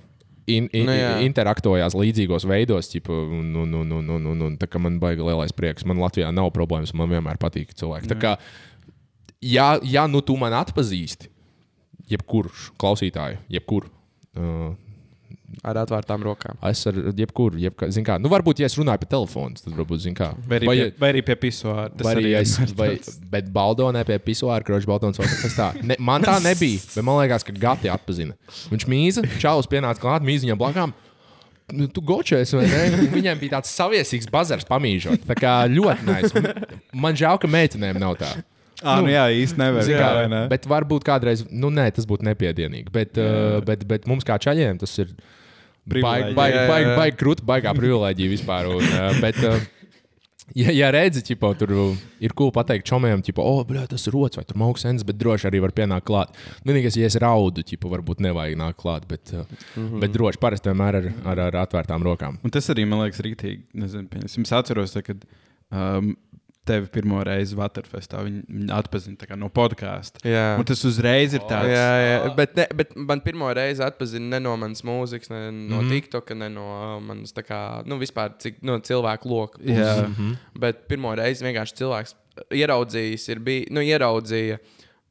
In, 0.48 0.64
in, 0.72 0.86
Nu, 0.86 0.92
nu, 0.92 0.98
jā. 0.98 1.20
interaktojās 1.28 1.92
līdzīgos 1.92 2.46
veidos, 2.48 2.88
ķipa, 2.88 3.12
un, 3.12 3.54
un, 3.54 3.74
un, 3.74 3.92
un, 3.92 4.10
un, 4.10 4.26
un, 4.26 4.42
un 4.42 4.56
tā 4.56 4.66
kā 4.66 4.80
man 4.80 4.98
baigi 4.98 5.20
lielais 5.20 5.52
prieks. 5.52 5.84
Man 5.84 5.98
Latvijā 5.98 6.32
nav 6.32 6.50
problēmas, 6.52 6.94
man 6.94 7.10
vienmēr 7.10 7.36
patīk 7.36 7.74
cilvēki. 7.76 8.08
Tā 9.38 9.46
ja, 9.54 9.78
ja 9.82 10.06
nu 10.10 10.20
tu 10.20 10.36
man 10.36 10.52
atpazīsti, 10.58 11.30
jebkurš 12.10 12.72
klausītāju, 12.80 13.38
jebkurš. 13.48 13.90
Uh, 14.38 14.76
Ar 15.64 15.78
atvērtām 15.80 16.20
rokām. 16.22 16.58
Es 16.68 16.82
ar 16.86 16.94
jebkuru, 17.16 17.56
jebkā, 17.58 17.86
zin 17.90 18.04
kā, 18.04 18.18
nu 18.20 18.28
varbūt, 18.30 18.60
ja 18.60 18.68
es 18.68 18.76
runāju 18.76 19.00
pa 19.00 19.06
telefonu, 19.08 19.56
tad 19.56 19.72
varbūt, 19.72 20.02
zin 20.04 20.14
kā. 20.14 20.28
Vai 20.46 20.58
arī, 20.60 20.68
Vai- 20.68 20.76
pie, 20.76 20.88
vai 21.00 21.08
arī 21.14 21.22
pie 21.24 21.36
pisuāra. 21.40 21.86
Tas 21.88 22.04
Vai 22.04 22.12
arī 22.18 22.32
es, 22.36 22.52
vai, 22.76 22.88
bet 23.32 23.48
Baldonē 23.54 24.04
pie 24.06 24.18
pisuāra, 24.22 24.60
kroķa 24.62 24.90
Baldons 24.90 25.18
vai 25.18 25.26
kas 25.26 25.56
tāds. 25.56 25.82
Ne, 25.88 25.96
man 25.98 26.22
tā 26.22 26.36
nebija, 26.44 26.82
bet 26.92 27.06
man 27.08 27.18
liekas, 27.22 27.46
ka 27.48 27.56
Gati 27.56 27.88
atpazina. 27.90 28.36
Viņš 28.68 28.86
mīza, 28.92 29.24
čaus 29.40 29.66
pienāca 29.66 30.04
klāt, 30.04 30.26
mīza 30.28 30.46
viņam 30.46 30.60
blakām. 30.60 30.92
Nu, 31.72 31.88
tu 31.88 32.04
gočēsi, 32.04 32.56
vai 32.56 32.68
ne? 32.68 32.84
Un 33.00 33.10
Viņam 33.16 33.40
bija 33.40 33.56
tāds 33.58 33.72
saviesīgs 33.76 34.28
bazars 34.32 34.68
pamīžot. 34.68 35.24
Tā 35.28 35.34
kā 35.36 35.56
ļoti 35.68 36.06
nais. 36.06 36.32
Man 36.92 37.16
žēl, 37.18 37.40
ka 37.40 37.50
meitenēm 37.50 37.98
nav 38.00 38.20
tā. 38.20 38.30
Ah, 38.82 39.00
nu, 39.02 39.10
jā, 39.10 39.24
īsti 39.34 39.58
nevar. 39.58 39.82
Zini 39.86 39.98
Jā, 39.98 40.26
ne? 40.30 40.44
bet 40.50 40.68
varbūt 40.70 41.06
kādreiz, 41.06 41.42
nu 41.50 41.70
nē, 41.74 41.88
tas 41.96 42.06
būtu 42.06 42.26
nepiedienīgi. 42.28 42.92
Bet, 42.94 43.18
uh, 43.18 43.58
bet, 43.66 43.82
bet 43.88 44.06
mums 44.10 44.26
kā 44.26 44.36
čaļiem 44.38 44.78
tas 44.78 44.92
ir 45.02 45.10
baigi, 45.88 46.04
Jā, 46.04 46.28
jā, 46.28 46.36
baigi, 46.36 46.86
jā. 46.92 46.94
baigi 47.00 47.18
krūti, 47.18 47.46
baigā 47.48 47.74
privilēģija 47.74 48.34
vispār. 48.36 48.70
Un, 48.76 48.86
bet, 49.24 49.42
Ja, 50.56 50.72
ja 50.72 50.88
redzi, 50.94 51.20
ka 51.36 51.50
tur 51.58 51.72
ir 52.24 52.32
cool 52.36 52.50
pateikt 52.54 52.86
čomiem, 52.88 53.20
ka, 53.20 53.42
oh, 53.42 53.60
bļā, 53.68 53.84
tas 53.90 54.06
ir 54.08 54.14
rots 54.16 54.38
vai 54.38 54.46
tur 54.48 54.62
augstsens, 54.64 55.04
bet 55.06 55.18
droši 55.20 55.48
arī 55.50 55.60
var 55.60 55.74
pienākt 55.76 56.06
klāt. 56.08 56.38
Vienīgais, 56.66 56.96
ja 56.96 57.08
es 57.08 57.18
raudu, 57.20 57.64
ķipa, 57.66 57.90
varbūt 57.92 58.22
nevajag 58.24 58.56
nākt 58.60 58.80
klāt, 58.80 59.04
bet, 59.10 59.32
mm 59.34 59.44
-hmm. 59.76 60.00
bet 60.00 60.14
droši 60.14 60.40
parasti 60.40 60.70
vienmēr 60.70 61.00
ar, 61.02 61.10
ar, 61.24 61.42
ar 61.48 61.60
atvērtām 61.66 62.02
rokām. 62.02 62.38
Un 62.42 62.54
tas 62.54 62.70
arī 62.70 62.86
man 62.88 63.04
liekas, 63.04 63.20
rītīgi. 63.20 63.60
Nezinu, 63.74 64.08
es 64.24 64.52
atceros, 64.52 64.96
tā, 64.96 65.04
kad 65.04 65.24
um, 65.70 66.16
tevi 66.68 66.90
pirmo 66.92 67.20
reizi 67.26 67.56
Waterfestā 67.58 68.20
viņi, 68.26 68.44
viņi 68.48 68.72
atpazina 68.76 69.38
no 69.40 69.48
podkāsta. 69.52 70.22
Jā. 70.26 70.46
Un 70.60 70.68
tas 70.68 70.84
uzreiz 70.88 71.36
ir 71.36 71.44
tāds. 71.48 71.72
Jā, 71.72 71.90
jā. 72.04 72.20
Bet, 72.38 72.54
ne, 72.58 72.66
bet 72.78 72.94
man 72.96 73.22
pirmo 73.24 73.50
reizi 73.56 73.84
atpazina 73.86 74.36
ne 74.36 74.42
no 74.44 74.54
manas 74.60 74.84
mūzikas, 74.86 75.32
ne 75.32 75.42
no 75.50 75.80
mm. 75.80 75.80
-hmm. 75.80 75.92
TikTok, 75.94 76.34
ne 76.38 76.48
no 76.52 76.66
uh, 76.68 76.96
manas 77.02 77.34
kā, 77.38 77.60
nu, 77.88 77.98
vispār 78.00 78.36
cik, 78.38 78.62
no 78.62 78.78
cilvēku 78.78 79.28
loka. 79.28 79.58
puses. 79.58 79.78
Jā. 79.78 80.34
Bet 80.58 80.86
pirmo 80.88 81.14
reizi 81.14 81.44
vienkārši 81.46 81.78
cilvēks 81.82 82.14
ieraudzījis, 82.54 83.28
ir 83.32 83.42
bij, 83.44 83.64
nu, 83.74 83.82
ieraudzīja. 83.84 84.58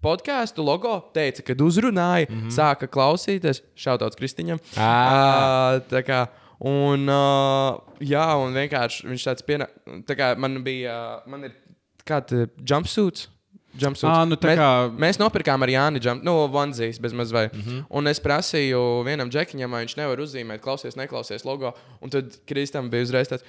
Podkāstu 0.03 0.61
logo 0.61 0.93
teica, 1.13 1.41
kad 1.43 1.61
uzrunāja, 1.61 2.27
mm 2.29 2.41
-hmm. 2.41 2.53
sāka 2.53 2.87
klausīties. 2.87 3.63
Šautauts 3.75 4.15
Kristiņam. 4.15 4.59
Ā. 4.77 4.91
Uh, 4.93 5.81
tā 5.89 6.03
kā, 6.05 6.27
un, 6.59 7.07
uh, 7.09 7.77
jā, 8.01 8.25
un 8.41 8.53
vienkārši 8.57 9.07
viņš 9.09 9.25
tāds 9.29 9.45
pienāk. 9.47 9.73
Tā 10.07 10.15
kā 10.17 10.31
man 10.39 10.63
bija, 10.65 10.93
uh, 11.23 11.29
man 11.29 11.43
ir 11.43 11.53
kāda 12.07 12.47
jumpsuits. 12.63 13.27
jumpsuits. 13.77 14.09
Ā, 14.09 14.25
nu 14.25 14.35
mēs, 14.41 14.57
kā- 14.57 14.89
mēs 14.97 15.19
nopirkām 15.21 15.61
ar 15.61 15.69
Jāni 15.69 16.01
jump, 16.01 16.23
nu, 16.23 16.47
vanzijas 16.49 16.97
bez 16.99 17.13
maz 17.13 17.31
vai. 17.31 17.47
Mm 17.53 17.61
-hmm. 17.61 17.85
Un 17.89 18.07
es 18.07 18.19
prasīju 18.19 19.03
vienam 19.05 19.29
džekiņam, 19.29 19.69
vai 19.69 19.85
viņš 19.85 19.97
nevar 19.97 20.17
uzzīmēt, 20.17 20.59
klausies, 20.59 20.95
neklausies 20.95 21.45
logo. 21.45 21.73
Un 22.01 22.09
tad 22.09 22.37
Kristam 22.47 22.89
bija 22.89 23.03
uzreiz 23.03 23.29
tāds. 23.29 23.43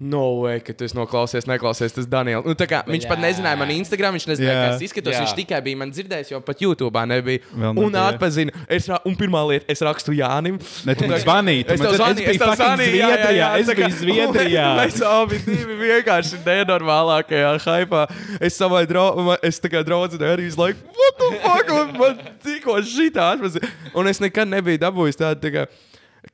No, 0.00 0.40
way, 0.40 0.62
ka 0.64 0.72
tu 0.72 0.86
noklausies, 0.96 1.44
neklausies. 1.44 1.92
Tas 1.92 2.06
Daniels. 2.08 2.46
Nu, 2.48 2.54
tā 2.56 2.64
kā, 2.64 2.78
viņš 2.88 3.04
pat 3.04 3.20
nezināja 3.20 3.58
man 3.60 3.68
Instagram, 3.74 4.14
viņš 4.16 4.24
nezināja, 4.30 4.54
Jā. 4.56 4.62
kā 4.64 4.76
es 4.78 4.84
izskatos. 4.86 5.12
Jā. 5.12 5.20
Viņš 5.26 5.34
tikai 5.36 5.58
bija 5.66 5.76
man 5.76 5.90
dzirdējis, 5.92 6.30
jo 6.32 6.40
pat 6.40 6.62
YouTube 6.64 7.02
nebija. 7.10 7.42
Vēl 7.52 7.76
un 7.84 7.98
atpazina. 8.00 8.54
Es, 8.64 8.88
ra- 8.88 9.02
un 9.04 9.12
pirmā 9.20 9.42
lieta, 9.50 9.68
es 9.68 9.82
rakstu 9.84 10.14
Jānim. 10.16 10.56
Ne, 10.88 10.94
tu 10.96 11.04
man 11.10 11.20
zvanīji, 11.20 11.66
tu 11.68 11.74
Es 11.76 11.80
man 11.84 11.92
tad- 12.00 12.22
es 12.24 12.40
tev 12.40 12.54
zvanīju. 12.56 12.94
jā, 12.96 13.10
jā, 13.10 13.18
Zviedrijā, 13.20 13.36
jā, 13.36 13.50
es 13.60 13.68
tā 13.68 13.76
biju 13.76 13.98
Zviedrijā. 14.00 14.64
Mēs 14.80 15.02
abi 15.04 15.42
divi 15.44 15.76
vienkārši 15.84 16.40
nenormālākajā 16.48 17.52
hypā. 17.66 18.06
Es 18.40 18.56
savai 18.56 18.86
draugam, 18.88 19.36
es 19.44 19.60
tā 19.60 19.68
kā 19.68 19.84
draudzēju 19.84 20.24
arī 20.32 20.48
visu 20.48 20.60
laiku, 20.64 20.80
what 20.96 21.20
the 21.20 21.30
fuck, 21.44 21.94
man 22.00 22.18
tikko 22.42 22.80
šitā 22.88 23.34
atpazina. 23.36 23.68
Un 23.94 24.08
es 24.08 24.18
nekad 24.24 24.48
nebiju 24.48 24.80
dabūjis 24.80 25.20
tādu. 25.20 25.40
Tā 25.44 25.52
kā, 25.52 25.66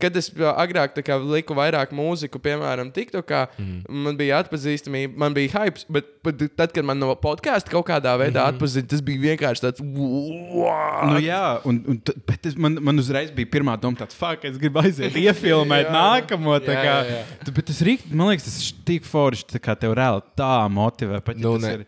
Kad 0.02 0.16
es 0.20 0.28
agrāk 0.36 0.98
kā, 1.00 1.16
liku 1.16 1.54
vairāk 1.56 1.92
mūziku, 1.96 2.40
piemēram, 2.44 2.90
TikTokā, 2.92 3.46
mm. 3.56 3.76
man 4.04 4.18
bija 4.18 4.42
atpazīstamība, 4.42 5.16
man 5.22 5.36
bija 5.36 5.54
hype, 5.54 5.86
bet, 5.92 6.10
bet 6.26 6.42
tad, 6.58 6.74
kad 6.76 6.84
man 6.84 7.00
no 7.00 7.14
podkāsta 7.20 7.72
kaut 7.72 7.86
kādā 7.88 8.12
veidā 8.20 8.42
mm. 8.42 8.56
atpazina, 8.56 8.88
tas 8.92 9.00
bija 9.04 9.22
vienkārši 9.30 9.64
tāds! 9.64 9.84
Nu, 9.84 11.22
jā, 11.24 11.40
un, 11.68 11.80
un, 11.94 12.00
bet 12.28 12.50
es, 12.50 12.58
man, 12.60 12.76
man 12.84 13.00
uzreiz 13.00 13.32
bija 13.36 13.48
pirmā 13.56 13.78
doma, 13.80 13.96
tāds, 14.02 14.18
fuck, 14.18 14.44
es 14.44 14.58
gribu 14.60 14.82
aiziet, 14.84 15.16
iefilmēt 15.26 15.88
nākamo. 15.94 16.58
tā 16.60 16.76
Jā, 16.76 16.84
Kā, 16.86 16.98
jā, 17.08 17.22
Tu- 17.46 17.56
Bet 17.56 17.70
tas 17.70 17.80
rīk, 17.88 18.04
man 18.12 18.34
liekas, 18.34 18.50
tas 18.50 18.60
ir 18.60 18.84
tik 18.92 19.08
forši, 19.08 19.48
tā 19.54 19.62
kā 19.64 19.78
tev 19.80 19.96
reāli 19.96 20.22
tā 20.36 20.52
motivē. 20.72 21.22
Pat, 21.24 21.40
ja, 21.40 21.56
Nu, 21.56 21.72
ir, 21.72 21.86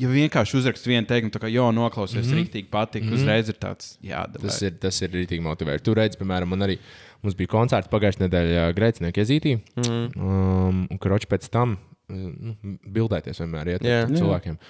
ja 0.00 0.08
vienkārši 0.10 0.56
uzrakst 0.60 0.86
vienu 0.88 1.04
teikumu, 1.08 1.32
tā 1.34 1.42
kā 1.42 1.50
jau 1.52 1.68
noklausies, 1.74 2.24
mm 2.24 2.30
-hmm. 2.30 2.40
rīktīgi 2.40 2.68
patīk, 2.72 3.04
mm 3.04 3.10
-hmm. 3.10 3.20
uzreiz 3.20 3.48
ir 3.48 3.58
tāds, 3.60 3.96
jā, 4.02 4.24
Tas 4.40 4.62
ir, 4.62 4.72
tas 4.80 5.02
ir 5.02 5.10
rītīgi 5.10 5.42
motivējoši. 5.42 5.84
Tur 5.84 5.96
redz, 5.96 6.16
piemēram, 6.16 6.46
man 6.46 6.62
arī 6.68 6.78
mums 7.24 7.38
bija 7.38 7.52
koncerts 7.52 7.90
pagājušajā 7.92 8.26
nedēļā 8.26 8.68
Grēcinieku 8.76 9.22
iezītī. 9.22 9.56
Mm. 9.80 10.04
Um, 10.16 10.84
un 10.90 11.00
kroči 11.02 11.30
pēc 11.30 11.48
tam 11.52 11.78
nu, 12.10 12.54
bildēties 12.90 13.42
vienmēr 13.42 13.74
iet 13.74 13.84
ar 13.86 14.14
cilvēkiem. 14.14 14.60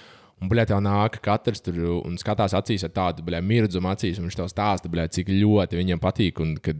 Un, 0.41 0.49
bļā, 0.49 0.65
tev 0.71 0.79
nāk 0.81 1.19
katrs 1.21 1.61
tur 1.61 1.77
un 1.99 2.15
skatās 2.17 2.55
acīs 2.57 2.81
ar 2.87 2.93
tādu 2.95 3.21
bļā, 3.27 3.43
mirdzumu 3.45 3.91
acīs, 3.91 4.17
un 4.17 4.25
viņš 4.25 4.39
tev 4.39 4.47
stāsta, 4.49 4.89
bļā, 4.89 5.05
cik 5.13 5.29
ļoti 5.29 5.77
viņam 5.77 6.01
patīk. 6.01 6.41
Un, 6.41 6.55
kad, 6.65 6.79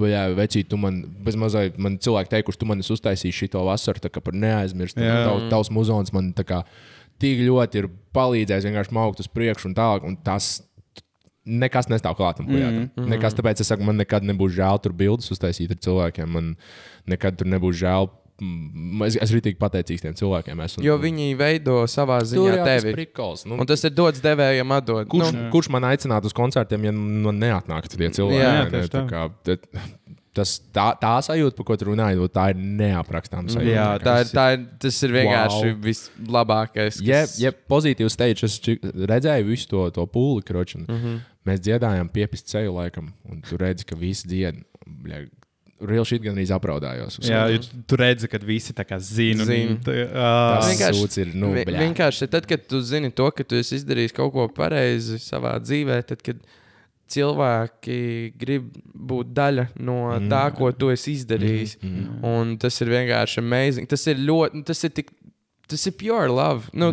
bļā, 0.00 0.22
vecīt, 0.38 0.70
tu 0.70 0.78
man, 0.80 1.02
bez 1.24 1.36
mazai, 1.36 1.66
man 1.76 1.98
cilvēki 2.00 2.32
teikuši, 2.32 2.60
tu 2.62 2.68
man 2.70 2.80
esi 2.80 2.94
uztaisījis 2.96 3.42
šito 3.44 3.64
vasaru, 3.68 4.00
tā 4.00 4.08
kā 4.12 4.24
par 4.24 4.36
neaizmirstu. 4.36 5.04
Jā. 5.04 5.26
Tav, 5.26 5.44
tavs 5.52 5.72
muzons 5.76 6.14
man 6.16 6.32
tā 6.38 6.46
kā 6.48 6.62
tik 7.20 7.44
ļoti 7.44 7.82
ir 7.82 7.90
palīdzējis 8.16 8.70
vienkārši 8.70 8.96
maukt 8.96 9.20
uz 9.20 9.28
priekšu 9.28 9.68
un 9.68 9.76
tālāk. 9.76 10.08
Un 10.08 10.16
tas 10.24 10.54
nekas 11.46 11.88
nestāv 11.90 12.14
klātam. 12.16 12.46
Mm 12.46 12.54
Mhm. 12.54 12.88
-hmm. 12.96 13.08
Nekas, 13.08 13.34
tāpēc 13.34 13.60
es 13.60 13.66
saku, 13.66 13.82
man 13.84 13.96
nekad 13.96 14.22
nebūs 14.22 14.54
žēl 14.56 14.82
tur 14.82 14.92
bildes 14.92 15.30
uztaisīt 15.30 15.70
ar 15.70 15.76
cilvēkiem. 15.76 16.26
Man 16.28 16.56
nekad 17.06 17.36
tur 17.38 17.46
nebūs 17.46 17.78
žēl. 17.82 18.08
mm, 18.40 19.02
Es, 19.06 19.16
es 19.16 19.22
esmu 19.30 19.40
rītīgi 19.40 19.58
pateicīgs 19.58 20.00
tiem 20.02 20.14
cilvēkiem. 20.14 20.60
Esmu, 20.64 20.82
Jo 20.84 20.98
viņi 20.98 21.36
veido 21.36 21.82
savā 21.86 22.20
ziņā 22.22 22.64
tas 22.64 22.82
tevi. 22.82 22.92
prikols. 22.94 23.46
Nu, 23.46 23.54
Un 23.60 23.66
tas 23.66 23.84
ir 23.84 23.90
dots 23.90 24.20
devējam 24.20 24.70
atdot. 24.72 25.06
kurš, 25.08 25.32
Nu, 25.32 25.42
nu, 25.42 25.50
kurš 25.50 25.68
man 25.70 25.82
aicinātu 25.82 26.24
uz 26.26 26.32
koncertiem, 26.32 26.84
ja 26.84 26.92
man 26.92 27.38
neatnāktu 27.38 27.96
tie 27.96 28.08
cilvēki? 28.10 28.40
Jā, 28.42 28.70
ne? 28.72 28.78
tā. 28.80 28.88
Tā 28.88 29.08
kā, 29.08 29.30
tad- 29.44 29.66
tas, 30.34 30.54
tā, 30.72 30.86
tā 31.00 31.12
sajūta, 31.26 31.56
par 31.58 31.64
ko 31.68 31.76
tu 31.76 31.84
runāji, 31.90 32.16
nu, 32.16 32.28
tā 32.32 32.50
ir 32.54 32.56
neaprakstāma 32.56 33.52
sajūta. 33.52 33.68
Jā, 33.74 33.88
tā, 34.02 34.14
ir, 34.24 34.30
tā 34.32 34.46
ir, 34.56 34.64
tas 34.80 35.02
ir 35.02 35.10
vienkārši 35.18 35.66
Wow. 35.72 35.80
vislabākais. 35.84 37.00
Ja, 37.04 37.20
kas- 37.26 37.38
ja 37.40 37.52
pozitīvs 37.52 38.16
stage, 38.16 38.44
es 38.48 38.58
redzēju 39.12 39.44
visu 39.48 39.68
to, 39.68 39.90
to 39.90 40.06
pūli, 40.06 40.42
kroči. 40.44 40.78
Mm. 40.78 40.86
-hmm. 41.02 41.20
Mēs 41.46 41.58
dziedājām 41.60 42.08
piepist 42.12 42.46
ceļu 42.54 42.72
laikam, 42.74 43.12
un 43.28 43.40
tu 43.42 43.56
redzi, 43.56 43.84
ka 43.84 43.96
visi 43.96 44.28
dzied. 44.28 44.62
Reāli 45.82 46.06
šī 46.06 46.20
gan 46.22 46.36
arī 46.38 46.44
apraudājos. 46.54 47.16
Jā, 47.26 47.58
tu 47.90 47.96
redzi, 47.98 48.28
ka 48.30 48.38
visi 48.38 48.72
tā 48.72 48.84
kā 48.86 49.00
zina. 49.02 49.42
Ā, 49.42 50.60
Tas 50.60 50.68
vienkārši- 50.70 51.18
ir, 51.24 51.32
nu, 51.34 51.48
vienkārši 51.56 52.28
tad, 52.30 52.46
kad 52.46 52.68
tu 52.68 52.80
zini 52.80 53.10
to, 53.10 53.28
ka 53.32 53.42
tu 53.42 53.56
esi 53.56 53.74
izdarījis 53.80 54.14
kaut 54.14 54.32
ko 54.32 54.46
pareizi 54.48 55.18
savā 55.18 55.58
dzīvē, 55.58 56.04
tad, 56.06 56.22
kad 56.22 56.36
cilvēki 57.12 57.98
grib 58.40 58.70
būt 58.94 59.34
daļa 59.36 59.68
no 59.80 59.98
mm. 60.14 60.30
tā, 60.32 60.44
ko 60.56 60.70
tu 60.76 60.90
esi 60.94 61.16
izdarījis. 61.18 61.76
Mm. 61.82 62.16
Un 62.28 62.56
tas 62.62 62.80
ir 62.82 62.92
vienkārši 62.92 63.42
amazing. 63.42 63.90
Tas 63.90 64.06
ir 64.10 64.22
ļoti, 64.22 64.64
tas 64.68 64.82
ir 64.88 64.96
tik, 64.98 65.12
tas 65.70 65.86
ir 65.88 65.96
pure 66.00 66.28
love. 66.32 66.72
Nu, 66.76 66.92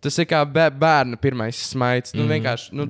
Tas 0.00 0.16
ir 0.16 0.24
kā 0.24 0.40
bē- 0.48 0.72
bērna 0.80 1.18
pirmais 1.20 1.58
smaids. 1.70 2.14
Nu, 2.16 2.24
vienkārši 2.28 2.72
nu, 2.72 2.86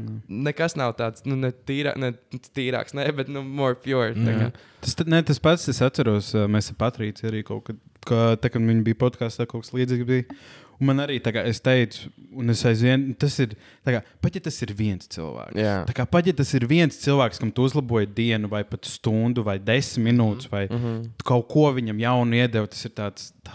nekas 0.47 0.77
nav 0.79 0.95
tāds 0.99 1.25
nu, 1.27 1.35
ne 1.39 1.51
tīrā, 1.51 1.97
ne 1.99 2.13
tīrāks, 2.55 2.95
ne, 2.95 3.09
bet 3.17 3.31
nu, 3.33 3.43
more 3.43 3.75
pure. 3.83 4.13
tā 4.15 4.37
kā. 4.37 4.51
Tas, 4.85 4.95
ne, 5.11 5.23
tas 5.27 5.43
pats, 5.43 5.67
es 5.73 5.83
atceros, 5.83 6.31
mēs 6.47 6.71
ar 6.71 6.79
Patrīciju 6.85 7.33
arī 7.33 7.43
kaut 7.47 7.65
kad, 7.67 7.81
ka, 8.07 8.21
tā, 8.41 8.53
kad 8.55 8.63
viņi 8.63 8.87
bija 8.87 9.01
podkāstā, 9.03 9.49
kaut 9.51 9.67
kas 9.67 9.75
līdzīgs 9.75 10.07
bija. 10.07 10.39
Un 10.81 10.87
man 10.89 11.03
arī 11.05 11.19
tā 11.21 11.33
kā 11.37 11.43
es 11.45 11.61
teicu, 11.61 12.09
un 12.41 12.49
es 12.51 12.63
aizvien, 12.65 13.03
tas 13.21 13.35
ir, 13.45 13.55
kā, 13.85 14.01
pat 14.25 14.35
ja 14.35 14.41
tas 14.41 14.57
ir 14.65 14.73
viens 14.79 15.07
cilvēks. 15.13 15.55
Tā 15.87 15.93
kā 15.97 16.07
pat 16.09 16.27
ja 16.27 16.33
tas 16.33 16.55
ir 16.57 16.65
viens 16.71 16.97
cilvēks, 17.03 17.39
kam 17.43 17.51
tu 17.53 17.67
uzlaboji 17.69 18.09
dienu, 18.17 18.49
vai 18.49 18.63
pat 18.65 18.89
stundu, 18.89 19.45
vai 19.45 19.59
desmit 19.59 20.09
minūtes, 20.15 20.49
vai 20.51 20.67
mm 20.67 20.75
Mhm. 20.79 20.87
-hmm. 20.87 21.11
kaut 21.25 21.49
ko 21.49 21.73
viņam 21.77 22.01
jaunu 22.01 22.33
iedevi, 22.41 22.69
tas 22.69 22.85
ir 22.85 22.91
tāds. 22.97 23.33
Tā, 23.45 23.53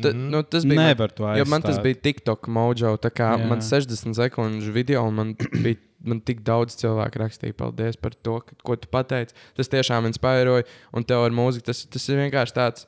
Ta, 0.00 0.12
nu, 0.12 0.42
tas 0.42 0.64
bija 0.64 0.86
Nevar 0.86 1.10
to 1.10 1.24
Jo 1.36 1.44
man 1.50 1.62
tas 1.62 1.76
aizstāt. 1.76 1.82
bija 1.82 1.94
TikTok 1.94 2.46
mojo. 2.48 2.96
Tā 2.96 3.10
kā 3.10 3.36
Jā. 3.36 3.48
man 3.48 3.58
60 3.60 4.14
sekundžu 4.14 4.72
video, 4.72 5.02
un 5.08 5.14
man 5.14 5.34
bija 5.64 5.76
man 6.04 6.20
tik 6.20 6.44
daudz 6.44 6.76
cilvēku 6.76 7.18
rakstīja, 7.18 7.52
paldies 7.52 7.96
par 7.96 8.12
to, 8.22 8.38
ka, 8.40 8.54
ko 8.62 8.76
tu 8.76 8.86
pateici. 8.88 9.34
Tas 9.56 9.68
tiešām 9.68 10.06
inspirēja, 10.06 10.62
un 10.94 11.02
tev 11.04 11.24
ar 11.24 11.30
mūziku 11.30 11.62
tas, 11.64 11.84
tas 11.90 12.08
ir 12.08 12.16
vienkārši 12.22 12.54
tāds. 12.54 12.86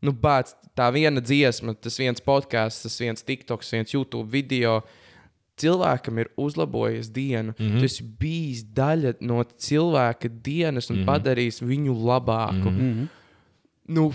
Nu, 0.00 0.12
bāc, 0.14 0.52
tā 0.78 0.86
viena 0.94 1.22
dziesma, 1.24 1.74
tas 1.74 1.98
viens 1.98 2.22
podkāsts, 2.22 2.84
tas 2.86 2.98
viens 3.02 3.24
TikToks, 3.26 3.72
viens 3.74 3.94
YouTube 3.94 4.28
video. 4.30 4.80
Cilvēkam 5.58 6.20
ir 6.22 6.28
uzlabojies 6.38 7.08
dienu. 7.10 7.54
Mm 7.58 7.66
-hmm. 7.66 7.80
Tas 7.80 8.00
bijis 8.20 8.62
daļa 8.62 9.16
no 9.20 9.42
cilvēka 9.42 10.28
dienas 10.28 10.90
un 10.90 10.96
mm 10.96 11.02
-hmm. 11.02 11.06
padarījis 11.06 11.62
viņu 11.62 11.94
labāku. 11.94 12.70
Mm 12.70 12.78
-hmm. 12.78 13.08
Nu, 13.88 14.12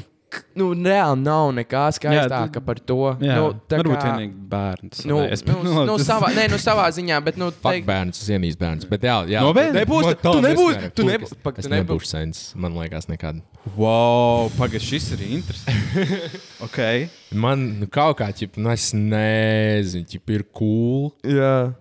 nu, 0.60 0.70
reāli 0.76 1.20
nav 1.24 1.52
nekā 1.58 1.84
skaistāka 1.98 2.62
par 2.66 2.80
to. 2.80 2.98
jā, 3.24 3.36
nu, 3.40 3.50
tā 3.70 3.80
varbūt 3.82 3.98
kā- 4.00 4.12
vienīgi 4.14 4.36
bērns. 4.54 5.04
Nu, 5.10 5.22
nu, 5.50 5.74
nu, 5.90 5.98
savā, 6.02 6.30
nē, 6.36 6.48
nu, 6.54 6.60
savā 6.62 6.88
ziņā, 6.96 7.18
bet, 7.26 7.38
nu, 7.42 7.50
Fuck 7.52 7.68
teikt, 7.70 7.88
bērns, 7.90 8.22
es 8.24 8.30
ienīstu 8.34 8.62
bērns. 8.64 8.88
Bet 8.90 9.06
jā, 9.10 9.18
jā. 9.30 9.42
Nopietni? 9.46 9.80
Nebūs, 9.82 10.08
Man 10.10 10.20
tu- 10.24 10.34
nebūsi- 10.48 10.92
tu 10.98 11.04
nebūsi- 11.08 11.38
es- 11.38 11.44
pak, 11.44 11.60
tu 11.62 11.68
nebūsi. 11.70 11.84
nebūšu 11.84 12.12
sens, 12.14 12.44
man 12.56 12.74
liekas, 12.78 13.10
nekad. 13.12 13.42
Wow, 13.78 14.50
pagaidi, 14.58 14.84
šis 14.84 15.12
ir 15.16 15.22
interesants. 15.38 16.42
okay. 16.68 17.08
Man 17.32 17.80
nu, 17.80 17.88
kaut 17.88 18.18
kā, 18.20 18.28
ķip, 18.36 18.58
nu, 18.60 18.70
es 18.74 18.90
nezinu, 18.94 20.06
ķip, 20.12 20.34
ir 20.36 20.44
cool, 20.58 21.12
jā, 21.24 21.74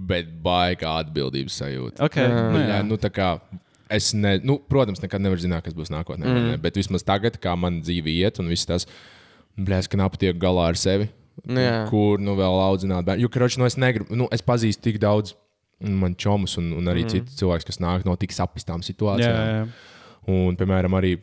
bet 0.00 0.28
baigā 0.44 0.94
atbildības 1.02 1.56
sajūta. 1.60 2.00
Okay. 2.08 2.24
Jā. 2.28 2.44
Nu, 2.52 2.60
Jā, 2.60 2.68
jā. 2.78 2.82
nu, 2.88 2.96
tā 3.00 3.10
kā, 3.12 3.34
es 3.92 4.12
ne, 4.16 4.36
nu, 4.46 4.58
protams, 4.70 5.02
nekad 5.02 5.22
nevaru 5.22 5.42
zināt, 5.42 5.64
kas 5.66 5.76
būs 5.76 5.92
nākotnē. 5.92 6.26
Mm. 6.26 6.50
Ne, 6.52 6.60
bet 6.62 6.78
vismaz 6.78 7.04
tagad, 7.06 7.38
kā 7.42 7.56
man 7.58 7.80
dzīve 7.84 8.12
iet, 8.12 8.40
un 8.42 8.50
viss 8.52 8.68
tas, 8.68 8.86
blēs, 9.58 9.90
ka 9.90 10.00
nāp 10.00 10.18
tiek 10.20 10.38
galā 10.40 10.70
ar 10.72 10.78
sevi. 10.80 11.10
Jā. 11.48 11.84
Kur 11.88 12.20
nu 12.20 12.34
vēl 12.36 12.58
audzināt 12.66 13.06
bērnu. 13.06 13.24
Jo, 13.24 13.30
kroči, 13.32 13.60
nu, 13.60 13.68
es 13.68 13.78
negribu, 13.80 14.12
nu, 14.18 14.26
es 14.34 14.44
pazīstu 14.44 14.90
tik 14.90 14.98
daudz 15.00 15.34
man 15.80 16.14
čomus 16.20 16.58
un, 16.60 16.74
un 16.76 16.90
arī 16.92 17.06
mm. 17.06 17.12
citus 17.14 17.38
cilvēkus, 17.40 17.68
kas 17.70 17.80
nāk 17.80 18.04
no 18.04 18.16
tik 18.20 18.34
sapistām 18.36 18.82
Jā, 18.82 18.90
situācijām. 18.90 19.46
jā. 19.54 19.62
Un, 20.30 20.58
piemēram, 20.60 20.94
arī 20.98 21.14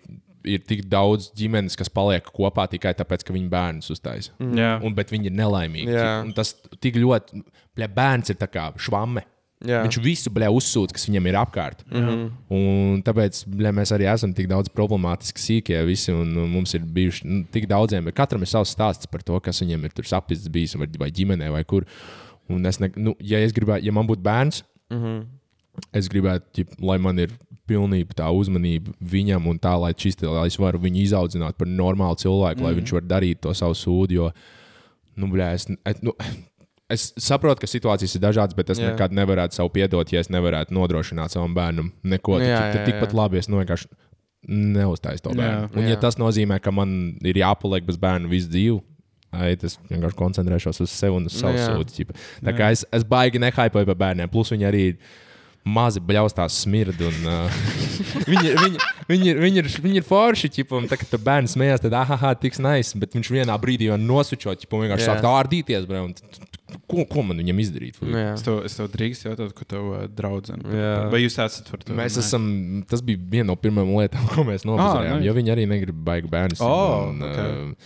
ir 0.47 0.63
tik 0.65 0.85
daudz 0.89 1.29
ģimenes, 1.37 1.75
kas 1.77 1.91
paliek 1.93 2.25
kopā 2.33 2.65
tikai 2.71 2.95
tāpēc, 2.97 3.25
ka 3.27 3.35
viņu 3.35 3.51
bērns 3.51 3.91
uztaisīja. 3.93 4.37
Mm. 4.41 4.57
jā. 4.57 4.73
Un, 4.81 4.95
bet 4.97 5.13
viņi 5.13 5.29
ir 5.29 5.37
nelaimīgi. 5.37 5.93
Jā. 5.93 6.11
Un 6.25 6.33
tas 6.37 6.55
tik 6.81 6.97
ļoti, 7.01 7.43
bļa, 7.77 7.89
bērns 7.93 8.33
ir 8.33 8.39
tā 8.41 8.49
kā 8.51 8.69
švame. 8.81 9.25
Jā. 9.65 9.79
Viņš 9.87 9.97
visu 10.03 10.29
bļa, 10.29 10.51
uzsūdz, 10.53 10.93
kas 10.93 11.07
viņam 11.07 11.27
ir 11.31 11.35
apkārt. 11.39 11.79
Mm 11.89 12.03
-hmm. 12.03 12.25
Un 12.53 12.99
tāpēc 13.05 13.39
bļa, 13.49 13.71
mēs 13.73 13.91
arī 13.95 14.05
esam 14.11 14.33
tik 14.37 14.49
daudz 14.51 14.69
problemātiski 14.69 15.41
sīkie 15.41 15.79
visi. 15.85 16.11
Un, 16.13 16.35
un 16.37 16.51
mums 16.51 16.75
ir 16.77 16.85
bijuši 16.85 17.25
nu, 17.25 17.43
tik 17.51 17.65
daudziem, 17.67 18.11
katram 18.13 18.45
ir 18.45 18.51
savs 18.51 18.75
stāsts 18.75 19.09
par 19.09 19.23
to, 19.25 19.39
kas 19.39 19.61
viņam 19.61 19.85
ir 19.85 19.95
tur 19.97 20.05
sapists 20.05 20.47
bijis 20.47 20.75
vai, 20.77 20.87
vai 20.99 21.09
ģimenē 21.09 21.49
vai 21.51 21.63
kur. 21.63 21.87
Un 22.49 22.65
es 22.65 22.79
ne, 22.79 22.91
nu, 22.95 23.15
ja, 23.19 23.39
es 23.39 23.51
gribētu, 23.51 23.85
ja 23.85 23.91
man 23.91 24.07
būtu 24.07 24.21
bērns, 24.21 24.63
mm 24.89 24.97
-hmm. 24.97 25.25
es 25.93 26.07
gribētu, 26.07 26.45
ģip, 26.53 26.77
lai 26.79 26.97
man 26.97 27.19
ir 27.19 27.33
pilnība 27.67 28.13
tā 28.13 28.29
uzmanība 28.31 28.93
viņam 29.01 29.47
un 29.47 29.57
tā, 29.59 29.73
lai, 29.79 29.93
čisti, 29.93 30.25
lai 30.25 30.47
es 30.47 30.59
varu 30.59 30.79
viņu 30.79 31.01
izaudzināt 31.01 31.57
par 31.57 31.67
normālu 31.67 32.15
cilvēku, 32.15 32.59
mm 32.59 32.65
-hmm. 32.65 32.67
lai 32.67 32.79
viņš 32.79 32.93
var 32.93 33.03
darīt 33.03 33.39
to 33.41 33.53
savu 33.53 33.73
sūdu. 33.73 34.13
Jo, 34.13 34.31
nu, 35.15 35.27
bļā, 35.27 35.53
es, 35.53 35.67
es, 35.85 36.01
nu, 36.01 36.13
es 36.89 37.13
saprotu, 37.19 37.61
ka 37.63 37.67
situācijas 37.67 38.15
ir 38.15 38.21
dažādas, 38.23 38.55
bet 38.55 38.69
es 38.69 38.79
Jā. 38.79 38.91
nekad 38.93 39.11
nevarētu 39.11 39.57
sev 39.59 39.69
piedot, 39.75 40.11
ja 40.13 40.19
es 40.23 40.29
nevarētu 40.33 40.71
nodrošināt 40.77 41.33
savam 41.35 41.53
bērnam 41.57 41.91
neko. 42.03 42.39
Jā, 42.39 42.47
Jā, 42.47 42.51
jā, 42.59 42.73
tad 42.75 42.81
jā. 42.81 42.85
tikpat 42.91 43.13
labi 43.17 43.37
es 43.41 43.49
nu, 43.51 43.59
vienkārši 43.59 43.89
neuztāju 44.47 45.23
to 45.25 45.33
Jā. 45.35 45.39
bērnu. 45.41 45.71
Un, 45.75 45.83
Jā. 45.83 45.89
ja 45.95 46.01
tas 46.07 46.15
nozīmē, 46.21 46.59
ka 46.63 46.71
man 46.71 47.17
ir 47.27 47.41
jāpaliek 47.43 47.85
bez 47.87 47.97
bērna 47.99 48.29
visu 48.31 48.51
dzīvi, 48.53 48.79
Ai, 49.37 49.57
es 49.59 49.75
vienkārši 49.89 50.15
koncentrēšos 50.15 50.77
uz 50.85 50.89
sevi 50.95 51.17
un 51.17 51.25
uz 51.27 51.35
savu 51.35 51.57
Jā. 51.59 51.73
ķipa. 51.83 52.13
Tā 52.47 52.53
kā 52.55 52.69
es, 52.71 52.85
es 52.95 53.03
baigi 53.03 53.41
nehaipoju 53.43 53.85
par 53.89 53.97
bērniem, 53.99 54.29
plus 54.31 54.53
viņi 54.55 54.65
arī 54.69 54.83
mazi 55.67 55.99
bļaustās 55.99 56.55
smirdi. 56.63 57.09
Un, 57.09 57.27
uh, 57.27 57.57
viņi, 58.23 58.45
ir- 58.53 58.61
viņi, 58.63 58.79
viņi, 59.09 59.27
ir- 59.33 59.41
viņi, 59.43 59.59
ir, 59.59 59.67
viņi 59.83 59.99
ir 59.99 60.05
forši, 60.07 60.49
ķipa, 60.55 60.77
un 60.79 60.87
tā, 60.87 60.95
kad 61.01 61.19
bērns 61.19 61.57
smējās, 61.57 61.83
tad 61.83 61.97
ah, 61.99 62.13
ah, 62.15 62.33
tiks 62.39 62.61
nice, 62.63 62.95
bet 62.97 63.11
viņš 63.19 63.29
vienā 63.35 63.57
brīdī 63.59 63.89
jau 63.91 63.97
nosvičo, 63.99 64.55
ķipa, 64.63 64.79
un 64.79 64.85
vienkārši 64.87 65.09
Jā. 65.09 65.17
sāk 65.19 65.27
ārdīties. 65.27 65.85
Bre, 65.91 66.05
un, 66.07 66.15
ko, 66.67 67.05
ko 67.07 67.23
man 67.25 67.39
viņam 67.41 67.61
izdarīt? 67.63 67.99
jā. 68.01 68.33
Es 68.33 68.43
tev, 68.45 68.59
es 68.67 68.75
tev 68.77 68.89
drīkstu 68.93 69.29
jautāt, 69.29 69.53
ko 69.55 69.67
tev 69.69 69.87
uh, 69.93 70.03
draudzene. 70.11 70.65
Jā. 70.73 70.91
Vai 71.13 71.21
jūs 71.23 71.37
esat 71.39 71.71
par 71.71 71.83
to? 71.83 71.95
Mēs 71.95 72.17
runājuši? 72.17 72.25
esam, 72.25 72.49
tas 72.91 73.03
bija 73.05 73.21
viena 73.31 73.49
no 73.51 73.57
pirmajām 73.59 73.93
lietām, 74.01 74.27
ko 74.33 74.45
mēs 74.47 74.67
nopirkām. 74.67 75.07
nice. 75.07 75.27
Jo 75.27 75.37
viņi 75.37 75.55
arī 75.55 75.67
negrib 75.69 76.03
baigt 76.07 76.29
bērnu. 76.33 76.59
Oh, 76.65 77.13
okay. 77.29 77.79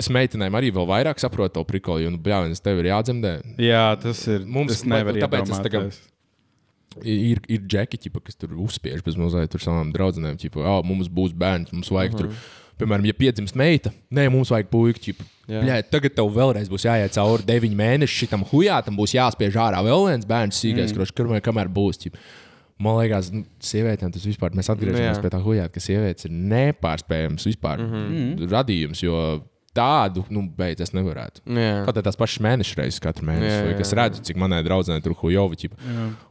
Es 0.00 0.08
meitenēm 0.12 0.56
arī 0.56 0.72
vēl 0.72 0.88
vairāk 0.88 1.20
saprotu 1.20 1.58
to 1.58 1.66
prikolu, 1.68 2.06
jo, 2.06 2.14
nu, 2.14 2.20
bļāvis, 2.24 2.62
tev 2.64 2.80
ir 2.80 2.88
jādzemdē. 2.88 3.36
Jā, 3.60 3.86
tas 4.00 4.24
ir. 4.32 4.46
Mums- 4.48 4.78
es 4.78 4.84
nevaru 4.88 5.20
tāpēc 5.20 5.52
es 5.52 5.64
tagad-. 5.66 6.02
Ir, 7.02 7.40
ir 7.50 7.64
džeki, 7.66 7.98
ķipa, 8.06 8.20
kas 8.22 8.38
tur 8.38 8.52
uzspiež 8.64 9.02
bez 9.04 9.16
mazliet 9.18 9.50
tur 9.50 9.62
savām 9.62 9.90
draudzenēm. 9.92 10.38
Ķipa, 10.38 10.62
oh, 10.62 10.82
mums 10.86 11.10
būs 11.10 11.34
bērns, 11.34 11.72
mums 11.74 11.90
vajag 11.90 12.14
uh 12.14 12.20
-huh. 12.20 12.30
tur. 12.30 12.62
Piemēram, 12.80 13.06
ja 13.06 13.14
piedzimst 13.14 13.54
meita, 13.58 13.92
nē, 14.14 14.26
mums 14.34 14.50
vajag 14.50 14.70
puiku. 14.72 15.14
Jā. 15.46 15.76
Tagad 15.92 16.16
tev 16.16 16.30
vēlreiz 16.34 16.70
būs 16.72 16.86
jāiet 16.88 17.14
cauri 17.14 17.46
deviņu 17.46 17.76
mēnešu 17.78 18.24
šitam 18.24 18.46
hujātam, 18.50 18.96
būs 18.98 19.14
jāspiež 19.14 19.58
ārā 19.60 19.82
vēl 19.84 20.08
viens 20.08 20.26
bērns, 20.26 20.58
sīkais, 20.58 20.90
mm. 20.90 20.98
kurš 20.98 21.12
kamēr, 21.14 21.44
kamēr 21.44 21.70
būs. 21.70 22.00
Ķipa. 22.02 22.22
Man 22.82 22.98
liekas, 22.98 23.30
nu, 23.30 23.44
sievietēm 23.62 24.10
tas 24.10 24.24
vispār, 24.26 24.54
mēs 24.58 24.70
atgriežamies 24.72 25.20
Nu, 25.20 25.22
pie 25.22 25.30
tā 25.30 25.38
hujāta, 25.44 25.70
ka 25.76 25.82
sievietes 25.82 26.26
ir 26.26 26.32
nepārspējams 26.34 27.46
vispār 27.46 27.84
mm 27.84 27.92
-hmm. 27.92 28.48
radījums, 28.50 29.04
jo 29.04 29.20
tādu, 29.74 30.24
nu, 30.30 30.42
beidz 30.58 30.82
es 30.82 30.92
nevarētu. 30.94 31.42
Kā 31.86 31.94
tās 31.94 32.18
pašas 32.18 32.42
mēneša 32.46 32.78
reizes 32.80 33.02
katru 33.02 33.26
mēnesi, 33.26 33.50
Jā, 33.50 33.70
jā, 33.70 33.78
kas 33.78 33.92
jā. 33.92 33.98
redzu, 34.00 34.22
cik 34.26 34.38
manai 34.40 34.62
draudzenei 34.66 35.02
tur 35.04 35.16
hujovi. 35.18 35.70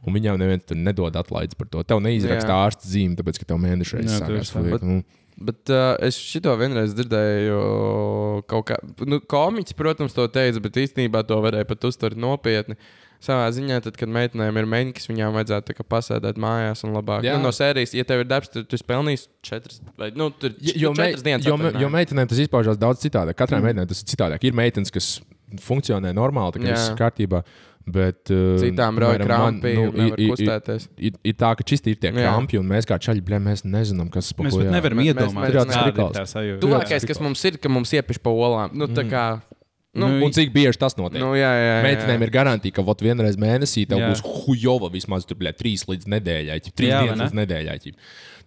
Un 0.04 0.16
viņam 0.16 0.40
neviens 0.40 0.64
tur 0.68 0.80
nedod 0.80 1.16
atlaides 1.20 1.56
par 1.58 1.68
to. 1.72 1.82
Tev 1.82 2.00
neizraksta 2.04 2.56
ārsta 2.56 2.88
zīme, 2.88 3.16
tāpēc, 3.20 3.40
ka 3.40 3.50
tev 3.52 3.60
mēneša 3.64 4.00
reizes 4.00 4.16
Jā, 4.16 4.24
sākās. 4.24 4.54
Bet- 4.70 4.82
Nu, 4.84 5.02
Bet 5.34 5.70
uh, 5.72 5.96
es 6.04 6.14
šito 6.20 6.52
vienreiz 6.60 6.92
dzirdēju, 6.94 7.56
kaut 8.50 8.68
kā, 8.68 8.76
nu, 9.02 9.18
komiķis, 9.18 9.74
protams, 9.78 10.14
to 10.14 10.28
teica, 10.30 10.62
bet 10.62 10.78
īstenībā 10.84 11.24
to 11.26 11.40
varēja 11.42 11.66
pat 11.66 11.88
uztvert 11.90 12.20
nopietni. 12.20 12.78
Savā 13.24 13.48
ziņā, 13.56 13.80
tad, 13.82 13.96
kad 13.96 14.10
meitenēm 14.12 14.58
ir 14.60 14.66
meņķis, 14.68 15.08
viņām 15.08 15.34
vajadzētu 15.34 15.74
kā 15.78 15.86
pasēdēt 15.88 16.38
mājās 16.44 16.84
un 16.84 16.92
labāk. 16.94 17.24
Jā. 17.24 17.38
Nu, 17.38 17.48
no 17.48 17.54
sērijas, 17.56 17.94
ja 17.96 18.04
tev 18.06 18.20
ir 18.22 18.28
darbs, 18.28 18.52
tad 18.52 18.68
tu 18.68 18.76
esi 18.76 18.86
pelnījis 18.86 19.26
četras, 19.48 19.80
vai 19.98 20.10
nu, 20.14 20.28
tur 20.38 20.52
Jo, 20.60 20.92
nu, 20.92 21.00
mei, 21.00 21.14
četras 21.14 21.24
dienas. 21.24 21.48
jo, 21.48 21.56
jo 21.80 21.92
meitenēm 21.94 22.28
tas 22.30 22.42
izpaužās 22.44 22.78
daudz 22.80 23.00
citādāk. 23.02 23.38
Katrai 23.38 23.62
mm. 23.62 23.70
meitenei 23.70 23.90
tas 23.90 24.04
ir 24.04 24.10
citādāk. 24.12 24.44
Ir 24.44 24.58
meitenes, 24.58 24.92
kas 24.92 25.14
funkcionē 25.64 26.12
normāli, 26.16 26.56
tā 26.56 26.62
kā 26.62 26.74
viss 26.74 26.92
ir 26.92 27.00
kārtībā. 27.00 27.42
Bet, 27.86 28.30
uh, 28.32 28.54
Citām 28.62 28.96
rauj 28.96 29.18
piemēram, 29.18 29.28
man, 29.44 29.58
krampi, 29.60 29.72
nu, 29.76 29.82
nevar 29.92 30.18
ir- 30.18 30.30
kustēties. 30.32 30.86
Ir, 30.96 31.12
ir 31.22 31.34
tā, 31.36 31.50
ka 31.58 31.62
čisti 31.68 31.92
ir 31.92 31.96
tie 32.00 32.12
krampi, 32.16 32.56
un 32.56 32.64
mēs 32.70 32.86
kā 32.88 32.96
čaļi, 32.96 33.20
blē, 33.20 33.36
mēs 33.44 33.60
nezinām, 33.68 34.08
kas 34.10 34.30
Mēs 34.32 34.54
spēlē. 34.54 34.62
pat 34.64 34.72
nevaram 34.72 34.98
Mēs- 35.02 35.10
mēs- 35.12 35.52
iedomāties, 35.52 36.32
mēs-. 36.32 36.60
Tuvākais, 36.64 37.06
kas 37.06 37.20
mums 37.20 37.44
ir, 37.44 37.58
ka 37.60 37.68
mums 37.68 37.92
iepiš 37.92 38.22
pa 38.24 38.30
olām. 38.30 38.72
Nu, 38.72 38.86
tā 38.88 39.04
kā, 39.04 39.42
nu, 39.94 40.08
Nu, 40.08 40.24
Un 40.26 40.32
cik 40.32 40.50
bieži 40.52 40.78
tas 40.80 40.96
notiek? 40.96 41.20
nu, 41.20 41.34
jā, 41.36 41.50
jā, 41.54 41.66
jā. 41.70 41.82
Meitenēm 41.84 42.22
ir 42.24 42.30
garantīva, 42.30 42.72
ka 42.74 42.82
vot 42.82 42.98
vienreiz 43.04 43.36
mēnesī 43.36 43.84
tev 43.86 43.98
Jā. 44.00 44.08
būs 44.10 44.22
hujova 44.46 44.90
vismaz 44.90 45.24
tur, 45.28 45.36
bļā, 45.36 45.52
trīs 45.54 45.84
līdz 45.86 46.08
nedēļai, 46.08 46.56
ķip, 46.64 46.74
trīs 46.74 46.88
Jā, 46.90 47.02
dienas 47.04 47.18
ne? 47.18 47.24
līdz 47.28 47.36
nedēļai. 47.46 47.76
ķip. 47.84 47.94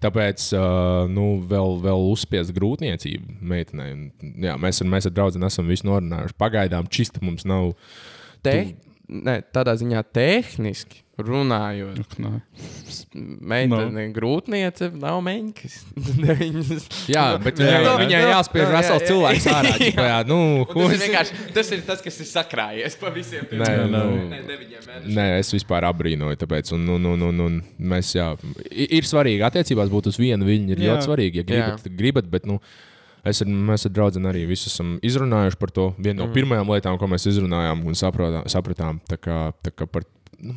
Tāpēc 0.01 0.43
uh, 0.57 1.07
nu, 1.07 1.39
vēl, 1.47 1.79
vēl 1.81 2.03
uzspiest 2.11 2.51
grūtniecību 2.53 3.37
meitenei. 3.41 3.93
Un, 3.93 4.11
Jā, 4.43 4.57
mēs, 4.59 4.81
ar- 4.81 4.87
mēs 4.91 5.05
ar 5.05 5.11
draugiem 5.15 5.45
esam 5.47 5.67
visu 5.71 5.87
norunājuši. 5.87 6.35
Pagaidām 6.37 6.89
čista 6.89 7.21
mums 7.21 7.45
nav. 7.45 7.73
Te, 8.43 8.75
ne, 9.07 9.41
tādā 9.55 9.75
ziņā 9.79 10.03
tehniski 10.13 11.03
runājot, 11.17 12.11
Nē. 12.21 12.29
meitene 13.49 14.03
grūtniece 14.13 14.91
nav 15.01 15.17
meņķis. 15.25 15.77
Jā, 17.15 17.23
bet 17.41 17.57
Jā, 17.57 17.65
viņai, 17.65 17.79
jā, 17.87 17.93
viņai 18.03 18.19
jā. 18.19 18.27
jāspiež 18.35 18.61
Jā, 18.61 18.67
jā, 18.67 18.75
vesels 18.75 19.01
jā. 19.01 19.07
cilvēks 19.09 19.47
ārā. 19.53 19.71
ķip, 19.81 20.01
jā, 20.05 20.19
nu, 20.29 20.39
Tas 20.69 20.93
ir, 20.93 21.01
vienkārši, 21.07 21.39
tas 21.57 21.71
ir 21.73 21.81
tas, 21.89 22.03
kas 22.05 22.21
ir 22.21 22.29
sakrājies 22.29 22.99
pa 23.01 23.13
visiem 23.15 23.47
tiem 23.49 23.63
Nē, 23.63 23.71
nu- 23.89 24.03
Nē, 24.29 24.43
mēnešiem. 24.97 25.15
Nē, 25.17 25.25
es 25.41 25.51
vispār 25.55 25.87
apbrīnoju. 25.89 26.37
Tāpēc, 26.43 26.73
un, 26.77 26.85
un, 26.97 27.09
un, 27.13 27.25
un, 27.29 27.41
un 27.47 27.57
mēs, 27.93 28.13
jā, 28.17 28.29
ir 28.71 29.07
svarīgi 29.07 29.45
attiecībās 29.47 29.91
būt 29.93 30.11
uz 30.11 30.19
vienu 30.21 30.47
viļņu. 30.47 30.75
Ir 30.75 30.83
Jā. 30.83 30.91
ļoti 30.93 31.09
svarīgi, 31.09 31.41
ja 31.41 31.47
gribat, 31.47 31.83
tad 31.85 31.97
gribat. 31.97 32.29
Bet, 32.31 32.45
nu, 32.49 32.59
es 33.29 33.41
ar, 33.43 33.47
mēs 33.47 33.85
ar 33.87 33.93
draugiem 33.95 34.25
arī 34.29 34.45
visu 34.49 34.69
esam 34.71 34.95
izrunājuši 35.05 35.59
par 35.61 35.73
to. 35.75 35.89
Viena 35.97 36.21
no 36.23 36.27
mm. 36.29 36.33
pirmajām 36.37 36.73
lietām, 36.73 36.97
ko 37.01 37.09
mēs 37.11 37.27
izrunājām 37.31 37.85
un 37.87 37.97
sapratām, 37.97 38.47
sapratām 38.51 38.99
tā 39.09 39.19
kā, 39.21 39.37
tā 39.63 39.73
kā 39.75 39.87
par. 39.89 40.07
Nu, 40.37 40.53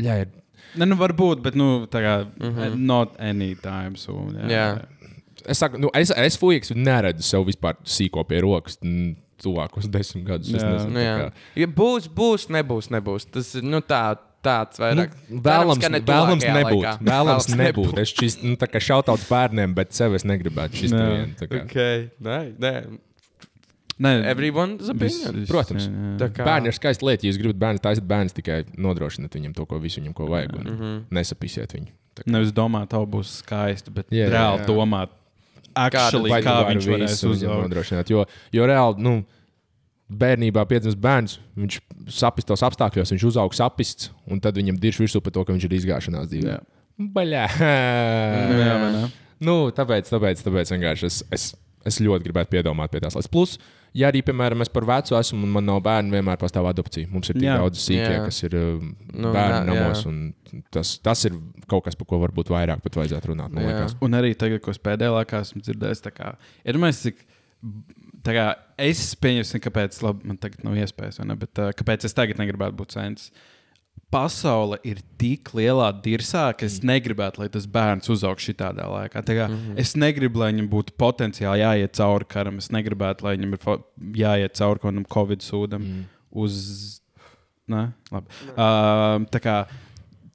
jā, 0.00 0.20
ir, 0.24 0.34
Ne, 0.76 0.86
nu, 0.88 0.96
varbūt, 0.98 1.40
bet 1.44 1.56
nu, 1.56 1.86
tā 1.90 2.02
kā 2.04 2.14
mm 2.26 2.50
-hmm. 2.50 2.76
not 2.88 3.14
anytime 3.20 3.96
soon. 3.96 4.34
Jā. 4.34 4.48
Jā. 4.48 4.82
es 5.46 5.58
saku, 5.58 5.78
nu, 5.78 5.90
es, 5.94 6.10
es 6.10 6.36
fuiks 6.38 6.72
neredzu 6.74 7.22
sev 7.22 7.46
vispār 7.46 7.76
sīko 7.84 8.24
pie 8.24 8.40
rokas. 8.40 8.78
Tuvākos 9.36 9.84
desmit 9.92 10.24
gadus. 10.24 10.48
Es 10.48 10.62
Jā. 10.62 10.70
nezinu, 10.72 10.90
Nu, 10.90 10.98
tā 10.98 11.02
jā. 11.04 11.16
kā- 11.18 11.32
Ja 11.56 11.66
būs, 11.66 12.08
būs, 12.08 12.48
nebūs, 12.48 12.88
nebūs. 12.90 13.30
Tas 13.30 13.54
ir 13.54 13.62
nu, 13.62 13.80
tā, 13.80 14.16
tāds 14.42 14.78
vairāk. 14.78 15.10
Nu, 15.30 15.40
vēlams, 15.40 15.78
Cerams, 15.78 15.82
ka 15.82 15.88
ne 15.88 16.00
vēlams 16.00 16.44
nebūt. 16.44 16.82
laikā. 16.82 16.92
Vēlams 17.02 17.48
nebūt. 17.56 17.98
Es 17.98 18.12
šis, 18.12 18.42
nu, 18.42 18.56
tā 18.56 18.68
kā 18.70 18.78
šautauts 18.78 19.26
bērniem, 19.28 19.74
bet 19.74 19.92
sev 19.92 20.14
es 20.14 20.22
negribētu 20.24 20.74
šis 20.82 20.92
Jā. 20.92 20.98
nevienu. 21.02 21.34
kā. 21.40 21.64
Okay. 21.64 22.10
Nē, 22.22 22.38
nē. 22.58 22.98
Nē, 23.98 24.10
Everyone's 24.28 24.90
opinion. 24.92 25.34
vis- 25.40 25.48
Protams. 25.48 25.86
jā, 25.88 26.18
jā. 26.20 26.28
Kā- 26.36 26.44
Bērni 26.44 26.66
ir 26.68 26.72
skaisti 26.76 27.02
lieta. 27.02 27.24
Ja 27.24 27.32
jūs 27.32 27.38
gribat 27.40 27.56
bērnu 27.62 27.80
taisīt, 27.80 28.06
bērns 28.06 28.34
tikai 28.36 28.64
nodrošināt 28.76 29.30
viņam 29.32 29.54
to, 29.56 29.64
ko 29.64 29.78
visu 29.80 30.00
viņam 30.02 30.14
ko 30.14 30.26
vajag. 30.26 30.52
Un 30.58 30.64
Mhm. 30.64 31.04
Nesapisiet 31.10 31.72
viņu. 31.72 31.88
Kā- 32.14 32.26
Nevis 32.26 32.52
domāt, 32.52 32.88
tā 32.88 33.00
būs 33.08 33.42
skaista, 33.42 33.90
bet 33.92 34.06
Jā, 34.10 34.28
jā, 34.28 34.32
reāli 34.32 34.60
jā. 34.60 34.66
domāt, 34.66 35.08
actually, 35.74 36.30
kā 36.30 36.64
vari 36.64 36.74
viņš 36.76 36.86
varēs 36.86 37.24
uzaugt. 37.24 37.70
nodrošināt. 37.70 38.08
Jo, 38.10 38.26
jo 38.52 38.66
reāli, 38.66 38.98
nu, 38.98 39.24
bērnībā 40.06 40.62
piedzimst 40.70 40.98
bērns, 41.02 41.38
viņš 41.58 41.78
sapistos 42.14 42.62
apstākļos, 42.66 43.10
viņš 43.14 43.24
uzaug 43.32 43.54
sapists, 43.58 44.12
un 44.30 44.40
tad 44.42 44.54
viņam 44.60 44.78
dirž 44.82 45.00
virsū 45.02 45.22
par 45.24 45.34
to, 45.34 45.42
ka 45.44 45.54
viņš 45.56 45.66
ir 45.66 45.74
izgāšanās 45.80 46.28
dzīvē. 46.30 46.56
Jā. 46.56 46.60
Baļā! 47.16 47.46
Jā, 47.60 48.74
vai 48.82 48.90
ne? 48.94 49.06
Nu, 49.44 49.56
tāpēc, 49.76 50.08
tāpēc, 50.08 50.40
tāpēc 50.46 50.70
vienkārši 50.72 51.08
es, 51.10 51.18
es, 51.34 51.48
es 51.84 51.98
ļoti 52.00 52.24
gribētu 52.30 52.54
piedomāt 52.54 52.92
pie 52.94 53.02
tās 53.04 53.18
lietas. 53.18 53.28
Plus, 53.28 53.56
ja 53.96 54.08
arī, 54.08 54.22
piemēram, 54.24 54.62
es 54.64 54.70
par 54.72 54.86
vecu 54.88 55.18
esmu 55.18 55.42
un 55.44 55.52
man 55.58 55.66
nav 55.68 55.82
bērnu, 55.84 56.14
vienmēr 56.14 56.38
pastāv 56.40 56.70
adopcija. 56.70 57.10
Mums 57.12 57.28
ir 57.34 57.36
tik 57.36 57.44
Jā. 57.50 57.58
daudz 57.60 57.82
sīkie, 57.82 58.14
Jā. 58.16 58.22
kas 58.24 58.38
ir 58.48 58.56
uh, 58.56 58.80
Nu, 59.12 59.34
bērnu 59.34 59.74
jā, 59.76 59.82
namos. 59.84 60.06
jā. 60.06 60.12
un 60.14 60.62
Tas, 60.72 60.94
tas 61.04 61.20
ir 61.28 61.34
kaut 61.68 61.84
kas, 61.84 61.96
par 61.98 62.06
ko 62.08 62.22
varbūt 62.22 62.48
vairāk 62.54 62.80
pat 62.80 62.94
vajadzētu 62.96 63.34
runāt. 63.34 63.58
Jā. 63.60 63.82
Un 64.06 64.16
arī 64.16 64.30
tagad, 64.38 64.62
ko 64.64 64.72
es 64.72 64.78
pēdējā 64.80 65.12
laikā 65.18 65.42
esmu 65.44 65.60
dzirdējis, 65.66 66.00
tā 66.06 66.14
kā 66.16 66.30
ir 66.64 66.78
mēs, 66.80 67.02
cik. 67.04 67.20
Tā 68.26 68.34
kā 68.34 68.46
es 68.88 69.12
pieņemsim, 69.22 69.62
kāpēc 69.62 70.00
labi, 70.02 70.26
man 70.30 70.38
tagad 70.42 70.64
nav 70.66 70.78
iespējas, 70.80 71.20
ne, 71.22 71.36
bet 71.38 71.60
uh, 71.62 71.70
kāpēc 71.76 72.08
es 72.08 72.16
tagad 72.16 72.40
negribētu 72.42 72.78
būt 72.80 72.96
cents. 72.96 73.30
Pasaule 74.12 74.76
ir 74.86 75.00
tik 75.18 75.50
lielā 75.56 75.88
dirzā, 76.02 76.50
ka 76.54 76.66
es 76.66 76.78
negribētu, 76.86 77.40
lai 77.42 77.48
tas 77.52 77.64
bērns 77.70 78.10
uzaug 78.12 78.42
šitādā 78.42 78.84
laikā. 78.90 79.22
Tā 79.26 79.34
kā, 79.38 79.46
mm 79.48 79.56
-hmm. 79.56 79.80
Es 79.82 79.96
negribu, 79.96 80.38
lai 80.38 80.52
viņam 80.52 80.68
būtu 80.70 80.94
potenciāli 80.98 81.62
jāiet 81.62 81.96
cauri 81.96 82.28
karam. 82.28 82.58
Es 82.58 82.70
negribētu, 82.70 83.24
lai 83.24 83.36
viņam 83.36 83.52
ir 83.54 83.60
jāiet 84.20 84.54
cauri 84.54 84.78
kaut 84.78 84.92
kādam 84.92 85.06
covid 85.14 85.40
sūdam 85.42 85.82
mm. 85.82 86.04
uz. 86.30 87.00
Nē, 87.68 87.92
labi. 88.12 88.26
Uh, 88.54 89.26
tā 89.26 89.40
kā 89.42 89.66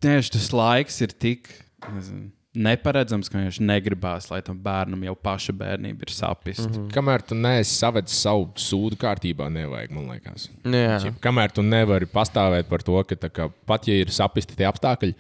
tieši 0.02 0.32
tas 0.32 0.52
laiks 0.52 1.02
ir 1.02 1.14
tik 1.14 1.48
nezinu, 1.94 2.32
neparedzams, 2.56 3.30
ka 3.32 3.39
viņš 3.39 3.60
negribās, 3.64 4.28
lai 4.32 4.41
tam 4.43 4.58
bērnam 4.64 5.04
jau 5.08 5.14
paša 5.16 5.54
bērnība 5.56 6.08
ir 6.08 6.12
sapnis. 6.14 6.60
Mm 6.60 6.72
-hmm. 6.72 6.89
Kamēr 6.93 7.24
tu 7.28 7.36
neesi 7.36 7.78
savedis 7.78 8.18
savu 8.22 8.49
sūdu 8.56 8.97
kārtībā, 8.99 9.47
nevajag, 9.52 9.91
man 9.91 10.10
liekas. 10.12 10.49
Jā. 10.66 11.14
Kamēr 11.22 11.52
tu 11.52 11.62
nevari 11.64 12.06
pastāvēt 12.06 12.68
par 12.70 12.84
to, 12.84 13.04
ka 13.04 13.16
kā, 13.16 13.49
pat 13.66 13.88
ja 13.88 13.95
ir 13.95 14.12
sapisti 14.12 14.56
tie 14.56 14.68
apstākļi, 14.68 15.14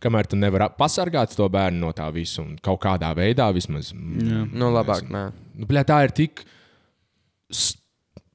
kamēr 0.00 0.26
tu 0.26 0.36
nevari 0.36 0.68
pasargāt 0.78 1.34
to 1.36 1.48
bērnu 1.48 1.78
no 1.78 1.92
tā 1.92 2.12
visa 2.12 2.42
un 2.42 2.56
kaut 2.62 2.80
kādā 2.80 3.14
veidā 3.14 3.52
vismaz. 3.52 3.92
mm, 3.92 4.50
Nu, 4.52 4.70
labāk, 4.70 5.08
nē. 5.10 5.32
Nu, 5.54 5.66
bļā, 5.66 5.84
tā 5.84 6.04
ir 6.04 6.10
tik. 6.10 6.44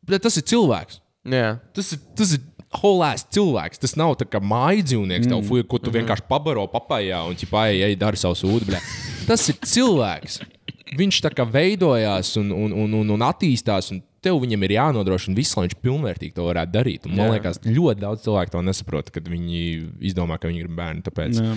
Bļā, 0.06 0.20
tas 0.20 0.38
ir 0.38 0.44
cilvēks. 0.44 1.00
Jā. 1.30 1.60
Tas 1.74 1.92
ir, 1.94 2.00
tas 2.18 2.32
ir 2.34 2.42
holēs 2.80 3.26
cilvēks. 3.36 3.82
Tas 3.84 3.98
nav 4.00 4.16
tā 4.20 4.28
kā 4.30 4.42
mājas 4.44 4.92
dzīvnieks, 4.92 5.28
mm. 5.28 5.48
fuj, 5.48 5.66
ko 5.70 5.80
tu 5.82 5.94
vienkārši 5.94 6.28
pabaro 6.30 6.68
papājā 6.72 7.24
un 7.28 7.38
ķipāji, 7.40 7.84
ej, 7.88 7.98
dari 8.00 8.20
savu 8.20 8.38
sūdu. 8.40 8.78
Tas 9.28 9.48
ir 9.52 9.60
cilvēks. 9.60 10.42
Viņš 11.00 11.22
tā 11.24 11.32
kā 11.36 11.46
veidojās 11.48 12.34
un, 12.42 12.52
un, 12.52 12.74
un, 12.84 12.96
un, 13.02 13.14
un 13.16 13.28
attīstās. 13.28 13.94
Un 13.96 14.02
Tev 14.22 14.38
viņam 14.38 14.62
ir 14.68 14.76
jānodrošina 14.76 15.34
viss, 15.34 15.56
lai 15.58 15.64
viņš 15.66 15.80
pilnvērtīgi 15.82 16.36
to 16.36 16.44
varētu 16.46 16.74
darīt. 16.76 17.08
Un, 17.08 17.16
man 17.18 17.32
Jā. 17.32 17.38
liekas, 17.40 17.58
ļoti 17.66 18.04
daudz 18.04 18.28
cilvēku 18.28 18.54
to 18.54 18.60
nesaprot, 18.68 19.08
kad 19.16 19.26
viņi 19.26 19.62
izdomā, 20.12 20.38
ka 20.38 20.52
viņi 20.52 20.62
grib 20.62 20.76
bērnu. 20.78 21.02
Tāpēc, 21.08 21.40
Jā. 21.42 21.56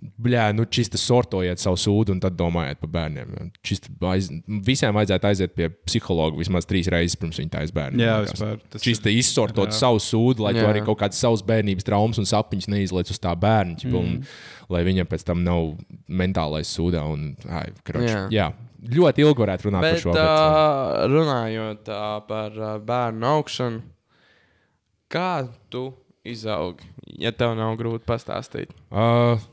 Bļā, 0.00 0.46
nu, 0.56 0.64
čista 0.72 0.96
sortojiet 0.96 1.60
savu 1.60 1.76
sūdu 1.80 2.14
un 2.14 2.20
tad 2.22 2.32
domājiet 2.38 2.78
par 2.80 2.88
bērniem. 2.94 3.50
Čista 3.66 3.92
aiz, 4.08 4.30
visiem 4.64 4.96
vajadzētu 4.96 5.28
aiziet 5.28 5.52
pie 5.58 5.68
psihologa 5.84 6.40
vismaz 6.40 6.68
trīs 6.68 6.88
reizes 6.92 7.18
pirms 7.20 7.40
viņa 7.40 7.52
taisa 7.52 7.76
bērnu. 7.76 8.00
Jā, 8.00 8.14
vispār, 8.24 8.62
Čista 8.80 9.12
izsortot 9.12 9.68
jā. 9.68 9.76
savu 9.76 10.00
sūdu, 10.00 10.46
lai 10.46 10.54
tu 10.56 10.62
Jā. 10.62 10.70
arī 10.72 10.80
kaut 10.86 11.02
kādas 11.02 11.20
savas 11.20 11.44
bērnības 11.44 11.84
traumas 11.84 12.22
un 12.22 12.28
sapņus 12.30 12.70
neizliec 12.72 13.12
uz 13.12 13.20
tā 13.20 13.34
bērna. 13.36 13.76
Mm. 13.84 14.00
Un, 14.00 14.72
lai 14.72 14.82
viņam 14.88 15.10
pēc 15.10 15.26
tam 15.28 15.44
nav 15.44 15.74
mentālais 16.08 16.72
sūdā. 16.72 17.04
Un, 17.04 17.34
ai, 17.52 17.68
kroč, 17.84 18.08
jā. 18.08 18.24
Jā. 18.32 18.48
jā, 18.48 18.48
ļoti 18.96 19.26
ilgi 19.26 19.44
varētu 19.44 19.68
runāt 19.68 19.84
Bet, 19.84 19.96
par 19.98 20.04
šo. 20.06 20.16
Bet, 20.16 20.24
uh, 20.24 21.06
runājot 21.12 21.92
uh, 21.92 22.10
par 22.28 22.56
uh, 22.56 22.74
bērnu 22.88 23.32
augšanu, 23.36 23.84
kā 25.12 25.32
tu 25.68 25.90
izaugi, 26.24 26.88
ja 27.20 27.32
tev 27.36 27.56
nav 27.58 27.76
grūti 27.80 28.06
pastāstīt? 28.08 28.72
uh, 28.88 29.50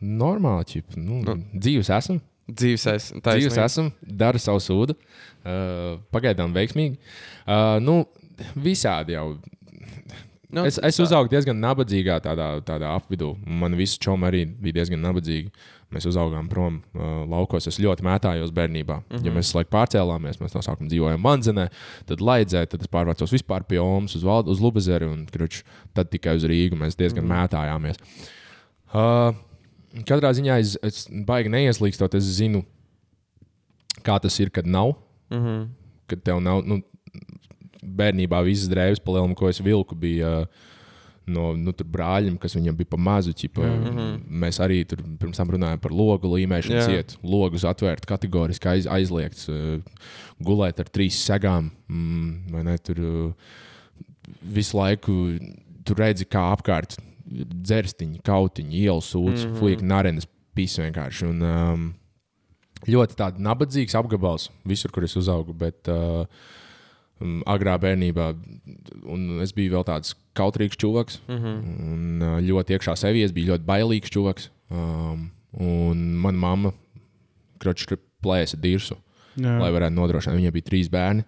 normāli, 0.00 0.68
ķip, 0.74 0.96
nu, 0.96 1.22
nu. 1.26 1.38
dzīves 1.52 1.90
esmu. 1.98 2.20
Dzīves 2.52 2.86
es, 2.90 3.12
Dzīves 3.22 3.56
esmu, 3.62 3.92
daru 4.02 4.40
savu 4.42 4.60
sūdu. 4.62 4.96
Uh, 5.42 6.00
pagaidām 6.14 6.52
veiksmīgi. 6.54 6.98
Uh, 7.46 7.78
nu, 7.82 8.02
visādi 8.58 9.16
jau. 9.16 9.36
Nu, 10.52 10.66
Es, 10.68 10.76
es 10.84 10.98
uzaugu 11.00 11.30
diezgan 11.32 11.56
nabadzīgā 11.62 12.18
tādā, 12.20 12.48
tādā 12.66 12.90
apvidū. 12.92 13.30
Man 13.46 13.72
visi 13.78 13.96
čomi 14.02 14.28
arī 14.28 14.42
bija 14.44 14.82
diezgan 14.82 15.00
nabadzīgi. 15.00 15.48
Mēs 15.92 16.06
uzaugām 16.08 16.48
prom 16.48 16.78
uh, 16.80 17.22
laukos. 17.28 17.68
Es 17.68 17.78
ļoti 17.80 18.04
mētājos 18.04 18.52
bērnībā. 18.52 18.98
Mm 18.98 19.16
-hmm. 19.16 19.26
Ja 19.26 19.32
mēs 19.32 19.48
visu 19.48 19.58
laiku 19.58 19.72
pārcēlāmies, 19.72 20.40
mēs 20.40 20.56
no 20.56 20.62
sākuma 20.64 20.88
dzīvojām 20.92 21.24
Manzenē, 21.24 21.68
tad 22.08 22.20
Laidzē, 22.20 22.66
tad 22.66 22.84
es 22.84 22.88
pārvācos 22.92 23.32
vispār 23.32 23.64
pie 23.68 23.80
Omas, 23.80 24.16
uz, 24.16 24.24
Val- 24.24 24.48
uz 24.48 24.60
Lubezeri 24.60 25.08
un 25.08 25.26
kruč, 25.26 25.62
tad 25.94 26.10
tikai 26.12 26.36
uz 26.36 26.44
Rīgu. 26.44 26.76
Mēs 26.76 26.96
diezgan 26.96 27.24
mm 27.24 27.30
-hmm. 27.30 27.48
mētājāmies. 27.48 27.96
Uh, 28.92 29.34
katrā 30.08 30.32
ziņā 30.36 30.58
es, 30.62 30.76
es 30.82 31.06
baigi 31.26 31.52
neieslīgstot. 31.52 32.16
Es 32.18 32.30
zinu, 32.38 32.64
kā 34.06 34.18
tas 34.22 34.38
ir, 34.40 34.50
kad 34.50 34.66
nav. 34.66 34.96
Mm 35.30 35.44
-hmm. 35.44 35.68
Kad 36.06 36.22
tev 36.22 36.40
nav. 36.40 36.64
Nu, 36.66 36.82
bērnībā 37.82 38.44
visas 38.44 38.70
drēbes, 38.70 39.02
pa 39.02 39.12
lielam, 39.12 39.34
ko 39.34 39.48
es 39.48 39.60
vilku, 39.60 39.94
bija 39.94 40.42
uh, 40.42 40.46
no 41.26 41.52
nu, 41.58 41.72
brāļiem, 41.72 42.38
kas 42.40 42.56
viņam 42.56 42.76
bija 42.76 42.90
pa 42.92 42.96
mazu. 42.96 43.32
Ķipa, 43.32 43.62
mm 43.62 43.84
-hmm. 43.84 44.20
Mēs 44.42 44.60
arī 44.60 44.84
tur 44.88 45.02
pirms 45.18 45.36
tam 45.36 45.50
runājām 45.50 45.80
par 45.80 45.92
logu 45.92 46.30
līmēšanu, 46.36 46.84
ciet, 46.86 47.16
logus 47.22 47.64
atvērt 47.64 48.06
kategoriski 48.06 48.68
aiz, 48.68 48.86
aizliegts, 48.86 49.48
uh, 49.48 49.80
gulēt 50.40 50.80
ar 50.80 50.88
trīs 50.88 51.18
segām. 51.24 51.70
Mm, 51.88 52.52
vai 52.52 52.62
ne, 52.64 52.78
tur 52.78 52.98
uh, 52.98 53.32
visu 54.42 54.76
laiku 54.76 55.38
tur 55.84 55.96
redzi, 55.96 56.24
kā 56.24 56.52
apkārt 56.52 56.98
dzerstiņi, 57.26 58.22
kautiņi, 58.26 58.78
ielas 58.84 59.12
sūds, 59.14 59.44
mm 59.44 59.52
-hmm. 59.52 59.58
fuck, 59.60 59.82
narenes 59.82 60.28
pis 60.54 60.78
vienkārši. 60.78 61.28
Un, 61.28 61.42
um, 61.42 61.86
ļoti 62.88 63.16
tāds 63.18 63.38
nabadzīgs 63.38 63.96
apgabals 63.98 64.50
visur, 64.64 64.90
kur 64.90 65.04
es 65.04 65.16
uzaugu. 65.16 65.54
Bet, 65.54 65.88
uh, 65.88 66.26
agrā 67.46 67.76
bērnībā, 67.78 68.32
un 69.06 69.40
es 69.42 69.52
biju 69.54 69.76
vēl 69.76 69.84
tāds 69.86 70.16
kautrīgs 70.38 70.78
čūlis, 70.80 71.20
mm 71.28 71.38
-hmm. 71.38 71.60
un 71.92 72.22
uh, 72.22 72.40
ļoti 72.40 72.76
iekšā 72.76 72.96
sevī 72.96 73.24
es 73.24 73.32
biju 73.32 73.52
ļoti 73.52 73.64
bailīgs 73.64 74.10
čūlis. 74.10 74.50
Um, 74.70 75.30
un 75.52 75.98
manā 76.16 76.38
mamma 76.38 76.72
kroča 77.60 77.98
plēsa 78.22 78.56
dirsu, 78.56 78.96
Jā. 79.36 79.58
lai 79.60 79.70
varētu 79.70 79.94
nodrošināt. 79.94 80.36
Viņai 80.36 80.52
bija 80.52 80.68
trīs 80.70 80.88
bērni, 80.88 81.24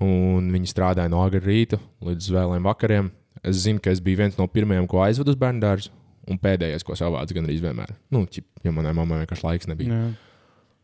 un 0.00 0.50
viņi 0.52 0.70
strādāja 0.70 1.10
no 1.10 1.22
agrā 1.24 1.40
rīta 1.40 1.78
līdz 2.00 2.30
vēliem 2.30 2.62
vakariem. 2.62 3.10
Es 3.42 3.64
zinu, 3.64 3.82
ka 3.82 3.90
es 3.90 4.00
biju 4.02 4.20
viens 4.20 4.38
no 4.38 4.46
pirmajiem, 4.46 4.86
ko 4.90 5.02
aizvedu 5.02 5.34
uz 5.34 5.38
bērnu 5.38 5.62
dārzu. 5.62 5.90
Un 6.30 6.38
pēdējais, 6.38 6.84
ko 6.86 6.94
savācu, 6.94 7.34
gan 7.34 7.48
arī 7.48 7.56
vienmēr. 7.58 7.96
Nu, 8.14 8.22
ķip, 8.30 8.46
jo 8.62 8.72
manai 8.74 8.92
mammai 8.94 9.24
vienkārši 9.24 9.42
laiks 9.42 9.66
nebija. 9.66 9.96
Jā. 9.96 10.10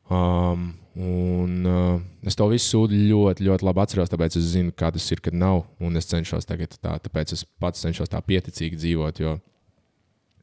Um, 0.08 0.72
un 0.96 1.68
uh, 1.68 2.00
es 2.26 2.34
to 2.34 2.48
visu 2.50 2.72
sūdu 2.72 2.96
ļoti, 2.96 3.44
ļoti 3.46 3.66
labi 3.68 3.82
atceros, 3.84 4.10
tāpēc 4.10 4.38
es 4.40 4.48
zinu, 4.56 4.72
kā 4.74 4.88
tas 4.94 5.06
ir, 5.14 5.22
kad 5.22 5.36
nav. 5.36 5.62
Un 5.84 6.00
es 6.00 6.08
cenšos 6.10 6.48
tagad 6.48 6.74
tā, 6.80 6.96
tāpēc 7.04 7.36
es 7.36 7.44
pats 7.62 7.84
cenšos 7.84 8.10
tā 8.10 8.22
pieticīgi 8.24 8.80
dzīvot. 8.80 9.20
Jo, 9.22 9.36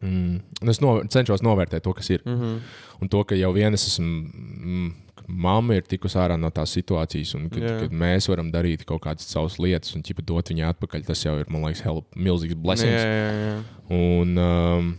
mm, 0.06 0.38
un 0.62 0.72
es 0.72 0.80
no, 0.86 0.96
cenšos 1.12 1.44
novērtēt 1.44 1.84
to, 1.84 1.96
kas 1.98 2.14
ir. 2.14 2.24
Mm 2.24 2.38
-hmm. 2.40 2.60
Un 3.02 3.10
to, 3.10 3.24
ka 3.24 3.36
jau 3.36 3.52
vienas 3.52 3.88
esmu. 3.88 4.08
Mm, 4.08 4.94
Māma 5.26 5.78
ir 5.80 5.86
tikusi 5.90 6.18
ārā 6.22 6.36
no 6.40 6.52
tās 6.54 6.74
situācijas, 6.76 7.34
un 7.38 7.48
kad, 7.50 7.64
Jā. 7.64 7.76
kad 7.84 7.94
mēs 7.96 8.28
varam 8.30 8.52
darīt 8.54 8.86
kaut 8.88 9.02
kādas 9.06 9.28
savas 9.32 9.58
lietas 9.62 9.96
un 9.98 10.04
ķipa, 10.06 10.26
dot 10.28 10.52
viņai 10.52 10.68
atpakaļ, 10.70 11.06
tas 11.08 11.24
jau 11.26 11.38
ir, 11.42 11.50
man 11.52 11.66
liekas, 11.66 11.84
hell, 11.86 12.04
milzīgs 12.14 12.58
blessings. 12.60 13.02
jā, 13.02 13.30
jā. 13.42 13.56
Un, 13.96 14.34
um, 14.42 14.92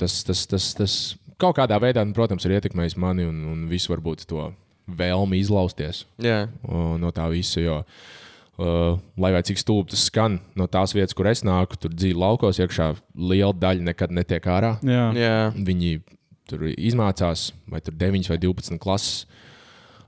tas, 0.00 0.18
tas, 0.26 0.44
tas, 0.48 0.70
tas 0.78 0.98
kaut 1.40 1.58
kādā 1.58 1.78
veidā, 1.82 2.04
nu, 2.06 2.16
protams, 2.16 2.46
ir 2.46 2.56
ietekmējis 2.56 2.96
mani 3.02 3.26
un, 3.28 3.42
un 3.52 3.64
visu 3.70 3.92
varbūt 3.92 4.24
to 4.30 4.50
vēlmi 4.86 5.40
izlausties 5.42 6.04
jā. 6.22 6.46
uh, 6.68 6.94
no 7.02 7.10
tā 7.14 7.26
visa. 7.32 7.60
Jo, 7.60 7.80
uh, 7.82 8.98
lai 9.20 9.32
arī 9.34 9.50
cik 9.50 9.60
stulbi 9.60 9.92
tas 9.92 10.06
skan, 10.08 10.40
no 10.56 10.70
tās 10.70 10.94
vietas, 10.96 11.16
kur 11.16 11.28
es 11.28 11.44
nāku, 11.46 11.78
tur 11.80 11.92
dzīvo 11.92 12.22
laukos 12.22 12.62
iekšā, 12.62 12.92
liela 13.18 13.52
daļa 13.52 13.90
nekad 13.90 14.14
netiek 14.14 14.46
ārā. 14.46 14.76
Jā. 14.86 15.08
jā. 15.18 15.40
Viņi 15.58 15.98
tur 16.46 16.68
izmācās, 16.70 17.50
vai 17.66 17.82
tur 17.82 17.96
9 17.98 18.30
vai 18.30 18.38
12 18.38 18.78
klases, 18.80 19.24
uh, 19.26 19.35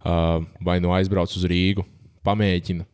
vai 0.05 0.79
no 0.81 0.93
aizbrauc 0.95 1.35
uz 1.37 1.45
Rīgu. 1.45 1.85
pamēģina 2.25 2.85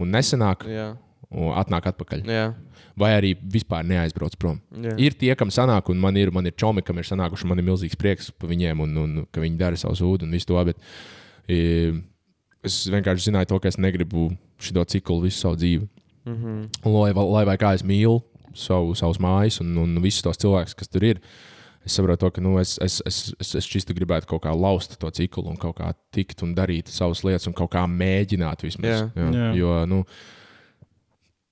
un 0.00 0.10
nesanāk, 0.10 0.64
Jā, 0.66 0.96
un 1.30 1.52
atnāk 1.54 1.86
atpakaļ. 1.92 2.24
jā. 2.26 2.54
Vai 2.96 3.12
arī 3.16 3.36
vispār 3.38 3.84
neaizbrauc 3.86 4.34
prom. 4.36 4.60
Jā. 4.74 4.94
Ir 4.98 5.14
tie, 5.14 5.34
kam 5.38 5.48
sanāk, 5.48 5.88
un 5.88 5.96
man 5.98 6.16
ir, 6.16 6.30
man 6.30 6.44
ir 6.46 6.52
čomi, 6.52 6.82
kam 6.82 6.98
ir 6.98 7.04
sanākuši, 7.04 7.46
man 7.46 7.58
ir 7.58 7.64
milzīgs 7.64 7.96
prieks 7.96 8.30
par 8.30 8.50
viņiem, 8.50 8.80
un, 8.80 8.96
un 8.96 9.26
ka 9.32 9.40
viņi 9.40 9.56
dara 9.56 9.76
savu 9.76 9.94
sūdu 9.94 10.26
un 10.26 10.30
visu 10.32 10.46
to. 10.50 10.64
Bet, 10.64 10.76
e, 11.48 11.92
es 12.66 12.82
vienkārši 12.90 13.30
zināju, 13.30 13.46
to, 13.52 13.58
ka 13.62 13.68
es 13.68 13.78
negribu 13.78 14.30
šo 14.60 14.84
ciklu 14.84 15.20
visu 15.22 15.38
savu 15.38 15.56
dzīvi. 15.56 15.88
Mm 16.26 16.36
-hmm. 16.36 16.68
Un, 16.84 16.92
lai, 16.92 17.12
lai 17.14 17.44
vai 17.44 17.56
kā 17.56 17.74
es 17.74 17.82
mīlu 17.82 18.20
savu, 18.54 18.94
savus 18.94 19.18
mājas 19.18 19.60
un, 19.60 19.76
un 19.76 20.02
visus 20.02 20.22
tos 20.22 20.36
cilvēkus, 20.36 20.74
kas 20.76 20.88
tur 20.88 21.04
ir, 21.04 21.20
es 21.86 21.96
saprotu, 21.96 22.26
to, 22.26 22.32
ka 22.36 22.42
nu, 22.44 22.56
es, 22.60 22.74
es, 22.84 22.98
es, 23.08 23.20
es, 23.40 23.54
es 23.60 23.68
šķistu 23.68 23.96
gribētu 23.96 24.28
kaut 24.30 24.44
kā 24.44 24.52
laust 24.56 24.98
to 25.00 25.10
ciklu 25.16 25.48
un 25.52 25.56
kaut 25.60 25.78
kā 25.78 25.92
tikt 26.14 26.44
un 26.46 26.52
darīt 26.56 26.92
savas 26.92 27.24
lietas 27.26 27.48
un 27.48 27.56
kaut 27.56 27.72
kā 27.72 27.86
mēģināt 27.88 28.66
vismaz. 28.66 28.90
Jā. 28.90 29.08
Jā. 29.16 29.30
Jā. 29.38 29.48
Jo, 29.60 29.80
nu, 29.90 30.04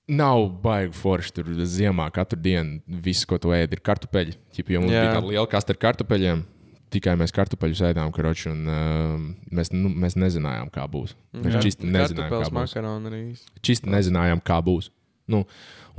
Nav 0.09 0.47
baigi 0.63 0.95
forši 0.97 1.33
tur 1.37 1.49
ziemā 1.69 2.07
katru 2.09 2.39
dienu. 2.41 2.79
Viss, 3.05 3.27
ko 3.29 3.37
tu 3.37 3.51
ēdi, 3.53 3.77
ir 3.77 3.81
kartupeļi. 3.85 4.31
Ķipa, 4.55 4.73
jo 4.73 4.79
mums 4.81 4.93
Jā. 4.95 5.03
bija 5.03 5.17
tāda 5.19 5.29
liela 5.29 5.49
kaste 5.51 5.75
ar 5.75 5.79
kartupeļiem. 5.83 6.41
Tikai 6.89 7.13
mēs 7.21 7.33
kartupeļus 7.35 7.83
ēdām, 7.91 8.09
karoči, 8.15 8.47
un 8.49 8.63
uh, 8.65 9.27
mēs, 9.53 9.69
nu, 9.75 9.91
mēs 9.93 10.17
nezinājām, 10.17 10.71
kā 10.73 10.87
būs. 10.89 11.13
Mēs 11.37 11.59
čisti 11.61 11.85
nezinājām, 11.93 12.41
kā 12.41 12.49
būs. 12.49 13.43
Čisti 13.61 13.93
nezinājām, 13.93 14.41
kā 14.41 14.57
būs. 14.65 14.89
Nu, 15.29 15.43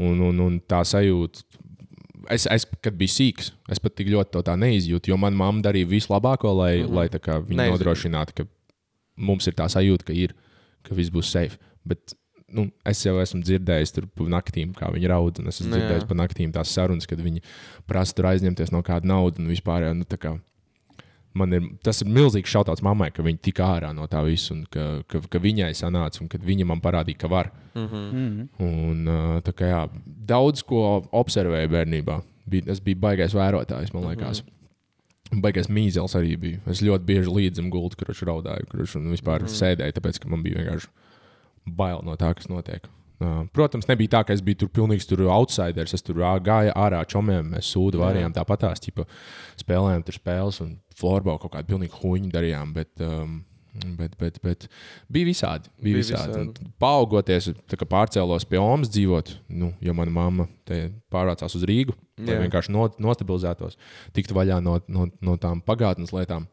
un, 0.02 0.24
un, 0.26 0.42
un 0.48 0.58
tā 0.66 0.82
sajūta. 0.90 1.46
Es, 2.28 2.46
es, 2.50 2.66
kad 2.82 2.94
biju 2.98 3.08
sīgs, 3.08 3.52
es 3.70 3.78
pat 3.80 3.94
tik 3.96 4.10
ļoti 4.12 4.30
to 4.34 4.42
tā 4.42 4.56
neizjūtu, 4.60 5.12
jo 5.12 5.16
manā 5.16 5.36
mamma 5.40 5.62
darīja 5.62 5.88
visu 5.88 6.12
labāko, 6.12 6.52
lai, 6.56 6.82
mm 6.82 6.86
-hmm. 6.86 6.94
lai 6.94 7.08
viņa 7.08 7.56
Neizjūt. 7.56 7.78
nodrošinātu, 7.78 8.34
ka 8.34 8.44
mums 9.16 9.46
ir 9.46 9.54
tā 9.54 9.68
sajūta, 9.68 10.04
ka, 10.04 10.12
ir, 10.12 10.34
ka 10.82 10.94
viss 10.94 11.10
būs 11.10 11.30
safe. 11.32 11.58
Bet 11.84 12.14
nu, 12.48 12.70
es 12.84 13.04
jau 13.06 13.16
esmu 13.22 13.42
dzirdējis 13.42 13.94
tur 13.94 14.06
pa 14.06 14.24
naktīm, 14.24 14.74
kā 14.74 14.90
viņi 14.92 15.08
raud. 15.08 15.38
un 15.38 15.48
Es 15.48 15.60
esmu 15.60 15.70
Nu, 15.70 15.76
jā. 15.76 15.82
dzirdējis 15.82 16.08
pa 16.08 16.14
naktīm 16.14 16.52
tās 16.52 16.68
sarunas, 16.74 17.06
kad 17.06 17.20
viņi 17.20 17.42
prasa 17.86 18.14
tur 18.14 18.24
aizņemties 18.26 18.72
no 18.72 18.82
kāda 18.82 19.06
naudas 19.06 19.38
un 19.38 19.46
vispār. 19.46 19.94
Nu, 19.94 20.04
kā, 20.04 20.40
man 21.36 21.54
ir, 21.54 21.66
tas 21.84 22.02
ir 22.02 22.10
milzīgs 22.10 22.50
šautauts 22.50 22.82
mammai, 22.84 23.10
ka 23.14 23.24
viņa 23.24 23.42
tika 23.44 23.66
ārā 23.76 23.90
no 23.96 24.06
tā 24.10 24.22
visa 24.26 24.52
un 24.54 24.64
ka, 24.72 24.86
ka, 25.10 25.22
ka 25.30 25.42
viņai 25.42 25.70
sanāca 25.78 26.22
un 26.24 26.30
ka 26.30 26.40
viņa 26.42 26.66
man 26.68 26.82
parādīja, 26.82 27.20
ka 27.22 27.30
var. 27.30 27.52
Mm 27.74 27.86
-hmm. 27.86 28.08
Mm. 28.12 28.48
Un, 28.66 29.42
tā 29.46 29.54
kā, 29.54 29.70
jā, 29.70 29.82
daudz 30.06 30.62
ko 30.62 31.02
observēju 31.12 31.68
bērnībā. 31.68 32.20
Bija, 32.46 32.72
es 32.72 32.80
biju 32.80 32.98
baigais 32.98 33.34
vērotājs, 33.34 33.94
man 33.94 34.08
liekas. 34.08 34.42
Baigais 35.30 35.68
mīzels 35.68 36.16
arī 36.18 36.36
bija. 36.36 36.58
Es 36.66 36.82
ļoti 36.82 37.04
bieži 37.04 37.30
līdzam 37.30 37.70
gultu, 37.70 37.96
kurš 37.96 38.22
raudāju, 38.22 38.66
kurš 38.70 38.96
un 38.96 39.10
vispār 39.10 39.42
mm. 39.42 39.46
sēdēju, 39.46 39.92
tāpēc 39.92 40.18
ka 40.18 40.28
man 40.28 40.42
bija 40.42 40.58
vienkārši 40.58 40.88
bail 41.66 42.02
no 42.02 42.16
tā, 42.16 42.34
kas 42.34 42.48
notiek. 42.48 42.88
Uh, 43.20 43.42
protams, 43.52 43.84
nebija 43.84 44.14
tā, 44.14 44.20
ka 44.24 44.32
es 44.32 44.40
biju 44.40 44.62
tur 44.62 44.68
pilnīgs 44.68 45.04
tur 45.04 45.20
outsiders. 45.28 45.92
Es 45.92 46.02
tur 46.02 46.22
gāju 46.40 46.72
ārā 46.72 47.02
čomiem, 47.04 47.50
mēs 47.52 47.68
sūdu 47.68 48.00
varējām 48.00 48.32
tāpatās, 48.32 48.80
tipa, 48.80 49.04
spēlējām 49.60 50.04
tur 50.06 50.16
spēles 50.16 50.60
un 50.64 50.78
florbau 51.00 51.38
kaut 51.40 51.54
kādu 51.56 51.72
pilnīgu 51.74 52.02
huņu 52.02 52.34
darījām. 52.34 52.74
Bet, 52.76 52.92
um, 53.04 53.40
Bet, 53.70 54.16
bet, 54.18 54.38
bet 54.42 54.64
bija 55.06 55.28
visādi. 55.28 55.70
Bija 55.78 55.94
Bija 55.94 56.02
visādi. 56.02 56.32
visādi. 56.34 56.70
Paaugoties, 56.82 57.50
pārcēlos 57.86 58.46
pie 58.50 58.58
Omas 58.58 58.90
dzīvot, 58.90 59.30
nu, 59.54 59.70
jo 59.80 59.94
mana 59.94 60.10
mamma 60.10 60.46
pārvācās 60.66 61.54
uz 61.54 61.66
Rīgu, 61.70 61.94
lai 62.18 62.34
Jā. 62.34 62.40
vienkārši 62.42 62.74
no, 62.74 62.88
nostabilizētos, 62.98 63.78
tiktu 64.16 64.34
vaļā 64.34 64.58
no, 64.64 64.80
no, 64.90 65.06
no 65.22 65.36
tām 65.40 65.62
pagātnes 65.62 66.10
lietām. 66.16 66.48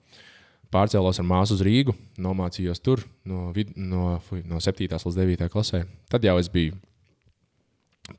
Pārcēlos 0.73 1.17
ar 1.17 1.25
māsu 1.25 1.57
uz 1.57 1.63
Rīgu, 1.65 1.95
nomācījos 2.21 2.83
tur 2.85 3.01
no, 3.25 3.47
vid, 3.55 3.73
no, 3.79 4.19
no 4.45 4.61
7. 4.61 4.85
līdz 4.85 5.17
9. 5.17 5.49
klasē. 5.49 5.85
Tad 6.11 6.27
jau 6.27 6.37
es 6.37 6.51
biju 6.53 6.77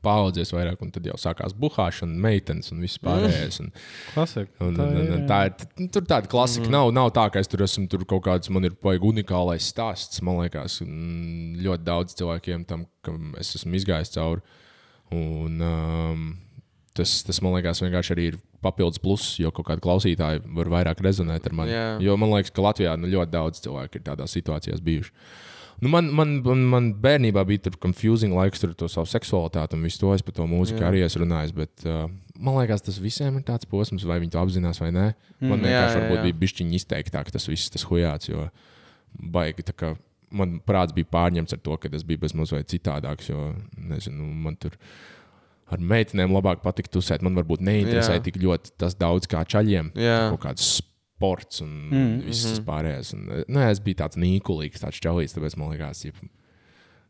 paaudzies 0.05 0.53
vairāk, 0.53 0.79
un 0.83 0.91
tad 0.95 1.07
jau 1.07 1.15
sākās 1.19 1.55
buhāšana, 1.59 2.15
meitenes 2.25 2.71
un 2.73 2.83
viss 2.83 3.01
pārējais. 3.03 3.59
Un, 3.63 3.71
Klasika. 4.13 4.51
Un, 4.65 4.75
Tā 4.77 4.85
un, 4.85 4.95
un, 4.95 5.01
ir, 5.03 5.13
un 5.17 5.25
tā 5.29 5.39
ir 5.49 5.89
tur 5.93 6.05
tāda 6.09 6.29
klasika. 6.31 6.67
Mm. 6.67 6.75
Nav, 6.75 6.91
nav 6.95 7.11
tā, 7.15 7.25
ka 7.33 7.43
es 7.43 7.51
tur 7.51 7.63
esmu 7.65 7.87
tur 7.91 8.05
kaut 8.09 8.25
kāds, 8.27 8.51
man 8.53 8.67
ir 8.69 8.75
baigi 8.83 9.09
unikālais 9.09 9.71
stāsts. 9.73 10.21
Man 10.25 10.41
liekas, 10.43 10.79
ļoti 10.83 11.87
daudz 11.87 12.17
cilvēkiem 12.19 12.67
tam, 12.69 12.85
kam 13.05 13.33
es 13.41 13.55
esmu 13.59 13.79
izgājis 13.79 14.13
cauri. 14.15 14.45
Un, 15.15 15.57
um, 15.65 16.25
tas, 16.97 17.19
tas, 17.25 17.41
man 17.45 17.57
liekas, 17.57 17.81
vienkārši 17.83 18.15
arī 18.15 18.31
ir 18.33 18.39
papildus 18.63 19.01
pluss, 19.01 19.37
jo 19.39 19.51
kaut 19.55 19.69
kādi 19.69 19.83
klausītāji 19.83 20.43
var 20.57 20.71
vairāk 20.75 21.03
rezonēt 21.03 21.47
ar 21.47 21.55
mani. 21.55 21.73
Jā. 21.73 21.85
Jo 22.03 22.17
man 22.19 22.33
liekas, 22.35 22.53
ka 22.53 22.65
Latvijā 22.65 22.95
nu, 22.99 23.09
ļoti 23.11 23.33
daudz 23.33 23.63
cilvēku 23.63 23.99
ir 23.99 24.05
tādās 24.05 24.35
situācijās 24.35 24.83
bijuši. 24.83 25.13
Nu, 25.81 25.87
man, 25.91 26.09
man, 26.11 26.33
man, 26.43 26.63
man 26.67 26.87
bērnībā 26.99 27.43
bija 27.47 27.63
tur 27.67 27.77
confusing 27.79 28.33
laiks, 28.35 28.59
tur 28.59 28.73
to 28.75 28.89
savu 28.91 29.07
seksualitāti 29.07 29.77
un 29.77 29.85
visu 29.87 30.01
to. 30.01 30.11
Es 30.13 30.23
par 30.25 30.35
to 30.35 30.47
mūziku 30.49 30.81
Jā. 30.83 30.89
arī 30.89 31.03
esmu 31.05 31.23
runājis. 31.23 31.53
Bet, 31.55 31.85
uh, 31.87 32.09
man 32.35 32.57
liekas, 32.59 32.83
tas 32.83 32.97
visiem 32.99 33.37
ir 33.39 33.45
tāds 33.47 33.69
posms, 33.69 34.03
vai 34.07 34.17
viņi 34.19 34.33
to 34.35 34.41
apzinās 34.41 34.81
vai 34.83 34.89
nē. 34.91 35.05
Man 35.39 35.59
Mm. 35.59 35.63
vienkārši 35.63 35.95
Jā, 35.95 36.03
jā, 36.03 36.15
jā. 36.17 36.23
bija 36.27 36.39
bišķiņi 36.41 36.75
izteiktāk 36.81 37.31
tas 37.31 37.47
viss, 37.47 37.69
tas 37.71 37.85
hujāts. 37.87 38.27
Jo 38.29 38.49
baigi, 39.19 39.63
tā 39.63 39.73
kā 39.73 39.93
man 40.31 40.59
prāts 40.67 40.93
bija 40.93 41.07
pārņemts 41.09 41.55
ar 41.55 41.61
to, 41.63 41.77
ka 41.77 41.89
es 41.95 42.03
biju 42.03 42.19
bezmazliet 42.25 42.67
citādāks. 42.69 43.29
Jo, 43.31 43.53
nezinu, 43.77 44.27
man 44.35 44.55
tur 44.59 44.75
ar 45.71 45.79
meitenēm 45.79 46.33
labāk 46.33 46.61
patika 46.61 46.89
tusēt. 46.97 47.21
Man 47.25 47.35
varbūt 47.39 47.63
neinteresēja 47.65 48.23
tik 48.25 48.37
ļoti 48.41 48.75
tas 48.77 48.95
daudz 48.99 49.29
kā 49.31 49.45
čaļiem. 49.45 49.93
Jā. 49.95 50.29
Kaut 50.33 50.43
kāds 50.43 50.81
sports 51.19 51.61
un 51.65 51.69
Mm, 51.91 51.99
mm, 51.99 52.25
viss 52.31 52.45
tas 52.47 52.59
pārējais. 52.63 53.13
Un, 53.17 53.27
nu, 53.47 53.59
es 53.67 53.79
biju 53.83 53.99
tāds 53.99 54.15
nīkulīgs, 54.19 54.79
tāds 54.85 54.99
čalīts, 55.03 55.35
tāpēc 55.35 55.57
man 55.59 55.73
liekas, 55.75 56.05
ka 56.15 56.29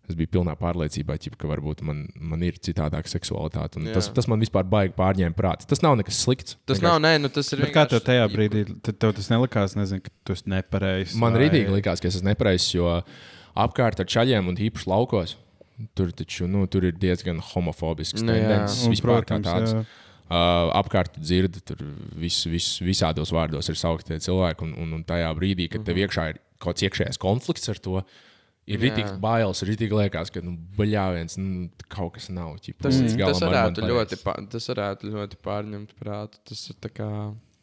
es 0.09 0.17
biju 0.17 0.31
pilnā 0.33 0.55
pārliecībā, 0.57 1.19
ķip, 1.21 1.35
ka 1.37 1.45
varbūt 1.51 1.83
man, 1.85 2.07
man 2.17 2.41
ir 2.41 2.55
citādāka 2.57 3.05
seksualitāte. 3.11 3.77
Tas, 3.93 4.07
tas 4.09 4.25
man 4.31 4.41
vispār 4.41 4.65
baigi 4.65 4.95
pārņēma 4.97 5.37
prātā. 5.37 5.67
Tas 5.69 5.83
nav 5.85 5.99
nekas 5.99 6.17
slikts. 6.25 6.55
Tas 6.65 6.79
Vienkārši 6.79 6.87
nav, 6.87 7.01
nē, 7.05 7.11
nu 7.21 7.29
tas 7.29 7.51
ir. 7.53 7.61
Bet 7.61 7.75
kā 7.75 7.83
tev 7.85 7.99
vienkārši- 7.99 8.07
tajā 8.07 8.23
brīdī, 8.33 8.63
tad 8.81 8.97
tev 8.97 9.13
tas 9.19 9.29
nelikās, 9.29 9.75
nezinu, 9.77 10.01
ka 10.01 10.09
tu 10.25 10.33
esi 10.33 10.49
nepareizs? 10.49 11.13
Man 11.15 11.33
vai- 11.37 11.43
rītīgi 11.45 11.69
likās, 11.77 12.01
ka 12.01 12.07
es 12.09 12.15
esmu 12.17 12.31
nepareizs, 12.33 12.73
jo 12.73 13.03
apkārt 13.55 13.99
ar 14.01 14.09
čaļiem 14.09 14.47
un 14.49 14.55
īpaši 14.57 14.89
laukos. 14.89 15.35
Tur, 15.95 16.09
taču, 16.11 16.47
nu, 16.49 16.65
tur 16.67 16.83
ir 16.89 16.91
diezgan 16.99 17.37
homofobisks 17.39 18.21
Nu, 18.25 18.33
jā. 18.33 18.65
Vispār 18.91 19.21
kā 19.23 19.37
protams, 19.37 19.45
tāds. 19.47 19.73
jā. 19.77 19.85
Uh, 20.29 20.69
apkārt 20.77 21.15
dzirdi, 21.17 21.57
tur 21.65 21.79
vis, 22.21 22.43
vis, 22.45 22.67
visādos 22.85 23.31
vārdos 23.33 23.65
ir 23.71 23.77
saukti 23.79 24.11
tie 24.11 24.19
cilvēki. 24.21 24.61
Un, 24.67 24.75
un, 24.77 24.91
un 24.99 25.03
tajā 25.03 25.31
brīdī, 25.33 25.65
kad 25.73 25.81
tev 25.87 25.97
iekšā 25.97 26.25
ir 26.35 26.37
kaut 26.61 26.75
kāds 26.75 26.85
iekšējais 26.85 27.17
konflikts 27.17 27.69
ar 27.73 27.79
to, 27.81 28.03
ir 28.69 28.77
Mhm. 28.77 28.83
Rītīgi 28.83 29.13
bailes, 29.23 29.63
ir 29.63 29.69
rītīgi 29.71 29.95
liekas, 29.97 30.29
ka 30.29 30.43
nu, 30.45 30.51
baļāviens 30.77 31.39
nu, 31.41 31.69
kaut 31.89 32.13
kas 32.19 32.29
nav. 32.29 32.59
Ķipa, 32.61 32.83
Tas, 32.85 32.99
galam 33.17 33.33
tas, 33.33 33.41
varētu 33.41 33.87
ļoti, 33.89 34.19
tas 34.53 34.67
varētu 34.69 35.09
ļoti 35.15 35.39
pārņemt 35.41 35.95
prātu. 35.97 36.37
Tas 36.45 36.61
ir 36.69 36.75
tā 36.85 36.91
kā. 36.93 37.07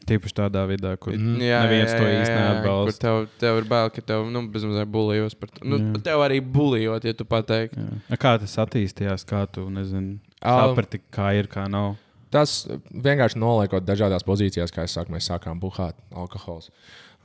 Tīpaši 0.06 0.34
tādā 0.34 0.64
vidē, 0.66 0.96
kur 0.98 1.12
Mhm. 1.14 1.38
Jā, 1.42 1.60
neviens 1.66 1.92
jā, 1.94 1.98
to 1.98 2.04
jā, 2.04 2.18
jā, 2.18 2.26
Kur 2.26 2.42
neatbalsta. 2.42 2.98
tev, 3.00 3.28
tev 3.38 3.58
ir 3.58 3.64
bail, 3.70 3.90
ka 3.90 4.02
tev 4.02 4.26
nu, 4.30 4.42
bezmazliet 4.50 4.90
bulijos 4.90 5.34
par 5.38 5.48
to. 5.54 5.62
Nu, 5.64 5.78
Jā. 5.78 6.02
tev 6.02 6.18
arī 6.26 6.40
bulijot, 6.42 7.04
ja 7.06 7.12
tu 7.14 7.24
pateiksi. 7.24 7.78
Kā 8.10 8.34
tas 8.42 8.56
attīstījās, 8.56 9.22
kā 9.24 9.46
tu 9.50 9.68
nezini, 9.70 10.18
Um, 10.42 10.74
saprati, 10.74 11.00
kā 11.10 11.30
ir, 11.38 11.46
kā 11.46 11.68
nav. 11.70 11.96
Tas 12.36 12.56
vienkārši 12.92 13.40
noliekot 13.40 13.86
dažādās 13.86 14.26
pozīcijās, 14.26 14.74
kā 14.74 14.84
es 14.84 14.96
saku, 14.96 15.14
mēs 15.14 15.28
sākām 15.30 15.60
buhāt 15.62 15.98
alkohols. 16.12 16.68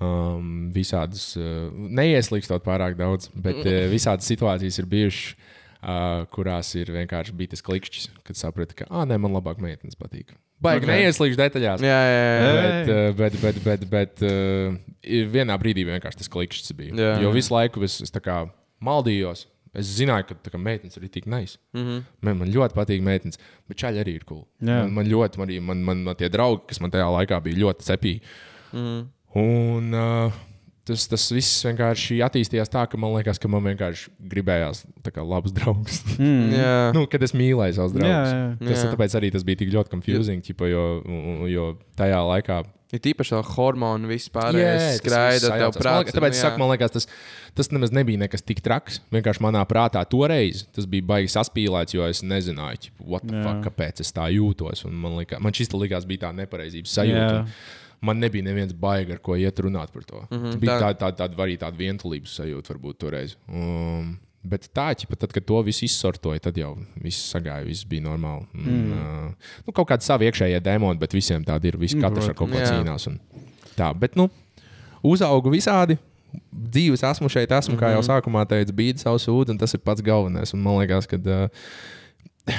Um, 0.02 0.72
visādas, 0.74 1.36
uh, 1.38 1.68
neieslīgstot 1.70 2.64
pārāk 2.66 2.96
daudz, 2.98 3.28
bet 3.36 3.60
uh, 3.62 3.84
visādas 3.96 4.30
situācijas 4.32 4.80
ir 4.82 4.88
bijušas, 4.90 5.50
uh, 5.82 6.24
kurās 6.34 6.72
ir 6.80 6.90
vienkārši 6.96 7.36
bijis 7.38 7.58
tas 7.58 7.66
klikšķis, 7.68 8.08
kad 8.26 8.40
saprati, 8.40 8.80
ka, 8.80 8.88
ah, 8.90 9.06
nē, 9.06 9.20
man 9.22 9.36
labāk 9.36 9.62
meitenes 9.62 10.00
patīk. 10.00 10.34
Baigi 10.62 10.84
Ok. 10.84 10.88
okay. 10.88 11.04
neieslīgst 11.04 11.42
detaļās. 11.42 11.86
Jā, 11.86 12.02
jā, 12.06 12.26
jā. 12.26 12.56
Bet, 12.56 12.90
uh, 12.90 13.04
bet, 13.18 13.38
bet, 13.44 13.62
bet, 13.66 13.86
bet 13.92 14.26
uh, 14.26 14.76
ir 15.06 15.30
vienā 15.34 15.58
brīdī 15.62 15.86
vienkārši 15.90 16.22
tas 16.22 16.34
klikšķis 16.34 16.78
bija. 16.78 16.98
Jā. 16.98 17.16
Jo 17.26 17.34
visu 17.36 17.54
laiku 17.54 17.86
es, 17.86 18.00
es 18.06 18.14
tā 18.14 18.22
kā 18.24 18.44
maldījos. 18.82 19.48
Es 19.74 19.88
zināju, 19.96 20.26
ka 20.28 20.36
tā 20.36 20.52
kā 20.52 20.60
meitenes 20.60 20.98
ir 21.00 21.08
tik 21.08 21.26
nice. 21.32 21.58
Mm 21.74 21.82
-hmm. 21.86 22.04
Man, 22.22 22.38
man 22.38 22.52
ļoti 22.52 22.76
patīk 22.76 23.02
meitenes, 23.02 23.38
bet 23.68 23.78
čaļi 23.78 24.04
arī 24.04 24.16
ir 24.16 24.24
cool. 24.28 24.46
Jā. 24.62 24.82
Man, 24.84 24.94
man 24.94 25.06
ļoti, 25.08 25.38
man, 25.38 25.48
arī- 25.48 25.62
man, 25.62 25.84
man, 25.84 26.04
man 26.04 26.16
tie 26.16 26.30
draugi, 26.30 26.68
kas 26.68 26.82
man 26.82 26.92
tajā 26.92 27.08
laikā 27.08 27.42
bija 27.44 27.56
ļoti 27.56 27.82
cepīgi. 27.90 28.22
Mm 28.74 28.80
-hmm. 28.80 29.08
Un 29.40 29.94
uh, 29.94 30.32
tas, 30.84 31.08
tas 31.08 31.32
viss 31.32 31.64
vienkārši 31.66 32.20
attīstījās 32.26 32.72
tā, 32.72 32.84
ka 32.90 32.98
man 32.98 33.14
liekas, 33.16 33.40
ka 33.40 33.48
man 33.48 33.64
vienkārši 33.64 34.10
gribējās 34.20 34.84
tā 35.06 35.12
kā 35.16 35.24
labus 35.24 35.54
draugus. 35.56 36.02
Mm. 36.20 36.52
Jā, 36.52 36.92
nu, 36.94 37.06
kad 37.08 37.24
es 37.24 37.34
mīlēju 37.34 37.78
savus 37.78 37.94
draugus. 37.96 38.34
jā. 38.34 38.58
Tas, 38.60 38.84
Jā. 38.84 38.92
tāpēc 38.92 39.16
arī 39.20 39.32
tas 39.32 39.44
bija 39.48 39.62
tik 39.62 39.72
ļoti 39.74 39.90
confusing, 39.94 40.44
ķipa, 40.44 40.70
jo, 40.72 40.84
jo 41.48 41.78
tajā 42.00 42.20
laikā 42.28 42.64
ir 42.94 43.02
tīpaši 43.06 43.36
vēl 43.38 43.44
hormoni, 43.56 44.08
viss 44.12 44.30
Jā, 44.30 44.34
pārējais 44.38 44.86
tas 44.86 44.98
skraida, 45.02 45.52
tev 45.62 45.76
prātā. 45.78 46.16
Tāpēc 46.16 46.38
es 46.38 46.42
saku, 46.44 46.60
man 46.62 46.72
liekas, 46.74 46.92
tas, 46.96 47.08
tas 47.58 47.72
nemaz 47.72 47.94
nebija 47.96 48.22
nekas 48.24 48.42
tik 48.46 48.62
traks. 48.66 49.00
Vienkārši 49.14 49.44
manā 49.46 49.62
prātā 49.70 50.04
toreiz 50.10 50.66
tas 50.76 50.88
bija 50.90 51.08
baigi 51.14 51.32
saspīlēts, 51.34 51.96
jo 51.98 52.08
es 52.08 52.24
nezināju, 52.24 52.88
ķipa, 52.88 53.06
what 53.08 53.28
the 53.28 53.38
Jā. 53.38 53.44
fuck, 53.48 53.62
kāpēc 53.70 54.02
es 54.06 54.12
tā 54.16 54.28
jūtos. 54.34 54.86
Un 54.90 54.98
Man, 55.02 55.18
likā, 55.18 55.40
man 55.42 55.54
šis 55.54 55.72
likās, 55.74 56.06
bija 56.10 56.28
tā 56.28 56.34
nepareizības 56.36 56.98
sajūta. 57.00 57.38
Jā. 57.42 57.46
Man 58.02 58.18
nebija 58.18 58.44
neviens 58.44 58.74
baigi, 58.74 59.14
ar 59.14 59.20
ko 59.22 59.36
iet 59.38 59.60
runāt 59.62 59.92
par 59.94 60.04
to. 60.04 60.24
Mm 60.32 60.38
-hmm, 60.38 60.60
bija 60.60 60.80
tā- 60.80 60.94
tāda 60.96 61.12
tā, 61.12 61.12
tā, 61.18 61.36
tā, 61.36 61.44
arī 61.46 61.58
tāda 61.58 61.78
vientulības 61.78 62.34
sajūta, 62.40 62.74
varbūt 62.74 62.98
toreiz. 62.98 63.36
Um, 63.48 64.18
Bet 64.42 64.66
tā, 64.74 64.88
ķipa, 64.98 65.20
tad, 65.22 65.34
kad 65.36 65.46
to 65.46 65.60
visu 65.68 65.86
izsortoja, 65.86 66.42
tad 66.42 66.56
jau 66.58 66.72
viss 66.98 67.30
sagāja, 67.30 67.62
viss 67.68 67.86
bija 67.86 68.08
normāli. 68.08 68.48
Mm. 68.58 68.94
Uh, 68.98 69.52
nu, 69.68 69.74
kaut 69.78 69.92
kāda 69.92 70.06
sava 70.06 70.26
iekšējā 70.26 70.62
dēmona, 70.66 70.98
bet 71.02 71.14
visiem 71.14 71.46
tāda 71.46 71.70
ir. 71.70 71.78
Visi 71.82 72.00
katrs 72.02 72.32
ar 72.32 72.38
kaut 72.38 72.50
ko 72.50 72.64
cīnās. 72.64 73.06
Un 73.12 73.20
tā, 73.78 73.92
bet, 74.02 74.18
nu, 74.18 74.32
uzaugu 75.06 75.54
visādi. 75.54 76.00
Dzīves 76.50 77.04
esmu 77.06 77.30
šeit, 77.30 77.54
esmu, 77.54 77.76
kā 77.78 77.92
jau 77.92 78.02
sākumā 78.08 78.48
teicu, 78.50 78.74
bija 78.74 78.98
savu 79.04 79.20
sūdu, 79.22 79.54
un 79.54 79.62
tas 79.62 79.76
ir 79.78 79.84
pats 79.86 80.02
galvenais. 80.06 80.56
Un 80.56 80.64
man 80.66 80.80
liekas, 80.80 81.10
ka 81.12 81.20
uh, 81.22 82.58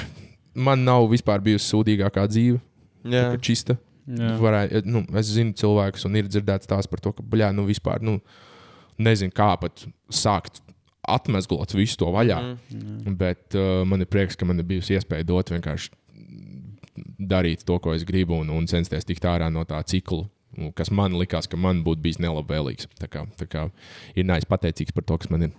man 0.55 0.85
nav 0.87 1.09
vispār 1.11 1.43
bijusi 1.43 1.67
sūdīgākā 1.67 2.25
dzīve, 2.31 2.61
Jā. 3.03 3.31
ka 3.33 3.43
čista. 3.43 3.77
Jā. 4.07 4.33
Varēja, 4.39 4.83
nu, 4.87 5.03
es 5.19 5.31
zinu 5.35 5.55
cilvēkus, 5.59 6.07
un 6.07 6.19
ir 6.19 6.27
dzirdēts 6.31 6.69
tās 6.69 6.87
par 6.91 7.03
to, 7.03 7.13
ka, 7.15 7.23
bļā, 7.23 7.51
nu, 7.55 7.65
vispār, 7.67 8.03
nu, 8.03 8.17
nezinu, 9.01 9.33
kā 9.35 9.53
pat 9.59 9.85
sākt 10.13 10.59
atmezglot 11.03 11.73
visu 11.75 11.99
to 11.99 12.11
vaļā. 12.13 12.39
Mm. 12.71 13.17
Bet 13.19 13.57
uh, 13.59 13.81
man 13.87 14.03
ir 14.03 14.09
prieks, 14.11 14.37
ka 14.39 14.47
man 14.47 14.61
ir 14.61 14.67
bijusi 14.67 14.97
iespēja 14.97 15.27
dot 15.27 15.51
vienkārši 15.53 15.91
darīt 17.17 17.65
to, 17.67 17.79
ko 17.81 17.93
es 17.95 18.05
gribu, 18.07 18.37
un, 18.43 18.51
un 18.53 18.69
censties 18.69 19.07
tikt 19.07 19.25
ārā 19.27 19.49
no 19.53 19.65
tā 19.67 19.81
cikla. 19.87 20.27
Kas 20.77 20.91
man 20.93 21.15
likās, 21.17 21.47
ka 21.49 21.57
man 21.57 21.81
būtu 21.85 22.03
bijis 22.03 22.19
nelabvēlīgs. 22.21 22.91
Tā 22.99 23.09
kā, 23.09 23.25
tā 23.39 23.47
kā 23.49 23.67
ir 24.13 24.27
nāc 24.29 24.45
pateicīgs 24.49 24.93
par 24.93 25.05
to, 25.09 25.17
kas 25.17 25.31
man 25.33 25.47
ir. 25.47 25.55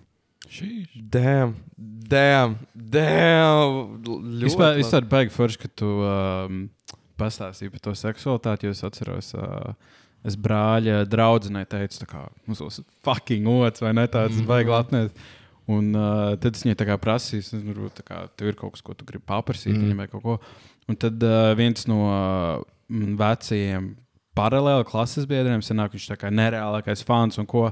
Damn, 0.94 1.56
damn, 1.76 2.58
damn. 2.74 3.96
Ļoti 4.04 4.44
Vispār, 4.44 4.76
vispār 4.78 5.08
baigi 5.10 5.34
forši, 5.34 5.60
ka 5.64 5.70
tu 5.82 5.88
um, 6.04 6.60
pastāstīji 7.18 7.72
par 7.74 7.82
to 7.88 7.94
seksualitāti, 7.98 8.68
jo 8.68 8.76
es 8.76 8.84
atceros. 8.86 9.32
Uh, 9.34 9.74
Es 10.24 10.36
brāļa 10.40 11.02
draudzenei 11.10 11.66
teicu, 11.68 12.06
kā 12.08 12.26
mums 12.48 12.62
būs 12.64 12.80
fucking 13.04 13.48
otrs, 13.50 13.82
vai 13.84 13.92
ne 13.96 14.06
tāds 14.08 14.38
mm. 14.38 14.46
baigi 14.48 14.72
latnēs. 14.72 15.10
Un 15.74 15.90
uh, 15.96 16.34
tad 16.40 16.56
es 16.56 16.64
viņai 16.64 16.76
tā 16.80 16.86
kā 16.88 16.96
prasīju, 17.00 17.44
es 17.44 17.50
nezinu, 17.54 17.90
kā 18.04 18.26
tev 18.36 18.50
ir 18.50 18.56
kaut 18.58 18.74
kas, 18.74 18.84
ko 18.84 18.96
tu 18.96 19.06
gribi 19.08 19.24
paprasīt, 19.28 19.72
mm. 19.72 19.84
viņai 19.84 19.98
vai 20.00 20.08
kaut 20.12 20.24
ko. 20.24 20.38
Un 20.88 20.98
tad 21.00 21.22
uh, 21.24 21.52
viens 21.56 21.86
no 21.88 22.00
uh, 22.08 22.64
vecajiem 23.20 23.94
paralēli 24.36 24.86
klases 24.88 25.28
biedriem 25.30 25.62
senāk, 25.64 25.94
viņš 25.94 26.08
tā 26.10 26.18
kā 26.20 26.32
nereālākais 26.34 27.04
fans 27.06 27.40
un 27.40 27.48
ko. 27.48 27.68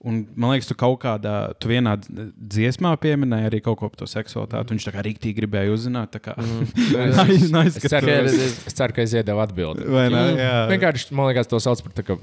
Un, 0.00 0.22
man 0.32 0.54
liekas, 0.54 0.70
tu 0.70 0.74
kaut 0.80 1.02
kādā, 1.02 1.34
tu 1.60 1.68
vienā 1.68 1.92
dziesmā 2.00 2.94
pieminēji 3.02 3.50
arī 3.50 3.58
kaut 3.64 3.76
ko 3.82 3.90
par 3.90 4.00
to 4.00 4.06
seksualitāti. 4.08 4.72
Viņš 4.72 4.86
tā 4.88 4.94
kā 4.94 5.02
rīktīgi 5.04 5.36
gribēja 5.42 5.74
uzzināt. 5.74 6.14
tā 6.14 6.22
Kā, 6.24 6.36
nice, 6.40 7.50
nice, 7.52 7.76
Es 7.76 7.84
ceru, 7.84 8.08
es, 8.08 8.62
es 8.70 8.78
ceru, 8.78 8.96
ka 8.96 9.04
es 9.04 9.12
iedevu 9.12 9.42
atbildi. 9.44 9.84
Vai 9.92 10.06
ne? 10.14 10.22
Jā. 10.40 10.54
Vienkārši, 10.72 11.12
man 11.12 11.28
liekas, 11.28 11.50
to 11.52 11.60
sauc 11.60 11.84
par 11.84 11.98
tā 11.98 12.06
kā 12.08 12.16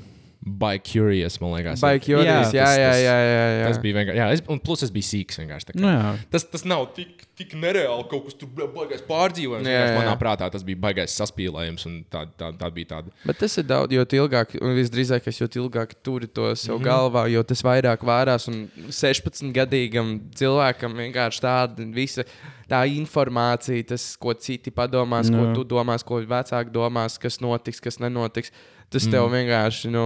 by 0.47 0.79
curious. 0.79 1.39
man 1.41 1.53
liekas. 1.55 1.83
Baigi 1.83 2.13
jūtas. 2.13 2.25
Jā, 2.25 2.41
tas- 2.43 2.53
jā, 2.55 2.67
jā, 2.79 2.93
jā, 3.03 3.45
jā. 3.59 3.67
Tas 3.67 3.79
bija 3.83 3.97
vienkārši. 3.99 4.17
Jā, 4.17 4.27
es, 4.33 4.43
un 4.47 4.59
plus 4.63 4.83
es 4.83 4.93
biju 4.93 5.07
sīgs. 5.07 5.39
Nu, 5.75 5.87
jā. 5.91 6.15
Tas, 6.31 6.47
tas 6.47 6.65
nav 6.65 6.87
tik, 6.95 7.25
tik 7.37 7.53
nereāli. 7.59 8.07
Kaut 8.09 8.25
kas 8.25 8.37
tur 8.39 8.49
baigais 8.55 9.03
pārdzīvojums. 9.07 9.67
Jā, 9.67 9.85
Jā. 9.87 9.93
Manā 9.99 10.17
prātā 10.19 10.49
tas 10.51 10.63
bija 10.63 10.79
baigais 10.87 11.13
saspīlējums. 11.17 11.85
un 11.85 11.97
Tā, 12.11 12.23
tā, 12.39 12.51
tā 12.55 12.67
bija 12.73 12.93
tāda. 12.95 13.11
Bet 13.27 13.39
tas 13.41 13.57
ir 13.59 13.65
daudz, 13.67 13.91
jo 13.91 14.03
ilgāk, 14.21 14.55
un 14.63 14.75
visdrīzāk, 14.77 15.27
jo 15.27 15.47
ilgāk 15.63 15.95
turi 16.05 16.27
to 16.27 16.53
sev 16.55 16.77
mm. 16.77 16.79
-hmm. 16.79 16.87
galvā, 16.87 17.25
jo 17.31 17.43
tas 17.43 17.63
vairāk 17.63 18.05
vārās. 18.07 18.47
Un 18.47 18.69
16-gadīgam 18.87 20.31
cilvēkam 20.35 20.95
vienkārši 20.95 21.43
tāda 21.43 21.87
visa 21.93 22.23
tā 22.69 22.83
informācija, 22.87 23.83
tas, 23.93 24.15
ko 24.19 24.33
citi 24.33 24.71
padomās, 24.71 25.29
ko 25.31 25.49
Jā. 25.49 25.53
tu 25.55 25.63
domās, 25.63 26.03
ko 26.03 26.21
vecāki 26.21 26.71
domās, 26.71 27.17
kas 27.19 27.39
notiks, 27.43 27.81
kas 27.83 27.99
nenotiks. 27.99 28.51
Tas 28.93 29.07
tev 29.11 29.27
vienkārši, 29.33 29.89
nu, 29.91 30.03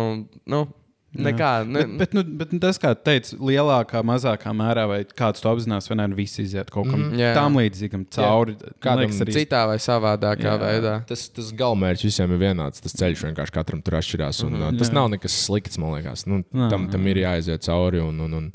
nu 0.50 0.66
nekā. 1.12 1.50
Ne, 1.68 1.82
Bet, 1.82 1.98
bet, 2.00 2.14
nu, 2.16 2.24
bet 2.40 2.54
nu, 2.56 2.60
tas, 2.64 2.80
kā 2.82 2.92
teicu, 2.96 3.38
lielākā, 3.50 4.02
mazākā 4.06 4.54
mērā, 4.56 4.86
vai 4.90 5.00
kāds 5.06 5.44
to 5.44 5.52
apzinās, 5.52 5.90
vai 5.92 5.98
nē, 6.00 6.08
visi 6.18 6.46
iziet 6.46 6.72
kaut 6.74 6.90
kam 6.90 7.08
mm, 7.08 7.18
Jā. 7.20 7.32
tam 7.38 7.58
līdzīgam 7.60 8.06
cauri. 8.16 8.56
Kādam 8.84 9.06
Liekas, 9.06 9.24
arī 9.26 9.36
Citā 9.36 9.64
vai 9.70 9.80
savādākā 9.82 10.54
Jā. 10.54 10.60
veidā. 10.62 10.94
Tas, 11.10 11.28
tas 11.36 11.52
galvenais 11.58 12.04
visiem 12.06 12.36
ir 12.36 12.42
vienāds. 12.46 12.84
Tas 12.84 12.96
ceļš 13.02 13.26
vienkārši 13.30 13.58
katram 13.58 13.82
tur 13.86 14.00
atšķirās. 14.00 14.46
Un, 14.48 14.56
mm 14.56 14.64
-hmm, 14.64 14.80
tas 14.84 14.92
Jā. 14.92 14.98
nav 15.00 15.12
nekas 15.16 15.42
slikts, 15.46 15.82
man 15.82 15.98
liekas. 15.98 16.26
Nu, 16.30 16.44
tam, 16.72 16.88
tam 16.92 17.12
ir 17.12 17.24
jāiziet 17.26 17.68
cauri. 17.68 18.00
Un, 18.00 18.20
un, 18.20 18.40
un, 18.40 18.54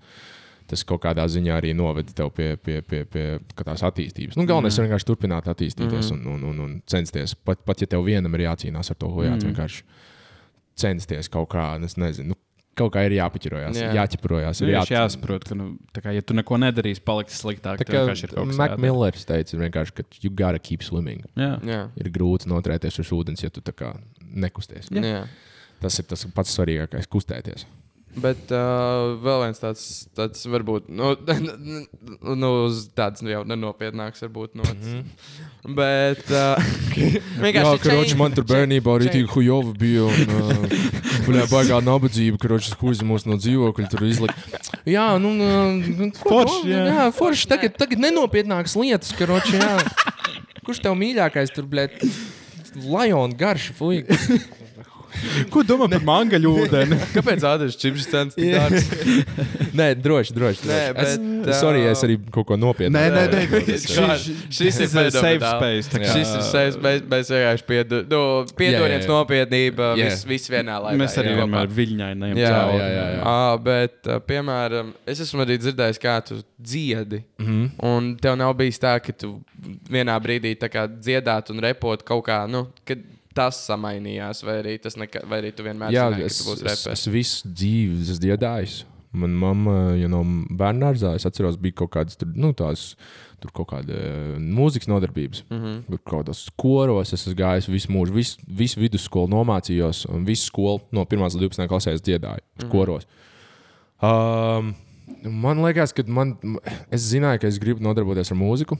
Tas 0.66 0.82
kaut 0.82 0.98
kādā 1.04 1.22
ziņā 1.30 1.60
arī 1.60 1.70
noveda 1.78 2.10
tev 2.10 2.32
pie, 2.34 2.56
pie, 2.56 2.80
pie, 2.82 3.04
pie 3.06 3.38
tās 3.54 3.84
attīstības. 3.86 4.34
Nu, 4.34 4.42
galvenais 4.50 4.74
ir 4.74 4.82
vienkārši 4.82 5.06
turpināt 5.06 5.46
attīstīties 5.46 6.10
un, 6.10 6.24
un, 6.26 6.42
un, 6.42 6.58
un 6.64 6.72
censties. 6.90 7.36
Pat, 7.38 7.60
pat 7.62 7.84
ja 7.84 7.86
tev 7.86 8.02
vienam 8.02 8.34
ir 8.34 8.48
jācīnās 8.48 8.90
ar 8.90 8.98
to 8.98 9.06
hojāt, 9.06 9.38
mm. 9.38 9.46
vienkārši 9.46 9.84
censties 10.76 11.30
kaut 11.32 11.48
kā, 11.54 11.68
es 11.84 11.96
nezinu, 12.00 12.34
nu, 12.34 12.40
kaut 12.76 12.92
kā 12.92 13.06
ir 13.08 13.14
jāpaķirojās, 13.16 13.78
Jā. 13.78 13.88
jā. 13.88 14.02
jāķeprojās. 14.02 14.60
Ir 14.60 14.68
Ir 14.68 14.74
jāsaprot, 14.76 14.98
jāsaprot 14.98 15.46
ka, 15.48 15.56
nu, 15.56 15.68
kā, 15.96 16.12
ja 16.12 16.24
tu 16.24 16.36
neko 16.36 16.58
nedarīsi, 16.60 17.00
paliks 17.06 17.38
sliktāk. 17.40 17.80
Tā 17.80 17.86
kā 17.88 18.02
vienkārši 18.02 18.28
ir 18.28 18.34
kaut 18.34 18.50
kas 18.50 18.60
Mac 18.60 18.74
jādara. 18.74 18.82
Millers 18.84 19.24
teica, 19.28 19.60
vienkārši, 19.62 19.96
ka 19.96 20.04
you 20.20 20.30
gotta 20.30 20.60
keep 20.60 20.84
swimming. 20.84 21.24
Jā. 21.40 21.54
Jā. 21.64 21.80
Ir 21.96 22.12
grūti 22.12 22.50
noturēties 22.52 23.00
uz 23.00 23.12
ūdens, 23.16 23.44
ja 23.46 23.52
tu 23.52 23.64
tā 23.64 23.72
kā 23.76 23.94
nekusties. 24.20 24.92
Jā. 24.92 25.04
Jā. 25.04 25.24
Tas 25.80 25.96
ir 26.00 26.08
tas 26.10 26.26
pats 26.36 26.52
svarīgākais- 26.56 27.08
kustēties. 27.16 27.64
Bet 28.16 28.48
uh, 28.48 29.12
vēl 29.20 29.42
viens 29.42 29.58
tāds, 29.60 29.82
tāds 30.16 30.46
varbūt, 30.48 30.86
nu, 30.88 31.10
nu 32.42 32.52
uz 32.64 32.86
tādas 32.96 33.20
jau 33.20 33.42
nenopietnāks, 33.44 34.24
varbūt 34.24 34.54
nots. 34.56 34.72
Mm 34.72 35.02
-hmm. 35.02 35.74
Bet 35.76 36.24
uh, 36.32 36.56
vienkārši 37.44 37.82
change- 37.84 38.16
man 38.16 38.32
tur 38.32 38.44
bērnībā 38.48 38.96
arī 38.96 39.12
tik 39.12 39.28
hujova 39.36 39.74
bija. 39.76 40.08
Un, 40.08 40.32
uh, 40.32 40.96
Bļā, 41.26 41.44
baigā 41.50 41.80
nabadzība, 41.82 42.38
ka 42.38 42.48
ročas 42.48 42.76
huizi 42.80 43.04
mūs 43.04 43.26
no 43.26 43.36
dzīvokļa 43.36 43.88
tur 43.90 44.04
izlika. 44.06 44.34
Jā, 44.86 45.18
nu, 45.18 45.32
nu 45.34 46.10
Forši, 46.14 46.68
jā. 46.70 46.84
jā, 46.86 47.06
forši. 47.12 47.48
Tagad, 47.50 47.76
tagad 47.76 47.98
nenopietnākas 47.98 48.76
lietas, 48.78 49.12
ka 49.12 49.26
roči, 49.26 49.56
jā. 49.58 49.76
Kurš 50.66 50.80
tev 50.82 50.94
mīļākais 50.94 51.52
tur, 51.54 51.66
blē, 51.66 51.88
Lion 52.76 53.34
garš, 53.36 53.72
fuj. 53.76 54.04
Ko 55.52 55.62
domā 55.66 55.88
par 55.90 56.02
mangaļu 56.06 56.52
ūdeni? 56.62 56.98
Kāpēc 57.16 57.44
Ādams 57.48 57.76
Čips 57.80 58.06
cenas 58.10 58.34
tik 58.36 58.52
dārgs? 58.54 58.88
Nē, 59.76 59.88
droši, 60.00 60.34
droši. 60.36 60.68
Nē, 60.68 60.80
droši. 60.96 61.06
es, 61.06 61.18
bet, 61.46 61.54
sorry, 61.60 61.82
es 61.90 62.02
arī 62.06 62.16
kaut 62.32 62.46
ko 62.50 62.56
nopietnu. 62.60 62.94
Nē, 62.96 63.04
nē, 63.12 63.24
nē. 63.32 63.42
Šis- 63.66 64.30
šis 64.58 64.80
ir 64.84 64.88
safe 64.92 65.40
space. 65.40 65.90
tā 65.92 66.02
Šis 66.12 66.32
ir 66.38 66.44
saistīts, 66.50 66.80
mēs, 66.82 67.02
mēs 67.12 67.32
vienkārši 67.34 67.66
piedu, 67.68 68.02
nu, 68.10 68.22
nopietnība, 69.10 69.90
Jā. 69.98 70.10
viss, 70.10 70.24
viss 70.28 70.50
vienā 70.52 70.78
laikā. 70.82 70.98
Mēs 71.00 71.16
arī 71.20 71.32
jā. 71.34 71.40
vienmēr 71.42 71.72
viļņainām 71.78 72.40
Jā, 72.40 72.52
jā, 72.76 72.88
jā, 72.92 73.06
jā. 73.16 73.20
À, 73.32 73.56
bet, 73.62 74.10
piemēram, 74.28 74.92
es 75.08 75.22
esmu 75.26 75.44
arī 75.46 75.58
dzirdējis, 75.62 76.00
kā 76.02 76.18
tu 76.26 76.40
dziedi. 76.58 77.22
Mm 77.38 77.46
Mhm. 77.46 77.64
-hmm. 77.66 77.84
Un 77.86 78.16
tev 78.16 78.36
nav 78.36 78.54
bijis 78.56 78.78
tā, 78.78 78.98
ka 79.00 79.12
tu 79.12 79.40
vienā 79.90 80.16
brīdī 80.20 80.56
tā 80.58 80.68
kā 80.68 80.86
dziedāt 80.88 81.50
un 81.50 81.60
repot 81.60 82.02
kaut 82.04 82.24
kā, 82.26 82.46
nu, 82.48 82.66
kad 82.84 82.98
tas 83.36 83.60
samainījās, 83.68 84.42
vai 84.46 84.58
arī, 84.62 84.76
tas 84.82 84.96
neka, 84.98 85.24
vai 85.28 85.42
arī 85.42 85.52
tu 85.56 85.66
vienmēr 85.66 85.94
Jā, 85.94 86.08
zināji, 86.10 86.28
es, 86.28 86.36
ka 86.36 86.42
tu 86.42 86.50
būsi 86.50 86.64
es, 86.64 86.68
reperis. 86.72 86.92
es 86.92 87.12
visu 87.12 87.52
dzīvi 87.52 88.02
esmu 88.04 88.20
dziedājis. 88.24 88.76
Manā 89.16 89.38
mamā, 89.40 89.76
ja 89.96 90.08
no 90.12 90.20
bērnā 90.58 90.90
es 91.16 91.24
atceros, 91.28 91.56
bija 91.60 91.78
kaut 91.80 91.94
kādas 91.94 92.18
tur, 92.20 92.28
nu, 92.36 92.50
tās, 92.56 92.90
tur 93.40 93.52
kaut 93.56 93.70
kāda 93.70 93.96
eh, 93.96 94.32
mūzikas 94.40 94.90
nodarbības. 94.90 95.44
Mm 95.48 95.60
-hmm. 95.62 95.78
Tur 95.86 96.02
kaut 96.02 96.26
kādos 96.26 96.42
koros 96.56 97.12
es 97.12 97.22
esmu 97.22 97.36
gājis 97.38 97.70
visu 97.72 97.92
mūžu, 97.92 98.12
visu, 98.12 98.38
visu 98.48 98.80
vidusskolu 98.80 99.30
nomācījos, 99.32 100.06
un 100.12 100.24
visu 100.24 100.50
skolu 100.50 100.80
no 100.92 101.04
1 101.04 101.24
līdz 101.24 101.38
12 101.38 101.68
klasē 101.68 101.94
es 101.94 102.02
dziedāju 102.02 102.42
mm 102.42 102.64
-hmm. 102.64 102.70
koros. 102.70 103.06
Um, 104.02 104.74
man 105.24 105.64
liekas, 105.64 105.92
ka 105.92 106.02
man, 106.06 106.36
es 106.90 107.00
zināju, 107.12 107.40
ka 107.40 107.46
es 107.46 107.58
gribu 107.58 107.80
nodarboties 107.80 108.32
ar 108.32 108.36
mūziku. 108.36 108.76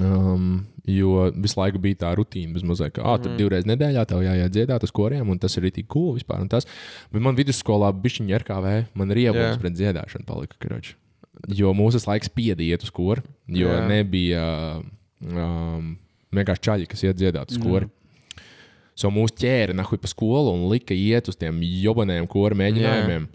Um, 0.00 0.66
jo 0.88 1.28
visu 1.36 1.58
laiku 1.60 1.80
bija 1.82 2.00
tā 2.04 2.12
rutīna, 2.16 2.60
mazliet, 2.66 2.94
ka 2.96 3.04
ah, 3.04 3.18
tur 3.20 3.34
divreiz 3.38 3.66
nedēļā 3.68 4.04
tev 4.08 4.22
jāiet 4.24 4.54
dziedāt 4.54 4.86
uz 4.86 4.92
koriem, 4.94 5.28
un 5.28 5.40
tas 5.40 5.56
ir 5.58 5.68
arī 5.68 5.84
cool 5.90 6.14
vispār. 6.16 6.40
un 6.44 6.48
Tas. 6.52 6.66
Bet 7.12 7.24
man 7.24 7.36
vidusskolā 7.38 7.90
bija 7.92 8.22
viņa 8.22 8.40
RKV, 8.44 8.74
man 8.98 9.12
ir 9.12 9.22
ievērts 9.26 9.56
Jā. 9.56 9.60
pret 9.62 9.76
dziedāšanu, 9.76 10.26
palika 10.28 10.58
karoči. 10.62 10.96
Jo 11.54 11.74
mūsu 11.76 12.00
laiks 12.08 12.30
spieda 12.32 12.64
iet 12.64 12.82
uz 12.86 12.90
koru, 12.94 13.22
jo. 13.46 13.68
Jā. 13.68 13.84
nebija 13.90 14.44
um, 14.80 15.94
vienkārši 16.34 16.64
čaļi, 16.68 16.88
kas 16.90 17.04
iet 17.06 17.20
dziedāt 17.20 17.54
uz 17.54 17.60
koru. 17.62 17.90
So 18.98 19.12
mūsu 19.14 19.36
ķēra 19.44 19.76
nahuj 19.78 20.00
pa 20.02 20.10
skolu 20.10 20.56
un 20.56 20.64
lika 20.72 20.96
iet 20.96 21.28
uz 21.30 21.36
tiem 21.38 21.60
jobanējiem 21.62 22.26
kora 22.30 22.58
mēģinājumiem. 22.58 23.28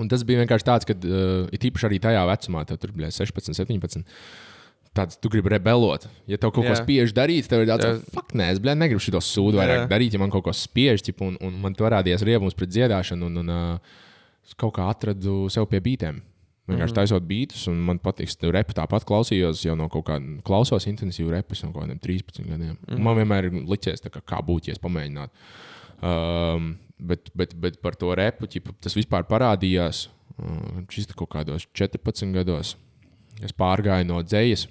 Un 0.00 0.08
tas 0.08 0.22
bija 0.24 0.40
vienkārši 0.40 0.64
tāds, 0.64 0.86
ka 0.88 0.94
uh, 0.96 1.48
it 1.52 1.64
īpaši 1.66 1.88
arī 1.88 1.98
tajā 2.00 2.22
vecumā, 2.28 2.62
tev 2.68 2.78
tur 2.80 2.94
bija 2.96 3.10
16, 3.12 3.52
17. 3.58 4.06
Tāds, 4.90 5.14
tu 5.22 5.30
gribi 5.30 5.52
rebelot. 5.52 6.08
Ja 6.26 6.34
tev 6.40 6.50
kaut 6.50 6.64
ko 6.66 6.72
Jā. 6.72 6.80
spiež 6.80 7.12
darīt, 7.14 7.46
tev 7.46 7.62
ir 7.62 7.68
tāds, 7.70 7.86
Jā. 7.86 7.98
fuck, 8.10 8.32
nē, 8.34 8.48
es 8.56 8.58
blē, 8.62 8.74
negribu 8.74 9.02
šo 9.04 9.20
sūdu 9.22 9.60
vairāk 9.60 9.84
Jā. 9.84 9.90
darīt, 9.92 10.16
ja 10.16 10.18
man 10.18 10.32
kaut 10.34 10.48
ko 10.48 10.54
spiež, 10.56 11.04
ķip, 11.06 11.22
un, 11.22 11.36
un 11.46 11.60
man 11.62 11.76
tur 11.78 11.86
parādījās 11.86 12.24
riebums 12.26 12.58
pret 12.58 12.72
dziedāšanu, 12.74 13.28
un, 13.30 13.38
un 13.44 13.52
uh, 13.54 14.00
es 14.42 14.56
kaut 14.58 14.74
kā 14.74 14.88
atradu 14.90 15.44
sev 15.52 15.68
pie 15.70 15.78
beigām. 15.84 16.18
Vienkārši 16.70 16.96
taisot 16.96 17.26
beidus, 17.26 17.64
un 17.70 17.78
man 17.82 17.98
patīk, 18.02 18.30
ka 18.38 18.50
repu 18.54 18.74
tāpat 18.76 19.06
klausījos 19.06 19.64
jau 19.64 19.74
no 19.78 19.88
kaut 19.90 20.06
kāda, 20.10 20.36
klausos 20.46 20.86
intensīvu 20.90 21.32
repus 21.34 21.64
no 21.64 21.72
kaut 21.74 21.84
kādiem 21.84 21.98
13 22.02 22.46
gadiem. 22.46 22.76
Mm. 22.86 23.02
Man 23.06 23.18
vienmēr 23.18 23.48
ir 23.48 23.56
licies, 23.70 24.04
kā, 24.06 24.22
kā 24.22 24.38
būtu, 24.46 24.70
ja 24.70 24.76
es 24.76 24.82
pamēģinātu. 24.82 25.46
Um, 26.06 26.72
bet, 26.98 27.32
bet, 27.36 27.56
bet 27.58 27.80
par 27.82 27.98
to 27.98 28.12
repu 28.16 28.48
ķipa, 28.50 28.76
tas 28.82 28.94
vispār 28.98 29.26
parādījās. 29.30 30.08
Uh, 30.40 30.84
šis 30.92 31.10
kaut 31.14 31.32
kādos 31.34 31.66
14 31.76 32.30
gados. 32.36 32.76
Es 33.44 33.54
pārgāju 33.56 34.06
no 34.08 34.20
dzējas 34.22 34.68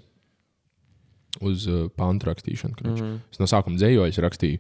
uz 1.45 1.67
uh, 1.69 1.87
pantu 1.95 2.29
rakstīšanu. 2.29 2.79
Mm. 2.83 2.95
-hmm. 2.95 3.19
Es 3.31 3.41
no 3.41 3.47
sākuma 3.49 3.77
dzējoju, 3.77 4.23
rakstīju. 4.25 4.59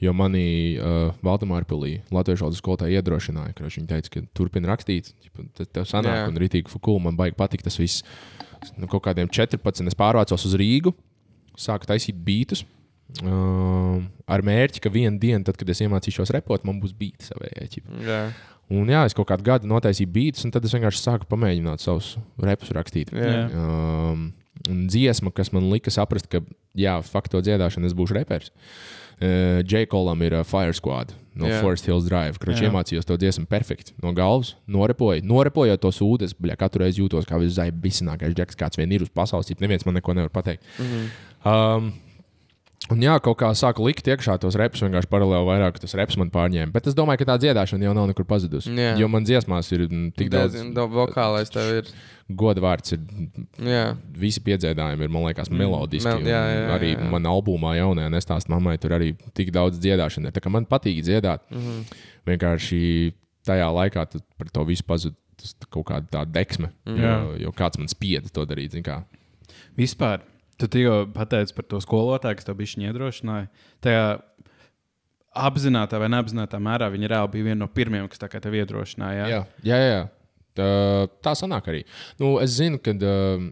Jo 0.00 0.12
manī 0.14 0.78
uh, 0.78 1.12
Valdemāra 1.26 1.66
pilī 1.66 2.00
Latvijas 2.14 2.40
valodas 2.40 2.60
skolotāja 2.62 3.00
iedrošināja, 3.00 3.54
ka 3.54 3.64
viņa 3.64 3.86
teica, 3.86 4.10
ka 4.14 4.20
turpina 4.32 4.70
rakstīt. 4.70 5.12
Tad 5.54 5.72
tev 5.72 5.88
sanāk, 5.90 6.14
Jā. 6.14 6.28
un 6.28 6.38
rītīgi 6.38 6.70
fukūli 6.70 7.02
man 7.02 7.16
baigi 7.16 7.34
patīk 7.34 7.62
tas 7.66 7.78
viss. 7.78 8.04
No 8.78 8.86
kaut 8.86 9.02
kādiem 9.02 9.28
14 9.28 9.86
es 9.86 9.94
pārvācos 9.94 10.46
uz 10.46 10.54
Rīgu, 10.54 10.94
sāku 11.56 11.86
taisīt 11.86 12.14
bītus. 12.14 12.64
Uh, 13.24 14.04
ar 14.28 14.42
mērķi, 14.44 14.80
ka 14.84 14.90
vienā 14.92 15.18
dienā, 15.18 15.42
tad, 15.42 15.56
kad 15.56 15.68
es 15.68 15.80
iemācīšos 15.80 16.30
repot, 16.30 16.64
man 16.64 16.78
būs 16.78 16.92
bīti 16.92 17.24
savējie. 17.24 17.82
Jā, 18.04 18.32
Un 18.68 18.90
jā, 18.92 19.00
es 19.08 19.16
kaut 19.16 19.30
kādu 19.30 19.46
gadu 19.46 19.68
notaisīju 19.70 20.10
beidus, 20.12 20.44
un 20.44 20.52
tad 20.52 20.66
es 20.68 20.74
vienkārši 20.76 21.00
sāku 21.00 21.28
pamēģināt 21.30 21.80
savus 21.80 22.18
repus 22.44 22.72
rakstīt. 22.76 23.12
Jā. 23.16 23.46
Um, 23.48 24.28
un 24.70 24.86
dziesma, 24.90 25.32
kas 25.34 25.52
man 25.54 25.70
lika 25.72 25.92
saprast, 25.94 26.28
ka, 26.30 26.42
jā, 26.78 26.98
faktu 27.04 27.42
dziedāšana, 27.44 27.88
es 27.88 27.96
būšu 27.96 28.18
reperis. 28.20 28.52
Uh, 29.18 29.64
Džekolam 29.66 30.20
ir 30.22 30.36
uh, 30.38 30.44
Fire 30.46 30.74
Squad 30.76 31.10
no 31.34 31.48
yeah. 31.48 31.58
Forest 31.62 31.88
Hills 31.88 32.06
Drive, 32.06 32.38
kurš 32.38 32.60
Jā. 32.60 32.68
iemācījos 32.68 33.06
to 33.06 33.16
dziesmu 33.18 33.48
perfekti 33.50 33.94
no 34.02 34.12
galvas. 34.14 34.52
Norepoju, 34.70 35.24
norepojot 35.26 35.82
to 35.82 35.90
sūdu, 35.94 36.28
es 36.28 36.34
bļā, 36.38 36.54
katru 36.58 36.84
reizi 36.84 37.02
jūtos 37.02 37.26
kā 37.26 37.38
viszaibīsākais 37.42 38.36
džeks, 38.38 38.58
kāds 38.58 38.78
vien 38.78 38.94
ir 38.94 39.02
uz 39.06 39.10
pasaules. 39.10 39.50
Neviens 39.58 39.86
man 39.86 39.98
neko 39.98 40.14
nevar 40.18 40.30
pateikt. 40.34 40.62
Mm 40.78 40.92
-hmm. 40.92 41.10
um, 41.50 41.92
Un 42.90 43.02
jā, 43.02 43.18
kaut 43.20 43.36
kā 43.40 43.48
sāku 43.58 43.84
likt 43.84 44.06
iekšā 44.06 44.38
tos 44.40 44.54
repus, 44.56 44.80
vienkārši 44.80 45.08
paralēli 45.10 45.44
vairāk 45.44 45.78
tas 45.82 45.92
reps 45.98 46.16
man 46.16 46.30
pārņēma. 46.30 46.72
Bet 46.72 46.86
es 46.86 46.94
domāju, 46.96 47.18
ka 47.18 47.24
tā 47.32 47.34
dziedāšana 47.42 47.84
jau 47.84 47.92
nav 47.92 48.06
nekur 48.08 48.24
pazudusi. 48.24 48.70
Jā. 48.72 48.94
Jo 48.96 49.08
man 49.12 49.24
dziesmās 49.26 49.68
ir 49.74 49.82
mm, 49.88 50.12
tik 50.16 50.30
daudz, 50.32 50.54
daudz 50.72 50.94
vokālais 50.94 51.50
tev 51.52 51.72
ir. 51.82 51.90
goda 52.30 52.60
vārds, 52.60 52.92
ir 52.92 53.00
Jā, 53.58 53.96
visi 54.16 54.40
piedzīvojumi, 54.40 55.04
ir, 55.04 55.08
man 55.12 55.26
liekas, 55.26 55.50
melodiski. 55.50 56.08
Mel- 56.08 56.22
jā, 56.30 56.40
jā, 56.48 56.56
jā, 56.62 56.70
arī 56.78 56.90
jā. 56.94 57.10
manā 57.10 57.28
albumā, 57.34 57.74
jaunajā 57.76 58.08
nestāstā 58.14 58.48
mammai, 58.54 58.78
tur 58.78 58.90
arī 58.96 59.10
tik 59.34 59.50
daudz 59.52 59.78
dziedāšana. 59.82 60.32
Tā 60.32 60.40
kā 60.40 60.48
man 60.50 60.64
patīk 60.64 61.02
dziedāt, 61.02 61.40
mm 61.50 61.56
Mhm. 61.58 61.68
-hmm. 61.68 61.98
vienkārši 62.30 63.12
tajā 63.44 63.68
laikā 63.74 64.06
par 64.38 64.48
to 64.52 64.64
visu 64.64 64.84
pazuda 64.84 65.16
tas 65.36 65.54
kaut 65.70 65.86
kāda 65.86 66.06
tā 66.10 66.24
deksme. 66.24 66.70
Mm 66.86 66.96
-hmm. 66.96 67.02
jo, 67.02 67.36
jo 67.44 67.50
kāds 67.52 67.78
man 67.78 67.88
spieda 67.88 68.28
to 68.32 68.44
darīt. 68.46 68.70
zini 68.72 68.82
kā. 68.82 69.02
Vispār, 69.76 70.20
tu 70.58 70.68
tikko 70.70 71.00
pateici 71.14 71.54
par 71.56 71.66
to 71.70 71.80
skolotāju, 71.82 72.38
kas 72.38 72.48
tev 72.48 72.58
bija 72.58 72.90
iedrošināja. 72.90 73.48
Tajā 73.84 74.04
apzināti 75.38 76.00
vai 76.00 76.10
neapzināti 76.12 76.60
mērā 76.62 76.88
viņa 76.92 77.10
reāli 77.12 77.34
bija 77.36 77.50
viena 77.50 77.62
no 77.64 77.68
pirmajām, 77.72 78.08
kas 78.10 78.22
tev 78.22 78.56
iedrošināja. 78.58 79.28
Jā, 79.30 79.42
jā, 79.66 79.82
jā. 79.84 80.00
Tā, 80.58 80.70
tā 81.22 81.36
sanāk 81.38 81.70
arī. 81.70 81.84
Nu, 82.18 82.34
es 82.42 82.56
zinu, 82.58 82.80
ka 82.82 82.90
uh, 82.96 83.44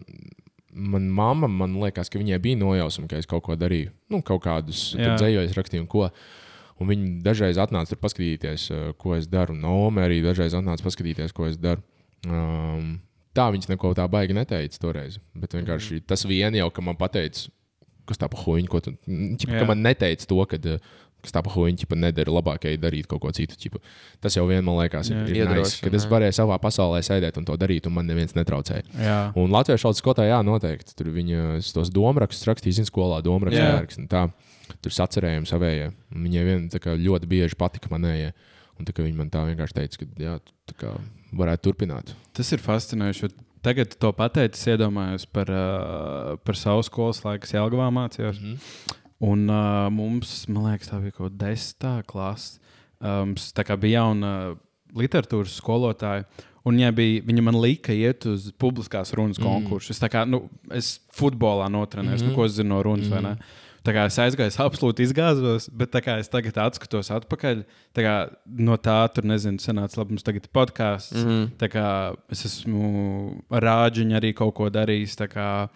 manā 0.75 1.13
mamma, 1.19 1.47
man 1.47 1.77
liekas, 1.79 2.11
ka 2.11 2.19
viņai 2.19 2.41
bija 2.43 2.59
nojausma, 2.59 3.07
ka 3.07 3.21
es 3.21 3.29
kaut 3.29 3.45
ko 3.45 3.55
darīju. 3.59 3.93
Nu, 4.11 4.19
kaut 4.25 4.43
kādus 4.43 4.89
Jā. 4.97 5.15
dzējos, 5.15 5.55
rakstīju, 5.57 5.85
un 5.85 5.91
ko. 5.91 6.09
Un 6.77 6.91
viņi 6.91 7.07
dažreiz 7.25 7.57
atnāca 7.57 7.95
tur 7.95 8.01
paskatīties, 8.03 8.67
uh, 8.69 8.89
ko 8.99 9.15
es 9.17 9.29
daru. 9.31 9.55
Nome 9.57 10.03
arī 10.03 10.19
dažreiz 10.25 10.53
atnāca 10.57 10.85
paskatīties, 10.85 11.33
ko 11.33 11.47
es 11.49 11.55
daru. 11.57 11.81
Um, 12.27 12.97
tā 13.37 13.47
viņas 13.53 13.69
neko 13.71 13.93
tā 13.97 14.07
baigi 14.11 14.35
neteica 14.37 14.81
toreiz. 14.81 15.19
Bet 15.37 15.55
vienkārši 15.57 16.01
tas 16.09 16.25
vien 16.29 16.57
jau, 16.57 16.69
ka 16.73 16.83
man 16.85 16.97
pateica, 16.99 17.47
kas 18.09 18.19
tā 18.21 18.29
pa 18.31 18.39
huīņu, 18.41 18.71
ko 18.71 18.81
tu. 18.83 18.95
Ķipa, 19.07 19.61
ka 19.61 19.67
man 19.69 19.85
neteica 19.85 20.29
to, 20.29 20.41
ka. 20.49 20.61
uh, 20.77 20.95
Kas 21.17 21.33
tā 21.33 21.41
pa 21.41 21.49
huīņu 21.49 21.87
nedara 21.97 22.29
labāk, 22.29 22.67
ja 22.69 22.77
darīt 22.77 23.07
kaut 23.09 23.23
ko 23.23 23.31
citu. 23.33 23.57
Ķipa. 23.57 23.79
Tas 24.21 24.35
jau 24.37 24.43
vien, 24.47 24.61
man 24.65 24.77
liekas, 24.77 25.09
ir, 25.09 25.17
Jā. 25.17 25.23
ir 25.27 25.39
Iedrošina, 25.41 25.87
kad 25.87 25.95
es 25.97 26.05
varēju 26.11 26.35
savā 26.37 26.57
pasaulē 26.61 26.99
sēdēt 27.03 27.39
un 27.41 27.47
to 27.47 27.55
darīt, 27.57 27.87
un 27.89 27.95
man 27.95 28.05
neviens 28.07 28.35
netraucēja. 28.37 28.85
Jā. 29.01 29.17
Un 29.39 29.49
Latvijas 29.51 29.83
valodas 29.87 30.03
skolotāja, 30.03 30.35
jā, 30.35 30.39
noteikti. 30.45 30.93
Tur 30.97 31.09
viņa 31.15 31.57
tos 31.73 31.89
domārakstus 31.93 32.45
rakstīja, 32.47 32.77
zina, 32.79 32.91
skolā 32.91 33.17
domārakstu 33.25 33.63
Jā. 33.63 33.73
vērks. 33.79 34.77
Tur 34.83 34.93
sacerējumi 34.93 35.49
savējie. 35.49 35.89
Viņai 36.27 36.45
vien, 36.51 36.69
kā, 36.85 36.93
ļoti 37.01 37.31
bieži 37.33 37.57
patika 37.57 37.89
manējie. 37.91 38.31
Un 38.77 38.85
tā, 38.85 38.93
kā 38.93 39.03
viņa 39.05 39.17
man 39.17 39.29
tā 39.33 39.41
vienkārši 39.47 39.73
teica, 39.73 39.97
ka 39.97 40.23
jā, 40.23 40.39
tā 40.69 40.77
kā 40.77 40.93
varētu 41.37 41.69
turpināt. 41.69 42.15
Tas 42.37 42.51
ir 42.53 42.61
fascinējoši. 42.61 43.23
jo 43.23 43.47
Tagad 43.67 43.97
to 43.99 44.11
pateicis, 44.15 44.67
iedomājos 44.69 45.25
par, 45.33 45.49
uh, 45.51 46.35
par 46.45 46.55
savu 46.55 46.83
skolas 46.85 47.23
laiku, 47.25 47.43
kas 47.43 47.55
Jelgavā 47.55 47.89
mācījos. 47.91 48.39
Mm 48.39 48.53
-hmm. 48.53 48.95
Un 49.19 49.49
uh, 49.49 49.89
mums, 49.91 50.47
man 50.47 50.71
liekas, 50.71 50.89
tā 50.91 51.01
bija 51.01 51.11
kaut 51.11 51.31
kāda 51.31 51.49
desmitā 51.49 52.03
klase. 52.05 52.59
Um, 52.99 53.33
tā 53.35 53.65
kā 53.65 53.77
bija 53.77 53.99
jauna 53.99 54.55
literatūras 54.95 55.57
skolotāja. 55.57 56.23
Un 56.63 56.75
viņa, 56.75 56.91
bija, 56.91 57.21
viņa 57.23 57.41
man 57.41 57.59
lika 57.61 57.93
iet 57.93 58.25
uz 58.25 58.51
publiskās 58.51 59.13
runas 59.13 59.37
konkursu. 59.37 59.91
Es, 59.91 59.99
tā 59.99 60.09
kā, 60.09 60.25
nu, 60.25 60.49
es 60.71 60.99
futbolā 61.15 61.69
notrenēju, 61.69 62.17
mm 62.17 62.23
-hmm. 62.23 62.29
nu, 62.29 62.35
ko 62.35 62.45
es 62.45 62.51
zinu 62.51 62.69
no 62.69 62.83
runas. 62.83 63.09
Mm 63.09 63.13
-hmm. 63.13 63.37
Tā 63.87 63.93
kā 63.95 64.03
es 64.09 64.17
aizgāju, 64.19 64.51
es 64.51 64.59
absolūti 64.59 65.05
izgāzos, 65.07 65.69
bet 65.71 65.93
tā 65.93 66.01
kā 66.03 66.17
es 66.19 66.27
tagad 66.27 66.57
atskatos 66.65 67.07
atpakaļ, 67.15 67.63
tā 67.95 68.03
kā 68.03 68.15
no 68.59 68.75
tā 68.83 68.97
tur 69.15 69.23
nezinu, 69.29 69.61
senāts 69.63 69.95
labi, 69.95 70.17
mums 70.17 70.27
tagad 70.27 70.43
ir 70.43 70.51
podkāsts. 70.51 71.15
Mm 71.15 71.29
-hmm. 71.29 71.47
Tā 71.61 71.71
kā 71.71 71.87
es 72.31 72.43
esmu 72.45 72.91
ar 73.49 73.63
rāģiņu 73.63 74.19
arī 74.19 74.33
kaut 74.33 74.55
ko 74.55 74.69
darījis. 74.69 75.15
kā, 75.31 75.69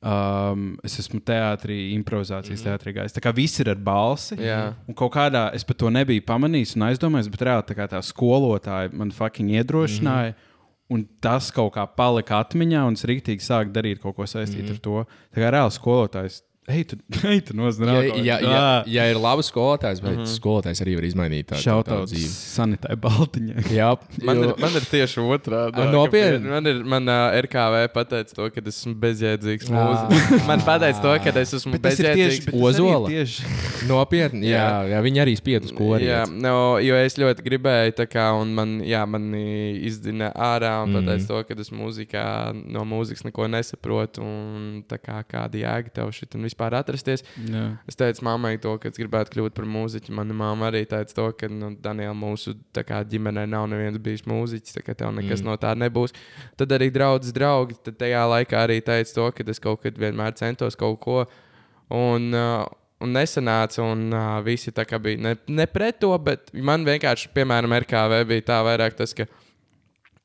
Um, 0.00 0.78
es 0.82 0.94
esmu 0.96 1.18
teātrī, 1.20 1.92
improvizācijas 1.92 2.62
mm 2.62 2.66
-hmm. 2.66 2.70
teātrī 2.72 2.92
gājis. 2.96 3.12
Tā 3.12 3.20
kā 3.20 3.34
viss 3.36 3.60
ir 3.60 3.68
ar 3.68 3.76
balsi. 3.76 4.34
Jā. 4.34 4.72
Un 4.88 4.94
kaut 4.94 5.12
kādā 5.12 5.54
es 5.54 5.64
pat 5.64 5.76
to 5.76 5.90
nebiju 5.90 6.22
pamanījis 6.22 6.76
un 6.76 6.82
aizdomājis, 6.82 7.28
bet 7.28 7.40
reāli 7.40 7.62
tā, 7.68 7.88
tā 7.88 8.00
skolotāja 8.00 8.92
man 8.92 9.10
fucking 9.10 9.50
iedrošināja. 9.50 10.30
Mm 10.30 10.34
-hmm. 10.34 10.48
Un 10.90 11.06
tas 11.20 11.50
kaut 11.50 11.74
kā 11.74 11.86
palika 11.86 12.40
atmiņā, 12.40 12.86
un 12.86 12.92
es 12.92 13.04
rīktīgi 13.04 13.44
sāku 13.44 13.70
darīt 13.72 14.00
kaut 14.00 14.16
ko 14.16 14.22
saistītu 14.22 14.62
mm 14.62 14.68
-hmm. 14.68 14.72
ar 14.72 14.78
to. 14.78 15.06
Tā 15.34 15.40
kā 15.40 15.50
reāli 15.50 15.70
skolotājs, 15.70 16.42
ej, 16.68 16.84
tu, 16.84 16.96
ej, 17.26 17.40
tu 17.40 17.54
Ja, 17.54 17.58
nozināt, 17.62 18.04
ja, 18.24 18.36
ja, 18.40 18.84
ja 18.86 19.04
ir 19.10 19.16
labs 19.18 19.48
skolotājs, 19.50 20.00
bet 20.02 20.12
mm 20.16 20.22
-hmm. 20.22 20.36
skolotājs 20.38 20.80
arī 20.84 20.94
var 20.94 21.04
izmainīt 21.08 21.46
tādu 21.50 21.62
Šautauts 21.62 22.12
dzīvi. 22.12 22.28
sanitai 22.28 22.96
Baltiņai. 22.96 23.64
Jā, 23.80 23.96
Man, 24.22 24.36
jo- 24.36 24.44
ir, 24.50 24.54
man 24.60 24.70
ir 24.76 24.84
tieši 24.90 25.20
otrādi. 25.20 25.74
Ah, 25.80 25.90
nopietni? 25.92 26.48
Man 26.48 26.66
ir 26.66 26.84
man, 26.84 27.08
uh, 27.08 27.40
RKV 27.40 27.88
pateicis 27.94 28.34
to, 28.34 28.50
ka 28.50 28.60
esmu 28.66 28.94
bezjēdzīgs. 28.94 29.66
Mūziķis. 29.70 30.46
Man 30.46 30.60
pateicis 30.60 31.00
to, 31.02 31.16
ka 31.24 31.40
es 31.40 31.54
esmu 31.54 31.72
Bet 31.80 31.96
tieši, 31.96 32.02
bezjēdzīgs. 32.02 32.48
ir 32.54 32.62
Ozola. 32.62 33.08
tieši 33.08 33.42
Nopietni, 33.90 34.46
jā, 34.46 34.84
jā, 34.92 35.00
viņi 35.02 35.18
arī 35.24 35.34
spiež 35.36 35.64
uz 35.64 35.72
ko 35.72 35.96
Jā, 35.98 36.26
no, 36.28 36.78
jo 36.78 36.94
es 36.94 37.16
ļoti 37.18 37.42
gribēju, 37.42 37.92
tā 37.96 38.06
kā, 38.06 38.30
un 38.40 38.54
man, 38.54 38.80
jā, 38.84 39.06
man 39.08 39.32
izdzina 39.34 40.30
ārā, 40.36 40.82
un 40.84 40.90
Mhm. 40.92 40.96
pateicis 41.00 41.26
to, 41.26 41.42
ka 41.44 41.54
es 41.60 41.70
mūzikā, 41.70 42.52
no 42.68 42.84
mūzikas 42.84 43.24
neko 43.24 43.48
nesaprotu, 43.48 44.20
un 44.22 44.84
tā 44.88 44.98
kā 45.00 45.24
kāda 45.24 45.56
jēga 45.56 45.88
tev 45.94 46.12
šit 46.12 46.34
un 46.34 46.42
vispār 46.44 46.59
atrasties. 46.68 47.24
Jā. 47.46 47.64
Es 47.88 47.98
teicu 47.98 48.24
mammai 48.26 48.54
to, 48.62 48.74
ka 48.80 48.90
es 48.90 48.98
gribētu 49.00 49.34
kļūt 49.34 49.56
par 49.56 49.68
mūziķu. 49.70 50.14
Mana 50.16 50.36
mamma 50.36 50.68
arī 50.70 50.82
teica 50.88 51.16
to, 51.16 51.28
ka, 51.40 51.50
nu, 51.52 51.72
Daniela, 51.82 52.16
mūsu 52.16 52.56
kā, 52.76 53.02
ģimenē 53.10 53.46
nav 53.50 53.68
neviens 53.72 54.00
bijis 54.02 54.26
mūziķis, 54.28 54.76
tā 54.78 54.84
kā 54.86 54.96
tev 54.98 55.14
nekas 55.16 55.40
mm. 55.40 55.48
no 55.48 55.56
tā 55.60 55.72
nebūs. 55.78 56.16
Tad 56.60 56.76
arī 56.76 56.90
draugs, 56.94 57.32
draugi, 57.36 57.78
tajā 57.90 58.26
laikā 58.34 58.66
arī 58.66 58.80
teica 58.84 59.16
to, 59.16 59.30
ka 59.36 59.48
es 59.54 59.62
kaut 59.62 59.84
kad 59.86 59.96
vienmēr 60.00 60.36
centos 60.38 60.78
kaut 60.78 61.00
ko. 61.04 61.24
Un, 61.90 62.30
uh, 62.36 62.68
Un 63.00 63.14
nesanāca, 63.16 63.80
un 63.80 64.10
uh, 64.12 64.42
visi 64.44 64.68
tā 64.76 64.84
kā 64.84 64.98
bija 65.00 65.16
ne, 65.24 65.30
ne 65.48 65.64
pret 65.72 65.96
to, 66.02 66.10
bet 66.20 66.50
man 66.52 66.82
vienkārši, 66.84 67.30
piemēram, 67.32 67.72
RKV 67.78 68.18
bija 68.28 68.44
tā 68.50 68.58
vairāk 68.66 68.98
tas, 68.98 69.14
ka 69.16 69.24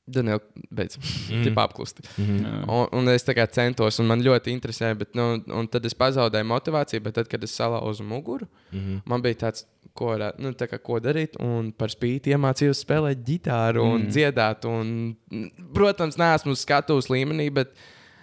Daniela, 0.06 0.38
beidz, 0.70 1.00
mm. 1.00 1.46
tipā 1.48 1.64
apklusti. 1.66 2.04
Jā. 2.20 2.60
Un, 2.70 2.84
un 2.94 3.08
es 3.10 3.26
tā 3.26 3.34
kā 3.34 3.48
centos, 3.50 3.98
un 4.02 4.06
man 4.12 4.22
ļoti 4.22 4.54
interesēja, 4.54 4.98
bet 5.00 5.16
nu, 5.18 5.32
un 5.58 5.70
tad 5.72 5.88
es 5.90 5.98
pazaudēju 5.98 6.46
motivāciju. 6.52 7.02
Bet 7.08 7.18
tad, 7.18 7.30
kad 7.32 7.44
es 7.46 7.56
salauzu 7.58 8.06
muguru, 8.06 8.46
mm 8.70 8.80
-hmm. 8.80 9.02
man 9.10 9.24
bija 9.26 9.40
tāds, 9.48 9.66
ko, 9.98 10.14
nu, 10.38 10.52
tā 10.54 10.68
kā, 10.70 10.78
ko 10.78 11.00
darīt. 11.02 11.40
Un 11.42 11.72
par 11.72 11.90
spīti 11.90 12.36
iemācījos 12.36 12.84
spēlēt 12.86 13.26
ģitāru 13.26 13.82
un 13.82 14.02
mm. 14.04 14.10
dziedāt. 14.14 14.66
Un, 14.70 15.16
mm, 15.32 15.70
protams, 15.74 16.18
neesmu 16.22 16.56
skatuves 16.56 17.10
līmenī, 17.10 17.50
bet 17.54 17.74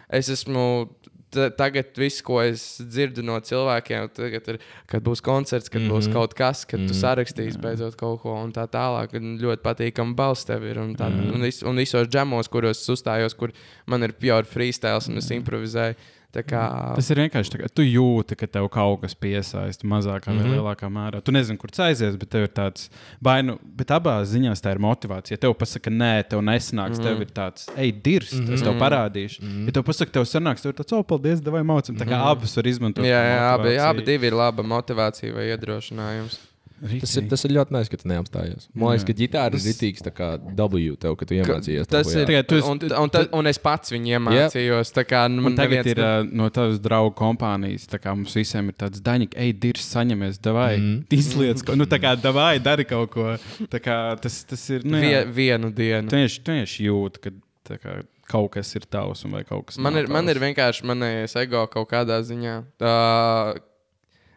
es 0.09 0.29
esmu. 0.29 0.89
Ta- 1.33 1.51
Tagad 1.57 1.97
viss, 1.99 2.23
ko 2.25 2.39
es 2.43 2.63
dzirdu 2.79 3.25
no 3.25 3.39
cilvēkiem, 3.41 4.09
tagad 4.17 4.49
ir, 4.53 4.59
kad 4.91 5.05
būs 5.05 5.23
koncerts, 5.25 5.71
kad 5.73 5.81
mm 5.81 5.89
-hmm. 5.89 5.97
būs 5.97 6.13
kaut 6.13 6.35
kas, 6.39 6.65
kad 6.65 6.81
mm 6.81 6.87
-hmm. 6.87 6.93
tu 6.93 7.01
sarakstīsi 7.01 7.61
beidzot 7.61 7.97
kaut 7.97 8.21
ko 8.23 8.35
un 8.43 8.53
tā 8.53 8.67
tālāk. 8.69 9.17
Un 9.17 9.39
ļoti 9.39 9.63
patīkami 9.63 10.15
balss 10.15 10.45
tev 10.45 10.65
ir. 10.65 10.79
Un, 10.79 10.95
tā, 10.97 11.09
mm 11.09 11.21
-hmm. 11.21 11.35
un, 11.35 11.43
vis, 11.43 11.63
un 11.63 11.77
visos 11.77 12.09
džemos, 12.09 12.49
kuros 12.49 12.89
uzstājos, 12.89 13.37
kur 13.37 13.53
man 13.87 14.03
ir 14.03 14.13
pure 14.13 14.45
freestyle 14.45 15.01
un 15.09 15.17
es 15.19 15.31
improvizēju. 15.31 15.95
Kā, 16.33 16.95
Tas 16.97 17.11
ir 17.13 17.19
vienkārši 17.21 17.53
tā, 17.53 17.59
ka 17.61 17.69
tu 17.69 17.85
jūti, 17.85 18.37
ka 18.41 18.47
tev 18.49 18.65
kaut 18.73 19.03
kas 19.03 19.13
piesaista 19.13 19.85
mazākā 19.85 20.31
vai 20.31 20.39
mm 20.39 20.47
-hmm. 20.47 20.55
lielākā 20.57 20.89
mērā. 20.89 21.21
Tu 21.21 21.33
nezini, 21.33 21.59
kur 21.61 21.69
aizies, 21.85 22.17
bet 22.17 22.31
tev 22.31 22.47
ir 22.47 22.49
tāds 22.49 22.89
bainu. 23.21 23.59
Bet 23.63 23.91
abās 23.91 24.33
ziņās 24.33 24.65
tā 24.65 24.73
ir 24.73 24.79
motivācija. 24.81 25.37
Ja 25.37 25.37
tev 25.37 25.55
pasaka, 25.55 25.91
nē, 25.91 26.25
tev 26.29 26.41
nesanāks, 26.41 26.99
mm 26.99 27.05
-hmm. 27.05 27.05
tev 27.05 27.21
ir 27.21 27.29
tāds, 27.29 27.69
ej, 27.77 27.93
dirst, 27.93 28.33
mm 28.33 28.47
-hmm. 28.47 28.55
es 28.55 28.63
tev 28.63 28.79
parādīšu. 28.81 29.43
Mm 29.43 29.49
-hmm. 29.49 29.67
Ja 29.67 29.73
tev 29.73 29.83
pasaka, 29.83 30.13
tev 30.13 30.25
sanāks, 30.25 30.63
tev 30.63 30.73
ir 30.73 30.79
tāds, 30.81 30.97
oh, 30.97 31.05
paldies, 31.05 31.41
vai 31.45 31.63
mācām. 31.63 31.99
Tā 31.99 32.05
kā 32.05 32.17
mm 32.17 32.23
-hmm. 32.23 32.31
abas 32.31 32.57
var 32.57 32.67
izmantot. 32.67 33.05
jā, 33.05 33.21
jā, 33.33 33.55
abi, 33.55 33.79
abi 33.79 34.03
divi 34.03 34.27
ir 34.27 34.33
laba 34.33 34.63
motivācija 34.63 35.35
vai 35.35 35.45
iedrošinājums. 35.49 36.52
Tas 36.83 37.13
ir, 37.15 37.27
tas 37.31 37.45
ir 37.47 37.53
ļoti 37.55 37.75
nice, 37.77 37.91
ka 37.93 37.99
tu 38.01 38.09
neapstājies. 38.11 38.65
Man 38.75 38.91
liekas, 38.91 39.05
ka 39.07 39.15
ģitāra 39.21 39.59
ir 39.59 39.63
ritīgs 39.69 40.03
tā 40.03 40.11
kā 40.15 40.31
W 40.59 40.97
tev, 40.99 41.15
ka 41.21 41.29
tu 41.29 41.37
iemācījies. 41.37 41.87
Tas 41.91 42.09
to, 42.11 42.25
ir. 42.25 42.33
Tu 42.49 42.59
Un, 42.63 42.81
un, 42.83 43.11
un, 43.21 43.29
un 43.39 43.51
es 43.51 43.61
pats 43.63 43.93
viņu 43.95 44.17
iemācījos. 44.17 44.91
Tā 44.97 45.05
kā 45.07 45.23
nu, 45.31 45.39
Un 45.43 45.51
man 45.51 45.59
tagad 45.59 45.85
neviens 45.85 45.95
ir 45.95 46.03
uh, 46.03 46.33
no 46.43 46.49
tavas 46.55 46.81
draugu 46.83 47.15
kompānijas. 47.19 47.87
Tā 47.91 48.01
kā 48.03 48.17
mums 48.17 48.35
visiem 48.35 48.73
ir 48.73 48.79
tāds 48.83 49.03
daņķis, 49.05 49.39
ej, 49.45 49.55
dirs, 49.63 49.87
saņemies, 49.95 50.41
davai. 50.43 50.73
Mm. 50.81 50.99
Izliec, 51.15 51.63
ko, 51.67 51.79
nu 51.79 51.87
tā 51.91 52.01
kā 52.03 52.17
davai, 52.19 52.57
dari 52.63 52.89
kaut 52.89 53.15
ko. 53.15 53.31
Tā 53.71 53.83
kā 53.83 53.99
tas, 54.23 54.43
tas 54.51 54.67
ir. 54.75 54.83
Nu, 54.89 54.99
vie, 55.03 55.23
vienu 55.31 55.71
dienu. 55.75 56.11
Tu 56.11 56.19
vienkārši 56.19 56.89
jūti, 56.89 57.23
ka 57.23 57.35
tā 57.69 57.79
kā, 57.83 57.99
kaut 58.33 58.53
kas 58.55 58.71
ir 58.79 58.87
tavs 58.91 59.25
un 59.27 59.37
vai 59.37 59.43
kaut 59.47 59.69
kas 59.69 59.79
Man 59.83 59.99
ir, 59.99 60.09
man 60.11 60.27
tavs. 60.27 60.37
ir 60.37 60.43
vienkārši 60.47 60.87
manējais 60.89 61.37
ego 61.43 61.67
kaut 61.73 61.91
kādā 61.91 62.19
ziņā. 62.27 62.57
Uh, 62.81 63.61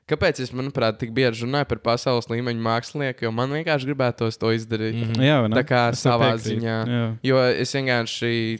kāpēc 0.10 0.42
es, 0.44 0.52
manuprāt, 0.56 1.00
tik 1.02 1.14
bieži 1.16 1.46
runāju 1.46 1.70
par 1.74 1.82
pasaules 1.90 2.30
līmeņa 2.32 2.62
mākslinieku? 2.68 3.26
Jo 3.26 3.32
man 3.36 3.54
vienkārši 3.56 3.90
gribētos 3.90 4.38
to 4.42 4.52
izdarīt. 4.56 4.96
Mm 4.96 5.14
-hmm. 5.14 5.24
Jā, 5.26 5.48
ne? 5.48 5.56
Tā 5.56 5.64
kā 5.64 5.90
Es 5.92 6.06
savā 6.06 6.34
piekrītu. 6.34 6.50
ziņā. 6.50 6.78
Jā. 6.88 7.18
Jo 7.24 7.38
es 7.44 7.74
vienkārši 7.74 8.60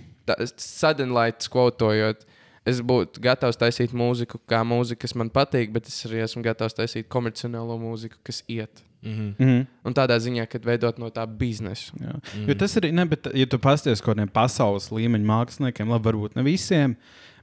sadarbojos, 0.58 1.50
kvotojot. 1.52 2.26
Es 2.66 2.80
būtu 2.82 3.22
gatavs 3.22 3.58
taisīt 3.62 3.94
mūziku, 3.94 4.40
kā 4.50 4.64
mūziku, 4.66 5.04
kas 5.06 5.14
man 5.14 5.30
patīk, 5.30 5.72
bet 5.72 5.86
es 5.86 6.06
arī 6.08 6.24
esmu 6.24 6.42
gatavs 6.42 6.74
taisīt 6.74 7.08
komerciālo 7.08 7.78
mūziku, 7.78 8.18
kas 8.24 8.42
iet. 8.50 8.82
Mhm. 9.06 9.68
Un 9.86 9.94
tādā 9.94 10.18
ziņā, 10.18 10.48
kad 10.50 10.66
veidot 10.66 10.98
no 10.98 11.12
tā 11.14 11.28
biznesu. 11.30 11.94
Jā. 12.02 12.16
Mm. 12.34 12.48
Jo 12.50 12.56
tas 12.56 12.76
ir, 12.76 12.92
ne, 12.92 13.06
bet, 13.06 13.28
ja 13.38 13.46
tu 13.46 13.60
pasties 13.62 14.02
kaut 14.02 14.18
kādiem 14.18 14.32
pasaules 14.34 14.90
līmeņa 14.90 15.30
māksliniekiem, 15.30 15.88
labi, 15.94 16.10
varbūt 16.10 16.36
ne 16.36 16.42
visiem, 16.42 16.96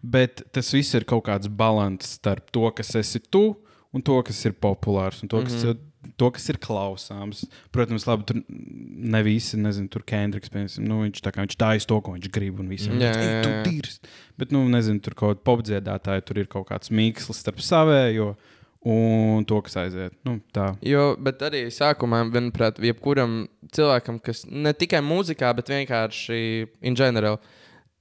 bet 0.03 0.43
tas 0.51 0.73
viss 0.75 0.95
ir 0.95 1.05
kaut 1.05 1.25
kāds 1.29 1.47
līdzsvars 1.47 2.17
starp 2.19 2.51
to, 2.51 2.67
kas 2.75 2.91
esi 2.99 3.21
tu 3.31 3.57
un 3.93 4.05
to, 4.05 4.19
kas 4.27 4.45
ir 4.49 4.55
populārs 4.57 5.23
un 5.23 5.31
to, 5.31 5.43
kas, 5.45 5.55
mm 5.55 5.71
-hmm. 5.71 6.13
to, 6.17 6.31
kas 6.31 6.49
ir 6.49 6.59
klausāms. 6.59 7.45
Protams, 7.71 8.07
labi, 8.07 8.25
tur 8.25 8.43
ne 8.49 9.23
visi, 9.23 9.57
nezinu, 9.57 9.89
tur 9.89 10.03
Kendriks, 10.03 10.49
piemēram, 10.49 10.89
nu, 10.89 11.03
viņš 11.05 11.21
tā 11.21 11.33
kā 11.33 11.45
viņš 11.45 11.57
taisa 11.57 11.87
to, 11.87 12.01
ko 12.01 12.13
viņš 12.17 12.31
grib, 12.31 12.61
un 12.61 12.69
visiem 12.69 13.01
Jā, 13.01 13.13
jā, 13.13 13.43
jā. 13.43 13.63
tīrs. 13.63 14.01
Bet, 14.39 14.53
nu, 14.53 14.69
nezinu, 14.69 15.01
tur 15.01 15.15
kaut 15.15 15.37
kāda 15.37 15.45
popdziedātāja, 15.45 16.25
tur 16.25 16.39
ir 16.39 16.47
kaut 16.47 16.69
kāds 16.69 16.91
mīkslis 16.91 17.41
starp 17.45 17.61
savējo 17.61 18.37
un 18.83 19.45
to, 19.45 19.61
kas 19.63 19.77
aiziet. 19.77 20.15
Nu, 20.27 20.41
tā. 20.53 20.73
Jo, 20.83 21.13
bet 21.19 21.43
arī 21.47 21.67
sākumā, 21.71 22.25
manuprāt, 22.27 22.81
jebkuram 22.83 23.47
cilvēkam, 23.71 24.19
kas 24.19 24.45
ne 24.51 24.73
tikai 24.75 25.03
mūzikā, 25.07 25.53
bet 25.55 25.71
vienkārši 25.71 26.67
in 26.83 26.99
general. 26.99 27.39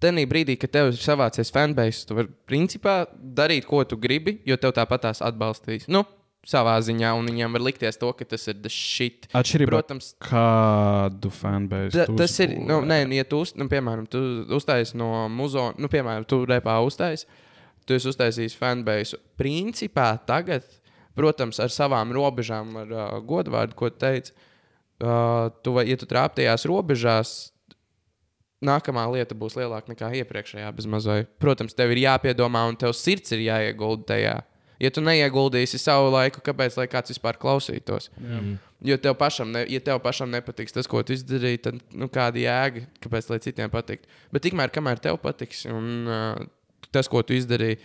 Tenī 0.01 0.23
brīdī, 0.29 0.55
kad 0.57 0.71
tev 0.73 0.89
ir 0.91 0.97
savācies 0.97 1.51
fanbase, 1.53 2.07
tu 2.09 2.15
vari 2.17 2.31
principā 2.49 3.03
darīt, 3.37 3.67
ko 3.69 3.83
tu 3.85 3.99
gribi, 4.01 4.39
jo 4.49 4.57
tev 4.57 4.73
tāpat 4.73 5.03
tās 5.05 5.21
atbalstīs. 5.21 5.85
Nu, 5.93 6.01
savā 6.47 6.73
ziņā, 6.81 7.11
un 7.19 7.27
viņiem 7.29 7.53
var 7.53 7.61
likties 7.67 7.99
to, 8.01 8.09
ka 8.17 8.25
tas 8.25 8.47
ir 8.49 8.57
the 8.63 8.69
shit. 8.73 9.27
Atšķirībā 9.37 9.75
Protams, 9.75 10.07
kādu 10.25 11.29
fanbase. 11.29 11.93
Ta, 11.93 12.07
tas 12.17 12.33
ir, 12.41 12.55
nu, 12.57 12.79
uzbūvē? 12.79 12.89
nē, 12.89 12.99
ja 13.19 13.25
tu, 13.29 13.43
uz, 13.45 13.53
nu, 13.61 13.67
piemēram, 13.69 14.07
tu 14.09 14.21
uztaisīji 14.57 14.97
no 14.97 15.11
muzeja, 15.29 15.75
nu, 15.77 15.89
piemēram, 15.93 16.25
tu 16.25 16.41
repā 16.49 16.79
uztaisīji, 16.81 17.29
tu 17.85 17.93
esi 17.97 18.09
uztaisījis 18.09 18.57
fanbase. 18.57 19.21
Principā 19.37 20.15
tagad, 20.25 20.65
protams, 21.17 21.61
ar 21.61 21.69
savām 21.69 22.09
robežām, 22.17 22.73
ar 22.87 22.89
uh, 22.97 23.07
godvārdu, 23.27 23.77
ko 23.77 23.91
tu 23.93 24.01
teici, 24.01 24.33
uh, 24.33 25.51
tu, 25.61 25.75
vai- 25.77 25.85
ja 25.93 25.97
tu 26.01 26.09
trāpījās 26.09 26.65
robežās, 26.69 27.50
nākamā 28.65 29.03
lieta 29.13 29.35
būs 29.37 29.57
lielāka 29.59 29.91
nekā 29.91 30.11
iepriekšējā 30.21 30.71
bezmazliet. 30.77 31.29
Protams, 31.41 31.75
tev 31.77 31.93
ir 31.95 32.03
jāpiedomā, 32.05 32.63
un 32.69 32.77
tev 32.79 32.93
sirds 32.97 33.33
ir 33.35 33.45
jāiegulda 33.47 34.07
tajā. 34.13 34.35
Ja 34.81 34.89
tu 34.89 35.01
neieguldīsi 35.05 35.77
savu 35.77 36.09
laiku, 36.09 36.41
kāpēc 36.41 36.73
lai 36.79 36.87
kāds 36.89 37.13
vispār 37.13 37.37
klausītos? 37.37 38.09
Mm. 38.17 38.55
Jo 38.89 38.97
tev 38.97 39.13
pašam, 39.19 39.51
ne, 39.53 39.61
ja 39.69 39.77
tev 39.85 39.99
pašam 40.01 40.31
nepatiks 40.33 40.73
tas, 40.73 40.89
ko 40.89 41.03
tu 41.05 41.13
izdarīji, 41.13 41.59
tad 41.67 41.77
nu, 41.93 42.07
kāda 42.09 42.41
jēga, 42.41 42.87
kāpēc 43.03 43.29
lai 43.29 43.37
citiem 43.45 43.69
patiktu. 43.69 44.09
Bet 44.33 44.41
tikmēr, 44.47 44.73
kamēr 44.73 45.01
tev 45.03 45.19
patiks 45.21 45.67
un 45.69 46.09
uh, 46.09 46.41
tas, 46.89 47.05
ko 47.11 47.21
tu 47.21 47.37
izdarīji, 47.37 47.77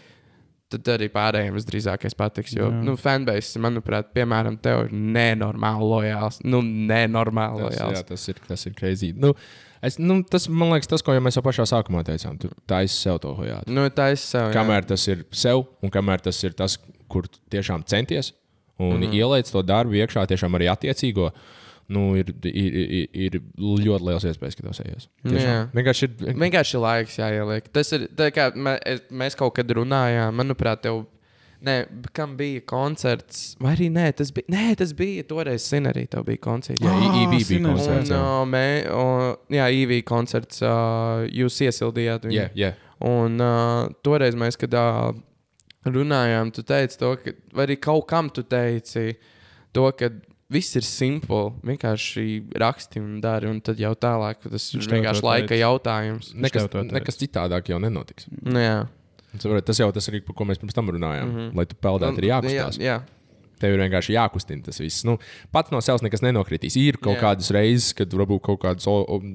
tad 0.72 0.88
arī 0.96 1.10
pārējiem 1.12 1.54
visdrīzākais 1.60 2.16
patiks. 2.18 2.56
Jo 2.56 2.70
Jā. 2.72 2.80
nu, 2.88 2.96
fanbase, 2.98 3.60
manuprāt, 3.62 4.08
piemēram, 4.16 4.56
tev 4.64 4.86
ir 4.88 4.96
nenormāli 4.96 5.90
lojāls. 5.92 6.40
Nu, 6.48 6.62
nenormāli 6.64 7.66
Tas, 7.68 7.76
jā, 7.76 7.86
lojāls. 7.92 8.08
tas 8.08 8.28
ir, 8.32 8.40
tas 8.48 8.66
ir 8.66 8.74
crazy. 8.78 9.12
Nu, 9.14 9.34
es, 9.86 9.98
nu, 10.02 10.18
tas 10.26 10.48
man 10.48 10.74
liekas, 10.74 10.90
tas, 10.90 11.04
ko 11.04 11.14
jau 11.16 11.22
mēs 11.24 11.38
jau 11.38 11.44
pašā 11.46 11.66
sākumā 11.70 12.02
teicām. 12.06 12.38
Tu 12.42 12.50
taisi 12.68 12.96
sev 12.98 13.20
to 13.22 13.34
hojāt. 13.38 13.68
Nu, 13.70 13.86
ir 13.86 14.18
sev. 14.20 14.50
jā. 14.50 14.54
Kamēr 14.56 14.88
tas 14.88 15.06
ir 15.08 15.24
sev, 15.32 15.66
un 15.82 15.92
kamēr 15.94 16.24
tas 16.24 16.42
ir 16.44 16.56
tas, 16.58 16.78
kur 17.12 17.28
tiešām 17.52 17.86
centies 17.86 18.32
un 18.78 18.96
mm 18.96 19.02
-hmm. 19.02 19.14
ieliec 19.14 19.50
to 19.50 19.62
darbu 19.62 19.94
iekšā, 19.94 20.26
tiešām 20.26 20.58
arī 20.58 20.68
attiecīgo. 20.72 21.30
Nu, 21.88 22.16
ir, 22.16 22.34
ir, 22.42 22.74
ir, 22.74 23.08
ir 23.12 23.42
ļoti 23.58 24.06
liels 24.08 24.24
iespējas, 24.24 24.56
ka 24.58 24.62
tas 24.66 24.80
ies. 24.80 25.08
Jā. 25.22 25.68
Vienkārši 25.74 26.02
ir. 26.02 26.34
Vienkārši 26.34 26.80
laiks 26.82 27.18
jāieliek. 27.18 27.68
Tas 27.72 27.92
ir 27.92 28.08
tā 28.16 28.30
kā 28.34 28.50
mē, 28.54 28.78
mēs 29.10 29.36
kaut 29.38 29.54
kad 29.54 29.70
runājām, 29.70 30.34
manuprāt, 30.34 30.82
tev. 30.82 31.04
Nē, 31.64 31.74
kam 32.12 32.34
bija 32.36 32.60
koncerts? 32.68 33.56
Vai 33.60 33.72
arī 33.76 33.86
nē, 33.90 34.10
tas 34.18 34.30
bija. 34.36 34.44
Nē, 34.52 34.64
tas 34.76 34.92
bija 34.96 35.24
toreiz 35.24 35.64
Sinerī. 35.64 36.04
Tev 36.12 36.26
bija 36.28 36.42
koncerts. 36.44 36.82
Jā, 36.84 36.92
I- 36.92 37.22
IB 37.24 37.38
bija 37.48 37.62
koncerts. 37.64 38.10
Un, 38.10 38.16
jā. 38.16 38.20
uh, 38.20 38.44
mē, 38.52 38.66
uh, 38.92 39.30
jā, 39.56 39.68
īvī 39.80 40.02
koncerts. 40.04 40.60
Uh, 40.62 41.24
jūs 41.32 41.56
iesildījāt 41.64 42.28
viņu. 42.28 42.36
Jā, 42.36 42.50
jā. 42.54 42.72
Un 43.06 43.40
uh, 43.40 43.88
toreiz 44.04 44.36
mēs, 44.38 44.56
kad 44.60 44.74
uh, 44.76 45.10
runājām, 45.86 46.52
tu 46.54 46.62
teici 46.66 46.98
to, 47.00 47.14
ka, 47.22 47.32
vai 47.56 47.66
arī 47.68 47.76
kaut 47.80 48.06
kam 48.10 48.28
tu 48.32 48.42
teici 48.42 49.16
to, 49.76 49.88
ka 49.96 50.10
viss 50.52 50.76
ir 50.78 50.84
simpli. 50.86 51.40
Vienkārši 51.66 52.26
raksti 52.62 53.00
un 53.02 53.16
dari, 53.24 53.48
un 53.50 53.60
tad 53.64 53.80
jau 53.82 53.94
tālāk 53.98 54.44
tas 54.46 54.68
ir 54.74 54.84
vienkārši 54.92 55.24
laika 55.26 55.48
teica. 55.54 55.62
jautājums. 55.64 56.32
Nekas, 56.36 56.68
nekas 56.92 57.18
citādāk 57.22 57.72
jau 57.72 57.80
nenotiks. 57.82 58.28
Nu, 58.42 58.60
jā. 58.62 58.76
Saprot, 59.42 59.64
Tas 59.66 59.78
jau 59.82 59.90
tas 59.92 60.08
arī, 60.08 60.22
par 60.26 60.36
ko 60.38 60.44
mēs 60.48 60.60
pirms 60.62 60.74
tam 60.76 60.88
runājām. 60.90 61.28
Mm 61.28 61.36
-hmm. 61.36 61.56
Lai 61.56 61.66
tu 61.66 61.76
peldētu, 61.80 62.18
ir 62.22 62.30
jākustās. 62.30 62.78
Jā, 62.78 62.96
jā. 62.96 63.02
Tev 63.56 63.72
ir 63.72 63.80
vienkārši 63.80 64.12
jākustina 64.12 64.64
tas 64.66 64.80
viss. 64.80 65.04
Nu, 65.08 65.16
pats 65.54 65.72
no 65.72 65.80
sevis 65.80 66.02
nekas 66.04 66.20
nenokritīs. 66.20 66.76
Ir 66.76 66.98
kaut 67.00 67.16
Jā. 67.16 67.22
kādas 67.22 67.48
reizes, 67.56 67.94
kad 67.96 68.12
varbūt 68.12 68.42
kaut 68.50 68.60
kādas 68.60 68.84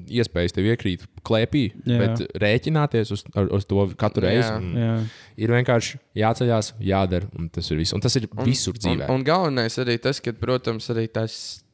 iespējas 0.06 0.54
tev 0.54 0.68
iekrīt 0.70 1.08
klēpī, 1.26 1.64
Jā. 1.82 1.98
bet 1.98 2.38
rēķināties 2.38 3.10
uz, 3.16 3.24
uz 3.50 3.66
to 3.66 3.88
katru 3.98 4.22
reizi. 4.28 4.46
Jā. 4.46 4.60
mm, 4.60 4.76
Jā. 4.78 4.94
Ir 5.42 5.54
vienkārši 5.56 5.98
jāceļās, 6.22 6.70
jādara, 6.92 7.26
un 7.38 7.50
tas 7.50 7.70
ir 7.70 7.82
viss. 7.82 7.96
Un 7.96 8.00
tas 8.04 8.14
ir 8.20 8.28
un, 8.30 8.44
visur 8.46 8.78
dzīvē. 8.78 9.08
Un, 9.08 9.14
un 9.18 9.26
galvenais 9.26 9.78
arī 9.82 9.98
tas, 9.98 10.22
ka, 10.22 10.32
protams, 10.38 10.86
arī 10.94 11.08
tas. 11.10 11.64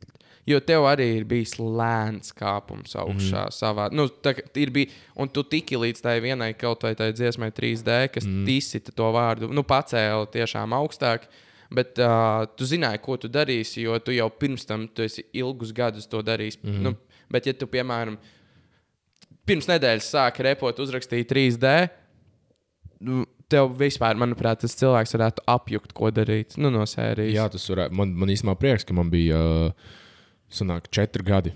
Jo 0.49 0.61
tev 0.65 0.87
arī 0.89 1.09
ir 1.19 1.27
bijis 1.29 1.57
lēns 1.61 2.33
kāpums 2.37 2.95
augšā 2.97 3.43
mm. 3.49 3.55
savā. 3.55 3.89
Nu, 3.93 4.07
tā, 4.09 4.33
ir 4.57 4.73
bij, 4.73 4.87
un 5.20 5.29
tu 5.33 5.45
tiki 5.45 5.77
līdz 5.77 6.01
tai 6.05 6.15
vienai 6.25 6.55
kaut 6.57 6.87
vai 6.87 6.95
tai 6.97 7.11
dziesmai 7.12 7.51
3D, 7.55 7.99
kas 8.15 8.25
mm. 8.25 8.49
izsita 8.55 8.95
to 8.97 9.11
vārdu, 9.12 9.51
nu, 9.53 9.65
pacēla 9.69 10.31
tiešām 10.33 10.77
augstāk. 10.79 11.29
Bet 11.69 12.01
uh, 12.01 12.47
tu 12.57 12.65
zināji, 12.65 13.03
ko 13.05 13.19
tu 13.20 13.29
darīsi, 13.29 13.83
jo 13.85 13.99
tu 14.01 14.15
jau 14.16 14.31
pirms 14.33 14.65
tam 14.65 14.87
tu 14.89 15.05
esi 15.05 15.27
ilgus 15.37 15.75
gadus 15.77 16.09
to 16.09 16.23
darījis. 16.25 16.57
Mm. 16.62 16.79
Nu, 16.87 16.95
bet, 17.29 17.51
ja 17.51 17.53
tu, 17.53 17.69
piemēram, 17.69 18.16
pirms 19.49 19.69
nedēļas 19.69 20.09
sāki 20.15 20.47
repot, 20.49 20.81
uzrakstīji 20.81 21.29
3D, 21.29 21.75
nu, 23.05 23.27
tev 23.53 23.73
vispār, 23.81 24.16
manuprāt, 24.20 24.62
tas 24.65 24.77
cilvēks 24.81 25.15
varētu 25.16 25.45
apjukt, 25.49 25.95
ko 25.97 26.12
darīt 26.15 26.57
nu, 26.61 26.73
no 26.73 26.85
sērijas. 26.89 27.35
Jā, 27.37 27.47
tas 27.53 27.65
varētu. 27.73 27.97
Man, 28.01 28.12
man 28.16 28.33
īstenībā 28.33 28.57
prieks, 28.61 28.89
ka 28.89 28.97
man 28.97 29.12
bija 29.12 29.41
uh, 29.41 29.97
sanāk, 30.51 30.89
četri 30.95 31.25
gadi. 31.27 31.53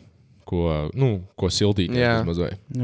Ko, 0.49 0.91
nu, 0.99 1.23
ko 1.39 1.49
sildīt? 1.49 1.93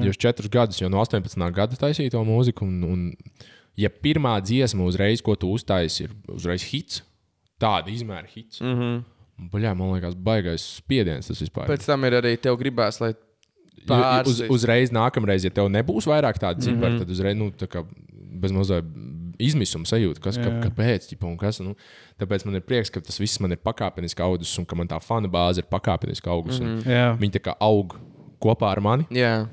Es 0.09 0.17
četrus 0.17 0.49
gadus, 0.53 0.79
jau 0.81 0.89
no 0.89 1.03
18 1.03 1.51
gada 1.53 1.77
taisīju 1.77 2.15
to 2.15 2.23
mūziku. 2.25 2.65
Un, 2.65 2.83
un, 2.87 3.47
ja 3.77 3.91
pirmā 3.91 4.39
dziesma 4.41 4.87
uzreiz, 4.89 5.23
ko 5.25 5.35
tu 5.37 5.51
uztaisīji, 5.53 6.09
ir 6.09 6.37
uzreiz 6.39 6.65
hits, 6.71 7.03
tāda 7.61 7.93
izmēra 7.93 8.29
hits. 8.31 8.63
Mm 8.63 8.75
-hmm. 8.79 9.03
Baļā, 9.53 9.75
man 9.77 9.93
liekas, 9.95 10.15
baigais 10.15 10.63
spiediens 10.79 11.27
tas 11.27 11.41
vispār. 11.43 11.69
Pēc 11.69 11.85
tam 11.87 12.05
ir 12.05 12.13
arī 12.13 12.37
tev 12.41 12.57
gribās, 12.59 13.01
lai 13.01 13.13
ja 13.89 14.23
uz, 14.27 14.41
uzreiz 14.51 14.91
nākamreiz, 14.91 15.45
ja 15.45 15.51
tev 15.51 15.69
nebūs 15.71 16.09
vairāk 16.11 16.41
tādu 16.41 16.61
ciparu, 16.61 16.77
Mhm. 16.77 16.93
mm 16.93 16.95
-hmm. 16.95 16.99
tad 16.99 17.11
uzreiz 17.11 17.37
nu, 17.37 17.51
tā 17.51 17.67
kā 17.67 17.85
bezmazliet 18.41 18.85
izmisuma 19.39 19.85
sajūta, 19.89 20.21
kas, 20.21 20.37
ka, 20.39 20.51
kāpēc. 20.67 21.09
Ķipa, 21.11 21.27
un 21.27 21.37
kas, 21.37 21.61
nu, 21.61 21.75
tāpēc 22.21 22.45
man 22.47 22.55
ir 22.55 22.61
prieks, 22.67 22.91
ka 22.91 23.01
tas 23.01 23.19
viss 23.21 23.41
man 23.41 23.53
ir 23.53 23.59
pakāpeniski 23.65 24.23
audzis 24.23 24.59
un 24.59 24.67
ka 24.67 24.77
man 24.77 24.89
tā 24.89 25.01
fanu 25.03 25.29
bāze 25.29 25.59
ir 25.59 25.69
pakāpeniski 25.71 26.29
augusi. 26.29 26.63
Mm 26.63 26.69
Mhm. 26.69 26.89
-hmm. 26.89 27.19
Viņi 27.19 27.33
tā 27.39 27.41
kā 27.41 27.55
aug 27.61 27.95
kopā 28.41 28.71
ar 28.73 28.81
mani. 28.81 29.07
Jā, 29.11 29.47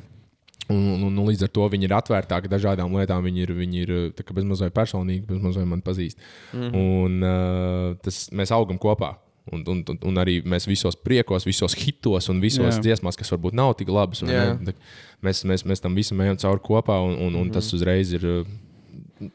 Un, 0.68 0.78
un, 0.78 1.03
un, 1.03 1.18
un 1.18 1.28
līdz 1.28 1.44
ar 1.44 1.49
to 1.53 1.68
viņi 1.70 1.84
ir 1.86 1.94
atvērtāki 1.94 2.49
dažādām 2.49 2.90
lietām. 2.98 3.22
Viņi 3.24 3.41
ir, 3.44 3.52
viņi 3.53 3.78
ir 3.84 3.91
bezmazliet 4.34 4.74
personīgi, 4.74 5.26
bezmazliet 5.28 5.68
man 5.68 5.82
pazīst. 5.82 6.18
Mm 6.53 6.62
-hmm. 6.62 6.76
Un 6.76 7.24
uh, 7.24 7.95
tas, 8.02 8.30
mēs 8.32 8.52
augam 8.52 8.78
kopā. 8.80 9.16
Un, 9.52 9.62
un, 9.68 9.84
un, 9.90 9.98
un 10.02 10.16
arī 10.18 10.41
mēs 10.44 10.66
visos 10.68 10.95
priekos, 10.95 11.45
visos 11.45 11.76
hitos 11.76 12.30
un 12.30 12.41
visos 12.41 12.76
Jā. 12.76 12.82
dziesmās, 12.82 13.16
kas 13.16 13.30
varbūt 13.32 13.53
nav 13.53 13.76
tik 13.78 13.88
labas. 13.90 14.24
ne, 14.24 14.57
Mēs, 15.24 15.45
mēs, 15.45 15.64
mēs 15.66 15.82
tam 15.82 15.95
visam 15.95 16.22
ejam 16.22 16.36
cauri 16.38 16.60
kopā, 16.60 16.98
un, 17.06 17.14
un, 17.28 17.36
un 17.36 17.52
tas 17.52 17.74
uzreiz 17.74 18.14
ir. 18.14 18.45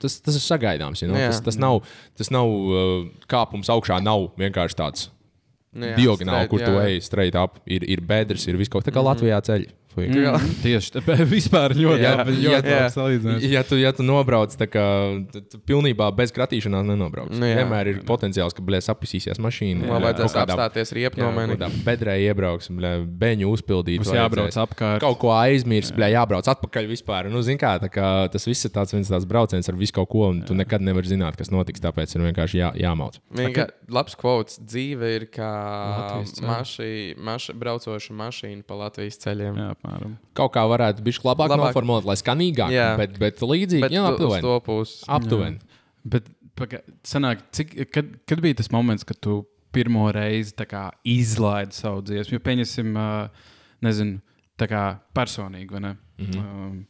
Tas, 0.01 0.21
tas 0.25 0.37
ir 0.39 0.45
sagaidāms. 0.45 1.03
You 1.03 1.11
know? 1.11 1.19
Jā. 1.19 1.33
tas, 1.33 1.41
tas 1.49 1.59
nav, 1.61 1.81
tas 2.19 2.31
nav 2.35 2.51
uh, 2.51 3.09
kāpums 3.31 3.73
augšā, 3.73 3.99
nav 4.05 4.31
vienkārši 4.41 4.79
tāds 4.79 5.09
Nu 5.71 5.87
jā, 5.87 5.95
diagonāli, 6.01 6.47
straight, 6.47 6.51
kur 6.51 6.63
tu 6.65 6.73
jā. 6.75 6.87
ej, 6.89 7.03
straight 7.07 7.37
up. 7.39 7.61
Ir, 7.71 7.85
ir 7.87 8.03
bedres, 8.03 8.47
ir 8.51 8.59
viss 8.59 8.73
kaut 8.73 8.83
kā 8.83 8.91
tā 8.91 8.97
kā 8.97 9.05
Latvijā 9.07 9.39
ceļš. 9.47 9.69
Mm, 9.97 10.53
tieši 10.65 10.93
tā, 10.95 11.03
bet 11.05 11.23
vispār 11.29 11.75
ļoti, 11.77 12.03
Jā, 12.05 12.13
jā, 12.31 12.59
jā. 12.63 12.85
salīdzinājums. 12.95 13.47
Ja 13.51 13.63
tu, 13.67 13.79
ja 13.81 13.91
tu 13.97 14.05
nobrauc 14.07 14.55
tā 14.59 14.69
kā 14.71 14.85
tu, 15.33 15.43
tu 15.51 15.61
pilnībā 15.67 16.11
bez 16.17 16.33
kratīšanās, 16.37 16.87
nenobrauc. 16.87 17.33
Nu 17.35 17.49
jā. 17.49 17.59
Vienmēr 17.61 17.91
ir 17.93 17.99
potenciāls, 18.09 18.55
ka 18.57 18.63
blēs 18.65 18.91
apisīsies 18.93 19.41
mašīna. 19.43 19.89
Jā, 19.91 19.99
vajadzēs 20.07 20.31
kaut 20.31 20.39
kādā- 20.39 20.57
apstāties 20.57 20.95
jā, 20.95 21.11
kaut 21.15 21.35
kādā 21.59 21.71
Bedrē 21.87 22.15
iebrauks, 22.29 22.71
blē, 22.75 22.93
beņu 23.21 23.51
uzpildīt. 23.51 24.05
Mums 24.05 24.15
jābrauc 24.15 24.59
apkārt. 24.65 25.03
Kaut 25.03 25.19
ko 25.23 25.33
aizmirst, 25.35 25.95
blē, 25.97 26.13
jābrauc 26.15 26.47
atpakaļ 26.55 26.89
vispār. 26.91 27.31
Nu, 27.33 27.43
zin 27.47 27.59
kā, 27.61 27.75
tā 27.83 27.91
kā, 27.93 28.07
tas 28.33 28.47
viss 28.49 28.65
ir 28.69 28.75
tāds 28.75 28.95
viens 28.95 29.11
tāds 29.11 29.27
brauciens 29.29 29.69
ar 29.71 29.79
visu 29.81 29.97
kaut 29.97 30.11
ko, 30.13 30.29
un 30.31 30.43
tu 30.47 30.55
nekad 30.59 30.85
nevari 30.85 31.11
zināt, 31.11 31.37
kas 31.41 31.51
notiks. 31.51 31.83
Tāpēc 31.83 32.15
ir 32.15 32.27
vienkārši 32.29 32.61
jā, 32.61 32.71
jāmauc. 32.79 33.19
Vienkārši 33.35 33.91
labs 33.91 34.17
kvots. 34.21 34.61
Dzīve 34.61 35.15
ir 35.17 35.27
kā 35.33 35.51
maši, 36.45 36.91
maši, 37.19 37.55
braucoša 37.59 38.17
mašīna 38.17 38.65
pa 38.67 38.79
Latvijas 38.85 39.19
ceļiem. 39.25 39.57
Jā, 39.61 39.71
apmēram. 39.81 40.17
Kaut 40.35 40.53
kā 40.55 40.65
varētu 40.69 41.03
būt 41.03 41.23
labāk, 41.25 41.49
labāk. 41.49 41.73
Noformulēt, 41.75 42.05
lai 42.05 42.17
skanīgāk, 42.21 42.71
Jā. 42.71 42.97
bet, 42.97 43.19
bet 43.19 43.41
līdzīgi, 43.41 43.81
Bet 43.81 43.93
jā, 43.93 44.05
aptuveni. 44.07 44.41
to 44.43 44.61
pusi. 44.61 45.05
aptuveni. 45.09 45.59
Bet 46.05 46.29
paga- 46.57 46.83
sanāk, 47.05 47.39
cik, 47.53 47.91
kad, 47.93 48.07
kad 48.27 48.41
bija 48.41 48.55
tas 48.55 48.71
moments, 48.71 49.05
kad 49.05 49.19
tu 49.21 49.47
pirmo 49.73 50.11
reizi 50.13 50.53
izlaidi 51.05 51.73
savu 51.73 52.03
dziesmu? 52.03 52.33
Jo, 52.33 52.39
pieņemsim, 52.41 52.95
nezinu, 53.83 54.21
tā 54.59 54.69
kā 54.69 54.99
personīgi, 55.15 55.71
vai 55.71 55.81
ne? 55.81 55.97
Mm 56.19 56.25
Mhm. 56.27 56.33
-hmm. 56.33 56.67
um, 56.71 56.87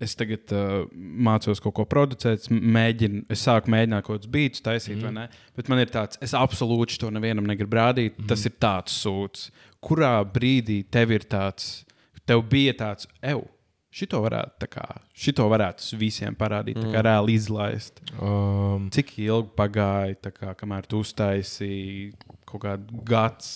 es 0.00 0.16
tagad 0.16 0.50
uh, 0.52 0.88
mācos 0.96 1.60
kaut 1.62 1.74
ko 1.74 1.84
producēt, 1.84 2.48
mēģinu, 2.50 3.24
es 3.30 3.46
sāku 3.46 3.70
mēģināt 3.70 4.02
kaut 4.02 4.18
kādus 4.20 4.30
beidus 4.30 4.60
taisīt, 4.60 4.96
mm 4.96 5.00
-hmm. 5.00 5.02
vai 5.04 5.12
ne? 5.12 5.28
Bet 5.56 5.68
man 5.68 5.78
ir 5.78 5.86
tāds, 5.86 6.18
es 6.20 6.32
absolūti 6.34 6.98
to 6.98 7.10
nevienam 7.10 7.44
negribu 7.46 7.76
rādīt. 7.76 8.12
Mm 8.18 8.24
-hmm. 8.24 8.28
Tas 8.28 8.44
ir 8.46 8.52
tāds 8.60 8.90
sūds. 9.04 9.50
Kurā 9.80 10.24
brīdī 10.24 10.84
tev 10.90 11.10
ir 11.12 11.20
tāds, 11.20 11.84
tev 12.28 12.44
bija 12.50 12.76
tāds, 12.84 13.10
evo. 13.22 13.48
Šito 13.92 14.22
varētu, 14.24 14.54
tā 14.62 14.66
kā, 14.72 14.86
šito 15.12 15.44
varētu 15.52 15.98
visiem 16.00 16.32
parādīt, 16.32 16.78
tā 16.80 16.94
kā 16.94 17.02
reāli 17.04 17.34
izlaist. 17.36 18.00
Um, 18.16 18.86
Cik 18.94 19.18
ilgi 19.20 19.52
pagāja, 19.58 20.32
kā, 20.32 20.54
kamēr 20.56 20.88
tu 20.88 21.02
uztaisīji 21.04 22.14
kaut 22.48 22.62
kādu 22.64 23.02
gads? 23.04 23.50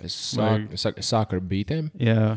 es, 0.00 0.16
sāku, 0.32 0.78
es 0.78 1.10
sāku 1.10 1.38
ar 1.38 1.42
beigām. 1.46 1.90
Jā, 2.00 2.36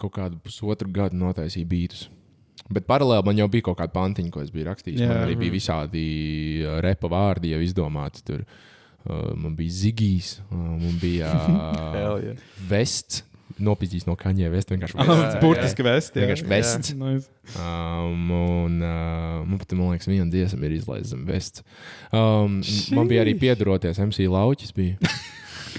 kaut 0.00 0.14
kādu 0.18 0.38
pusotru 0.44 0.90
gadu 0.92 1.18
notaisīju 1.20 1.68
beidus. 1.68 2.06
Bet 2.72 2.86
paralēli 2.88 3.24
man 3.28 3.38
jau 3.38 3.46
bija 3.50 3.68
kaut 3.68 3.78
kāda 3.78 3.94
pantiņa, 3.94 4.32
ko 4.34 4.42
es 4.42 4.50
biju 4.52 4.66
rakstījis. 4.66 5.02
Jā. 5.04 5.10
Man 5.12 5.22
arī 5.22 5.36
bija 5.38 5.54
visādi 5.54 6.06
uh, 6.64 6.80
repa 6.84 7.08
vārdi 7.12 7.52
jau 7.52 7.60
izdomāti. 7.62 8.24
Tur 8.26 8.42
uh, 8.42 9.30
man 9.38 9.54
bija 9.58 9.76
zigijs, 9.76 10.40
uh, 10.48 10.56
man 10.56 10.98
bija 11.02 11.30
uh, 11.36 12.16
yeah. 12.24 12.44
vests. 12.68 13.22
Nopietnīs 13.62 14.04
no 14.04 14.12
kaņē, 14.20 14.50
vests 14.52 14.72
vienkārši 14.72 14.98
Ah, 15.00 15.08
vests. 15.08 15.38
burtiski 15.44 15.84
jā. 15.86 16.20
Vienkārši 16.20 16.48
vests. 16.50 16.90
Nice. 17.00 17.30
Um, 17.56 18.26
un 18.36 18.74
uh, 18.84 19.46
man 19.48 19.60
pat, 19.62 19.72
man 19.78 19.94
liekas, 19.94 20.10
viena 20.10 20.28
dziesma 20.32 20.68
ir 20.68 20.74
izlaista 20.76 21.16
vests. 21.28 21.64
Um, 22.12 22.58
man 22.98 23.08
bija 23.08 23.24
arī 23.24 23.32
piedaroties 23.40 24.00
MC 24.04 24.28
Lauķis. 24.32 24.74
Bija. 24.76 24.98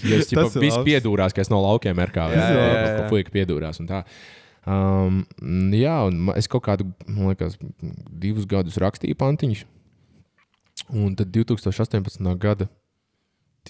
Ja 0.05 0.19
es 0.21 0.27
jau 0.29 0.43
ir 0.45 0.75
labs. 0.75 0.85
piedūrās, 0.85 1.33
ka 1.33 1.41
es 1.41 1.49
no 1.49 1.57
laukiem 1.63 1.97
jā, 2.37 2.49
jā. 2.53 2.83
jau 2.99 3.07
fuika 3.09 3.31
piedūrās. 3.33 3.79
Um, 4.67 5.23
jā, 5.73 5.95
un 6.05 6.29
es 6.35 6.45
kaut 6.51 6.65
kādu, 6.67 6.85
man 7.07 7.31
liekas, 7.31 7.55
divus 8.11 8.45
gadus 8.45 8.77
rakstīju 8.77 9.17
pantiņus. 9.17 9.63
Un 10.93 11.15
tad 11.17 11.31
2018. 11.33 12.21
gada 12.37 12.67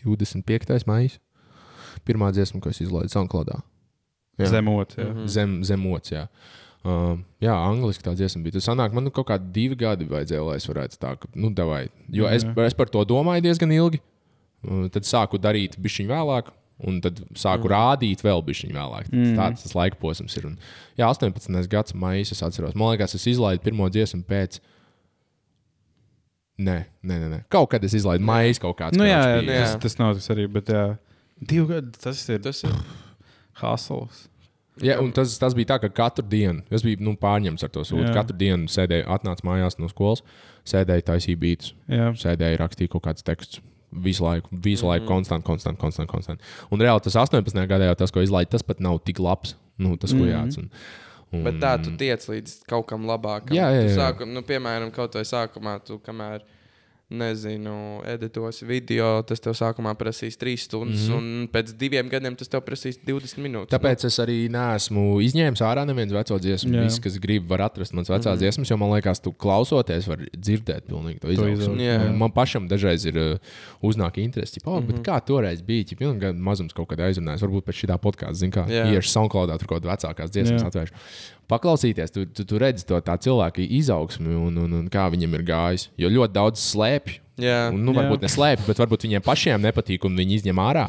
25. 0.02 0.84
maija 0.90 1.16
pirmā 2.06 2.34
dziesma, 2.36 2.60
ko 2.62 2.76
es 2.76 2.82
izlaidu 2.84 3.14
SoundCloudā. 3.14 3.62
Jā. 4.38 4.52
Zemot. 4.54 4.94
Jā. 4.98 5.08
Mhm. 5.10 5.28
Zem, 5.34 5.58
zemots, 5.66 6.14
jā. 6.14 6.28
Um, 6.88 7.24
jā, 7.44 7.52
angliski 7.52 8.06
tā 8.06 8.14
dziesma 8.16 8.44
bija. 8.46 8.58
Tas 8.60 8.68
sanāk, 8.70 8.94
man 8.96 9.08
nu, 9.08 9.12
kaut 9.14 9.28
kādi 9.32 9.50
divi 9.56 9.76
gadi 9.80 10.06
vajadzēja, 10.08 10.44
lai 10.46 10.60
es 10.60 10.68
varētu 10.70 11.00
tā, 11.02 11.16
ka, 11.20 11.30
nu, 11.36 11.50
davai. 11.56 11.88
Jo 12.14 12.30
es, 12.30 12.46
es 12.68 12.78
par 12.78 12.92
to 12.94 13.02
domāju 13.08 13.44
diezgan 13.48 13.74
ilgi. 13.76 14.00
Uh, 14.68 14.86
tad 14.94 15.08
sāku 15.08 15.40
darīt 15.42 15.76
bišķiņu 15.82 16.14
vēlāk, 16.14 16.52
un 16.88 17.02
tad 17.04 17.20
sāku 17.38 17.68
mm. 17.68 17.74
rādīt 17.74 18.24
vēl 18.26 18.46
bišķiņu 18.46 18.78
vēlāk. 18.78 19.10
Mm. 19.12 19.34
Tāds 19.40 19.66
tas 19.66 19.76
laika 19.78 20.00
posms 20.02 20.38
ir. 20.40 20.48
Un, 20.52 20.56
jā, 21.00 21.10
18. 21.10 21.60
gads, 21.72 21.98
maijs, 21.98 22.32
es 22.36 22.44
atceros. 22.46 22.78
Man 22.78 22.94
liekas, 22.94 23.18
es 23.18 23.28
izlaidu 23.34 23.66
pirmo 23.66 23.90
dziesmu 23.92 24.24
pēc. 24.30 24.62
Nē, 26.58 26.78
nē, 27.06 27.18
nē, 27.18 27.28
nē. 27.34 27.42
Kaut 27.54 27.70
kad 27.74 27.84
es 27.86 27.98
izlaidu 27.98 28.26
maijs 28.26 28.62
kaut 28.62 28.80
kāds. 28.80 28.98
Nu, 28.98 29.06
jā, 29.06 29.20
jā, 29.36 29.44
bija. 29.44 29.66
tas, 29.66 29.76
tas 29.84 30.00
nav 30.00 30.16
tas 30.18 30.32
arī, 30.34 30.48
bet 30.50 30.72
jā. 30.74 30.88
Divi 31.38 31.68
gadi, 31.70 31.94
tas 32.02 32.24
ir 32.34 32.42
Tas 32.42 32.64
ir. 32.66 32.80
Hustles. 33.62 34.28
Jā, 34.78 35.00
un 35.02 35.10
tas, 35.12 35.32
tas 35.42 35.56
bija 35.58 35.72
tā, 35.74 35.80
ka 35.82 35.90
katru 35.90 36.22
dienu 36.30 36.62
es 36.70 36.84
biju 36.86 37.00
nu, 37.02 37.16
pārņemts 37.18 37.64
ar 37.66 37.72
to 37.74 37.82
sūdu. 37.88 38.12
Katru 38.14 38.36
dienu 38.38 38.70
sēdēju, 38.70 39.08
atnācu 39.10 39.48
mājās 39.48 39.80
no 39.82 39.90
skolas, 39.90 40.22
sēdēju, 40.70 41.06
taisīju 41.08 41.40
beidus, 41.42 41.72
Jā. 41.90 42.12
sēdēju, 42.14 42.60
rakstīju 42.62 42.92
kaut 42.94 43.08
kādus 43.08 43.26
tekstus. 43.26 43.64
Visu 43.90 44.22
laiku, 44.22 44.52
visu 44.52 44.86
laiku, 44.86 45.08
konstant, 45.08 45.42
konstant, 45.48 45.80
konstant, 45.80 46.10
konstant. 46.12 46.42
Un 46.70 46.78
reāli 46.84 47.02
tas 47.02 47.16
18. 47.18 47.64
gadā 47.72 47.88
jau 47.90 47.96
tas, 48.04 48.12
ko 48.14 48.22
izlaiž, 48.22 48.50
tas 48.52 48.62
pat 48.68 48.80
nav 48.84 49.00
tik 49.08 49.18
labs. 49.24 49.56
Nu, 49.80 49.96
tas, 49.98 50.12
ko 50.14 50.20
Mhm. 50.26 50.30
jāatcer. 50.30 50.60
Un, 50.68 50.70
un, 51.40 51.44
Bet 51.44 51.58
tā 51.64 51.72
tu 51.84 51.96
tiec 51.98 52.20
līdz 52.28 52.64
kaut 52.68 52.86
kam 52.88 53.06
labākam. 53.08 53.56
Jā, 53.56 53.72
jā, 53.74 53.88
Tu 53.88 53.96
jā. 53.96 53.98
Sāku, 53.98 54.28
nu, 54.28 54.42
piemēram, 54.42 54.92
kaut 54.94 55.14
vai 55.16 55.24
sākumā, 55.24 55.80
tu 55.84 55.98
kamēr. 56.00 56.42
Nezinu, 57.08 58.02
editos 58.04 58.58
video, 58.68 59.22
tas 59.24 59.40
tev 59.40 59.54
sākumā 59.56 59.94
prasīs 59.96 60.36
3 60.36 60.60
stundas, 60.60 61.06
mm 61.06 61.14
-hmm. 61.14 61.44
un 61.44 61.48
pēc 61.54 61.70
diviem 61.80 62.10
gadiem 62.12 62.36
tas 62.36 62.52
tev 62.52 62.66
prasīs 62.66 62.98
20 63.00 63.40
minūtes. 63.40 63.72
Tāpēc 63.72 64.04
es 64.10 64.20
arī 64.20 64.36
neesmu 64.52 65.22
izņēmis 65.24 65.64
ārā 65.64 65.86
nevienu 65.88 66.18
veco 66.18 66.36
dziesmu. 66.36 66.74
Jā. 66.76 66.84
Visi, 66.84 67.00
kas 67.02 67.16
grib, 67.24 67.48
var 67.48 67.62
atrast 67.70 67.94
manas 67.94 68.12
vecās 68.12 68.36
mm. 68.36 68.42
dziesmas, 68.42 68.70
jo 68.70 68.78
man 68.78 68.92
liekas, 68.92 69.24
tu 69.24 69.32
klausoties, 69.32 70.08
var 70.08 70.26
dzirdēt 70.36 70.84
pilnīgi 70.92 71.20
to. 71.24 71.32
Un 71.32 72.18
Man 72.20 72.32
pašam 72.36 72.68
dažreiz 72.68 73.06
ir 73.06 73.16
uh, 73.16 73.40
uznāk 73.82 74.20
interesi, 74.20 74.60
oh, 74.66 74.82
mm 74.82 74.88
-hmm. 74.88 75.02
kā 75.08 75.22
toreiz 75.24 75.62
bija. 75.62 75.86
Ja 75.88 75.98
pilnīgi 75.98 76.34
mazums 76.36 76.74
kaut 76.74 76.90
kad 76.90 77.00
aizrunājis, 77.00 77.42
varbūt 77.42 77.64
pēc 77.64 77.86
šī 77.86 77.98
podkāsta, 78.04 78.34
zina, 78.34 78.52
kā 78.52 78.68
iešu 78.68 79.10
SoundCloudā, 79.16 79.58
tur 79.58 79.68
kaut 79.68 79.84
kādā 79.84 79.96
vecākās 79.96 80.30
dziesmas 80.30 80.64
atvēršu. 80.64 80.94
Paklausīties, 81.48 82.12
tu, 82.12 82.26
tu, 82.26 82.44
tu 82.44 82.58
redzi 82.60 82.84
to 82.88 82.98
tā 83.02 83.16
cilvēka 83.24 83.64
izaugsmu 83.64 84.34
un, 84.50 84.58
un, 84.66 84.74
un 84.82 84.90
kā 84.92 85.06
viņam 85.14 85.38
ir 85.38 85.46
gājis. 85.48 85.88
Jo 85.98 86.10
ļoti 86.12 86.36
daudz 86.36 86.64
slēpj. 86.74 87.22
Jā, 87.38 87.68
Un, 87.70 87.84
nu, 87.86 87.94
Jā. 87.94 88.02
varbūt 88.02 88.24
neslēpj, 88.26 88.66
bet 88.66 88.80
varbūt 88.82 89.06
viņiem 89.06 89.24
pašiem 89.24 89.62
nepatīk 89.62 90.06
un 90.10 90.18
viņi 90.18 90.40
izņem 90.42 90.58
ārā. 90.58 90.88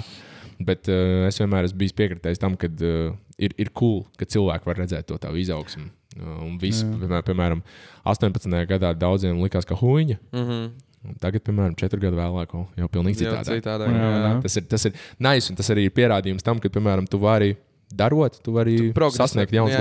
Bet 0.58 0.88
uh, 0.90 1.26
es 1.28 1.36
vienmēr 1.38 1.68
esmu 1.68 1.78
bijis 1.84 1.94
piekritējis 1.94 2.40
tam, 2.42 2.56
ka 2.58 2.66
uh, 2.72 3.12
ir, 3.38 3.52
ir 3.60 3.70
cool, 3.76 4.00
ka 4.18 4.26
cilvēki 4.26 4.66
var 4.66 4.80
redzēt 4.80 5.06
to 5.06 5.18
tavu 5.20 5.38
izaugsmu. 5.38 5.84
Uh, 6.18 6.40
un 6.48 6.56
viss, 6.58 6.82
piemēram, 6.82 7.22
piemēram, 7.28 7.62
18. 8.08 8.56
gadā 8.72 8.94
daudziem 8.96 9.38
likās, 9.44 9.68
ka 9.68 9.76
huīņa. 9.78 10.18
mm 10.32 10.44
-hmm. 10.50 10.68
Un 11.08 11.14
Tagad, 11.22 11.44
piemēram, 11.46 11.76
četru 11.78 12.00
gadu 12.02 12.16
vēlāk, 12.18 12.50
jau 12.76 12.88
pilnīgi 12.90 13.20
citādi. 13.20 13.60
Jā, 13.62 13.76
Jā, 13.78 14.08
jā. 14.18 14.42
Tas 14.42 14.56
ir, 14.56 14.64
tas 14.66 14.84
ir 14.84 14.92
nice, 15.22 15.50
un 15.50 15.56
tas 15.56 15.70
arī 15.70 15.84
ir 15.86 15.92
pierādījums 15.94 16.42
tam, 16.42 16.58
ka, 16.58 16.68
piemēram, 16.68 17.06
tu 17.06 17.20
vari 17.22 17.54
darot, 17.90 18.42
tu 18.44 18.52
vari 18.52 18.92
progresēt. 18.92 19.16
sasniegt 19.16 19.52
jā, 19.52 19.64
jā. 19.68 19.80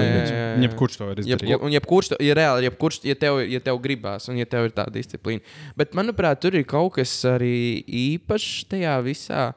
Jebkurš 0.64 0.98
to 0.98 1.06
var 1.10 1.16
izdarīt. 1.22 1.50
Jebku, 1.50 1.66
un 1.66 1.72
jebkurš, 1.72 2.10
to- 2.10 2.24
ja 2.24 2.34
reāli, 2.34 2.70
jebkurš, 2.70 3.00
ja 3.04 3.16
tev, 3.16 3.40
ja 3.52 3.60
tev 3.60 3.80
gribās, 3.84 4.30
un 4.30 4.38
ja 4.38 4.46
tev 4.46 4.66
ir 4.66 4.72
tā 4.72 4.88
disciplīna. 4.92 5.42
Bet, 5.76 5.94
manuprāt, 5.94 6.40
tur 6.40 6.56
ir 6.56 6.64
kaut 6.64 6.94
kas 6.94 7.12
arī 7.26 7.84
īpašs 7.86 8.66
tajā 8.70 8.96
visā. 9.04 9.54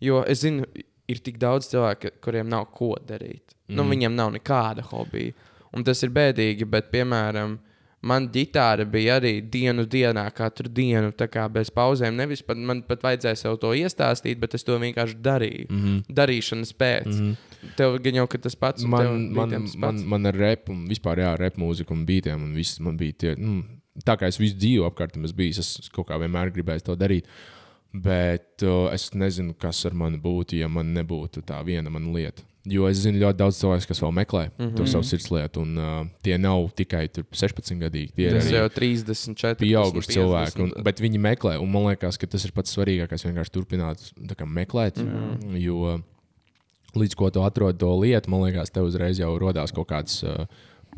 Jo 0.00 0.22
es 0.26 0.42
zinu, 0.44 0.64
ir 1.08 1.18
tik 1.18 1.38
daudz 1.38 1.68
cilvēku, 1.72 2.12
kuriem 2.20 2.48
nav 2.48 2.70
ko 2.72 2.96
darīt. 3.06 3.56
Mm. 3.68 3.74
Nu, 3.76 3.84
viņiem 3.84 4.14
nav 4.14 4.32
nekāda 4.32 4.82
hobija. 4.82 5.32
Un 5.72 5.84
tas 5.84 6.02
ir 6.02 6.10
bēdīgi, 6.10 6.66
bet, 6.66 6.90
piemēram, 6.90 7.58
man 8.02 8.28
ģitāra 8.32 8.86
bija 8.90 9.18
arī 9.20 9.40
dienu 9.52 9.84
dienā, 9.86 10.24
katru 10.34 10.70
dienu, 10.72 11.12
tā 11.12 11.28
kā 11.28 11.44
bez 11.52 11.70
pauzēm. 11.70 12.16
Nevis 12.16 12.42
pat, 12.42 12.56
man 12.56 12.82
pat 12.82 13.04
vajadzēja 13.04 13.36
sev 13.36 13.58
to 13.62 13.74
iestāstīt, 13.76 14.40
bet 14.40 14.54
es 14.54 14.64
to 14.66 14.78
vienkārši 14.80 15.20
darīju. 15.20 15.66
Mm 15.70 15.84
-hmm. 15.84 16.14
Darīšanas 16.20 16.72
pēc. 16.74 17.06
Mm 17.06 17.20
-hmm. 17.20 17.36
Tev 17.76 17.98
gan 18.04 18.14
jau 18.20 18.26
tas 18.36 18.56
pats, 18.56 18.84
man, 18.84 19.28
man, 19.36 19.50
tas 19.50 19.76
man, 19.76 19.94
pats. 19.94 20.06
man 20.14 20.26
ar 20.26 20.34
repu 20.34 20.72
un 20.72 20.86
vispār 20.88 21.22
jā, 21.24 21.34
rep 21.38 21.56
mūziku 21.60 21.96
un 21.96 22.06
beatiem 22.08 22.42
un 22.42 22.54
viss 22.56 22.80
man 22.80 22.96
bija 23.00 23.12
tie. 23.12 23.34
Nu, 23.38 23.62
tā 24.06 24.16
kā 24.16 24.28
es 24.30 24.38
visu 24.40 24.56
dzīvi 24.56 24.84
apkārt 24.86 25.16
esmu 25.16 25.36
bijis, 25.36 25.58
es 25.58 25.90
kaut 25.92 26.08
kā 26.08 26.18
vienmēr 26.20 26.52
gribēju 26.54 26.86
to 26.90 26.96
darīt. 26.96 27.28
Bet 27.90 28.62
uh, 28.62 28.86
es 28.94 29.08
nezinu, 29.18 29.56
kas 29.58 29.82
ar 29.88 29.96
mani 29.98 30.20
būtu, 30.22 30.60
ja 30.60 30.68
man 30.70 30.92
nebūtu 30.94 31.42
tā 31.42 31.58
viena 31.66 31.90
mana 31.90 32.12
lieta. 32.14 32.44
Jo 32.68 32.84
es 32.90 33.00
zinu 33.00 33.22
ļoti 33.22 33.38
daudz 33.40 33.56
cilvēku, 33.56 33.86
kas 33.88 34.02
vēl 34.04 34.12
meklē 34.12 34.42
mm 34.46 34.52
Mhm. 34.58 34.68
-hmm. 34.68 34.76
to 34.76 34.86
savu 34.86 35.04
sirdslietu, 35.04 35.60
un 35.60 35.78
uh, 35.78 36.06
tie 36.22 36.36
nav 36.38 36.70
tikai 36.76 37.08
tur 37.08 37.24
16 37.32 37.80
gadīgi. 37.80 38.12
Tie 38.14 38.26
ir 38.28 38.32
Tas 38.36 38.46
arī 38.46 38.56
jau 38.56 38.68
30, 38.68 39.34
40. 39.34 39.58
pieauguši 39.58 40.12
cilvēki, 40.12 40.62
un, 40.62 40.72
bet 40.84 41.00
viņi 41.00 41.18
meklē. 41.18 41.58
Un 41.58 41.72
man 41.72 41.88
liekas, 41.88 42.18
ka 42.18 42.26
tas 42.26 42.44
ir 42.44 42.52
pats 42.52 42.76
svarīgākais. 42.76 43.24
Vienkārši 43.24 43.50
turpināt 43.50 44.12
kā, 44.36 44.46
meklēt, 44.46 44.98
mm 45.02 45.08
-hmm. 45.08 45.56
jo 45.56 46.02
līdz 46.96 47.16
ko 47.18 47.30
tu 47.34 47.44
atrod 47.46 47.78
to 47.80 47.92
lietu, 48.00 48.32
man 48.32 48.44
liekas, 48.46 48.72
tev 48.74 48.88
uzreiz 48.88 49.20
jau 49.20 49.30
rodās 49.40 49.74
kaut 49.76 49.90
kāds 49.92 50.20
uh, 50.26 50.44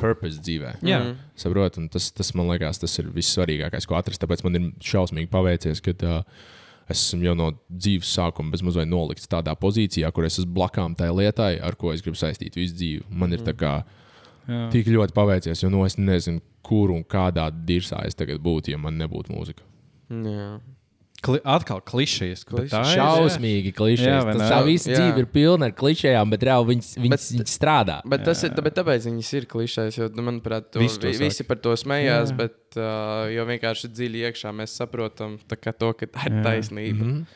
purpose 0.01 0.41
dzīvē. 0.41 0.79
Jā. 0.87 1.03
Saprot, 1.39 1.77
un 1.81 1.91
tas, 1.93 2.11
tas 2.17 2.33
man 2.39 2.49
liekas, 2.53 2.81
tas 2.83 2.97
ir 3.03 3.13
vissvarīgākais, 3.13 3.89
ko 3.89 3.99
atrast. 3.99 4.23
Tāpēc 4.23 4.45
man 4.47 4.59
ir 4.59 4.69
šausmīgi 4.85 5.31
paveicies, 5.33 5.85
ka 5.85 5.97
uh, 6.09 6.51
Es 6.91 7.01
esmu 7.07 7.25
jau 7.25 7.35
no 7.39 7.49
dzīves 7.71 8.11
sākuma 8.11 8.53
bezmazliet 8.53 8.91
nolikts 8.91 9.31
tādā 9.31 9.55
pozīcijā, 9.59 10.11
kur 10.13 10.27
es 10.27 10.41
esmu 10.41 10.57
blakām 10.57 10.97
tai 10.99 11.11
lietai, 11.15 11.55
ar 11.63 11.77
ko 11.79 11.93
es 11.95 12.03
gribu 12.05 12.19
saistīt 12.19 12.59
visu 12.59 12.77
dzīvi. 12.77 13.07
Man 13.09 13.35
ir 13.37 13.45
tā 13.47 13.55
kā 13.57 13.75
Jā. 14.49 14.67
tik 14.73 14.91
ļoti 14.91 15.15
paveicies, 15.17 15.63
jo 15.63 15.71
nu, 15.73 15.85
es 15.87 15.97
nezinu, 15.99 16.43
kur 16.67 16.93
un 16.95 17.05
kādā 17.07 17.47
dirzā 17.55 18.03
es 18.09 18.19
tagad 18.19 18.43
būtu, 18.43 18.75
ja 18.75 18.81
man 18.83 18.99
nebūtu 18.99 19.35
mūzika. 19.35 19.67
Jā. 20.11 20.51
Kli, 21.23 21.39
atkal 21.47 21.79
klišejas. 21.87 22.41
bet 22.51 22.71
tā 22.73 22.81
ir- 22.83 22.97
Šausmīgi 22.99 23.71
Jā, 23.71 23.75
klišejas. 23.79 24.25
ne? 24.27 24.49
tā 24.51 24.65
visa 24.67 24.91
Jā. 24.91 24.97
dzīve 24.99 25.19
ir 25.23 25.27
pilna 25.27 25.67
ar 25.71 25.73
klišejām, 25.73 26.31
bet 26.35 26.41
reāli 26.41 26.67
viņas, 26.75 26.89
viņas, 26.99 27.11
Bet- 27.11 27.39
viņas 27.39 27.53
strādā. 27.59 28.01
Bet, 28.05 28.25
tas 28.25 28.43
ir, 28.43 28.51
bet 28.51 28.75
tāpēc 28.75 29.07
viņas 29.07 29.33
ir 29.39 29.47
klišejas, 29.47 29.99
jo, 29.99 30.09
nu, 30.17 30.23
manuprāt, 30.27 30.71
to, 30.73 30.81
Visi 30.81 30.99
to 30.99 31.07
visi 31.09 31.45
par 31.47 31.57
to 31.63 31.71
smējās, 31.79 32.33
Jā. 32.33 32.37
bet 32.37 32.57
uh, 32.77 33.31
jo 33.31 33.45
vienkārši 33.47 33.93
dziļi 33.95 34.27
iekšā 34.33 34.51
mēs 34.51 34.75
saprotam 34.75 35.39
to, 35.47 35.57
ka 35.95 36.07
tā 36.07 36.27
ir 36.27 36.33
Jā. 36.33 36.43
taisnība. 36.43 37.05
Mhm. 37.07 37.27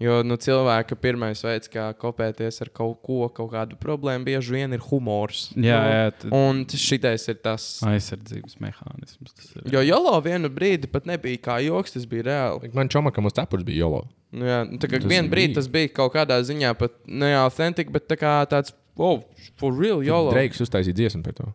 Jo 0.00 0.22
nu, 0.24 0.38
cilvēka 0.40 0.96
pirmais 0.96 1.42
veids, 1.44 1.68
kā 1.68 1.90
kopēties 2.00 2.62
ar 2.64 2.70
kaut 2.72 3.02
ko, 3.04 3.18
kaut 3.36 3.50
kādu 3.52 3.76
problēmu, 3.76 4.24
bieži 4.24 4.54
vien 4.56 4.72
ir 4.72 4.80
humors. 4.86 5.50
Jā, 5.52 5.60
Nu, 5.60 5.66
jā 5.92 6.06
tad 6.22 6.32
Un 6.38 6.62
šitais 6.64 7.26
ir 7.28 7.36
tas. 7.44 7.66
aizsardzības 7.84 8.56
mehānisms. 8.64 9.34
tas 9.36 9.50
ir. 9.58 9.66
Jo 9.74 9.82
Jolo 9.84 10.14
vienu 10.24 10.48
brīdi 10.48 10.88
pat 10.90 11.04
nebija 11.04 11.36
kā 11.44 11.58
joks, 11.66 11.92
tas 11.98 12.06
bija 12.08 12.24
reāli. 12.30 12.72
Man 12.72 12.88
čomakam 12.88 13.28
uz 13.28 13.36
cepures 13.36 13.64
bija 13.68 13.82
jolo. 13.84 14.06
Nu, 14.32 14.46
jā, 14.48 14.62
nu, 14.70 14.78
tā 14.80 14.88
kā 14.88 15.00
Tas 15.02 15.10
vienā 15.10 15.28
brīdī 15.28 15.52
bija. 15.52 15.58
tas 15.60 15.68
bija 15.68 15.88
kaut 15.92 16.14
kādā 16.14 16.40
ziņā 16.48 16.72
pat 16.78 16.96
ne 17.06 17.34
autentiski, 17.36 17.92
bet 17.92 18.08
tā 18.08 18.16
kā 18.16 18.32
tāds, 18.48 18.72
oh, 18.96 19.20
for 19.60 19.74
real, 19.76 20.00
Jolo. 20.06 20.30
Dreiks 20.32 20.60
uztaisīja 20.64 20.94
dziesmu 20.96 21.22
par 21.26 21.34
to. 21.34 21.48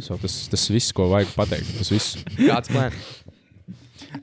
so, 0.00 0.16
tas, 0.22 0.48
tas 0.48 0.64
viss, 0.70 0.92
ko 0.94 1.08
vajag 1.10 1.34
pateikt. 1.36 1.74
Tas 1.76 1.90
viss. 1.92 2.16
Kāds 2.38 2.70
plāns? 2.72 2.94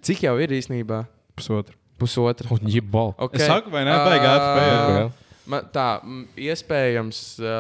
Cik 0.02 0.24
jau 0.24 0.38
ir 0.42 0.54
īstenībā? 0.58 1.04
Pusotru. 1.36 1.76
Pusotra. 2.02 2.50
Un 2.56 2.66
jebal. 2.74 3.14
Okay. 3.22 3.44
Es 3.44 3.50
saku, 3.52 3.70
vai 3.74 3.84
ne? 3.86 3.94
Baigi 4.02 4.28
atspēja. 4.32 4.78
Ā, 4.82 5.36
man 5.54 5.68
Tā, 5.76 5.88
iespējams, 6.50 7.20
ā, 7.46 7.58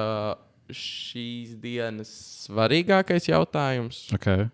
šīs 0.71 1.53
dienas 1.61 2.09
svarīgākais 2.47 3.27
jautājums. 3.29 4.05
Okay. 4.17 4.47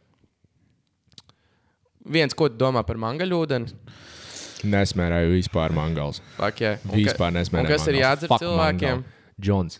Viens, 2.07 2.33
ko 2.37 2.47
tu 2.51 2.55
domā 2.59 2.83
par 2.87 2.99
mangaļūdeni? 3.03 3.67
Nesmērēju 4.67 5.35
vispār 5.35 5.69
mangals. 5.75 6.17
Fuck, 6.37 6.61
yeah. 6.63 6.79
Un 6.89 6.95
Vispār 6.97 7.31
nesmērēju. 7.35 7.67
un 7.67 7.71
kas 7.71 7.83
ir 7.87 7.93
mangals. 7.93 8.07
jādzer 8.07 8.31
Fuck 8.31 8.41
cilvēkiem? 8.41 9.03
Džons. 9.37 9.73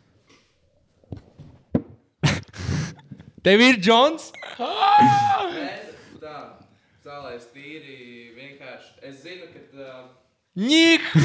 Tev 3.47 3.63
ir 3.63 3.79
Džons? 3.81 4.27
Tā, 6.21 6.35
zālēs 7.07 7.45
tīri 7.55 7.95
vienkārši. 7.95 8.06
Es 9.07 9.21
zinu, 9.23 9.45
ka. 9.53 9.91
Ņiku! 10.57 11.21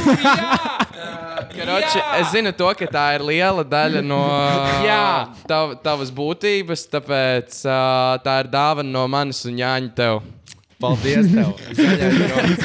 Karoči, 1.56 2.02
es 2.20 2.28
zinu 2.30 2.52
to, 2.54 2.68
ka 2.78 2.86
tā 2.92 3.06
ir 3.16 3.24
liela 3.26 3.64
daļa 3.66 4.02
no 4.06 4.20
Jā. 4.86 5.32
tav, 5.50 5.72
tavas 5.82 6.12
būtības, 6.14 6.84
tāpēc 6.92 7.56
uh, 7.64 8.20
tā 8.22 8.36
ir 8.44 8.50
dāvana 8.52 8.92
no 8.92 9.02
manis 9.10 9.42
un 9.50 9.58
Jāņa 9.58 9.90
tev. 9.98 10.20
Paldies 10.82 11.32
tev! 11.32 11.56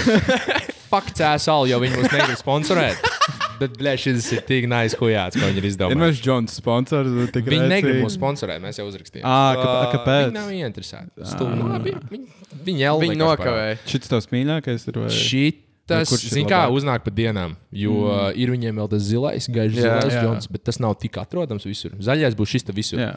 Fakts 0.92 1.26
ēsāli, 1.32 1.74
jo 1.74 1.82
viņi 1.82 1.98
mūs 1.98 2.14
negrib 2.14 2.38
sponsorēt. 2.44 3.10
Bet, 3.60 3.78
blē, 3.80 3.94
šis 4.00 4.32
ir 4.36 4.42
tik 4.48 4.68
nice 4.70 4.98
hujāts, 5.00 5.38
ko 5.38 5.46
viņi 5.48 5.62
ir 5.62 5.66
Ir 5.66 5.70
izdomājuši. 5.72 6.02
mēs 6.02 6.24
Džons 6.24 6.58
sponsors. 6.60 7.14
tik 7.34 7.46
Viņi 7.50 7.70
negrib 7.72 8.02
mūs 8.06 8.18
sponsorēt, 8.18 8.62
mēs 8.64 8.78
jau 8.78 8.88
uzrakstījām. 8.90 9.26
Ā, 9.26 9.38
kā- 9.58 9.78
Viņi 9.78 9.94
kāpēc? 9.96 10.34
nav 10.34 10.52
ieinteresēti. 10.54 11.26
Stulbi. 11.26 11.56
Nu, 11.58 11.80
Viņi, 11.88 12.28
viņi 12.68 12.86
jau 12.86 13.00
Viņi 13.02 13.18
nokavēja. 13.22 13.80
Šis 13.86 14.12
tavs 14.12 14.30
mīļākais 14.34 14.88
ir. 14.88 15.02
Vai? 15.04 15.10
Nu, 15.88 16.04
kurš 16.04 16.26
ir 16.28 16.34
zin 16.36 16.48
kā, 16.50 16.66
uznāk 16.68 17.06
pa 17.06 17.12
dienām, 17.16 17.56
jo 17.72 17.94
mm. 18.12 18.36
ir 18.36 18.52
viņiem 18.52 18.76
vēl 18.82 18.90
tas 18.92 19.06
zilais, 19.08 19.48
gaišs 19.48 19.78
zilais 19.80 20.18
džons, 20.20 20.50
bet 20.52 20.66
tas 20.68 20.82
nav 20.84 20.98
tik 21.00 21.16
atrodams 21.22 21.64
visur. 21.64 21.94
Zaļais 22.04 22.36
būs 22.36 22.52
šis 22.52 22.68
te 22.68 22.76
visur. 22.76 23.00
Jā. 23.00 23.14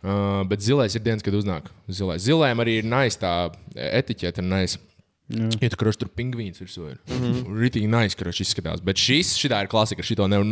Uh, 0.00 0.40
bet 0.48 0.64
zilais 0.64 0.94
ir 0.96 1.02
dienas, 1.04 1.20
kad 1.20 1.34
uznāk. 1.36 1.68
Zilais. 1.92 2.22
Zilajam 2.24 2.62
arī 2.64 2.78
ir 2.80 2.88
nice 2.88 3.20
tā 3.20 3.52
etiķete, 3.76 4.40
ir 4.40 4.48
nice. 4.48 4.80
Jā. 5.30 5.46
Ja 5.62 5.68
tu 5.70 5.76
kruši 5.78 6.00
tur 6.02 6.08
pingvīns 6.18 6.58
virsū 6.58 6.88
ir. 6.90 6.96
Mm 7.06 7.20
-hmm. 7.22 7.58
Rītīgi 7.62 7.86
nice, 7.86 8.16
viņš 8.18 8.40
izskatās. 8.42 8.80
Bet 8.82 8.96
šis, 8.98 9.36
šī 9.38 9.48
ir 9.62 9.68
klasika, 9.70 10.02
šito 10.02 10.26
nevar 10.26 10.44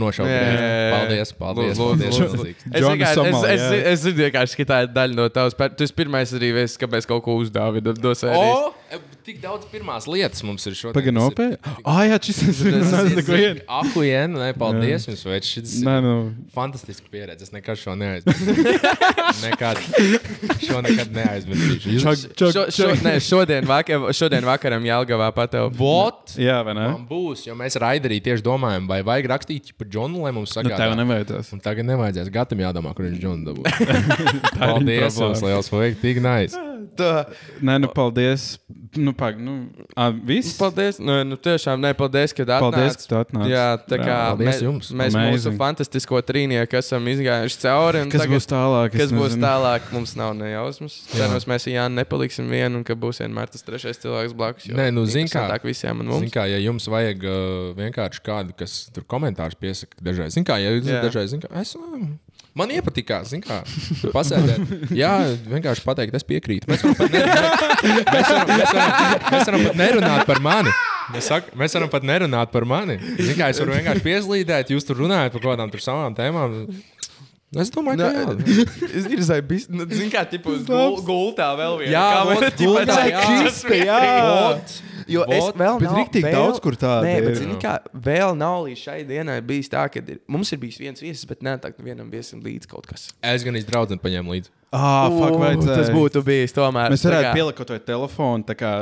jā. 0.54 0.92
Paldies, 0.94 1.32
paldies. 1.32 1.78
Lūdzu, 1.78 1.98
paldies, 1.98 2.18
lūdzu. 2.18 2.36
milzīgs. 2.36 2.62
Es 2.72 2.84
vienkārši- 2.84 3.24
es- 3.54 4.02
zinu, 4.06 4.16
vienkārši, 4.22 4.56
ka 4.56 4.64
tā 4.72 4.82
ir 4.84 4.88
daļa 4.94 5.14
no 5.18 5.28
tavas. 5.28 5.54
Tu 5.76 5.84
esi 5.84 5.92
pirmais 5.98 6.32
arī 6.32 6.52
veids, 6.54 6.76
kāpēc 6.78 7.06
kaut 7.10 7.24
ko 7.24 7.34
no 8.02 8.14
sērijas. 8.14 8.54
O, 8.54 8.74
e, 8.92 8.98
tik 9.26 9.40
daudz 9.42 9.66
pirmās 9.72 10.06
lietas 10.06 10.42
mums 10.44 10.66
ir 10.66 10.72
šodien. 10.78 10.94
Pagaid, 10.94 11.14
nopietni. 11.14 11.58
Ah, 11.84 12.04
jā, 12.06 12.18
šis 12.22 12.42
ir. 12.42 12.78
Viens. 13.26 13.60
Ahujen, 13.68 14.32
ne, 14.38 14.52
paldies 14.52 15.06
jums, 15.08 15.24
veids. 15.26 15.46
Šis 15.48 15.82
Nē, 15.82 15.98
ir 15.98 16.02
nu. 16.02 16.34
fantastiska 16.54 17.06
pieredze. 17.10 17.42
Es 17.42 17.50
nekad 17.52 17.76
šo 17.76 17.94
neaizmirsīšu. 17.98 18.62
nekad. 19.48 19.76
Šo 20.62 20.80
nekad 20.86 21.12
neaizmirsīšu. 21.12 21.90
Nē, 23.02 23.18
šodien, 23.20 23.66
vakar, 23.66 23.98
vakaram 24.68 24.84
Jālgavā 24.84 25.28
patev. 25.34 25.70
Vot! 25.78 26.34
Jā, 26.36 26.58
vai 26.66 26.74
ne? 26.76 26.86
Man 26.92 27.06
būs, 27.08 27.46
jo 27.48 27.54
mēs 27.58 27.76
ar 27.80 27.86
Aidarī 27.94 28.18
tieši 28.24 28.44
domājam, 28.44 28.86
vai 28.90 29.00
vajag 29.06 29.28
rakstīt 29.32 29.72
par 29.78 29.88
Džonu, 29.88 30.22
lai 30.26 30.32
mums 30.36 30.52
Nu, 30.52 30.60
sagādātu. 30.60 30.82
tev 30.82 30.96
nevajadzēs. 31.00 31.52
Un 31.56 31.62
tagad 31.64 31.88
nevajadzēs. 31.88 32.30
Gatam 32.34 32.60
jādomā, 32.62 32.92
kur 32.94 33.08
viņš 33.08 33.20
Džonu 33.22 33.48
dabūs. 33.48 34.52
Paldies, 34.58 35.18
jums 35.18 35.42
liels, 35.44 35.70
vai 35.72 35.88
tik 35.98 36.20
nice. 36.24 36.58
Nē, 37.62 37.78
nu, 37.80 37.88
paldies. 37.94 38.58
Nu, 38.96 39.12
pag, 39.12 39.36
nu, 39.38 39.68
ah, 39.96 40.10
viss. 40.24 40.56
Paldies. 40.56 40.96
Nu, 40.98 41.22
nu, 41.24 41.36
tiešām, 41.36 41.76
nē, 41.82 41.90
paldies, 41.98 42.32
ka 42.32 42.42
atnāci. 42.46 42.60
Paldies, 42.64 42.96
ka 42.96 43.04
tu 43.10 43.16
atnāci. 43.18 43.50
Jā, 43.52 43.66
tā 43.84 43.98
kā 44.00 44.16
Paldies 44.32 44.48
mē- 44.60 44.64
jums. 44.64 44.90
mēs 44.92 45.12
mūsu 45.12 45.48
Amazing. 45.50 45.58
fantastisko 45.58 46.22
trīnieku 46.22 46.78
esam 46.78 47.04
izgājuši 47.04 47.58
cauri. 47.64 48.00
un 48.02 48.10
Kas 48.10 48.22
tagad- 48.22 48.32
būs 48.38 48.46
tālāk? 48.48 48.90
Kas 48.96 49.12
būs 49.12 49.34
nezinu. 49.36 49.42
tālāk, 49.44 49.92
mums 49.92 50.14
nav 50.16 50.34
nejausmas. 50.34 50.94
Cerams, 51.12 51.44
mēs 51.44 51.66
Jānu 51.68 51.94
nepaliksim 52.00 52.48
vienu, 52.48 52.76
un 52.76 52.84
ka 52.84 52.94
būs 52.94 53.20
vienmēr 53.20 53.50
tas 53.50 53.62
trešais 53.62 53.98
cilvēks 54.00 54.32
blakus. 54.32 54.66
jo 54.66 54.74
Nē, 54.74 54.92
nu, 54.92 55.04
zini 55.04 55.28
kā. 55.28 55.60
visiem 55.62 56.00
un 56.00 56.06
mums. 56.06 56.30
kā, 56.32 56.48
ja 56.48 56.56
jums 56.58 56.86
vajag 56.88 57.18
uh, 57.24 57.74
vienkārši 57.76 58.20
kādu, 58.24 58.56
kas 58.56 58.90
tur 58.94 59.02
komentārus 59.04 59.54
piesaka, 59.58 59.96
dažreiz, 60.00 60.32
zini, 60.32 60.44
kā, 60.46 60.56
ja 60.62 60.70
jūs 60.70 60.84
Jā. 60.88 61.02
dažreiz, 61.04 61.28
zini, 61.30 61.42
kā, 61.42 61.60
es, 61.60 61.74
uh, 61.76 61.82
man 62.58 62.72
iepatikās, 62.74 63.30
zini, 63.32 63.44
kā, 63.46 63.60
pasēdēt. 64.14 64.92
Jā, 64.98 65.14
vienkārši 65.48 65.84
pateikt, 65.86 66.18
es 66.18 66.26
piekrītu. 66.28 66.68
Mēs 66.70 66.84
varam 66.84 66.98
pat, 66.98 67.14
ne, 67.14 67.24
ne, 67.24 68.04
mēs 68.12 68.30
varam, 68.34 68.52
mēs 68.52 68.74
varam, 68.74 68.94
mēs 69.32 69.50
varam 69.50 69.66
pat 69.68 69.80
nerunāt 69.82 70.24
par 70.28 70.42
mani. 70.44 70.76
Mēs, 71.08 71.28
sak, 71.30 71.48
mēs 71.56 71.72
varam 71.78 71.90
pat 71.92 72.04
nerunāt 72.04 72.52
par 72.52 72.66
mani. 72.68 72.98
Zini, 73.16 73.38
kā, 73.38 73.48
es 73.48 73.60
varu 73.62 73.72
vienkārši 73.78 74.04
pieslīdēt, 74.04 74.72
jūs 74.74 74.84
tur 74.88 75.00
runājat 75.00 75.32
par 75.32 75.44
kaut 75.44 75.54
kādām 75.54 75.72
savām 75.80 76.16
tēmām. 76.18 76.58
Es 77.56 77.70
domāju, 77.72 78.04
ka 78.04 78.08
jā. 78.12 78.58
Ir 79.14 79.22
zaibis, 79.24 79.64
nu, 79.72 79.86
zini, 79.88 80.10
kā 80.12 80.20
tipu 80.28 80.52
uz 80.52 80.66
gul, 80.68 80.98
gultā 81.06 81.46
vēl 81.56 81.78
viena. 81.80 81.92
Jā, 81.94 82.08
vot, 82.28 82.44
tipa, 82.52 82.74
gultā, 82.74 82.96
tā 82.98 83.06
jā. 83.08 83.22
čista, 83.48 83.78
jā. 83.78 84.00
Vot. 84.28 84.74
Jo 85.08 85.22
es 85.24 85.40
Vot, 85.40 85.56
vēl 85.56 85.78
bet 85.80 85.88
nav, 85.88 85.96
riktīgi 86.02 86.26
vēl, 86.26 86.36
daudz 86.36 86.60
kur 86.60 86.76
tādi 86.76 87.08
Nē, 87.08 87.14
bet 87.24 87.30
ir. 87.30 87.38
zini, 87.40 87.54
kā 87.62 87.78
vēl 88.04 88.34
nav 88.36 88.66
līdz 88.66 88.82
šai 88.82 88.98
dienai 89.08 89.38
bijis 89.48 89.72
tā, 89.72 89.86
ka 89.88 90.02
ir, 90.02 90.18
mums 90.28 90.52
ir 90.52 90.60
bijis 90.60 90.76
viens 90.82 91.00
viesis, 91.00 91.24
bet 91.30 91.40
nē, 91.46 91.54
tā, 91.62 91.72
vienam 91.80 92.10
viesim 92.12 92.42
līdzi 92.44 92.68
kaut 92.68 92.84
kas. 92.90 93.08
Es 93.24 93.46
gan 93.46 93.56
izdraudzenu 93.56 94.04
paņēmu 94.04 94.36
līdzi. 94.36 94.52
Ah, 94.70 95.08
fuck, 95.08 95.32
U, 95.32 95.38
vajadzēja. 95.40 95.76
tas 95.80 95.88
būtu 95.94 96.20
bijis 96.26 96.52
tomēr. 96.52 96.90
Mēs 96.92 97.04
varētu 97.08 97.24
kā- 97.24 97.34
pielikt 97.38 97.70
vai 97.72 97.78
telefonu, 97.80 98.44
tā 98.44 98.54
kā 98.54 98.72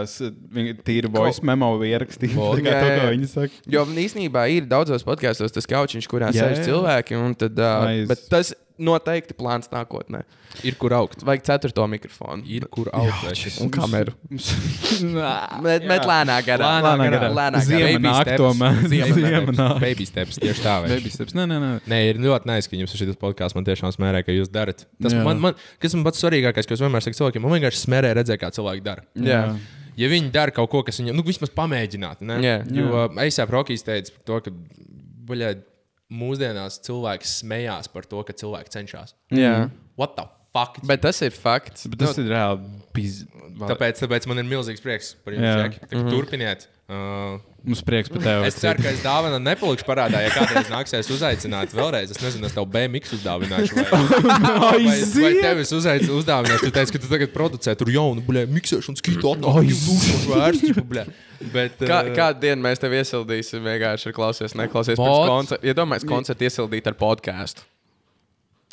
tīri 0.82 1.10
voice 1.14 1.40
memo 1.46 1.68
ierakstīt. 1.86 2.34
Vot. 2.34 2.58
Tā 2.58 2.64
kā 2.66 2.72
Jā, 2.74 2.80
to, 2.82 3.00
ko 3.04 3.12
viņi 3.14 3.28
saka. 3.30 3.52
Jo 3.70 3.84
īstenībā 3.86 4.42
ir 4.50 4.66
daudzos 4.66 5.04
podkāstos 5.06 5.54
tas 5.54 5.66
kaučiņš, 5.70 6.08
kurā 6.10 6.32
sēž 6.34 6.64
cilvēki. 6.66 7.14
un 7.22 7.34
Tad, 7.38 7.58
uh, 7.58 7.86
Nice. 7.86 8.08
bet 8.08 8.28
tas 8.32 8.54
noteikti 8.78 9.34
plāns 9.36 9.70
nākotnē. 9.72 10.22
Ir 10.66 10.76
kur 10.80 10.94
augt. 10.96 11.22
Vajag 11.26 11.44
ceturto 11.46 11.84
mikrofonu. 11.90 12.44
Ir 12.48 12.66
kur 12.72 12.88
augt. 12.96 13.26
Un 13.62 13.70
kameru. 13.72 14.14
Bet, 15.66 15.84
lēnāk, 15.86 16.46
garā. 16.46 16.70
Lēnāk 16.86 17.12
garā. 17.16 17.30
Lēnāk 17.36 17.66
Ziema 17.66 18.02
nāk 18.04 18.30
tomēr. 18.40 18.80
Ziema 18.92 19.54
nāk. 19.56 19.80
Baby 19.82 20.08
steps 20.08 20.40
tieši 20.42 20.64
tā. 20.64 20.76
vai? 20.84 20.92
Baby 20.94 21.12
steps. 21.12 21.36
Nē, 21.36 21.46
nē, 21.50 21.60
nē. 21.62 21.72
Nē, 21.92 22.00
ir 22.10 22.20
ļoti 22.22 22.50
nice, 22.50 22.70
ka 22.70 22.80
jums 22.80 22.94
ir 22.96 23.02
šis 23.02 23.20
podkāsts. 23.20 23.56
Man 23.58 23.68
tiešām 23.68 23.94
smērē, 23.96 24.22
ka 24.26 24.34
jūs 24.36 24.52
darat. 24.52 24.86
Tas 25.02 25.16
Jā. 25.16 25.24
man, 25.26 25.42
man, 25.42 25.58
kas 25.82 25.96
man 25.98 26.06
pats 26.08 26.22
svarīgākais, 26.24 26.68
ko 26.68 26.76
es 26.76 26.84
vienmēr 26.84 27.04
saku 27.04 27.20
cilvēkiem, 27.20 27.44
man 27.44 27.56
vienkārši 27.58 27.82
smērē 27.84 28.14
redzēt, 28.20 28.40
kā 28.42 28.52
cilvēki 28.56 28.84
dara. 28.86 29.06
Jā. 29.20 29.42
Ja 29.96 30.10
viņi 30.12 30.28
dara 30.32 30.52
kaut 30.52 30.68
ko, 30.72 30.82
kas 30.84 31.00
viņiem, 31.00 31.16
nu, 31.16 31.24
vismaz 31.24 31.52
pamēģināt. 31.56 32.20
Ne? 32.28 32.36
Jā. 32.44 32.58
Jo 32.76 33.06
Eisā 33.24 33.46
Rokijs 33.48 33.84
teica 33.86 34.12
par 34.12 34.26
to, 34.28 34.40
ka 34.44 34.52
buļļē, 35.30 35.52
mūsdienās 36.12 36.80
cilvēki 36.86 37.28
smējās 37.28 37.90
par 37.92 38.06
to, 38.08 38.22
ka 38.26 38.36
cilvēki 38.36 38.74
cenšas. 38.78 39.16
Jā. 39.34 39.68
What 39.96 40.16
the 40.18 40.35
fakts. 40.56 40.86
Bet 40.88 41.04
tas 41.04 41.20
ir 41.26 41.36
fakts. 41.36 41.88
Bet 41.92 42.02
tas 42.04 42.20
ir 42.22 42.30
reāli. 42.32 42.72
Piz... 42.96 43.24
Tāpēc, 43.56 44.00
tāpēc 44.02 44.26
man 44.28 44.42
ir 44.42 44.48
milzīgs 44.48 44.82
prieks 44.84 45.14
par 45.24 45.36
jums. 45.36 45.46
Džeki. 45.46 45.78
Tā 45.88 45.92
kā 45.92 46.08
Turpiniet. 46.12 46.66
Uh, 46.86 47.38
Mums 47.66 47.80
prieks 47.82 48.06
par 48.12 48.22
tevi. 48.22 48.46
es 48.46 48.54
ceru, 48.60 48.78
ka 48.78 48.92
es 48.94 49.00
dāvanu 49.02 49.40
nepalikšu 49.42 49.82
parādā, 49.88 50.20
ja 50.22 50.30
kādreiz 50.30 50.68
nāksies 50.70 51.08
uzaicināt 51.10 51.72
vēlreiz. 51.74 52.12
Es 52.14 52.20
nezinu, 52.22 52.46
es 52.46 52.54
tev 52.54 52.68
BMX 52.70 53.16
uzdāvināšu. 53.16 53.80
Vai, 53.80 53.88
vai, 54.84 55.00
vai 55.16 55.32
tev 55.42 55.62
es 55.64 55.72
uzaic, 55.74 56.06
uzdāvināšu? 56.14 56.68
Tu 56.68 56.74
teici, 56.76 56.94
ka 56.94 57.02
tu 57.02 57.10
tagad 57.10 57.34
producē 57.34 57.74
tur 57.80 57.90
jaunu, 57.90 58.22
bļē, 58.28 58.46
miksēšanu, 58.54 59.02
skītu 59.02 59.34
atnākumu. 59.34 61.02
Bet, 61.50 61.82
Kā, 61.82 62.04
uh, 62.06 62.14
kādu 62.16 62.46
dienu 62.46 62.62
mēs 62.64 62.78
tev 62.80 62.94
iesildīsim? 62.96 63.66
Vienkārši 63.66 64.12
ar 64.12 64.14
klausies, 64.16 64.54
neklausies. 64.56 64.94
Vot. 64.96 65.10
Pirms 65.10 65.32
koncerta. 65.34 65.66
Iedomājieties, 65.66 66.12
koncertu 66.14 66.46
iesildīt 66.46 66.86
ar 66.86 66.96
podkāstu. 67.02 67.66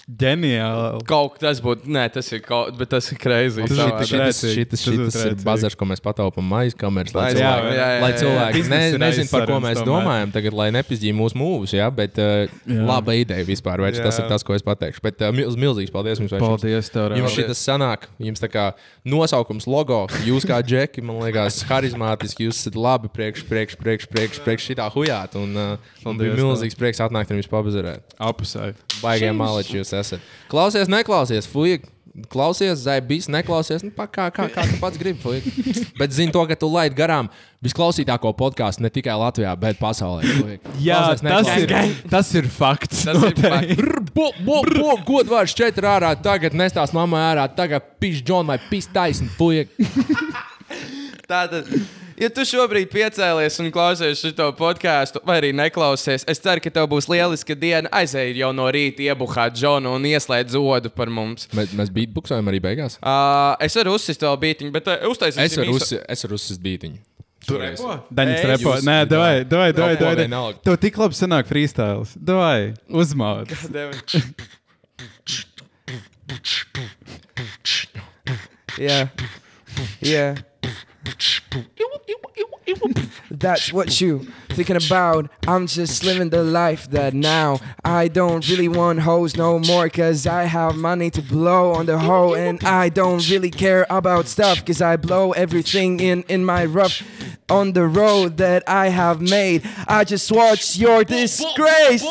Ģeniāli. 0.03 1.05
Kaut 1.07 1.37
kas 1.39 1.61
būtu, 1.63 1.87
nē, 1.95 2.01
tas 2.11 2.27
ir 2.35 2.41
kaut 2.43 2.75
bet 2.75 2.89
tas 2.91 3.05
ir 3.07 3.15
crazy. 3.21 3.63
Tas 3.63 4.09
šitas, 4.09 4.41
Tas 4.43 4.49
būtu 4.51 4.79
šitas 4.83 5.15
ir 5.29 5.35
bazars, 5.45 5.77
ko 5.79 5.87
mēs 5.87 6.01
pataupām 6.03 6.43
maisa 6.43 6.75
kameras. 6.75 7.13
Lai 7.15 7.29
cilvēki, 7.31 7.69
jā, 7.71 7.85
jā, 7.87 8.01
lai 8.03 8.09
jā, 8.09 8.17
jā. 8.17 8.17
cilvēki 8.19 8.63
ne, 8.67 8.79
nezinu, 8.99 9.29
par 9.31 9.45
ko 9.47 9.59
mēs 9.63 9.79
domājam, 9.87 10.33
tagad, 10.35 10.57
lai 10.59 10.65
nepizdīja 10.75 11.15
mūsu 11.15 11.39
mūvus, 11.39 11.75
jā, 11.77 11.87
bet 11.95 12.19
uh, 12.19 12.51
Jā. 12.67 12.81
laba 12.83 13.15
ideja 13.15 13.47
vispār. 13.47 13.79
Vai 13.79 13.93
tas 13.95 14.19
ir 14.19 14.27
tas, 14.27 14.43
ko 14.43 14.57
es 14.57 14.65
pateikšu? 14.67 15.05
Bet 15.05 15.23
uh, 15.23 15.31
milz, 15.35 15.55
milzīgs 15.63 15.95
paldies 15.95 16.19
jums. 16.19 16.35
Paldies 16.35 16.91
tev. 16.91 17.15
Jums 17.21 17.37
šis 17.37 17.63
sanāk, 17.63 18.09
jums 18.19 18.43
tā 18.43 18.51
kā 18.51 18.67
nosaukums, 19.07 19.69
logo, 19.71 20.01
jūs 20.27 20.43
kā 20.49 20.59
džeki, 20.67 21.05
man 21.07 21.23
liekas, 21.23 21.61
harizmātiski, 21.71 22.49
jūs 22.49 22.59
esat 22.65 22.75
labi 22.75 23.07
priekš, 23.13 23.47
priekš, 23.47 23.79
priekš, 23.79 24.11
priekš, 24.11 24.43
priekš 24.43 24.67
šitā 24.73 24.91
hujāt. 24.91 25.39
Un, 25.39 25.55
uh, 25.55 25.95
man 26.03 26.19
bija 26.19 26.35
Paldies, 26.35 26.43
milzīgs 26.43 26.79
prieks 26.83 27.03
atnākt 27.07 27.31
ar 27.31 27.39
jums 27.39 27.51
pabazarēt. 27.55 28.19
Apusē. 28.19 28.73
Baigiem 28.99 29.39
maleči 29.39 29.79
jūs 29.79 29.92
esat. 29.99 30.21
Klausies, 30.51 30.89
neklausies, 30.91 31.47
fuck. 31.49 31.89
Klausies, 32.29 32.77
zaibīs, 32.85 33.25
neklausies. 33.25 33.81
Nu, 33.81 33.89
pa, 33.89 34.05
kā, 34.05 34.27
kā, 34.29 34.43
kā 34.53 34.61
tu 34.69 34.75
pats 34.77 34.99
gribi, 35.01 35.17
fuck. 35.17 35.47
Bet 35.97 36.11
zini 36.13 36.29
to, 36.35 36.43
ka 36.45 36.53
tu 36.61 36.67
laid 36.69 36.93
garām 36.93 37.25
visklausītāko 37.65 38.29
podkāstu 38.37 38.83
ne 38.85 38.91
tikai 38.93 39.15
Latvijā, 39.17 39.55
bet 39.57 39.79
pasaulē. 39.81 40.21
fuck. 40.37 40.67
Jā, 40.77 40.99
Klausies, 40.99 41.23
tas 41.23 41.25
neklausies. 41.25 41.63
ir, 41.65 42.11
tas 42.13 42.29
ir 42.37 42.49
fakts. 42.53 43.01
Tas 43.09 43.17
ir 43.17 43.39
fakts. 43.41 43.73
Brr, 43.81 44.03
Bo, 44.13 44.27
bo, 44.45 44.59
bo, 44.61 44.91
godvārds 45.07 45.55
četri 45.57 45.89
ārā, 45.89 46.11
tagad 46.21 46.53
nestās 46.53 46.93
mamma 46.93 47.17
ārā, 47.31 47.47
tagad 47.57 47.81
piš 47.97 48.21
Džon 48.21 48.45
vai 48.45 48.59
piš 48.69 48.91
taisni, 48.93 49.25
fuck. 49.33 49.73
Tātad, 51.25 51.65
ja 52.23 52.29
tu 52.33 52.45
šobrīd 52.47 52.89
piecēlies 52.91 53.59
un 53.63 53.69
klausies 53.75 54.21
šo 54.23 54.49
podkāstu, 54.57 55.21
vai 55.27 55.37
arī 55.41 55.51
neklausies, 55.55 56.25
es 56.31 56.41
ceru, 56.43 56.63
ka 56.63 56.71
tev 56.73 56.87
būs 56.91 57.09
lieliska 57.11 57.55
diena. 57.59 57.91
Aizej 57.93 58.33
jau 58.39 58.51
no 58.55 58.65
rīta, 58.73 59.03
iebuhāt 59.11 59.55
Džonu 59.59 59.93
un 59.97 60.07
ieslēdz 60.09 60.55
zodu 60.55 60.89
par 60.95 61.11
mums. 61.13 61.47
Mēs, 61.53 61.75
mēs 61.77 61.91
beatboxējam 61.93 62.49
arī 62.51 62.59
beigās. 62.63 62.97
Uh, 63.03 63.53
es 63.63 63.75
varu 63.79 63.97
uzsist 63.99 64.23
vēl 64.25 64.39
bītiņu, 64.47 64.71
bet 64.75 64.87
uh, 64.89 65.03
uztaisīsim 65.11 65.45
Es 65.45 65.57
varu 65.59 65.75
īso- 65.75 65.89
uzsi- 65.91 66.03
es 66.15 66.25
varu 66.27 66.39
uzsist 66.41 66.63
bītiņu. 66.63 67.01
Šoreiz. 67.43 67.81
Daņas 68.07 68.37
Ej, 68.39 68.45
repo. 68.53 68.73
Nē, 68.87 68.97
davai, 69.11 69.33
davai, 69.43 69.71
davai, 69.75 69.93
Repo 69.97 70.05
davai. 70.05 70.15
vienalga. 70.23 70.61
Tev 70.63 70.77
tik 70.79 70.95
labi 71.01 71.17
sanāk 71.19 71.49
freestyles. 71.51 72.13
Davai, 72.15 72.71
uzmāc. 72.87 73.51
Yeah. 78.77 79.09
Yeah. 80.01 80.35
That's 83.31 83.73
what 83.73 83.99
you 84.01 84.27
thinking 84.53 84.77
about. 84.77 85.29
I'm 85.47 85.67
just 85.67 86.03
living 86.03 86.29
the 86.29 86.43
life 86.43 86.89
that 86.91 87.13
now 87.13 87.59
I 87.83 88.07
don't 88.07 88.47
really 88.49 88.67
want 88.67 88.99
hoes 88.99 89.35
no 89.35 89.59
more 89.59 89.89
cause 89.89 90.25
I 90.25 90.43
have 90.43 90.75
money 90.75 91.09
to 91.11 91.21
blow 91.21 91.73
on 91.73 91.85
the 91.85 91.97
hoe 91.97 92.33
and 92.33 92.63
I 92.63 92.89
don't 92.89 93.27
really 93.29 93.51
care 93.51 93.85
about 93.89 94.27
stuff 94.27 94.63
cause 94.65 94.81
I 94.81 94.95
blow 94.97 95.31
everything 95.33 95.99
in 95.99 96.23
in 96.29 96.45
my 96.45 96.65
rough 96.65 97.01
on 97.49 97.73
the 97.73 97.85
road 97.85 98.37
that 98.37 98.63
I 98.67 98.87
have 98.89 99.21
made. 99.21 99.61
I 99.87 100.03
just 100.03 100.31
watch 100.31 100.77
your 100.77 101.03
disgrace. 101.03 102.03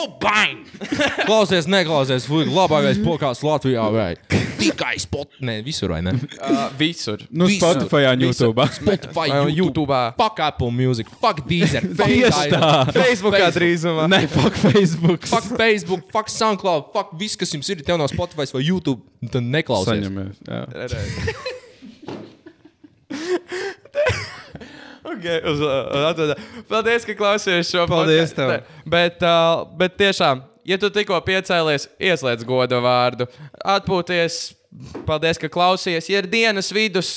Klausies, 1.26 1.66
neklausies, 1.66 2.26
fuck. 2.26 2.46
Labākais 2.46 2.98
podkāsts 3.02 3.42
Latvijā, 3.42 3.90
vai? 3.92 4.16
Tikai 4.58 4.98
spot, 5.00 5.28
ne, 5.40 5.60
visur, 5.62 5.88
vai 5.94 6.02
ne? 6.02 6.12
Uh, 6.40 6.68
visur. 6.78 7.18
Nu, 7.30 7.48
Spotify 7.48 8.04
un 8.12 8.20
YouTube. 8.20 8.66
Spotify, 8.76 9.30
Vai 9.30 9.50
YouTube, 9.50 10.14
fuck 10.16 10.40
Apple 10.40 10.70
Music, 10.70 11.08
fuck 11.20 11.40
Deezer, 11.46 11.82
fuck 11.96 12.08
Tieši 12.32 12.52
tā. 12.52 12.70
Facebookā 12.98 13.48
drīzumā. 13.54 14.08
Nē, 14.10 14.20
fuck 14.32 14.58
Facebook. 14.64 15.26
fuck 15.30 15.46
Facebook, 15.60 16.06
fuck 16.14 16.32
SoundCloud, 16.32 16.90
fuck 16.94 17.14
viss, 17.20 17.38
kas 17.40 17.52
jums 17.54 17.68
ir, 17.72 17.82
tev 17.86 18.00
no 18.00 18.06
Spotify 18.10 18.48
vai 18.52 18.64
YouTube, 18.64 19.00
tad 19.32 19.44
neklausies. 19.46 20.06
Saņemies. 20.06 20.36
Jā. 20.48 20.62
Okay, 25.12 25.42
uz, 25.44 25.60
atvedā. 26.08 26.36
Paldies, 26.70 27.04
ka 27.06 27.14
klausījāties 27.18 27.70
šo 27.74 27.84
Paldies 27.90 28.32
tev. 28.36 28.52
Bet, 28.88 29.20
uh, 29.26 29.64
bet 29.78 29.96
tiešām, 29.98 30.40
ja 30.68 30.78
tu 30.80 30.88
tikko 30.94 31.18
piecēlies, 31.26 31.88
ieslēdz 32.00 32.46
godu 32.48 32.78
vārdu, 32.84 33.26
atpūties. 33.74 34.40
Paldies, 35.04 35.40
ka 35.42 35.50
klausījies. 35.52 36.08
Ja 36.08 36.22
ir 36.22 36.30
dienas 36.32 36.70
vidus, 36.72 37.10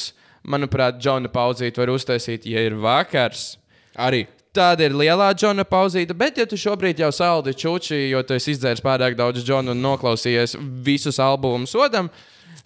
manuprāt, 0.43 0.97
Džona 0.99 1.31
pauzīti 1.31 1.79
var 1.79 1.93
uztaisīt, 1.93 2.49
ja 2.51 2.65
ir 2.65 2.75
vakars. 2.81 3.53
Arī. 3.95 4.25
Tāda 4.55 4.85
ir 4.87 4.93
lielā 4.95 5.33
Džona 5.35 5.65
pauzīte, 5.67 6.15
bet, 6.15 6.37
ja 6.39 6.45
tu 6.47 6.55
šobrīd 6.59 7.01
jau 7.03 7.09
saldi 7.11 7.51
čuči, 7.59 7.97
jo 8.13 8.21
tu 8.23 8.37
esi 8.37 8.53
izdzēris 8.53 8.83
pārāk 8.83 9.17
daudz 9.19 9.43
Džona 9.43 9.73
un 9.75 9.81
noklausījies 9.83 10.55
visus 10.85 11.19
albumus 11.19 11.73
sodam, 11.75 12.07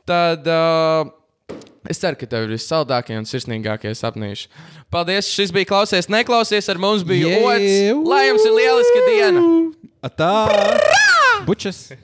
tad 0.06 0.46
uh, 0.46 1.10
es 1.90 1.98
ceru, 2.02 2.20
ka 2.20 2.30
tev 2.30 2.46
ir 2.46 2.54
vissaldākie 2.54 3.18
un 3.18 3.26
sirsnīgākie 3.30 3.96
sapnīši. 3.98 4.52
Paldies! 4.94 5.32
Šis 5.34 5.54
bija 5.56 5.72
klausies, 5.72 6.12
neklausies, 6.14 6.70
ar 6.70 6.82
mums 6.82 7.06
bija 7.08 7.34
Yeah. 7.34 7.50
Ots. 7.50 8.10
Lai 8.12 8.24
jums 8.28 8.46
ir 8.46 8.58
lieliska 8.60 9.06
diena! 9.10 9.44
Atā! 10.06 10.34
Bučas! 11.50 11.90